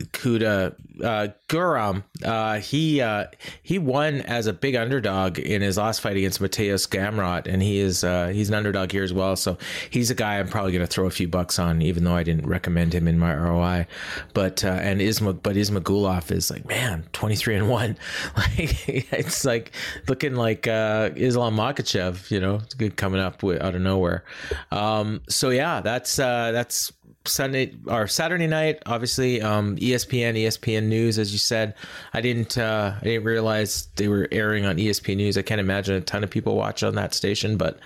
Kuda 0.06 0.76
uh, 1.04 1.28
Guram, 1.48 2.04
uh, 2.24 2.60
he 2.60 3.02
uh, 3.02 3.26
he 3.64 3.80
won 3.80 4.22
as 4.22 4.48
a 4.48 4.54
big 4.54 4.76
underdog 4.76 5.40
in 5.40 5.62
his 5.62 5.78
last 5.78 6.02
fight 6.02 6.18
against 6.18 6.42
Mateusz 6.42 6.88
Gamrot, 6.88 7.48
and 7.48 7.62
he 7.62 7.80
is 7.80 8.04
uh, 8.04 8.28
he's 8.28 8.50
an 8.50 8.56
underdog 8.56 8.92
here 8.92 9.04
as 9.04 9.14
well. 9.14 9.36
So 9.36 9.58
he's 9.90 10.10
a 10.10 10.16
guy 10.16 10.40
I'm 10.40 10.48
probably 10.48 10.72
going 10.72 10.86
to 10.86 10.92
throw 10.92 11.06
a 11.08 11.12
few 11.12 11.28
bucks 11.28 11.60
on, 11.60 11.82
even 11.82 12.04
though 12.04 12.16
I 12.16 12.24
didn't 12.24 12.48
recommend 12.48 12.94
him 12.94 13.08
in 13.08 13.18
my 13.18 13.34
ROI. 13.34 13.88
But 14.34 14.64
uh, 14.64 14.70
and 14.70 15.02
Isma 15.02 15.42
but 15.42 15.56
Ismagulov 15.56 16.32
is 16.32 16.52
like 16.52 16.68
man, 16.68 17.06
23 17.14 17.56
and 17.56 17.70
one, 17.70 17.98
like 18.38 18.88
it's 19.14 19.46
like 19.46 19.72
looking 20.08 20.36
like 20.36 20.68
uh, 20.68 21.12
Islam 21.16 21.56
Makhachev, 21.56 22.30
you 22.32 22.40
know, 22.40 22.62
coming 22.96 23.22
up 23.22 23.44
out 23.44 23.76
of 23.76 23.82
nowhere. 23.82 24.24
Um, 24.72 25.22
so 25.28 25.50
yeah, 25.50 25.82
that's 25.82 26.20
uh 26.20 26.52
that's 26.52 26.92
Sunday 27.26 27.76
or 27.86 28.08
Saturday 28.08 28.48
night, 28.48 28.82
obviously, 28.86 29.42
um, 29.42 29.76
ESPN, 29.78 30.36
ESPN 30.36 30.86
News, 30.86 31.20
as 31.20 31.32
you 31.32 31.38
said. 31.38 31.76
I 32.14 32.22
didn't, 32.22 32.58
uh, 32.58 32.96
I 33.00 33.04
didn't 33.04 33.24
realize 33.26 33.88
they 33.96 34.08
were 34.08 34.28
airing 34.32 34.66
on 34.66 34.78
ESPN 34.78 35.18
News. 35.18 35.38
I 35.38 35.44
can't 35.44 35.62
imagine 35.62 35.96
a 35.96 36.02
ton 36.02 36.24
of 36.24 36.30
people 36.30 36.56
watch 36.56 36.82
on 36.82 36.96
that 36.96 37.14
station, 37.14 37.58
but 37.58 37.80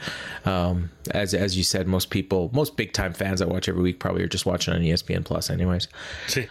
um, 0.46 0.90
as 1.12 1.34
as 1.34 1.58
you 1.58 1.64
said, 1.64 1.88
most 1.88 2.10
people, 2.10 2.50
most 2.54 2.78
big 2.78 2.94
time 2.94 3.14
fans 3.14 3.40
that 3.40 3.50
watch 3.50 3.68
every 3.68 3.82
week 3.82 4.00
probably 4.00 4.24
are 4.24 4.28
just 4.28 4.46
watching 4.46 4.74
on 4.74 4.82
ESPN 4.82 5.26
Plus, 5.26 5.50
anyways. 5.50 5.88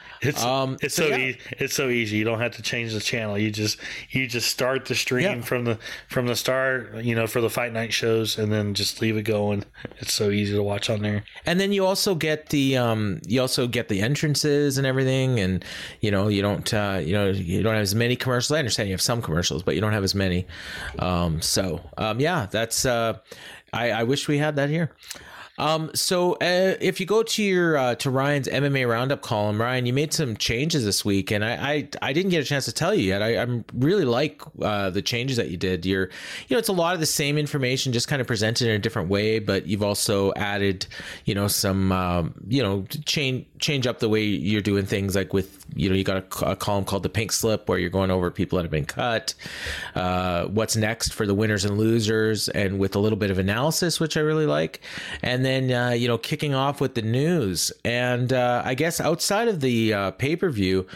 It's 0.24 0.42
um, 0.42 0.76
it's 0.80 0.94
so, 0.94 1.08
so 1.08 1.16
yeah. 1.16 1.34
it's 1.52 1.74
so 1.74 1.88
easy. 1.88 2.16
You 2.16 2.24
don't 2.24 2.40
have 2.40 2.52
to 2.56 2.62
change 2.62 2.92
the 2.92 3.00
channel. 3.00 3.38
You 3.38 3.50
just 3.50 3.78
you 4.10 4.26
just 4.26 4.48
start 4.48 4.86
the 4.86 4.94
stream 4.94 5.22
yeah. 5.22 5.40
from 5.40 5.64
the 5.64 5.78
from 6.08 6.26
the 6.26 6.36
start. 6.36 7.04
You 7.04 7.14
know, 7.14 7.26
for 7.26 7.40
the 7.40 7.50
fight 7.50 7.72
night 7.72 7.92
shows, 7.92 8.38
and 8.38 8.52
then 8.52 8.74
just 8.74 9.00
leave 9.00 9.16
it 9.16 9.22
going. 9.22 9.64
It's 9.98 10.12
so 10.12 10.30
easy 10.30 10.54
to 10.54 10.62
watch 10.62 10.90
on 10.90 11.02
there. 11.02 11.24
And 11.46 11.60
then 11.60 11.72
you 11.72 11.84
also 11.84 12.14
get 12.14 12.48
the 12.48 12.76
um, 12.76 13.20
you 13.26 13.40
also 13.40 13.66
get 13.66 13.88
the 13.88 14.00
entrances 14.00 14.78
and 14.78 14.86
everything, 14.86 15.40
and 15.40 15.64
you 16.00 16.10
know 16.10 16.28
you 16.28 16.42
don't 16.42 16.72
uh, 16.72 17.00
you 17.02 17.12
know 17.12 17.30
you 17.30 17.62
don't 17.62 17.74
have 17.74 17.82
as 17.82 17.94
many 17.94 18.16
commercials. 18.16 18.54
I 18.54 18.58
understand 18.58 18.88
you 18.88 18.94
have 18.94 19.02
some 19.02 19.22
commercials, 19.22 19.62
but 19.62 19.74
you 19.74 19.80
don't 19.80 19.92
have 19.92 20.04
as 20.04 20.14
many. 20.14 20.46
Um, 20.98 21.42
so 21.42 21.80
um, 21.98 22.20
yeah, 22.20 22.46
that's 22.50 22.86
uh, 22.86 23.18
I, 23.72 23.90
I 23.90 24.02
wish 24.04 24.28
we 24.28 24.38
had 24.38 24.56
that 24.56 24.70
here. 24.70 24.90
Um, 25.56 25.90
so 25.94 26.32
uh, 26.34 26.74
if 26.80 26.98
you 26.98 27.06
go 27.06 27.22
to 27.22 27.42
your 27.42 27.76
uh, 27.76 27.94
to 27.96 28.10
Ryan's 28.10 28.48
MMA 28.48 28.88
roundup 28.88 29.22
column, 29.22 29.60
Ryan, 29.60 29.86
you 29.86 29.92
made 29.92 30.12
some 30.12 30.36
changes 30.36 30.84
this 30.84 31.04
week, 31.04 31.30
and 31.30 31.44
I 31.44 31.54
I, 31.54 31.88
I 32.02 32.12
didn't 32.12 32.30
get 32.30 32.42
a 32.42 32.44
chance 32.44 32.64
to 32.64 32.72
tell 32.72 32.92
you 32.92 33.04
yet. 33.04 33.22
I, 33.22 33.42
I 33.42 33.62
really 33.72 34.04
like 34.04 34.42
uh, 34.60 34.90
the 34.90 35.02
changes 35.02 35.36
that 35.36 35.50
you 35.50 35.56
did. 35.56 35.86
You're 35.86 36.10
you 36.48 36.54
know 36.54 36.58
it's 36.58 36.68
a 36.68 36.72
lot 36.72 36.94
of 36.94 37.00
the 37.00 37.06
same 37.06 37.38
information, 37.38 37.92
just 37.92 38.08
kind 38.08 38.20
of 38.20 38.26
presented 38.26 38.68
in 38.68 38.74
a 38.74 38.78
different 38.80 39.08
way, 39.08 39.38
but 39.38 39.66
you've 39.66 39.82
also 39.82 40.32
added 40.34 40.86
you 41.24 41.34
know 41.34 41.46
some 41.46 41.92
um, 41.92 42.34
you 42.48 42.62
know 42.62 42.84
change 43.04 43.46
change 43.60 43.86
up 43.86 44.00
the 44.00 44.08
way 44.08 44.22
you're 44.24 44.60
doing 44.60 44.86
things, 44.86 45.14
like 45.14 45.32
with 45.32 45.64
you 45.76 45.88
know 45.88 45.94
you 45.94 46.02
got 46.02 46.42
a, 46.42 46.50
a 46.50 46.56
column 46.56 46.84
called 46.84 47.04
the 47.04 47.08
Pink 47.08 47.30
Slip 47.30 47.68
where 47.68 47.78
you're 47.78 47.90
going 47.90 48.10
over 48.10 48.28
people 48.32 48.56
that 48.56 48.64
have 48.64 48.72
been 48.72 48.86
cut, 48.86 49.34
uh, 49.94 50.46
what's 50.46 50.74
next 50.74 51.14
for 51.14 51.26
the 51.26 51.34
winners 51.34 51.64
and 51.64 51.78
losers, 51.78 52.48
and 52.48 52.80
with 52.80 52.96
a 52.96 52.98
little 52.98 53.18
bit 53.18 53.30
of 53.30 53.38
analysis, 53.38 54.00
which 54.00 54.16
I 54.16 54.20
really 54.20 54.46
like, 54.46 54.80
and 55.22 55.43
and 55.44 55.70
then 55.70 55.88
uh, 55.88 55.90
you 55.90 56.08
know 56.08 56.18
kicking 56.18 56.54
off 56.54 56.80
with 56.80 56.94
the 56.94 57.02
news. 57.02 57.72
And 57.84 58.32
uh, 58.32 58.62
i 58.64 58.74
guess 58.74 59.00
outside 59.00 59.48
of 59.48 59.60
the 59.60 59.92
uh, 59.92 60.10
pay-per-view 60.12 60.86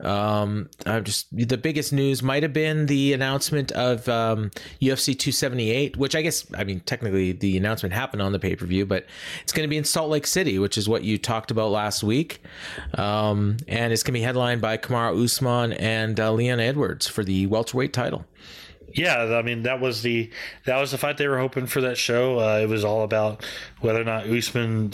um, 0.00 0.68
just 1.02 1.26
the 1.32 1.56
biggest 1.56 1.92
news 1.92 2.22
might 2.22 2.42
have 2.42 2.52
been 2.52 2.86
the 2.86 3.12
announcement 3.12 3.72
of 3.72 4.08
um, 4.08 4.50
ufc 4.80 5.06
278 5.18 5.96
which 5.96 6.14
i 6.14 6.22
guess 6.22 6.46
i 6.56 6.64
mean 6.64 6.80
technically 6.80 7.32
the 7.32 7.56
announcement 7.56 7.92
happened 7.92 8.22
on 8.22 8.32
the 8.32 8.38
pay-per-view 8.38 8.86
but 8.86 9.06
it's 9.42 9.52
going 9.52 9.66
to 9.66 9.68
be 9.68 9.76
in 9.76 9.84
salt 9.84 10.10
lake 10.10 10.26
city 10.26 10.58
which 10.58 10.78
is 10.78 10.88
what 10.88 11.04
you 11.04 11.18
talked 11.18 11.50
about 11.50 11.70
last 11.70 12.02
week. 12.02 12.40
Um, 12.94 13.56
and 13.66 13.92
it's 13.92 14.02
going 14.02 14.14
to 14.14 14.20
be 14.20 14.22
headlined 14.22 14.60
by 14.60 14.76
kamaru 14.76 15.24
usman 15.24 15.72
and 15.74 16.18
uh, 16.18 16.32
leon 16.32 16.60
edwards 16.60 17.06
for 17.06 17.24
the 17.24 17.46
welterweight 17.46 17.92
title 17.92 18.24
yeah, 18.94 19.38
I 19.38 19.42
mean 19.42 19.64
that 19.64 19.80
was 19.80 20.02
the 20.02 20.30
that 20.64 20.78
was 20.78 20.90
the 20.90 20.98
fight 20.98 21.18
they 21.18 21.28
were 21.28 21.38
hoping 21.38 21.66
for 21.66 21.80
that 21.82 21.96
show. 21.96 22.38
Uh, 22.40 22.58
it 22.58 22.68
was 22.68 22.84
all 22.84 23.02
about 23.02 23.44
whether 23.80 24.00
or 24.00 24.04
not 24.04 24.26
Usman 24.26 24.92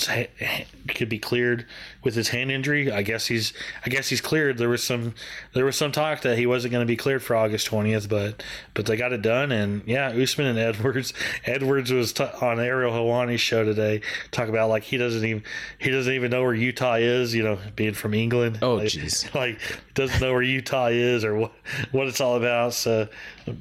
could 0.89 1.09
be 1.09 1.19
cleared 1.19 1.67
with 2.05 2.15
his 2.15 2.29
hand 2.29 2.51
injury. 2.51 2.93
I 2.93 3.03
guess 3.03 3.27
he's 3.27 3.53
I 3.85 3.89
guess 3.89 4.09
he's 4.09 4.21
cleared. 4.21 4.59
There 4.59 4.69
was 4.69 4.83
some 4.85 5.15
there 5.55 5.65
was 5.65 5.77
some 5.77 5.91
talk 5.91 6.21
that 6.23 6.39
he 6.39 6.47
wasn't 6.47 6.73
going 6.73 6.83
to 6.87 6.91
be 6.91 6.97
cleared 6.97 7.23
for 7.23 7.35
August 7.35 7.67
twentieth, 7.67 8.09
but 8.09 8.43
but 8.75 8.87
they 8.87 8.97
got 8.97 9.13
it 9.13 9.23
done. 9.23 9.51
And 9.51 9.83
yeah, 9.87 10.09
Usman 10.09 10.47
and 10.47 10.59
Edwards. 10.59 11.13
Edwards 11.45 11.93
was 11.93 12.13
t- 12.13 12.25
on 12.41 12.61
Ariel 12.61 12.93
Helwani's 12.93 13.41
show 13.41 13.65
today. 13.65 14.03
Talk 14.31 14.49
about 14.49 14.69
like 14.69 14.83
he 14.85 14.97
doesn't 14.97 15.25
even 15.25 15.43
he 15.79 15.91
doesn't 15.91 16.13
even 16.13 16.31
know 16.31 16.43
where 16.43 16.55
Utah 16.55 16.95
is. 16.95 17.35
You 17.35 17.43
know, 17.43 17.59
being 17.75 17.95
from 17.95 18.15
England. 18.15 18.59
Oh, 18.63 18.77
jeez. 18.79 19.35
like 19.35 19.59
doesn't 19.95 20.21
know 20.21 20.33
where 20.33 20.43
Utah 20.43 20.89
is 20.89 21.25
or 21.25 21.35
what 21.35 21.53
what 21.93 22.07
it's 22.07 22.21
all 22.21 22.37
about. 22.37 22.75
So 22.75 23.09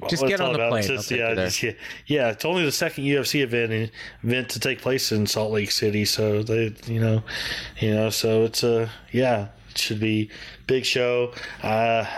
Just 0.09 0.25
get 0.27 0.41
on 0.41 0.53
the 0.53 0.59
about. 0.59 0.69
plane. 0.71 0.83
Just- 0.83 1.11
yeah, 1.11 1.33
just- 1.33 1.63
yeah, 1.63 1.71
yeah. 2.07 2.29
It's 2.29 2.45
only 2.45 2.65
the 2.65 2.71
second 2.71 3.05
UFC 3.05 3.41
event 3.41 3.91
event 4.23 4.49
to 4.49 4.59
take 4.59 4.81
place 4.81 5.11
in 5.11 5.25
Salt 5.27 5.51
Lake 5.51 5.71
City. 5.71 6.05
So 6.05 6.43
they, 6.43 6.73
you 6.87 6.99
know, 6.99 7.23
you 7.79 7.93
know, 7.93 8.09
so 8.09 8.32
it's 8.43 8.63
a 8.63 8.89
yeah. 9.11 9.49
It 9.69 9.77
should 9.79 9.99
be 9.99 10.29
big 10.67 10.85
show. 10.85 11.33
Uh, 11.63 11.67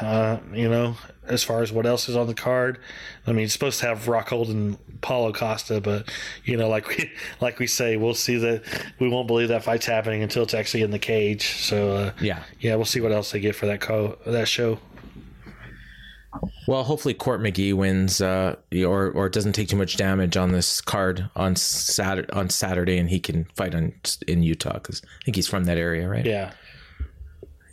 uh, 0.01 0.39
you 0.53 0.67
know, 0.69 0.95
as 1.25 1.41
far 1.43 1.61
as 1.61 1.71
what 1.71 1.85
else 1.85 2.09
is 2.09 2.15
on 2.17 2.27
the 2.27 2.33
card, 2.33 2.79
I 3.25 3.31
mean, 3.31 3.45
it's 3.45 3.53
supposed 3.53 3.79
to 3.79 3.85
have 3.87 4.05
Rockhold 4.07 4.49
and 4.49 4.77
Paulo 5.01 5.31
Costa, 5.31 5.79
but 5.79 6.09
you 6.43 6.57
know, 6.57 6.67
like 6.67 6.87
we 6.89 7.09
like 7.41 7.59
we 7.59 7.67
say, 7.67 7.95
we'll 7.95 8.13
see 8.13 8.35
that 8.37 8.63
we 8.99 9.07
won't 9.07 9.27
believe 9.27 9.47
that 9.49 9.63
fight's 9.63 9.85
happening 9.85 10.21
until 10.23 10.43
it's 10.43 10.53
actually 10.53 10.83
in 10.83 10.91
the 10.91 10.99
cage. 10.99 11.55
So 11.61 11.91
uh, 11.95 12.11
Yeah. 12.19 12.43
yeah, 12.59 12.75
we'll 12.75 12.85
see 12.85 12.99
what 12.99 13.11
else 13.13 13.31
they 13.31 13.39
get 13.39 13.55
for 13.55 13.67
that 13.67 13.79
co 13.81 14.17
that 14.25 14.47
show. 14.49 14.79
Well, 16.67 16.83
hopefully 16.83 17.13
Court 17.13 17.41
McGee 17.41 17.73
wins, 17.73 18.21
uh, 18.21 18.55
or 18.73 19.11
or 19.11 19.29
doesn't 19.29 19.53
take 19.53 19.69
too 19.69 19.75
much 19.75 19.97
damage 19.97 20.37
on 20.37 20.51
this 20.51 20.81
card 20.81 21.29
on 21.35 21.55
Saturday 21.55 22.31
on 22.33 22.49
Saturday, 22.49 22.97
and 22.97 23.09
he 23.09 23.19
can 23.19 23.45
fight 23.55 23.75
on 23.75 23.93
in 24.27 24.43
Utah 24.43 24.73
because 24.73 25.01
I 25.03 25.23
think 25.25 25.35
he's 25.35 25.47
from 25.47 25.65
that 25.65 25.77
area, 25.77 26.07
right? 26.09 26.25
Yeah. 26.25 26.51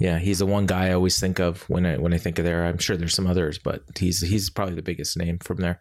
Yeah, 0.02 0.18
he's 0.18 0.40
the 0.40 0.46
one 0.46 0.66
guy 0.66 0.88
I 0.88 0.94
always 0.94 1.20
think 1.20 1.38
of 1.38 1.62
when 1.70 1.86
I 1.86 1.96
when 1.96 2.12
I 2.12 2.18
think 2.18 2.40
of 2.40 2.44
there. 2.44 2.66
I'm 2.66 2.78
sure 2.78 2.96
there's 2.96 3.14
some 3.14 3.28
others, 3.28 3.56
but 3.58 3.84
he's 3.96 4.20
he's 4.20 4.50
probably 4.50 4.74
the 4.74 4.82
biggest 4.82 5.16
name 5.16 5.38
from 5.38 5.58
there. 5.58 5.78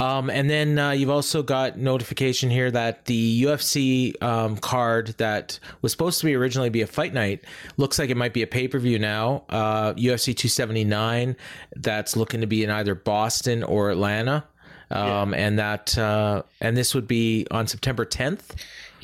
Um, 0.00 0.30
and 0.30 0.50
then 0.50 0.80
uh, 0.80 0.90
you've 0.90 1.10
also 1.10 1.44
got 1.44 1.78
notification 1.78 2.50
here 2.50 2.72
that 2.72 3.04
the 3.04 3.44
UFC 3.44 4.20
um, 4.20 4.56
card 4.56 5.14
that 5.18 5.60
was 5.80 5.92
supposed 5.92 6.18
to 6.18 6.26
be 6.26 6.34
originally 6.34 6.70
be 6.70 6.82
a 6.82 6.88
fight 6.88 7.14
night 7.14 7.44
looks 7.76 8.00
like 8.00 8.10
it 8.10 8.16
might 8.16 8.34
be 8.34 8.42
a 8.42 8.48
pay 8.48 8.66
per 8.66 8.80
view 8.80 8.98
now. 8.98 9.44
Uh, 9.48 9.94
UFC 9.94 10.34
279 10.34 11.36
that's 11.76 12.16
looking 12.16 12.40
to 12.40 12.48
be 12.48 12.64
in 12.64 12.70
either 12.70 12.96
Boston 12.96 13.62
or 13.62 13.90
Atlanta. 13.90 14.42
Um, 14.90 15.34
and 15.34 15.58
that 15.60 15.96
uh, 15.96 16.42
and 16.60 16.76
this 16.76 16.96
would 16.96 17.06
be 17.06 17.46
on 17.52 17.68
September 17.68 18.04
10th. 18.04 18.56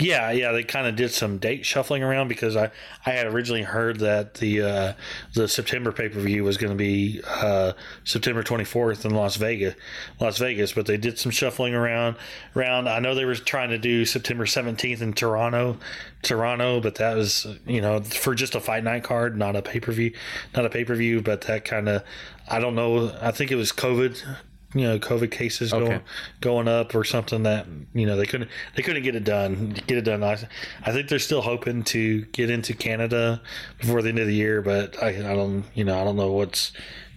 Yeah, 0.02 0.32
yeah, 0.32 0.52
they 0.52 0.64
kind 0.64 0.86
of 0.86 0.96
did 0.96 1.12
some 1.12 1.38
date 1.38 1.64
shuffling 1.64 2.02
around 2.02 2.28
because 2.28 2.56
I, 2.56 2.70
I 3.06 3.10
had 3.10 3.26
originally 3.26 3.62
heard 3.62 4.00
that 4.00 4.34
the 4.34 4.62
uh, 4.62 4.92
the 5.34 5.46
September 5.46 5.92
pay 5.92 6.08
per 6.08 6.18
view 6.18 6.42
was 6.44 6.56
going 6.56 6.72
to 6.72 6.76
be 6.76 7.20
uh, 7.26 7.72
September 8.04 8.42
24th 8.42 9.04
in 9.04 9.14
Las 9.14 9.36
Vegas, 9.36 9.74
Las 10.20 10.38
Vegas, 10.38 10.72
but 10.72 10.86
they 10.86 10.96
did 10.96 11.18
some 11.18 11.30
shuffling 11.30 11.74
around. 11.74 12.16
Around, 12.56 12.88
I 12.88 12.98
know 12.98 13.14
they 13.14 13.24
were 13.24 13.34
trying 13.34 13.70
to 13.70 13.78
do 13.78 14.04
September 14.04 14.44
17th 14.44 15.00
in 15.00 15.12
Toronto, 15.12 15.78
Toronto, 16.22 16.80
but 16.80 16.96
that 16.96 17.16
was 17.16 17.46
you 17.66 17.80
know 17.80 18.00
for 18.00 18.34
just 18.34 18.54
a 18.54 18.60
fight 18.60 18.84
night 18.84 19.04
card, 19.04 19.38
not 19.38 19.54
a 19.54 19.62
pay 19.62 19.78
per 19.78 19.92
view, 19.92 20.12
not 20.54 20.66
a 20.66 20.70
pay 20.70 20.84
per 20.84 20.96
view. 20.96 21.22
But 21.22 21.42
that 21.42 21.64
kind 21.64 21.88
of, 21.88 22.02
I 22.48 22.58
don't 22.58 22.74
know. 22.74 23.16
I 23.20 23.30
think 23.30 23.52
it 23.52 23.56
was 23.56 23.70
COVID 23.72 24.36
you 24.74 24.82
know 24.82 24.98
COVID 24.98 25.30
cases 25.30 25.70
going 25.70 26.00
going 26.40 26.68
up 26.68 26.94
or 26.94 27.04
something 27.04 27.42
that 27.42 27.66
you 27.94 28.06
know 28.06 28.16
they 28.16 28.26
couldn't 28.26 28.50
they 28.76 28.82
couldn't 28.82 29.02
get 29.02 29.14
it 29.14 29.24
done 29.24 29.74
get 29.86 29.98
it 29.98 30.02
done. 30.04 30.22
I, 30.22 30.38
I 30.84 30.92
think 30.92 31.08
they're 31.08 31.18
still 31.18 31.42
hoping 31.42 31.82
to 31.84 32.22
get 32.26 32.50
into 32.50 32.74
Canada 32.74 33.40
before 33.78 34.02
the 34.02 34.08
end 34.08 34.18
of 34.18 34.26
the 34.26 34.34
year, 34.34 34.62
but 34.62 35.02
I, 35.02 35.08
I 35.08 35.34
don't 35.34 35.64
you 35.74 35.84
know 35.84 36.00
I 36.00 36.04
don't 36.04 36.16
know 36.16 36.32
what's 36.32 36.72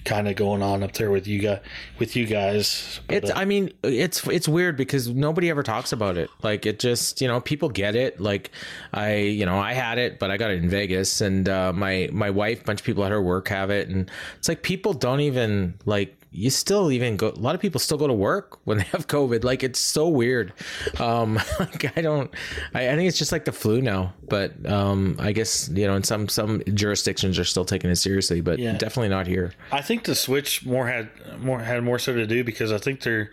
kind 0.06 0.28
of 0.28 0.36
going 0.36 0.62
on 0.62 0.84
up 0.84 0.94
there 0.94 1.10
with 1.10 1.28
you 1.28 1.40
guys 1.40 1.60
with 2.00 2.16
you 2.16 2.26
guys. 2.26 3.02
But, 3.08 3.16
It's. 3.16 3.32
uh, 3.32 3.34
I 3.36 3.46
mean, 3.46 3.72
it's 3.84 4.26
it's 4.28 4.48
weird 4.48 4.78
because 4.78 5.10
nobody 5.10 5.50
ever 5.50 5.64
talks 5.64 5.92
about 5.92 6.18
it. 6.18 6.30
Like 6.44 6.66
it 6.66 6.80
just, 6.80 7.22
you 7.22 7.28
know, 7.28 7.42
people 7.42 7.70
get 7.70 7.96
it. 7.96 8.22
Like 8.22 8.52
I, 8.94 9.16
you 9.16 9.46
know, 9.46 9.58
I 9.58 9.74
had 9.74 9.98
it, 9.98 10.20
but 10.20 10.32
I 10.32 10.38
got 10.38 10.52
it 10.52 10.64
in 10.64 10.70
Vegas, 10.70 11.22
and 11.22 11.50
uh, 11.50 11.74
my 11.74 12.10
my 12.14 12.30
wife, 12.30 12.62
a 12.62 12.64
bunch 12.64 12.82
of 12.82 12.86
people 12.86 13.04
at 13.04 13.12
her 13.12 13.22
work 13.22 13.48
have 13.50 13.70
it, 13.72 13.90
and 13.90 14.10
it's 14.38 14.48
like 14.48 14.62
people 14.62 14.94
don't 14.94 15.20
even 15.22 15.74
like. 15.86 16.16
You 16.38 16.50
still 16.50 16.92
even 16.92 17.16
go. 17.16 17.30
A 17.30 17.40
lot 17.40 17.56
of 17.56 17.62
people 17.62 17.80
still 17.80 17.98
go 17.98 18.08
to 18.08 18.14
work 18.14 18.60
when 18.66 18.78
they 18.80 18.84
have 18.86 19.08
COVID. 19.08 19.44
Like 19.46 19.64
it's 19.64 19.80
so 19.80 20.10
weird. 20.10 20.52
Um, 21.00 21.36
like 21.60 21.98
I 21.98 22.02
don't. 22.02 22.30
I, 22.74 22.90
I 22.90 22.96
think 22.96 23.08
it's 23.08 23.18
just 23.18 23.32
like 23.32 23.46
the 23.46 23.52
flu 23.54 23.82
now. 23.82 24.14
But 24.28 24.66
um, 24.70 25.16
I 25.20 25.32
guess 25.32 25.70
you 25.74 25.88
know, 25.88 25.96
in 25.96 26.04
some 26.04 26.28
some 26.28 26.62
jurisdictions 26.74 27.40
are 27.40 27.46
still 27.46 27.64
taking 27.66 27.90
it 27.90 27.96
seriously, 27.96 28.42
but 28.42 28.60
Yeah. 28.60 28.74
definitely 28.78 29.10
not 29.10 29.28
here. 29.28 29.54
I 29.72 29.82
think 29.82 30.04
the 30.04 30.16
switch 30.16 30.66
more 30.66 30.88
had 30.88 31.10
more 31.40 31.60
had 31.60 31.84
more 31.84 32.00
so 32.00 32.14
to 32.14 32.28
do 32.28 32.44
because 32.44 32.72
I 32.74 32.80
think 32.80 33.02
they're 33.02 33.30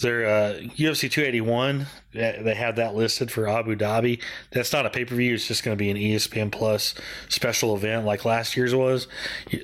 they're 0.00 0.26
uh, 0.26 0.52
UFC 0.76 1.10
281. 1.10 1.86
They 2.12 2.40
they 2.42 2.54
have 2.54 2.76
that 2.76 2.94
listed 2.94 3.30
for 3.30 3.48
Abu 3.48 3.76
Dhabi. 3.76 4.20
That's 4.50 4.72
not 4.72 4.84
a 4.86 4.90
pay 4.90 5.04
per 5.04 5.14
view. 5.14 5.34
It's 5.34 5.48
just 5.48 5.64
going 5.64 5.76
to 5.76 5.78
be 5.78 5.90
an 5.90 5.96
ESPN 5.96 6.52
Plus 6.52 6.94
special 7.28 7.74
event 7.74 8.04
like 8.04 8.24
last 8.24 8.56
year's 8.56 8.74
was. 8.74 9.06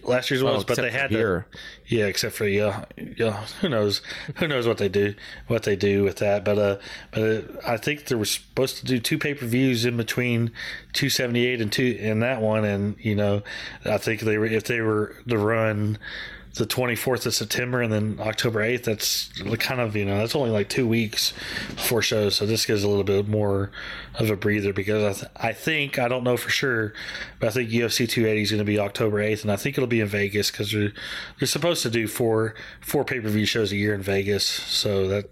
Last 0.02 0.30
year's 0.30 0.42
was, 0.42 0.62
Oh, 0.62 0.64
but 0.66 0.76
they 0.76 0.90
had 0.90 1.10
here. 1.10 1.46
The, 1.50 1.96
yeah, 1.96 2.06
except 2.06 2.34
for 2.34 2.46
yeah, 2.46 2.84
yeah. 2.96 3.44
Who 3.60 3.68
knows? 3.68 4.00
Who 4.36 4.48
knows 4.48 4.66
what 4.66 4.78
they 4.78 4.88
do? 4.88 5.14
What 5.48 5.64
they 5.64 5.76
do 5.76 6.02
with 6.02 6.16
that? 6.16 6.44
But 6.44 6.58
uh, 6.58 6.78
but 7.10 7.22
uh, 7.22 7.42
I 7.66 7.76
think 7.76 8.06
they 8.06 8.14
were 8.14 8.24
supposed 8.24 8.78
to 8.78 8.84
do 8.86 8.98
two 8.98 9.18
pay 9.18 9.34
per 9.34 9.46
views 9.46 9.84
in 9.84 9.96
between 9.96 10.50
278 10.94 11.60
and 11.60 11.70
two 11.70 11.98
and 12.00 12.22
that 12.22 12.40
one, 12.40 12.64
and 12.64 12.96
you 12.98 13.14
know, 13.14 13.42
I 13.84 13.98
think 13.98 14.20
they 14.22 14.38
were 14.38 14.46
if 14.46 14.64
they 14.64 14.80
were 14.80 15.16
to 15.28 15.36
run 15.36 15.98
the 16.54 16.66
24th 16.66 17.26
of 17.26 17.34
September 17.34 17.80
and 17.80 17.92
then 17.92 18.18
October 18.20 18.60
8th. 18.60 18.84
That's 18.84 19.32
kind 19.58 19.80
of, 19.80 19.96
you 19.96 20.04
know, 20.04 20.18
that's 20.18 20.36
only 20.36 20.50
like 20.50 20.68
two 20.68 20.86
weeks 20.86 21.32
before 21.70 22.02
shows. 22.02 22.36
So 22.36 22.46
this 22.46 22.66
gives 22.66 22.82
a 22.84 22.88
little 22.88 23.04
bit 23.04 23.28
more 23.28 23.70
of 24.16 24.30
a 24.30 24.36
breather 24.36 24.72
because 24.72 25.02
I, 25.02 25.20
th- 25.20 25.32
I 25.36 25.52
think, 25.52 25.98
I 25.98 26.08
don't 26.08 26.24
know 26.24 26.36
for 26.36 26.50
sure, 26.50 26.92
but 27.40 27.48
I 27.48 27.50
think 27.50 27.70
UFC 27.70 28.08
280 28.08 28.42
is 28.42 28.50
going 28.50 28.58
to 28.58 28.64
be 28.64 28.78
October 28.78 29.18
8th. 29.18 29.42
And 29.42 29.52
I 29.52 29.56
think 29.56 29.78
it'll 29.78 29.86
be 29.86 30.00
in 30.00 30.08
Vegas 30.08 30.50
because 30.50 30.72
they're, 30.72 30.92
they're 31.38 31.48
supposed 31.48 31.82
to 31.82 31.90
do 31.90 32.06
four, 32.06 32.54
four 32.80 33.04
pay 33.04 33.20
per 33.20 33.28
view 33.28 33.46
shows 33.46 33.72
a 33.72 33.76
year 33.76 33.94
in 33.94 34.02
Vegas. 34.02 34.44
So 34.44 35.08
that 35.08 35.30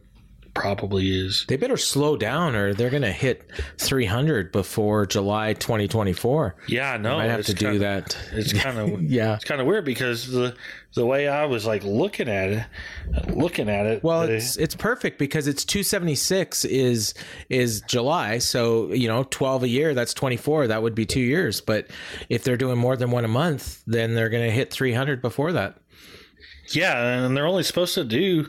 probably 0.55 1.11
is. 1.11 1.45
They 1.49 1.57
better 1.57 1.77
slow 1.77 2.17
down 2.17 2.55
or 2.55 2.75
they're 2.75 2.91
going 2.91 3.03
to 3.03 3.13
hit 3.13 3.51
300 3.79 4.53
before 4.53 5.07
July 5.07 5.53
2024. 5.55 6.57
Yeah, 6.69 6.97
no, 6.97 7.19
I 7.19 7.27
have 7.27 7.47
to 7.47 7.55
do 7.55 7.67
kinda- 7.67 7.79
that. 7.81 8.17
It's 8.33 8.53
kind 8.53 8.79
of 8.79 9.03
Yeah. 9.11 9.35
It's 9.37 9.45
kind 9.45 9.61
of 9.61 9.67
weird 9.67 9.85
because 9.85 10.31
the 10.31 10.55
the 10.95 11.07
way 11.07 11.29
I 11.29 11.45
was 11.45 11.67
like 11.67 11.85
looking 11.85 12.29
at 12.29 12.51
it, 12.51 12.65
looking 13.37 13.69
at 13.69 13.87
it. 13.87 14.03
Well, 14.03 14.27
they- 14.27 14.37
it's 14.37 14.57
it's 14.57 14.75
perfect 14.75 15.19
because 15.19 15.47
it's 15.47 15.65
276 15.65 16.65
is 16.65 17.15
is 17.49 17.81
July, 17.83 18.39
so 18.39 18.93
you 18.93 19.07
know 19.09 19.25
12 19.31 19.63
a 19.63 19.69
year. 19.69 19.95
That's 19.95 20.13
24. 20.15 20.67
That 20.67 20.83
would 20.83 20.95
be 20.97 21.07
two 21.07 21.21
years. 21.21 21.61
But 21.61 21.87
if 22.29 22.43
they're 22.45 22.57
doing 22.57 22.77
more 22.79 22.97
than 22.97 23.11
one 23.13 23.25
a 23.25 23.29
month, 23.29 23.83
then 23.87 24.15
they're 24.15 24.29
going 24.31 24.45
to 24.45 24.51
hit 24.51 24.73
300 24.73 25.23
before 25.23 25.53
that. 25.53 25.77
Yeah, 26.73 27.25
and 27.25 27.37
they're 27.37 27.47
only 27.47 27.63
supposed 27.65 27.95
to 27.95 28.05
do 28.05 28.49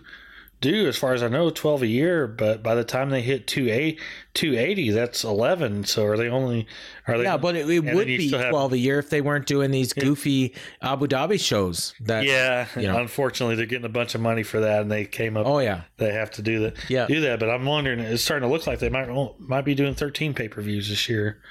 do 0.61 0.87
as 0.87 0.95
far 0.95 1.13
as 1.13 1.21
I 1.23 1.27
know 1.27 1.49
12 1.49 1.81
a 1.81 1.87
year, 1.87 2.27
but 2.27 2.61
by 2.63 2.75
the 2.75 2.83
time 2.83 3.09
they 3.09 3.21
hit 3.21 3.47
280, 3.47 3.99
280 4.35 4.91
that's 4.91 5.23
11. 5.23 5.83
So 5.85 6.05
are 6.05 6.15
they 6.17 6.29
only 6.29 6.67
are 7.07 7.17
they 7.17 7.23
Yeah, 7.23 7.37
but 7.37 7.55
it, 7.55 7.69
it 7.69 7.95
would 7.95 8.07
be 8.07 8.27
still 8.27 8.39
have- 8.39 8.51
12 8.51 8.73
a 8.73 8.77
year 8.77 8.99
if 8.99 9.09
they 9.09 9.21
weren't 9.21 9.47
doing 9.47 9.71
these 9.71 9.91
goofy 9.93 10.53
Abu 10.81 11.07
Dhabi 11.07 11.39
shows. 11.43 11.93
That 11.99 12.23
Yeah, 12.25 12.67
you 12.75 12.83
know. 12.83 12.99
unfortunately 12.99 13.55
they're 13.55 13.65
getting 13.65 13.85
a 13.85 13.89
bunch 13.89 14.15
of 14.15 14.21
money 14.21 14.43
for 14.43 14.59
that 14.61 14.81
and 14.83 14.91
they 14.91 15.05
came 15.05 15.35
up 15.35 15.45
Oh 15.47 15.59
yeah. 15.59 15.81
they 15.97 16.13
have 16.13 16.31
to 16.31 16.41
do 16.41 16.59
that. 16.61 16.77
Yeah. 16.89 17.07
Do 17.07 17.19
that, 17.21 17.39
but 17.39 17.49
I'm 17.49 17.65
wondering 17.65 17.99
it's 17.99 18.23
starting 18.23 18.47
to 18.47 18.53
look 18.53 18.67
like 18.67 18.79
they 18.79 18.89
might 18.89 19.09
might 19.39 19.65
be 19.65 19.75
doing 19.75 19.95
13 19.95 20.33
pay-per-views 20.33 20.89
this 20.89 21.09
year. 21.09 21.41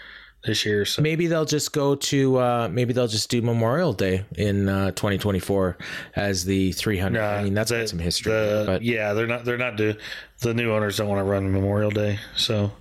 This 0.42 0.64
year, 0.64 0.86
so 0.86 1.02
Maybe 1.02 1.26
they'll 1.26 1.44
just 1.44 1.70
go 1.74 1.94
to 1.96 2.38
uh, 2.38 2.68
maybe 2.72 2.94
they'll 2.94 3.06
just 3.08 3.28
do 3.28 3.42
Memorial 3.42 3.92
Day 3.92 4.24
in 4.38 4.70
uh, 4.70 4.86
2024 4.92 5.76
as 6.16 6.46
the 6.46 6.72
300. 6.72 7.20
I 7.22 7.42
mean, 7.44 7.52
that's 7.52 7.70
the- 7.70 7.80
got 7.80 7.88
some 7.90 7.98
history. 7.98 8.32
the- 8.32 8.62
but 8.66 8.82
yeah, 8.82 9.12
they're 9.12 9.26
not. 9.26 9.44
They're 9.44 9.58
not 9.58 9.76
do. 9.76 9.94
The 10.38 10.54
new 10.54 10.72
owners 10.72 10.96
don't 10.96 11.08
want 11.08 11.18
to 11.20 11.24
run 11.24 11.52
Memorial 11.52 11.90
Day, 11.90 12.18
so 12.36 12.72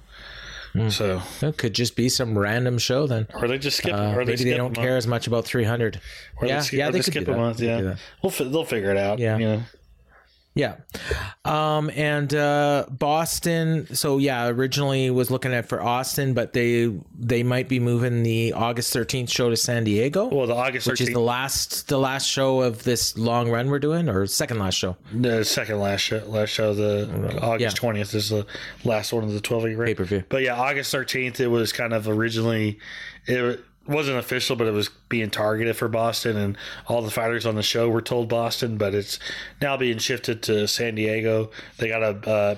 so 0.90 1.22
it 1.42 1.58
could 1.58 1.74
just 1.74 1.96
be 1.98 2.08
some 2.08 2.38
random 2.38 2.78
show 2.78 3.08
then. 3.08 3.28
or 3.34 3.48
they 3.50 3.58
just 3.58 3.78
skip. 3.78 3.94
Uh, 3.94 4.14
or 4.16 4.24
they, 4.24 4.32
maybe 4.32 4.38
skip 4.38 4.52
they 4.52 4.58
don't 4.58 4.74
care 4.74 4.96
as 4.96 5.08
much 5.08 5.28
about 5.28 5.44
300. 5.44 6.00
Or 6.38 6.48
yeah, 6.48 6.58
they 6.58 6.62
skip, 6.64 6.78
yeah, 6.80 6.86
they 6.92 7.00
they 7.00 7.02
skip 7.02 7.28
a 7.28 7.36
month. 7.36 7.60
Yeah, 7.60 7.96
we'll 8.22 8.32
they'll 8.32 8.64
figure 8.64 8.92
it 8.92 8.98
out. 8.98 9.20
Yeah. 9.20 9.38
you 9.38 9.46
know. 9.46 9.64
Yeah. 10.56 10.76
Um, 11.46 11.90
and 11.96 12.34
uh, 12.34 12.86
Boston. 12.90 13.88
So 13.96 14.18
yeah, 14.18 14.48
originally 14.48 15.10
was 15.10 15.32
looking 15.32 15.54
at 15.54 15.70
for 15.70 15.82
Austin, 15.82 16.34
but 16.34 16.54
they 16.54 16.92
they 17.18 17.44
might 17.44 17.70
be 17.70 17.80
moving 17.80 18.24
the 18.24 18.54
August 18.54 18.94
13th 18.94 19.30
show 19.30 19.50
to 19.50 19.56
San 19.56 19.84
Diego. 19.84 20.26
Well, 20.28 20.48
the 20.48 20.56
August 20.56 20.88
which 20.88 21.02
is 21.02 21.12
the 21.12 21.20
last 21.20 21.88
the 21.88 22.00
last 22.00 22.26
show 22.26 22.62
of 22.62 22.84
this 22.84 23.18
long 23.18 23.50
run 23.50 23.70
we're 23.70 23.80
doing, 23.80 24.10
or 24.10 24.26
second 24.28 24.60
last 24.60 24.76
show. 24.76 24.98
The 25.14 25.46
second 25.46 25.80
last 25.80 26.02
show, 26.02 26.24
last 26.28 26.50
show, 26.50 26.74
the 26.74 27.40
August 27.42 27.76
yeah. 27.76 27.80
twentieth 27.80 28.14
is 28.14 28.30
the 28.30 28.46
last 28.84 29.14
one 29.14 29.24
of 29.24 29.32
the 29.32 29.42
twelve 29.42 29.64
week 29.64 29.78
Pay-per-view. 29.78 30.24
But 30.30 30.42
yeah, 30.42 30.60
August 30.60 30.92
thirteenth, 30.92 31.40
it 31.40 31.48
was 31.48 31.72
kind 31.72 31.94
of 31.94 32.08
originally, 32.08 32.80
it 33.28 33.64
wasn't 33.90 34.18
official, 34.18 34.56
but 34.56 34.68
it 34.68 34.72
was 34.72 34.90
being 35.10 35.30
targeted 35.30 35.76
for 35.76 35.88
Boston, 35.88 36.38
and 36.38 36.58
all 36.88 37.02
the 37.02 37.12
fighters 37.12 37.46
on 37.46 37.56
the 37.56 37.64
show 37.64 37.90
were 37.90 38.02
told 38.02 38.30
Boston, 38.30 38.78
but 38.78 38.94
it's 38.94 39.20
now 39.62 39.76
being 39.76 39.98
shifted 39.98 40.44
to 40.44 40.68
San 40.68 40.96
Diego. 40.96 41.50
They 41.78 41.90
got 41.90 42.04
a 42.04 42.30
uh, 42.30 42.56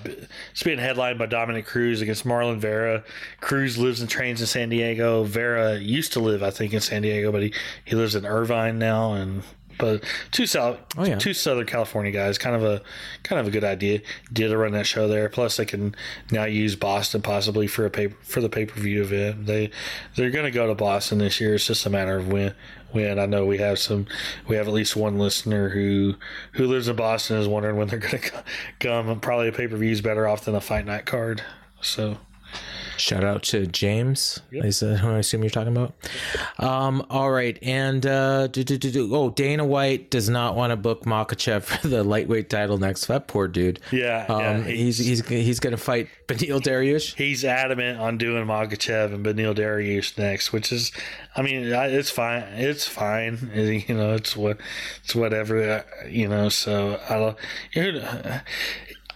it's 0.51 0.63
being 0.63 0.79
headlined 0.79 1.17
by 1.17 1.27
Dominick 1.27 1.65
Cruz 1.65 2.01
against 2.01 2.25
Marlon 2.25 2.59
Vera. 2.59 3.03
Cruz 3.39 3.77
lives 3.77 4.01
and 4.01 4.09
trains 4.09 4.41
in 4.41 4.47
San 4.47 4.69
Diego. 4.69 5.23
Vera 5.23 5.77
used 5.77 6.13
to 6.13 6.19
live, 6.19 6.43
I 6.43 6.51
think, 6.51 6.73
in 6.73 6.81
San 6.81 7.01
Diego, 7.01 7.31
but 7.31 7.43
he 7.43 7.53
he 7.85 7.95
lives 7.95 8.15
in 8.15 8.25
Irvine 8.25 8.77
now, 8.77 9.13
and 9.13 9.43
but 9.81 10.03
two 10.31 10.45
south, 10.45 10.77
Oh, 10.97 11.03
yeah. 11.03 11.17
two 11.17 11.33
Southern 11.33 11.65
California 11.65 12.11
guys, 12.13 12.37
kind 12.37 12.55
of 12.55 12.63
a 12.63 12.81
kind 13.23 13.41
of 13.41 13.47
a 13.47 13.51
good 13.51 13.65
idea. 13.65 13.99
Did 14.31 14.47
to 14.49 14.57
run 14.57 14.71
that 14.71 14.85
show 14.87 15.09
there. 15.09 15.27
Plus, 15.27 15.57
they 15.57 15.65
can 15.65 15.93
now 16.31 16.45
use 16.45 16.77
Boston 16.77 17.21
possibly 17.21 17.67
for 17.67 17.85
a 17.85 17.89
pay, 17.89 18.07
for 18.21 18.39
the 18.39 18.47
pay 18.49 18.65
per 18.65 18.79
view 18.79 19.01
event. 19.01 19.47
They 19.47 19.71
they're 20.15 20.29
going 20.31 20.45
to 20.45 20.51
go 20.51 20.67
to 20.67 20.75
Boston 20.75 21.17
this 21.17 21.41
year. 21.41 21.55
It's 21.55 21.67
just 21.67 21.85
a 21.85 21.89
matter 21.89 22.15
of 22.15 22.29
when. 22.31 22.53
When 22.91 23.19
I 23.19 23.25
know 23.25 23.45
we 23.45 23.57
have 23.59 23.79
some, 23.79 24.05
we 24.49 24.57
have 24.57 24.67
at 24.67 24.73
least 24.73 24.97
one 24.97 25.17
listener 25.17 25.69
who 25.69 26.15
who 26.53 26.67
lives 26.67 26.89
in 26.89 26.95
Boston 26.97 27.37
is 27.37 27.47
wondering 27.47 27.77
when 27.77 27.87
they're 27.87 27.99
going 27.99 28.21
to 28.21 28.31
come. 28.81 29.19
Probably 29.21 29.47
a 29.47 29.51
pay 29.53 29.67
per 29.67 29.77
view 29.77 29.91
is 29.91 30.01
better 30.01 30.27
off 30.27 30.43
than 30.45 30.55
a 30.55 30.61
fight 30.61 30.85
night 30.85 31.05
card. 31.05 31.41
So 31.81 32.17
Shout 32.97 33.23
out 33.23 33.41
to 33.43 33.65
James. 33.65 34.41
Is 34.51 34.81
that 34.81 34.97
who 34.97 35.09
I 35.09 35.19
assume 35.19 35.41
you're 35.41 35.49
talking 35.49 35.75
about? 35.75 35.93
Um, 36.59 37.03
all 37.09 37.31
right, 37.31 37.57
and 37.63 38.05
uh, 38.05 38.45
do, 38.47 38.63
do, 38.63 38.77
do, 38.77 38.91
do. 38.91 39.15
oh, 39.15 39.31
Dana 39.31 39.65
White 39.65 40.11
does 40.11 40.29
not 40.29 40.55
want 40.55 40.69
to 40.69 40.75
book 40.75 41.03
Makhachev 41.05 41.63
for 41.81 41.87
the 41.87 42.03
lightweight 42.03 42.49
title 42.51 42.77
next. 42.77 43.07
That 43.07 43.27
poor 43.27 43.47
dude. 43.47 43.79
Yeah, 43.91 44.25
um, 44.29 44.39
yeah, 44.41 44.61
he's 44.65 44.99
he's 44.99 45.27
he's 45.27 45.59
going 45.59 45.71
to 45.75 45.81
fight 45.81 46.09
Beneil 46.27 46.61
Dariush. 46.61 47.15
he's 47.15 47.43
adamant 47.43 47.99
on 47.99 48.19
doing 48.19 48.45
Makhachev 48.45 49.13
and 49.15 49.25
Beneil 49.25 49.55
Dariush 49.55 50.17
next, 50.19 50.53
which 50.53 50.71
is, 50.71 50.91
I 51.35 51.41
mean, 51.41 51.63
it's 51.65 52.11
fine. 52.11 52.43
It's 52.53 52.87
fine. 52.87 53.49
You 53.87 53.95
know, 53.95 54.13
it's 54.13 54.35
what, 54.37 54.57
it's 55.03 55.15
whatever. 55.15 55.61
uh, 56.03 56.07
You 56.07 56.27
know, 56.27 56.49
so 56.49 56.99
I 57.09 57.15
don't. 57.17 58.41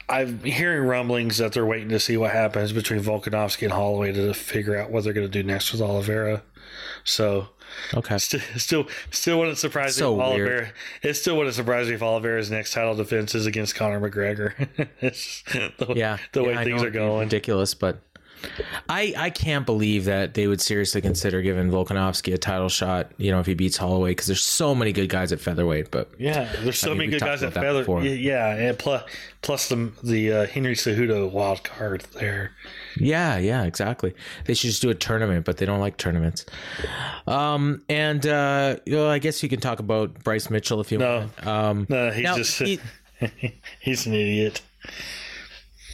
I'm 0.07 0.39
hearing 0.43 0.87
rumblings 0.87 1.37
that 1.39 1.53
they're 1.53 1.65
waiting 1.65 1.89
to 1.89 1.99
see 1.99 2.15
what 2.17 2.31
happens 2.31 2.71
between 2.73 3.01
Volkanovski 3.01 3.63
and 3.63 3.71
Holloway 3.73 4.13
to 4.13 4.33
figure 4.33 4.75
out 4.77 4.91
what 4.91 5.03
they're 5.03 5.13
going 5.13 5.27
to 5.27 5.31
do 5.31 5.43
next 5.43 5.71
with 5.71 5.81
Oliveira. 5.81 6.43
So 7.03 7.49
Okay. 7.93 8.17
Still, 8.17 8.39
still, 8.57 8.87
still 9.11 9.39
wouldn't 9.39 9.57
surprise 9.57 9.95
So 9.95 10.15
me 10.15 10.21
if 10.23 10.27
weird. 10.35 10.47
Oliveira. 10.49 10.71
It 11.01 11.13
still 11.15 11.37
wouldn't 11.37 11.55
surprise 11.55 11.87
me 11.87 11.95
if 11.95 12.01
Oliveira's 12.03 12.49
next 12.51 12.73
title 12.73 12.95
defense 12.95 13.35
is 13.35 13.45
against 13.45 13.75
Conor 13.75 13.99
McGregor. 13.99 14.53
it's 15.01 15.43
the, 15.51 15.93
Yeah, 15.95 16.17
the 16.31 16.43
way 16.43 16.53
yeah, 16.53 16.63
things 16.63 16.83
are 16.83 16.89
going. 16.91 17.19
ridiculous, 17.21 17.73
but 17.73 17.99
I 18.89 19.13
I 19.17 19.29
can't 19.29 19.65
believe 19.65 20.05
that 20.05 20.33
they 20.33 20.47
would 20.47 20.61
seriously 20.61 21.01
consider 21.01 21.41
giving 21.41 21.69
Volkanovski 21.71 22.33
a 22.33 22.37
title 22.37 22.69
shot. 22.69 23.11
You 23.17 23.31
know, 23.31 23.39
if 23.39 23.45
he 23.45 23.53
beats 23.53 23.77
Holloway, 23.77 24.11
because 24.11 24.27
there's 24.27 24.43
so 24.43 24.75
many 24.75 24.91
good 24.91 25.09
guys 25.09 25.31
at 25.31 25.39
featherweight. 25.39 25.91
But 25.91 26.09
Yeah, 26.19 26.51
there's 26.61 26.77
so 26.79 26.87
I 26.87 26.89
mean, 26.91 26.97
many 26.99 27.11
good 27.11 27.21
guys 27.21 27.41
at 27.43 27.51
about 27.55 27.61
that 27.73 27.85
feather. 27.85 28.07
Yeah, 28.07 28.55
and 28.55 28.77
plus 28.79 29.03
plus 29.41 29.69
the 29.69 29.91
the 30.03 30.31
uh, 30.31 30.47
Henry 30.47 30.75
Cejudo 30.75 31.31
wild 31.31 31.63
card 31.63 32.01
there. 32.19 32.51
Yeah, 32.97 33.37
yeah, 33.37 33.63
exactly. 33.63 34.13
They 34.45 34.53
should 34.53 34.69
just 34.69 34.81
do 34.81 34.89
a 34.89 34.95
tournament, 34.95 35.45
but 35.45 35.57
they 35.57 35.65
don't 35.65 35.79
like 35.79 35.97
tournaments. 35.97 36.45
Um, 37.27 37.81
and 37.89 38.25
uh, 38.25 38.77
you 38.85 38.95
know, 38.95 39.09
I 39.09 39.19
guess 39.19 39.41
you 39.43 39.49
can 39.49 39.59
talk 39.59 39.79
about 39.79 40.23
Bryce 40.23 40.49
Mitchell 40.49 40.79
if 40.81 40.91
you 40.91 40.97
No. 40.99 41.19
want. 41.19 41.47
Um, 41.47 41.85
No, 41.89 42.11
he's 42.11 42.23
now, 42.23 42.35
just 42.37 42.59
he- 42.59 42.79
he's 43.79 44.05
an 44.05 44.13
idiot. 44.13 44.61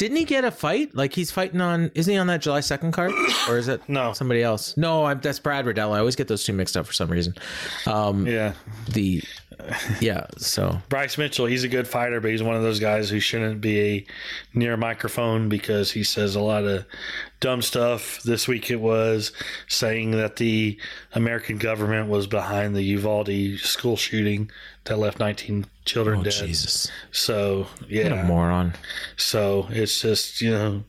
Didn't 0.02 0.18
he 0.18 0.26
get 0.26 0.44
a 0.44 0.50
fight? 0.50 0.96
Like 0.96 1.14
he's 1.14 1.30
fighting 1.30 1.62
on? 1.62 1.92
Isn't 1.94 2.12
he 2.12 2.18
on 2.18 2.26
that 2.26 2.42
July 2.42 2.62
second 2.62 2.92
card, 2.92 3.12
or 3.48 3.60
is 3.60 3.68
it 3.68 3.82
No. 3.88 4.14
somebody 4.14 4.42
else? 4.42 4.76
No, 4.76 5.06
I'm, 5.06 5.20
that's 5.22 5.38
Brad 5.38 5.68
Riddell. 5.68 5.94
I 5.94 6.00
always 6.00 6.16
get 6.16 6.28
those 6.28 6.44
two 6.44 6.54
mixed 6.54 6.76
up 6.76 6.88
for 6.88 6.94
some 6.94 7.08
reason. 7.08 7.36
Um, 7.86 8.26
Yeah, 8.26 8.54
the 8.90 9.22
yeah. 10.00 10.26
So 10.38 10.80
Bryce 10.90 11.20
Mitchell, 11.20 11.46
he's 11.46 11.64
a 11.64 11.68
good 11.68 11.88
fighter, 11.88 12.20
but 12.20 12.32
he's 12.32 12.42
one 12.42 12.56
of 12.56 12.64
those 12.64 12.80
guys 12.80 13.12
who 13.12 13.20
shouldn't 13.20 13.62
be 13.62 14.08
near 14.56 14.74
a 14.74 14.78
microphone 14.78 15.50
because 15.50 15.92
he 15.92 16.04
says 16.04 16.36
a 16.36 16.42
lot 16.42 16.64
of 16.64 16.84
dumb 17.40 17.62
stuff. 17.62 18.24
This 18.24 18.48
week 18.48 18.72
it 18.72 18.78
was 18.82 19.32
saying 19.68 20.12
that 20.12 20.38
the 20.38 20.80
American 21.14 21.60
government 21.60 22.10
was 22.10 22.26
behind 22.26 22.76
the 22.76 22.82
Uvalde 22.82 23.60
school 23.60 23.98
shooting 23.98 24.50
that 24.86 24.98
left 24.98 25.20
19 25.20 25.68
children 25.86 26.20
oh 26.20 26.24
dead. 26.24 26.34
Jesus, 26.34 26.92
So 27.12 27.68
yeah, 27.88 28.22
a 28.22 28.24
moron. 28.26 28.74
So 29.18 29.68
it's 29.70 30.02
just 30.02 30.42
you 30.42 30.52
know, 30.52 30.84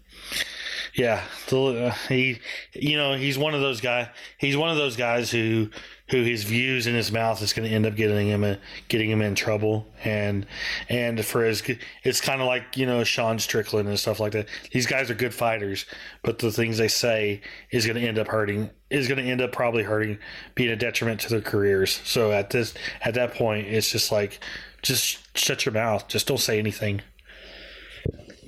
yeah. 0.95 1.25
The, 1.49 1.87
uh, 1.87 1.95
he, 2.09 2.41
you 2.73 2.97
know, 2.97 3.15
he's 3.15 3.39
one 3.39 3.55
of 3.55 3.61
those 3.61 3.81
guy. 3.81 4.11
He's 4.39 4.57
one 4.57 4.71
of 4.71 4.77
those 4.77 4.97
guys 4.97 5.31
who 5.31 5.71
who 6.13 6.23
his 6.23 6.45
views 6.45 6.87
in 6.87 6.95
his 6.95 7.11
mouth 7.11 7.41
is 7.41 7.55
going 7.55 7.67
to 7.67 7.75
end 7.75 7.87
up 7.87 7.97
getting 7.97 8.29
him 8.29 8.45
a, 8.45 8.59
getting 8.89 9.11
him 9.11 9.23
in 9.23 9.35
trouble. 9.35 9.87
And 10.05 10.47
and 10.89 11.25
for 11.25 11.45
his, 11.45 11.63
it's 12.05 12.21
kind 12.21 12.43
of 12.43 12.47
like 12.47 12.77
you 12.77 12.85
know 12.85 13.03
Sean 13.05 13.39
Strickland 13.39 13.89
and 13.89 13.99
stuff 13.99 14.21
like 14.21 14.33
that. 14.33 14.49
These 14.73 14.87
guys 14.87 15.11
are 15.11 15.15
good 15.15 15.33
fighters, 15.33 15.87
but 16.23 16.39
the 16.39 16.53
things 16.53 16.77
they 16.77 16.89
say 16.89 17.41
is 17.71 17.87
going 17.87 17.97
to 17.97 18.07
end 18.07 18.19
up 18.19 18.29
hurting. 18.29 18.71
Is 18.91 19.09
going 19.09 19.25
to 19.25 19.31
end 19.31 19.41
up 19.41 19.53
probably 19.53 19.85
hurting, 19.85 20.19
being 20.55 20.69
a 20.69 20.77
detriment 20.77 21.23
to 21.23 21.31
their 21.31 21.41
careers. 21.41 22.03
So 22.05 22.31
at 22.31 22.51
this 22.51 22.75
at 23.01 23.15
that 23.15 23.33
point, 23.35 23.67
it's 23.67 23.91
just 23.91 24.13
like, 24.13 24.39
just 24.83 25.37
shut 25.37 25.65
your 25.65 25.73
mouth. 25.73 26.09
Just 26.09 26.27
don't 26.27 26.39
say 26.39 26.59
anything. 26.59 27.01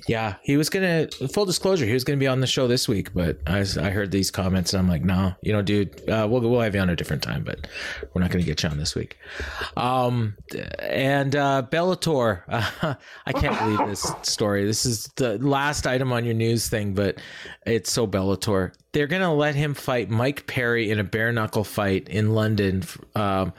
Yeah, 0.07 0.35
he 0.43 0.55
was 0.55 0.69
gonna. 0.69 1.07
Full 1.33 1.45
disclosure, 1.45 1.85
he 1.85 1.93
was 1.93 2.03
gonna 2.03 2.17
be 2.17 2.27
on 2.27 2.39
the 2.39 2.47
show 2.47 2.67
this 2.67 2.87
week, 2.87 3.13
but 3.15 3.39
I, 3.47 3.65
I 3.81 3.89
heard 3.89 4.11
these 4.11 4.29
comments 4.29 4.71
and 4.73 4.79
I'm 4.79 4.87
like, 4.87 5.03
no, 5.03 5.33
you 5.41 5.51
know, 5.51 5.63
dude, 5.63 6.07
uh, 6.07 6.27
we'll 6.29 6.41
we'll 6.41 6.61
have 6.61 6.75
you 6.75 6.81
on 6.81 6.91
a 6.91 6.95
different 6.95 7.23
time, 7.23 7.43
but 7.43 7.67
we're 8.13 8.21
not 8.21 8.29
gonna 8.29 8.43
get 8.43 8.61
you 8.61 8.69
on 8.69 8.77
this 8.77 8.93
week. 8.93 9.17
Um, 9.75 10.37
and 10.79 11.35
uh, 11.35 11.63
Bellator, 11.71 12.43
I 13.25 13.33
can't 13.33 13.57
believe 13.57 13.89
this 13.89 14.05
story. 14.21 14.63
This 14.63 14.85
is 14.85 15.09
the 15.15 15.39
last 15.39 15.87
item 15.87 16.13
on 16.13 16.23
your 16.23 16.35
news 16.35 16.69
thing, 16.69 16.93
but 16.93 17.17
it's 17.65 17.91
so 17.91 18.05
Bellator. 18.05 18.73
They're 18.91 19.07
gonna 19.07 19.33
let 19.33 19.55
him 19.55 19.73
fight 19.73 20.11
Mike 20.11 20.45
Perry 20.45 20.91
in 20.91 20.99
a 20.99 21.03
bare 21.03 21.31
knuckle 21.31 21.63
fight 21.63 22.09
in 22.09 22.35
London. 22.35 22.83
Um, 23.15 23.53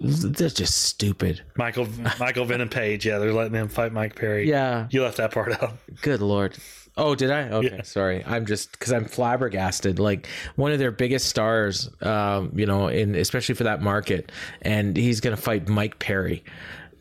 they're 0.00 0.48
just 0.48 0.76
stupid. 0.76 1.42
Michael 1.56 1.88
Michael 2.20 2.44
Venom 2.44 2.68
Page, 2.68 3.06
yeah, 3.06 3.18
they're 3.18 3.32
letting 3.32 3.54
him 3.54 3.68
fight 3.68 3.92
Mike 3.92 4.14
Perry. 4.16 4.48
Yeah. 4.48 4.86
You 4.90 5.02
left 5.02 5.16
that 5.18 5.32
part 5.32 5.52
out. 5.62 5.74
Good 6.02 6.20
lord. 6.20 6.56
Oh, 6.98 7.14
did 7.14 7.30
I? 7.30 7.50
Okay, 7.50 7.76
Yeah. 7.76 7.82
sorry. 7.82 8.24
I'm 8.26 8.46
just 8.46 8.72
because 8.72 8.90
I'm 8.92 9.04
flabbergasted. 9.04 9.98
Like 9.98 10.28
one 10.56 10.72
of 10.72 10.78
their 10.78 10.90
biggest 10.90 11.26
stars, 11.28 11.90
um, 12.00 12.52
you 12.54 12.64
know, 12.64 12.88
in 12.88 13.14
especially 13.14 13.54
for 13.54 13.64
that 13.64 13.82
market, 13.82 14.32
and 14.62 14.96
he's 14.96 15.20
gonna 15.20 15.36
fight 15.36 15.68
Mike 15.68 15.98
Perry 15.98 16.42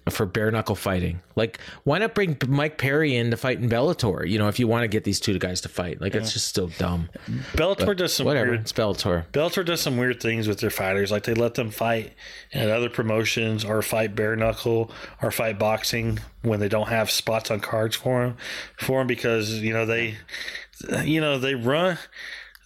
for 0.09 0.25
bare 0.25 0.51
knuckle 0.51 0.75
fighting. 0.75 1.21
Like, 1.35 1.59
why 1.83 1.97
not 1.97 2.13
bring 2.13 2.37
Mike 2.47 2.77
Perry 2.77 3.15
in 3.15 3.31
to 3.31 3.37
fight 3.37 3.59
in 3.59 3.69
Bellator? 3.69 4.27
You 4.29 4.37
know, 4.37 4.47
if 4.47 4.59
you 4.59 4.67
want 4.67 4.83
to 4.83 4.87
get 4.87 5.03
these 5.03 5.19
two 5.19 5.37
guys 5.39 5.61
to 5.61 5.69
fight, 5.69 5.99
like 5.99 6.13
it's 6.13 6.31
just 6.31 6.53
so 6.53 6.67
dumb. 6.77 7.09
Bellator 7.53 7.85
But 7.85 7.97
does 7.97 8.13
some 8.13 8.25
whatever. 8.25 8.51
weird 8.51 8.61
It's 8.61 8.73
Bellator. 8.73 9.25
Bellator 9.31 9.65
does 9.65 9.81
some 9.81 9.97
weird 9.97 10.21
things 10.21 10.47
with 10.47 10.59
their 10.59 10.69
fighters. 10.69 11.11
Like 11.11 11.23
they 11.23 11.33
let 11.33 11.55
them 11.55 11.71
fight 11.71 12.13
at 12.53 12.69
other 12.69 12.89
promotions 12.89 13.65
or 13.65 13.81
fight 13.81 14.15
bare 14.15 14.35
knuckle 14.35 14.91
or 15.21 15.31
fight 15.31 15.57
boxing 15.57 16.19
when 16.43 16.59
they 16.59 16.69
don't 16.69 16.89
have 16.89 17.09
spots 17.09 17.49
on 17.49 17.59
cards 17.59 17.95
for 17.95 18.25
them, 18.25 18.37
for 18.77 18.99
them 18.99 19.07
because 19.07 19.53
you 19.59 19.73
know 19.73 19.85
they, 19.85 20.15
you 21.03 21.19
know 21.19 21.39
they 21.39 21.55
run. 21.55 21.97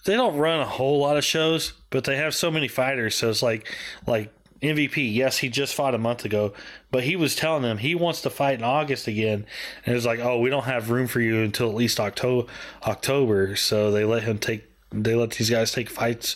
They 0.06 0.14
don't 0.14 0.36
run 0.36 0.60
a 0.60 0.66
whole 0.66 0.98
lot 0.98 1.18
of 1.18 1.24
shows, 1.24 1.74
but 1.90 2.04
they 2.04 2.16
have 2.16 2.34
so 2.34 2.50
many 2.50 2.68
fighters. 2.68 3.14
So 3.14 3.28
it's 3.28 3.42
like, 3.42 3.70
like 4.06 4.32
MVP. 4.62 5.14
Yes, 5.14 5.38
he 5.38 5.48
just 5.48 5.74
fought 5.74 5.94
a 5.94 5.98
month 5.98 6.24
ago, 6.24 6.52
but 6.90 7.04
he 7.04 7.16
was 7.16 7.34
telling 7.34 7.62
them 7.62 7.78
he 7.78 7.94
wants 7.94 8.20
to 8.22 8.30
fight 8.30 8.58
in 8.58 8.64
August 8.64 9.06
again, 9.06 9.46
and 9.86 9.96
it's 9.96 10.06
like, 10.06 10.20
oh, 10.20 10.38
we 10.38 10.50
don't 10.50 10.64
have 10.64 10.90
room 10.90 11.06
for 11.06 11.20
you 11.20 11.42
until 11.42 11.68
at 11.68 11.74
least 11.74 12.00
October. 12.00 12.50
October. 12.86 13.56
So 13.56 13.90
they 13.90 14.04
let 14.04 14.22
him 14.22 14.38
take 14.38 14.70
they 14.92 15.14
let 15.14 15.30
these 15.30 15.50
guys 15.50 15.70
take 15.70 15.88
fights 15.88 16.34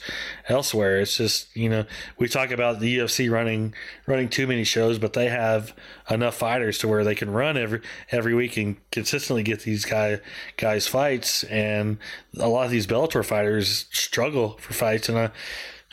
elsewhere. 0.49 1.01
It's 1.01 1.17
just 1.17 1.55
you 1.57 1.69
know 1.69 1.85
we 2.19 2.29
talk 2.29 2.51
about 2.51 2.81
the 2.81 2.99
UFC 2.99 3.31
running 3.31 3.75
running 4.07 4.29
too 4.29 4.47
many 4.47 4.65
shows, 4.65 4.99
but 4.99 5.13
they 5.13 5.29
have 5.29 5.75
enough 6.09 6.37
fighters 6.37 6.79
to 6.79 6.89
where 6.89 7.05
they 7.05 7.15
can 7.15 7.31
run 7.31 7.57
every 7.57 7.81
every 8.11 8.35
week 8.35 8.57
and 8.57 8.77
consistently 8.91 9.43
get 9.43 9.61
these 9.61 9.85
guy 9.85 10.21
guys 10.57 10.87
fights. 10.87 11.45
And 11.45 11.99
a 12.39 12.49
lot 12.49 12.65
of 12.65 12.71
these 12.71 12.87
Bellator 12.87 13.25
fighters 13.25 13.87
struggle 13.91 14.57
for 14.59 14.73
fights, 14.73 15.09
and 15.09 15.19
uh, 15.19 15.29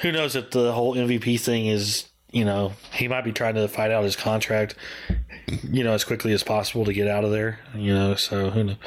who 0.01 0.11
knows 0.11 0.35
if 0.35 0.51
the 0.51 0.73
whole 0.73 0.95
MVP 0.95 1.39
thing 1.39 1.67
is. 1.67 2.05
You 2.31 2.45
know, 2.45 2.73
he 2.93 3.07
might 3.09 3.23
be 3.25 3.33
trying 3.33 3.55
to 3.55 3.67
fight 3.67 3.91
out 3.91 4.03
his 4.05 4.15
contract, 4.15 4.75
you 5.69 5.83
know, 5.83 5.93
as 5.93 6.03
quickly 6.05 6.31
as 6.31 6.43
possible 6.43 6.85
to 6.85 6.93
get 6.93 7.07
out 7.07 7.25
of 7.25 7.31
there. 7.31 7.59
You 7.75 7.93
know, 7.93 8.15
so 8.15 8.49
who 8.51 8.63
knows? 8.63 8.77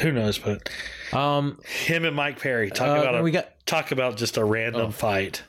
Who 0.00 0.12
knows? 0.12 0.38
But 0.38 0.68
Um, 1.12 1.58
him 1.66 2.04
and 2.04 2.14
Mike 2.14 2.38
Perry 2.40 2.70
talk 2.70 2.96
Uh, 2.96 3.00
about 3.00 3.18
a, 3.18 3.22
we 3.22 3.32
got- 3.32 3.50
talk 3.66 3.90
about 3.90 4.16
just 4.16 4.36
a 4.36 4.44
random 4.44 4.86
Oh. 4.86 4.90
fight. 4.92 5.42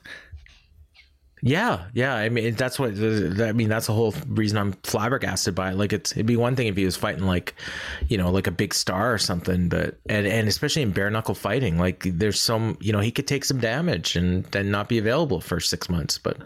Yeah, 1.44 1.86
yeah. 1.92 2.14
I 2.14 2.28
mean, 2.28 2.54
that's 2.54 2.78
what 2.78 2.90
I 2.92 3.50
mean. 3.50 3.68
That's 3.68 3.88
the 3.88 3.92
whole 3.92 4.14
reason 4.28 4.58
I'm 4.58 4.72
flabbergasted 4.84 5.56
by 5.56 5.72
it. 5.72 5.76
Like, 5.76 5.92
it's 5.92 6.12
it'd 6.12 6.24
be 6.24 6.36
one 6.36 6.54
thing 6.54 6.68
if 6.68 6.76
he 6.76 6.84
was 6.84 6.96
fighting 6.96 7.24
like, 7.24 7.56
you 8.06 8.16
know, 8.16 8.30
like 8.30 8.46
a 8.46 8.52
big 8.52 8.72
star 8.72 9.12
or 9.12 9.18
something, 9.18 9.68
but 9.68 9.98
and 10.08 10.24
and 10.24 10.46
especially 10.46 10.82
in 10.82 10.92
bare 10.92 11.10
knuckle 11.10 11.34
fighting, 11.34 11.78
like 11.78 12.04
there's 12.04 12.40
some, 12.40 12.78
you 12.80 12.92
know, 12.92 13.00
he 13.00 13.10
could 13.10 13.26
take 13.26 13.44
some 13.44 13.58
damage 13.58 14.14
and 14.14 14.44
then 14.46 14.70
not 14.70 14.88
be 14.88 14.98
available 14.98 15.40
for 15.40 15.58
six 15.58 15.88
months. 15.88 16.16
But 16.16 16.36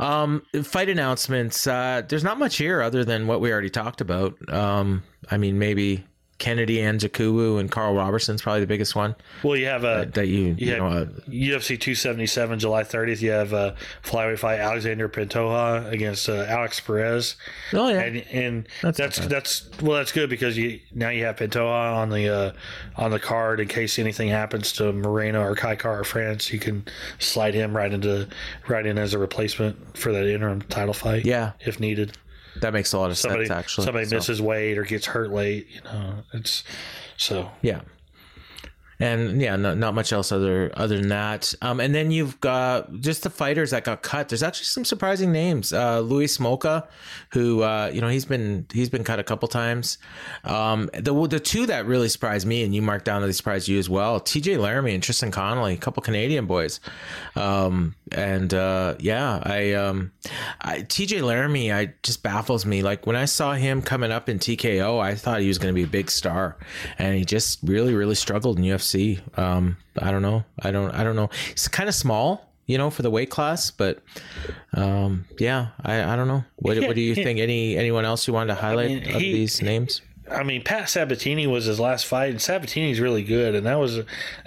um, 0.00 0.42
fight 0.64 0.88
announcements. 0.88 1.68
Uh, 1.68 2.02
there's 2.08 2.24
not 2.24 2.36
much 2.36 2.56
here 2.56 2.82
other 2.82 3.04
than 3.04 3.28
what 3.28 3.40
we 3.40 3.52
already 3.52 3.70
talked 3.70 4.00
about. 4.00 4.34
Um, 4.52 5.04
I 5.30 5.36
mean, 5.36 5.60
maybe 5.60 6.04
Kennedy 6.40 6.80
and 6.80 6.98
Jakubu 6.98 7.60
and 7.60 7.70
Carl 7.70 7.94
Roberson's 7.94 8.42
probably 8.42 8.60
the 8.60 8.66
biggest 8.66 8.96
one. 8.96 9.14
Well, 9.44 9.56
you 9.56 9.66
have 9.66 9.84
a 9.84 10.06
that, 10.06 10.14
that 10.14 10.28
you, 10.28 10.56
you, 10.58 10.72
you 10.72 10.76
know, 10.76 10.86
uh, 10.88 11.04
UFC 11.28 11.78
277 11.78 12.58
July 12.58 12.82
30th. 12.82 13.20
You 13.20 13.30
have 13.30 13.52
a 13.52 13.76
flyweight 14.02 14.38
fight 14.38 14.58
Alexandre 14.58 15.08
Pantoja 15.08 15.88
against 15.92 16.28
uh, 16.28 16.46
Alex 16.48 16.80
Perez. 16.80 17.36
Oh 17.72 17.88
yeah, 17.88 18.00
and, 18.00 18.16
and 18.32 18.68
That's 18.82 18.98
that's 18.98 19.18
that's, 19.26 19.70
well 19.82 19.98
that's 19.98 20.12
good 20.12 20.30
because 20.30 20.56
you 20.56 20.80
now 20.92 21.10
you 21.10 21.24
have 21.26 21.36
Pantoja 21.36 21.94
on 21.94 22.08
the 22.08 22.28
uh, 22.28 22.52
on 22.96 23.10
the 23.10 23.20
card 23.20 23.60
in 23.60 23.68
case 23.68 23.98
anything 23.98 24.28
happens 24.28 24.72
to 24.72 24.92
Moreno 24.92 25.42
or 25.42 25.54
Kai 25.54 25.76
or 25.84 26.02
France. 26.04 26.52
You 26.52 26.58
can 26.58 26.86
slide 27.18 27.54
him 27.54 27.76
right 27.76 27.92
into 27.92 28.26
right 28.66 28.84
in 28.86 28.98
as 28.98 29.14
a 29.14 29.18
replacement 29.18 29.96
for 29.96 30.10
that 30.12 30.26
interim 30.26 30.62
title 30.62 30.94
fight. 30.94 31.26
Yeah. 31.26 31.52
if 31.60 31.78
needed. 31.78 32.16
That 32.60 32.72
makes 32.72 32.92
a 32.92 32.98
lot 32.98 33.10
of 33.10 33.18
Somebody 33.18 33.46
sense 33.46 33.58
actually. 33.58 33.84
somebody 33.84 34.06
So, 34.06 34.16
misses 34.16 34.42
weight 34.42 34.78
or 34.78 34.84
gets 34.84 35.06
hurt 35.06 35.30
late. 35.30 35.66
You 35.70 35.80
know, 35.82 36.14
it's 36.32 36.64
so 37.16 37.50
Yeah. 37.62 37.80
And 39.00 39.40
yeah, 39.40 39.56
not, 39.56 39.78
not 39.78 39.94
much 39.94 40.12
else 40.12 40.30
other 40.30 40.70
other 40.74 40.98
than 40.98 41.08
that. 41.08 41.52
Um, 41.62 41.80
and 41.80 41.94
then 41.94 42.10
you've 42.10 42.38
got 42.40 42.92
just 43.00 43.22
the 43.22 43.30
fighters 43.30 43.70
that 43.70 43.84
got 43.84 44.02
cut. 44.02 44.28
There's 44.28 44.42
actually 44.42 44.66
some 44.66 44.84
surprising 44.84 45.32
names. 45.32 45.72
Uh, 45.72 46.00
Louis 46.00 46.26
Smolka, 46.26 46.86
who 47.32 47.62
uh, 47.62 47.90
you 47.92 48.00
know 48.00 48.08
he's 48.08 48.26
been 48.26 48.66
he's 48.72 48.88
been 48.90 49.04
cut 49.04 49.18
a 49.18 49.24
couple 49.24 49.48
times. 49.48 49.98
Um, 50.44 50.90
the 50.92 51.14
the 51.26 51.40
two 51.40 51.66
that 51.66 51.86
really 51.86 52.08
surprised 52.08 52.46
me, 52.46 52.62
and 52.62 52.74
you 52.74 52.82
marked 52.82 53.06
down 53.06 53.22
that 53.22 53.26
they 53.26 53.32
surprised 53.32 53.68
you 53.68 53.78
as 53.78 53.88
well. 53.88 54.20
T.J. 54.20 54.58
Laramie 54.58 54.94
and 54.94 55.02
Tristan 55.02 55.30
Connolly, 55.30 55.74
a 55.74 55.78
couple 55.78 56.02
Canadian 56.02 56.46
boys. 56.46 56.80
Um, 57.36 57.94
and 58.12 58.52
uh, 58.52 58.96
yeah, 58.98 59.40
I, 59.42 59.72
um, 59.74 60.12
I 60.60 60.82
T.J. 60.82 61.22
Laramie, 61.22 61.72
I 61.72 61.94
just 62.02 62.22
baffles 62.22 62.66
me. 62.66 62.82
Like 62.82 63.06
when 63.06 63.16
I 63.16 63.24
saw 63.24 63.54
him 63.54 63.82
coming 63.82 64.12
up 64.12 64.28
in 64.28 64.38
TKO, 64.38 65.00
I 65.00 65.14
thought 65.14 65.40
he 65.40 65.48
was 65.48 65.58
going 65.58 65.72
to 65.72 65.78
be 65.78 65.84
a 65.84 65.90
big 65.90 66.10
star, 66.10 66.56
and 66.98 67.16
he 67.16 67.24
just 67.24 67.60
really 67.62 67.94
really 67.94 68.14
struggled 68.14 68.58
in 68.58 68.64
UFC. 68.64 68.89
Um, 69.36 69.76
I 69.98 70.10
don't 70.10 70.22
know. 70.22 70.44
I 70.60 70.70
don't. 70.70 70.90
I 70.92 71.04
don't 71.04 71.16
know. 71.16 71.30
It's 71.50 71.68
kind 71.68 71.88
of 71.88 71.94
small, 71.94 72.50
you 72.66 72.78
know, 72.78 72.90
for 72.90 73.02
the 73.02 73.10
weight 73.10 73.30
class, 73.30 73.70
but 73.70 73.98
um, 74.74 75.24
yeah, 75.38 75.68
I, 75.84 76.02
I 76.12 76.16
don't 76.16 76.28
know. 76.28 76.44
What, 76.56 76.78
what 76.80 76.94
do 76.94 77.00
you 77.02 77.14
think? 77.24 77.38
Any 77.38 77.76
anyone 77.76 78.04
else 78.04 78.26
you 78.26 78.34
wanted 78.34 78.54
to 78.54 78.60
highlight 78.60 78.88
mean, 78.90 78.98
of 79.14 79.20
he- 79.20 79.32
these 79.32 79.62
names? 79.62 80.02
I 80.30 80.44
mean, 80.44 80.62
Pat 80.62 80.88
Sabatini 80.88 81.48
was 81.48 81.64
his 81.64 81.80
last 81.80 82.06
fight, 82.06 82.30
and 82.30 82.40
Sabatini's 82.40 83.00
really 83.00 83.24
good, 83.24 83.56
and 83.56 83.66
that 83.66 83.80
was 83.80 83.98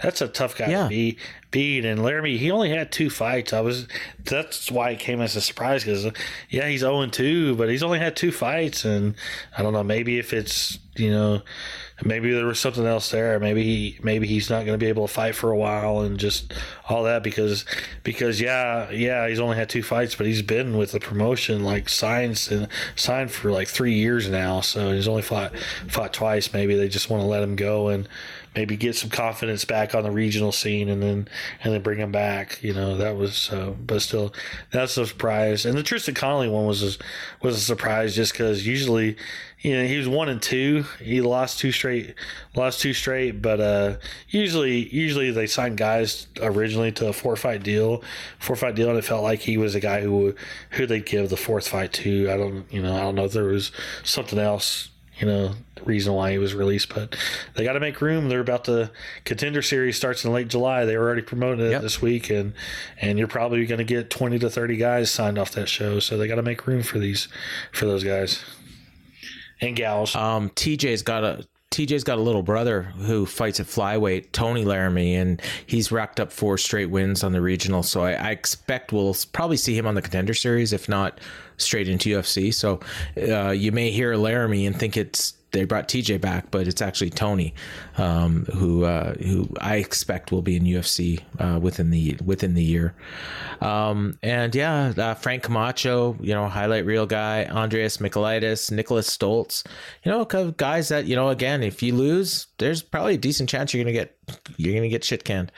that's 0.01 0.21
a 0.21 0.29
tough 0.29 0.57
guy 0.57 0.69
Yeah. 0.69 0.83
to 0.83 0.89
beat. 0.89 1.19
Beat 1.51 1.83
and 1.85 2.01
Laramie, 2.01 2.37
he 2.37 2.49
only 2.51 2.69
had 2.69 2.89
two 2.91 3.09
fights. 3.09 3.51
I 3.51 3.59
was 3.59 3.87
that's 4.23 4.71
why 4.71 4.91
it 4.91 4.99
came 4.99 5.19
as 5.19 5.35
a 5.35 5.41
surprise 5.41 5.83
because 5.83 6.09
yeah, 6.49 6.67
he's 6.69 6.79
zero 6.79 7.01
and 7.01 7.11
two, 7.11 7.55
but 7.57 7.69
he's 7.69 7.83
only 7.83 7.99
had 7.99 8.15
two 8.15 8.31
fights, 8.31 8.85
and 8.85 9.13
I 9.57 9.61
don't 9.61 9.73
know. 9.73 9.83
Maybe 9.83 10.17
if 10.19 10.31
it's 10.31 10.79
you 10.95 11.11
know, 11.11 11.41
maybe 12.05 12.31
there 12.33 12.45
was 12.45 12.59
something 12.59 12.85
else 12.85 13.11
there. 13.11 13.39
Maybe 13.39 13.63
he 13.63 13.99
maybe 14.03 14.27
he's 14.27 14.49
not 14.49 14.65
going 14.65 14.73
to 14.73 14.83
be 14.83 14.87
able 14.89 15.07
to 15.07 15.13
fight 15.13 15.35
for 15.35 15.51
a 15.51 15.57
while, 15.57 16.01
and 16.01 16.19
just 16.19 16.53
all 16.89 17.03
that 17.03 17.23
because 17.23 17.65
because 18.03 18.41
yeah 18.41 18.89
yeah 18.91 19.27
he's 19.27 19.39
only 19.39 19.55
had 19.55 19.69
two 19.69 19.83
fights, 19.83 20.15
but 20.15 20.25
he's 20.25 20.41
been 20.41 20.77
with 20.77 20.91
the 20.91 20.99
promotion 20.99 21.63
like 21.63 21.89
signed 21.89 22.47
and 22.51 22.67
signed 22.95 23.31
for 23.31 23.51
like 23.51 23.67
three 23.67 23.93
years 23.93 24.29
now. 24.29 24.61
So 24.61 24.91
he's 24.91 25.07
only 25.07 25.21
fought 25.21 25.57
fought 25.87 26.13
twice. 26.13 26.53
Maybe 26.53 26.75
they 26.75 26.87
just 26.87 27.09
want 27.09 27.21
to 27.21 27.27
let 27.27 27.43
him 27.43 27.55
go 27.55 27.89
and 27.89 28.07
maybe 28.55 28.75
get 28.75 28.95
some 28.95 29.09
confidence 29.09 29.65
back 29.65 29.95
on 29.95 30.03
the 30.03 30.11
regional 30.11 30.51
scene 30.51 30.89
and 30.89 31.01
then 31.01 31.27
and 31.63 31.73
then 31.73 31.81
bring 31.81 31.99
him 31.99 32.11
back. 32.11 32.61
You 32.61 32.73
know 32.73 32.97
that 32.97 33.15
was 33.15 33.49
uh, 33.51 33.71
but 33.71 34.01
still 34.01 34.33
that's 34.71 34.97
a 34.97 35.05
surprise. 35.05 35.65
And 35.65 35.77
the 35.77 35.83
Tristan 35.83 36.15
Connolly 36.15 36.49
one 36.49 36.65
was 36.65 36.83
a, 36.83 36.99
was 37.41 37.55
a 37.55 37.61
surprise 37.61 38.15
just 38.15 38.33
because 38.33 38.65
usually 38.65 39.17
you 39.61 39.75
know 39.75 39.85
he 39.85 39.97
was 39.97 40.07
one 40.07 40.29
and 40.29 40.41
two. 40.41 40.85
He 40.99 41.21
lost 41.21 41.59
two 41.59 41.71
straight, 41.71 42.15
lost 42.55 42.81
two 42.81 42.93
straight. 42.93 43.41
But 43.41 43.59
uh, 43.59 43.97
usually 44.29 44.87
usually 44.89 45.31
they 45.31 45.47
sign 45.47 45.75
guys 45.75 46.27
originally 46.41 46.91
to 46.93 47.07
a 47.07 47.13
four 47.13 47.35
fight 47.35 47.63
deal, 47.63 48.03
four 48.39 48.55
fight 48.55 48.75
deal, 48.75 48.89
and 48.89 48.97
it 48.97 49.05
felt 49.05 49.23
like 49.23 49.39
he 49.39 49.57
was 49.57 49.75
a 49.75 49.79
guy 49.79 50.01
who 50.01 50.35
who 50.71 50.85
they'd 50.85 51.05
give 51.05 51.29
the 51.29 51.37
fourth 51.37 51.67
fight 51.67 51.93
to. 51.93 52.29
I 52.29 52.37
don't 52.37 52.71
you 52.71 52.81
know 52.81 52.95
I 52.95 53.01
don't 53.01 53.15
know 53.15 53.25
if 53.25 53.33
there 53.33 53.45
was 53.45 53.71
something 54.03 54.39
else 54.39 54.89
you 55.23 55.31
know, 55.31 55.53
reason 55.85 56.13
why 56.13 56.31
he 56.31 56.37
was 56.37 56.53
released. 56.53 56.93
But 56.93 57.15
they 57.55 57.63
got 57.63 57.73
to 57.73 57.79
make 57.79 58.01
room. 58.01 58.27
They're 58.27 58.41
about 58.41 58.65
to 58.65 58.91
contender 59.23 59.61
series 59.61 59.95
starts 59.95 60.25
in 60.25 60.33
late 60.33 60.49
July. 60.49 60.83
They 60.83 60.97
were 60.97 61.03
already 61.05 61.21
promoting 61.21 61.65
it 61.65 61.71
Yep. 61.71 61.81
this 61.81 62.01
week, 62.01 62.29
and 62.29 62.53
and 62.99 63.17
you're 63.17 63.27
probably 63.29 63.65
going 63.65 63.77
to 63.77 63.85
get 63.85 64.09
twenty 64.09 64.37
to 64.39 64.49
thirty 64.49 64.75
guys 64.75 65.09
signed 65.09 65.37
off 65.37 65.51
that 65.53 65.69
show. 65.69 65.99
So 65.99 66.17
they 66.17 66.27
got 66.27 66.35
to 66.35 66.43
make 66.43 66.67
room 66.67 66.83
for 66.83 66.99
these 66.99 67.29
for 67.71 67.85
those 67.85 68.03
guys 68.03 68.43
and 69.61 69.75
gals. 69.77 70.13
Um, 70.15 70.49
TJ's 70.49 71.03
got 71.03 71.23
a 71.23 71.45
TJ's 71.73 72.03
got 72.03 72.19
a 72.19 72.21
little 72.21 72.43
brother 72.43 72.83
who 72.83 73.25
fights 73.25 73.59
at 73.59 73.65
flyweight, 73.65 74.31
Tony 74.31 74.63
Laramie, 74.63 75.15
and 75.15 75.41
he's 75.65 75.91
racked 75.91 76.19
up 76.19 76.31
four 76.31 76.55
straight 76.59 76.91
wins 76.91 77.23
on 77.23 77.31
the 77.31 77.41
regional. 77.41 77.81
So 77.81 78.03
I, 78.03 78.11
I 78.11 78.29
expect 78.29 78.93
we'll 78.93 79.15
probably 79.31 79.57
see 79.57 79.75
him 79.75 79.87
on 79.87 79.95
the 79.95 80.01
contender 80.03 80.35
series, 80.35 80.71
if 80.71 80.87
not 80.87 81.19
straight 81.57 81.89
into 81.89 82.15
UFC. 82.15 82.53
So 82.53 82.79
uh, 83.17 83.49
you 83.49 83.71
may 83.71 83.89
hear 83.89 84.15
Laramie 84.15 84.67
and 84.67 84.77
think 84.77 84.97
it's 84.97 85.33
they 85.53 85.63
brought 85.65 85.87
TJ 85.87 86.19
back, 86.19 86.51
but 86.51 86.67
it's 86.67 86.81
actually 86.81 87.11
Tony, 87.11 87.53
um, 87.97 88.45
who 88.53 88.83
uh, 88.83 89.13
who 89.13 89.47
I 89.61 89.77
expect 89.77 90.31
will 90.31 90.41
be 90.41 90.57
in 90.57 90.63
UFC 90.63 91.21
uh, 91.39 91.59
within 91.59 91.91
the 91.91 92.17
within 92.25 92.55
the 92.55 92.63
year. 92.63 92.93
Um, 93.61 94.17
and 94.21 94.53
yeah, 94.53 94.93
uh, 94.97 95.13
Frank 95.13 95.43
Camacho, 95.43 96.17
you 96.19 96.33
know, 96.33 96.47
highlight 96.47 96.85
reel 96.85 97.05
guy, 97.05 97.45
Andreas 97.45 97.97
Michailidis, 97.97 98.71
Nicholas 98.71 99.15
Stoltz, 99.15 99.65
you 100.03 100.11
know, 100.11 100.25
guys 100.25 100.89
that 100.89 101.05
you 101.05 101.15
know, 101.15 101.29
again, 101.29 101.63
if 101.63 101.81
you 101.81 101.95
lose, 101.95 102.47
there's 102.57 102.81
probably 102.81 103.13
a 103.13 103.17
decent 103.17 103.47
chance 103.47 103.73
you're 103.73 103.83
gonna 103.83 103.93
get 103.93 104.17
you're 104.57 104.73
gonna 104.73 104.89
get 104.89 105.03
shit 105.03 105.23
canned. 105.23 105.51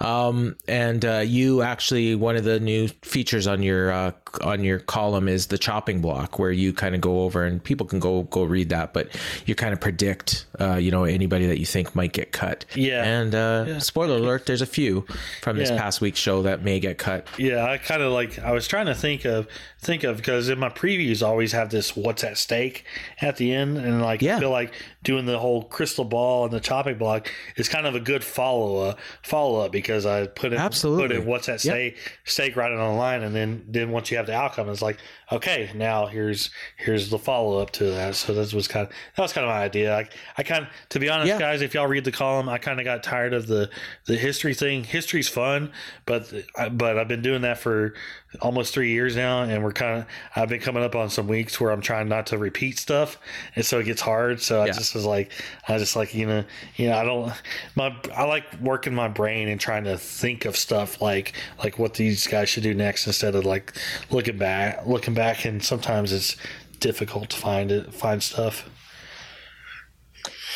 Um, 0.00 0.56
and 0.68 1.04
uh, 1.04 1.22
you 1.24 1.62
actually 1.62 2.14
one 2.14 2.36
of 2.36 2.44
the 2.44 2.60
new 2.60 2.88
features 3.02 3.46
on 3.46 3.62
your 3.62 3.92
uh, 3.92 4.12
on 4.42 4.64
your 4.64 4.78
column 4.78 5.28
is 5.28 5.48
the 5.48 5.58
chopping 5.58 6.00
block, 6.00 6.38
where 6.38 6.50
you 6.50 6.72
kind 6.72 6.94
of 6.94 7.00
go 7.00 7.22
over 7.22 7.44
and 7.44 7.62
people 7.62 7.86
can 7.86 7.98
go 7.98 8.22
go 8.24 8.44
read 8.44 8.70
that, 8.70 8.92
but 8.92 9.08
you 9.46 9.54
kind 9.54 9.72
of 9.72 9.80
predict, 9.80 10.46
uh, 10.60 10.74
you 10.74 10.90
know, 10.90 11.04
anybody 11.04 11.46
that 11.46 11.58
you 11.58 11.66
think 11.66 11.94
might 11.94 12.12
get 12.12 12.32
cut. 12.32 12.64
Yeah. 12.74 13.04
And 13.04 13.34
uh, 13.34 13.80
spoiler 13.80 14.16
alert, 14.16 14.46
there's 14.46 14.62
a 14.62 14.66
few 14.66 15.06
from 15.42 15.56
this 15.56 15.70
past 15.70 16.00
week's 16.00 16.18
show 16.18 16.42
that 16.42 16.62
may 16.62 16.80
get 16.80 16.98
cut. 16.98 17.26
Yeah, 17.38 17.64
I 17.64 17.78
kind 17.78 18.02
of 18.02 18.12
like 18.12 18.38
I 18.38 18.52
was 18.52 18.66
trying 18.66 18.86
to 18.86 18.94
think 18.94 19.24
of 19.24 19.46
think 19.82 20.04
of 20.04 20.16
because 20.16 20.48
in 20.48 20.58
my 20.60 20.68
previews 20.68 21.22
I 21.22 21.26
always 21.26 21.50
have 21.52 21.70
this 21.70 21.96
what's 21.96 22.22
at 22.22 22.38
stake 22.38 22.84
at 23.20 23.36
the 23.36 23.52
end, 23.52 23.76
and 23.78 24.00
like 24.00 24.22
Yeah. 24.22 24.36
I 24.36 24.40
feel 24.40 24.50
like 24.50 24.72
doing 25.02 25.26
the 25.26 25.38
whole 25.40 25.64
crystal 25.64 26.04
ball 26.04 26.44
and 26.44 26.52
the 26.52 26.60
chopping 26.60 26.96
block 26.98 27.28
is 27.56 27.68
kind 27.68 27.86
of 27.86 27.96
a 27.96 28.00
good 28.00 28.22
follow 28.22 28.90
up 28.90 28.98
follow 29.22 29.60
up 29.60 29.72
because 29.72 30.06
I 30.06 30.28
put 30.28 30.52
it 30.52 30.58
Absolutely. 30.60 31.08
put 31.08 31.16
in 31.16 31.26
what's 31.26 31.48
at 31.48 31.64
Yep. 31.64 31.72
stake 31.74 31.96
stake 32.24 32.56
right 32.56 32.70
on 32.70 32.78
the 32.78 32.96
line, 32.96 33.22
and 33.22 33.34
then 33.34 33.64
then 33.68 33.90
once 33.90 34.10
you 34.10 34.16
have 34.16 34.26
the 34.26 34.34
outcome, 34.34 34.68
it's 34.68 34.82
like 34.82 34.98
okay, 35.32 35.70
now 35.74 36.06
here's 36.06 36.50
here's 36.76 37.10
the 37.10 37.18
follow 37.18 37.58
up 37.58 37.70
to 37.72 37.84
that. 37.84 38.14
So 38.14 38.34
that 38.34 38.52
was 38.52 38.68
kind 38.68 38.86
of 38.86 38.92
that 39.16 39.22
was 39.22 39.32
kind 39.32 39.44
of 39.44 39.50
my 39.50 39.62
idea. 39.62 39.96
I, 39.96 40.08
I 40.38 40.42
kind 40.42 40.64
of 40.66 40.70
to 40.90 40.98
be 40.98 41.08
honest, 41.08 41.28
Yeah. 41.28 41.38
guys, 41.38 41.62
if 41.62 41.74
y'all 41.74 41.86
read 41.86 42.04
the 42.04 42.12
column, 42.12 42.48
I 42.48 42.58
kind 42.58 42.78
of 42.78 42.84
got 42.84 43.02
tired 43.02 43.34
of 43.34 43.46
the 43.46 43.70
the 44.06 44.16
history 44.16 44.54
thing. 44.54 44.84
History's 44.84 45.28
fun, 45.28 45.72
but 46.06 46.32
but 46.72 46.98
I've 46.98 47.08
been 47.08 47.22
doing 47.22 47.42
that 47.42 47.58
for 47.58 47.94
almost 48.40 48.72
three 48.72 48.90
years 48.90 49.14
now, 49.14 49.42
and 49.42 49.62
we're 49.62 49.72
kind 49.72 50.00
of 50.00 50.06
I've 50.36 50.48
been 50.48 50.60
coming 50.60 50.82
up 50.82 50.94
on 50.96 51.10
some 51.10 51.28
weeks 51.28 51.60
where 51.60 51.70
I'm 51.70 51.82
trying 51.82 52.08
not 52.08 52.26
to 52.28 52.38
repeat 52.38 52.78
stuff, 52.78 53.18
and 53.56 53.64
so 53.64 53.78
it 53.80 53.84
gets 53.84 54.00
hard. 54.00 54.40
So 54.40 54.62
I 54.62 54.66
just 54.68 54.94
was 54.94 55.04
like, 55.04 55.32
I 55.68 55.78
just 55.78 55.96
like 55.96 56.14
you 56.14 56.26
know, 56.26 56.44
you 56.76 56.88
know, 56.88 56.96
I 56.96 57.04
don't 57.04 57.32
my 57.74 57.94
I 58.16 58.24
like 58.24 58.44
working 58.60 58.94
my 58.94 59.08
brain 59.08 59.48
and 59.48 59.60
trying 59.60 59.84
to 59.84 59.96
think 59.98 60.44
of 60.44 60.56
stuff 60.56 61.00
like 61.02 61.34
like 61.62 61.78
what 61.78 61.94
these 61.94 62.26
guys 62.26 62.48
should 62.48 62.62
do 62.62 62.74
next 62.74 63.06
instead 63.06 63.34
of 63.34 63.44
like 63.44 63.72
looking 64.10 64.38
back 64.38 64.86
looking 64.86 65.14
back, 65.14 65.21
and 65.44 65.62
sometimes 65.62 66.12
it's 66.12 66.36
difficult 66.80 67.30
to 67.30 67.36
find 67.36 67.70
it 67.70 67.94
find 67.94 68.22
stuff. 68.22 68.68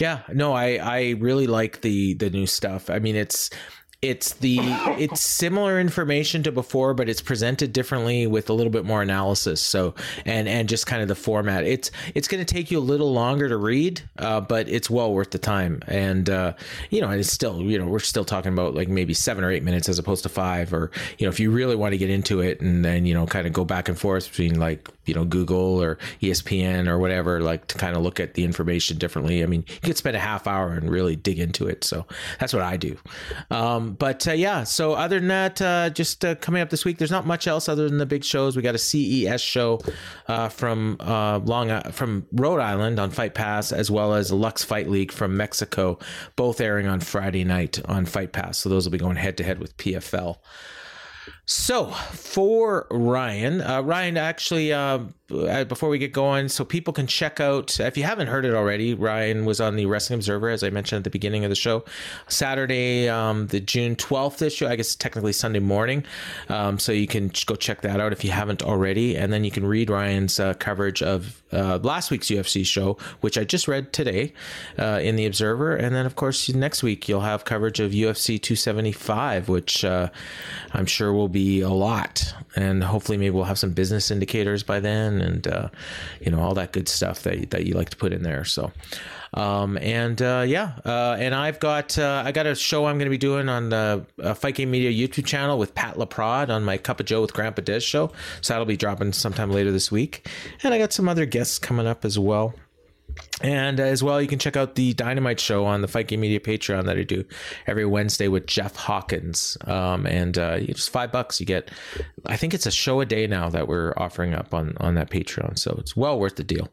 Yeah, 0.01 0.23
no, 0.33 0.53
I 0.53 0.77
I 0.77 1.15
really 1.19 1.47
like 1.47 1.81
the 1.81 2.15
the 2.15 2.31
new 2.31 2.47
stuff. 2.47 2.91
I 2.91 2.99
mean, 2.99 3.17
it's 3.17 3.51
it's 4.09 4.35
the 4.35 4.59
it's 4.99 5.21
similar 5.21 5.81
information 5.81 6.43
to 6.45 6.53
before, 6.53 6.95
but 6.95 7.09
it's 7.09 7.21
presented 7.21 7.73
differently 7.73 8.27
with 8.27 8.49
a 8.51 8.53
little 8.53 8.71
bit 8.71 8.85
more 8.85 9.03
analysis. 9.03 9.61
So 9.61 9.95
and 10.25 10.49
and 10.49 10.69
just 10.69 10.87
kind 10.87 11.03
of 11.03 11.09
the 11.09 11.15
format. 11.15 11.65
It's 11.65 11.91
it's 12.15 12.29
going 12.29 12.45
to 12.45 12.55
take 12.55 12.71
you 12.71 12.79
a 12.79 12.81
little 12.81 13.13
longer 13.13 13.49
to 13.49 13.57
read, 13.57 14.03
uh, 14.19 14.41
but 14.41 14.69
it's 14.69 14.89
well 14.89 15.13
worth 15.13 15.31
the 15.31 15.39
time. 15.39 15.83
And 15.87 16.31
uh, 16.31 16.55
you 16.91 17.01
know, 17.01 17.11
it's 17.11 17.33
still 17.33 17.61
you 17.63 17.79
know 17.79 17.87
we're 17.87 17.99
still 17.99 18.25
talking 18.25 18.53
about 18.53 18.75
like 18.75 18.89
maybe 18.89 19.15
seven 19.15 19.45
or 19.45 19.51
eight 19.51 19.63
minutes 19.63 19.89
as 19.89 19.99
opposed 19.99 20.23
to 20.23 20.29
five, 20.29 20.73
or 20.73 20.91
you 21.19 21.27
know 21.27 21.31
if 21.31 21.41
you 21.41 21.51
really 21.51 21.77
want 21.77 21.93
to 21.93 21.99
get 21.99 22.11
into 22.11 22.41
it 22.41 22.61
and 22.61 22.85
then 22.85 23.07
you 23.07 23.15
know 23.15 23.27
kind 23.27 23.47
of 23.47 23.53
go 23.53 23.65
back 23.65 23.89
and 23.89 23.99
forth 23.99 24.31
between 24.31 24.59
like 24.59 24.89
you 25.05 25.15
know 25.15 25.25
Google 25.25 25.83
or 25.83 25.99
ESPN 26.21 26.89
or 26.89 26.99
whatever, 26.99 27.41
like 27.41 27.67
to 27.69 27.79
kind 27.79 27.97
of 27.97 28.03
look 28.03 28.21
at 28.21 28.35
the 28.35 28.45
information 28.45 28.99
differently. 28.99 29.43
I 29.43 29.47
mean, 29.47 29.65
you 29.69 29.81
could 29.81 29.97
spend 29.97 30.17
a 30.17 30.21
half 30.21 30.47
hour 30.47 30.73
and 30.73 30.91
really 30.91 31.17
dig 31.17 31.39
into 31.39 31.67
it. 31.67 31.85
So 31.85 32.07
that's 32.39 32.53
what 32.53 32.63
I 32.63 32.77
do. 32.77 32.97
Um, 33.51 33.96
but 33.99 34.27
uh, 34.29 34.33
yeah, 34.33 34.65
so 34.65 34.93
other 34.95 35.19
than 35.19 35.29
that, 35.29 35.63
uh, 35.63 35.91
just 35.91 36.25
uh, 36.25 36.35
coming 36.37 36.63
up 36.63 36.71
this 36.71 36.85
week, 36.85 36.99
there's 36.99 37.11
not 37.11 37.27
much 37.27 37.47
else 37.47 37.69
other 37.69 37.89
than 37.89 37.99
the 37.99 38.07
big 38.07 38.25
shows. 38.25 38.57
We 38.57 38.63
got 38.63 38.75
a 38.75 38.79
CES 38.79 39.41
show 39.41 39.81
uh, 40.29 40.49
from 40.49 40.97
uh, 41.01 41.39
Long 41.39 41.71
uh, 41.71 41.91
from 41.91 42.27
Rhode 42.33 42.61
Island 42.61 42.99
on 42.99 43.11
Fight 43.11 43.35
Pass, 43.35 43.73
as 43.73 43.91
well 43.91 44.15
as 44.15 44.33
Lux 44.33 44.65
Fight 44.65 44.89
League 44.89 45.13
from 45.13 45.37
Mexico, 45.37 45.99
both 46.37 46.61
airing 46.61 46.87
on 46.87 47.01
Friday 47.01 47.45
night 47.45 47.81
on 47.87 48.07
Fight 48.07 48.33
Pass. 48.33 48.59
So 48.59 48.69
those 48.69 48.85
will 48.85 48.93
be 48.93 48.99
going 48.99 49.17
head 49.17 49.37
to 49.39 49.45
head 49.45 49.59
with 49.59 49.77
PFL. 49.77 50.39
So 51.45 51.87
for 51.87 52.87
Ryan, 52.91 53.59
Ryan 53.59 54.17
actually, 54.17 54.73
uh, 54.73 55.01
before 55.29 55.89
we 55.89 55.99
get 55.99 56.13
going, 56.13 56.49
so 56.49 56.65
people 56.65 56.93
can 56.93 57.07
check 57.07 57.41
out, 57.41 57.81
if 57.81 57.97
you 57.97 58.05
haven't 58.05 58.29
heard 58.29 58.45
it 58.45 58.55
already, 58.55 58.95
Ryan 58.95 59.45
was 59.45 59.61
on 59.61 59.77
the 59.77 59.87
Wrestling 59.87 60.19
Observer, 60.19 60.51
as 60.51 60.63
I 60.63 60.71
mentioned 60.71 60.99
at 60.99 61.05
the 61.05 61.11
beginning 61.11 61.45
of 61.45 61.51
the 61.51 61.57
show, 61.57 61.85
Saturday, 62.29 63.09
um, 63.09 63.49
the 63.49 63.61
June 63.61 63.97
12th 63.97 64.43
issue, 64.43 64.67
I 64.67 64.77
guess 64.77 64.95
technically 64.95 65.33
Sunday 65.33 65.59
morning. 65.59 66.05
Um, 66.49 66.79
so 66.79 66.93
you 66.93 67.07
can 67.07 67.33
go 67.47 67.57
check 67.57 67.81
that 67.81 68.01
out 68.01 68.13
if 68.13 68.25
you 68.25 68.31
haven't 68.31 68.63
already. 68.63 69.17
And 69.17 69.33
then 69.33 69.43
you 69.43 69.51
can 69.51 69.67
read 69.67 69.91
Ryan's 69.91 70.39
uh, 70.39 70.55
coverage 70.55 71.03
of 71.03 71.43
uh, 71.53 71.79
last 71.83 72.11
week's 72.11 72.29
UFC 72.29 72.65
show, 72.65 72.97
which 73.21 73.37
I 73.37 73.45
just 73.45 73.67
read 73.67 73.93
today 73.93 74.33
uh, 74.79 75.01
in 75.03 75.17
the 75.17 75.27
Observer. 75.27 75.75
And 75.75 75.95
then, 75.95 76.07
of 76.07 76.15
course, 76.17 76.49
next 76.55 76.83
week 76.83 77.09
you'll 77.09 77.21
have 77.21 77.45
coverage 77.45 77.81
of 77.81 77.93
UFC 77.93 78.41
275, 78.41 79.49
which 79.49 79.85
I'm 79.85 80.87
sure 80.87 81.13
will 81.13 81.29
be 81.29 81.61
a 81.61 81.71
lot, 81.71 82.35
and 82.57 82.83
hopefully 82.83 83.19
maybe 83.19 83.31
we'll 83.31 83.45
have 83.45 83.59
some 83.59 83.71
business 83.71 84.11
indicators 84.11 84.63
by 84.63 84.81
then, 84.81 85.21
and 85.21 85.47
uh, 85.47 85.69
you 86.21 86.31
know 86.31 86.41
all 86.41 86.55
that 86.55 86.73
good 86.73 86.89
stuff 86.89 87.23
that 87.23 87.51
that 87.51 87.67
you 87.67 87.75
like 87.75 87.91
to 87.91 87.97
put 87.97 88.13
in 88.13 88.23
there. 88.23 88.45
So. 88.45 88.73
Um, 89.35 89.77
and 89.79 90.21
uh, 90.23 90.45
yeah, 90.47 90.73
uh, 90.85 91.17
and 91.19 91.35
I've 91.35 91.61
got 91.61 91.99
uh, 91.99 92.23
I 92.25 92.33
got 92.33 92.47
a 92.47 92.55
show 92.55 92.87
I'm 92.87 92.97
going 92.97 93.07
to 93.07 93.11
be 93.11 93.19
doing 93.19 93.51
on 93.51 93.69
the 93.69 94.07
uh, 94.23 94.33
Fight 94.35 94.55
Game 94.55 94.71
Media 94.71 94.91
YouTube 94.91 95.27
channel 95.27 95.59
with 95.59 95.75
Pat 95.75 95.97
Laprade 95.97 96.49
on 96.49 96.65
my 96.65 96.79
Cup 96.79 97.01
of 97.01 97.07
Joe 97.07 97.21
with 97.21 97.35
Grandpa 97.35 97.61
Des 97.61 97.81
show. 97.81 98.13
So 98.41 98.55
that'll 98.55 98.65
be 98.65 98.79
dropping 98.79 99.13
sometime 99.13 99.51
later 99.51 99.73
this 99.73 99.93
week. 99.93 100.27
And 100.63 100.73
I 100.73 100.79
got 100.79 100.93
some 100.93 101.09
other 101.09 101.27
guests 101.27 101.59
coming 101.59 101.87
up 101.87 102.05
as 102.05 102.19
well. 102.19 102.55
And 103.43 103.81
as 103.81 104.03
well, 104.03 104.21
you 104.21 104.29
can 104.29 104.39
check 104.39 104.57
out 104.57 104.77
the 104.77 104.95
Dynamite 104.95 105.39
Show 105.39 105.67
on 105.67 105.83
the 105.83 105.89
Fight 105.89 106.09
Game 106.09 106.21
Media 106.21 106.41
Patreon 106.41 106.87
that 106.87 106.97
I 106.97 107.03
do 107.03 107.25
every 107.67 107.85
Wednesday 107.85 108.29
with 108.29 108.47
Jeff 108.47 108.75
Hawkins. 108.77 109.59
Um, 109.67 110.07
and 110.07 110.39
uh, 110.39 110.61
just 110.61 110.89
five 110.91 111.13
bucks, 111.13 111.39
you 111.39 111.47
get, 111.47 111.71
I 112.25 112.37
think 112.37 112.55
it's 112.55 112.65
a 112.65 112.71
show 112.71 113.01
a 113.01 113.07
day 113.07 113.27
now 113.27 113.51
that 113.51 113.69
we're 113.69 113.93
offering 113.97 114.35
up 114.35 114.55
on, 114.55 114.75
on 114.79 114.95
that 114.95 115.11
Patreon. 115.11 115.59
So 115.59 115.77
it's 115.79 115.95
well 115.95 116.19
worth 116.19 116.37
the 116.37 116.45
deal. 116.45 116.69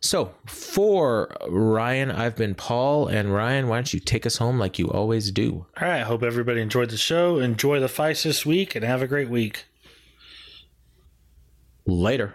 So 0.00 0.34
for 0.46 1.34
Ryan, 1.48 2.10
I've 2.10 2.36
been 2.36 2.54
Paul. 2.54 3.08
And 3.08 3.32
Ryan, 3.32 3.68
why 3.68 3.76
don't 3.76 3.92
you 3.92 3.98
take 3.98 4.26
us 4.26 4.36
home 4.36 4.58
like 4.58 4.78
you 4.78 4.90
always 4.90 5.30
do? 5.30 5.66
All 5.80 5.88
right. 5.88 6.02
I 6.02 6.04
Hope 6.04 6.22
everybody 6.22 6.60
enjoyed 6.60 6.90
the 6.90 6.98
show. 6.98 7.38
Enjoy 7.38 7.80
the 7.80 7.88
fights 7.88 8.22
this 8.22 8.44
week 8.44 8.74
and 8.74 8.84
have 8.84 9.02
a 9.02 9.08
great 9.08 9.30
week. 9.30 9.64
Later. 11.86 12.34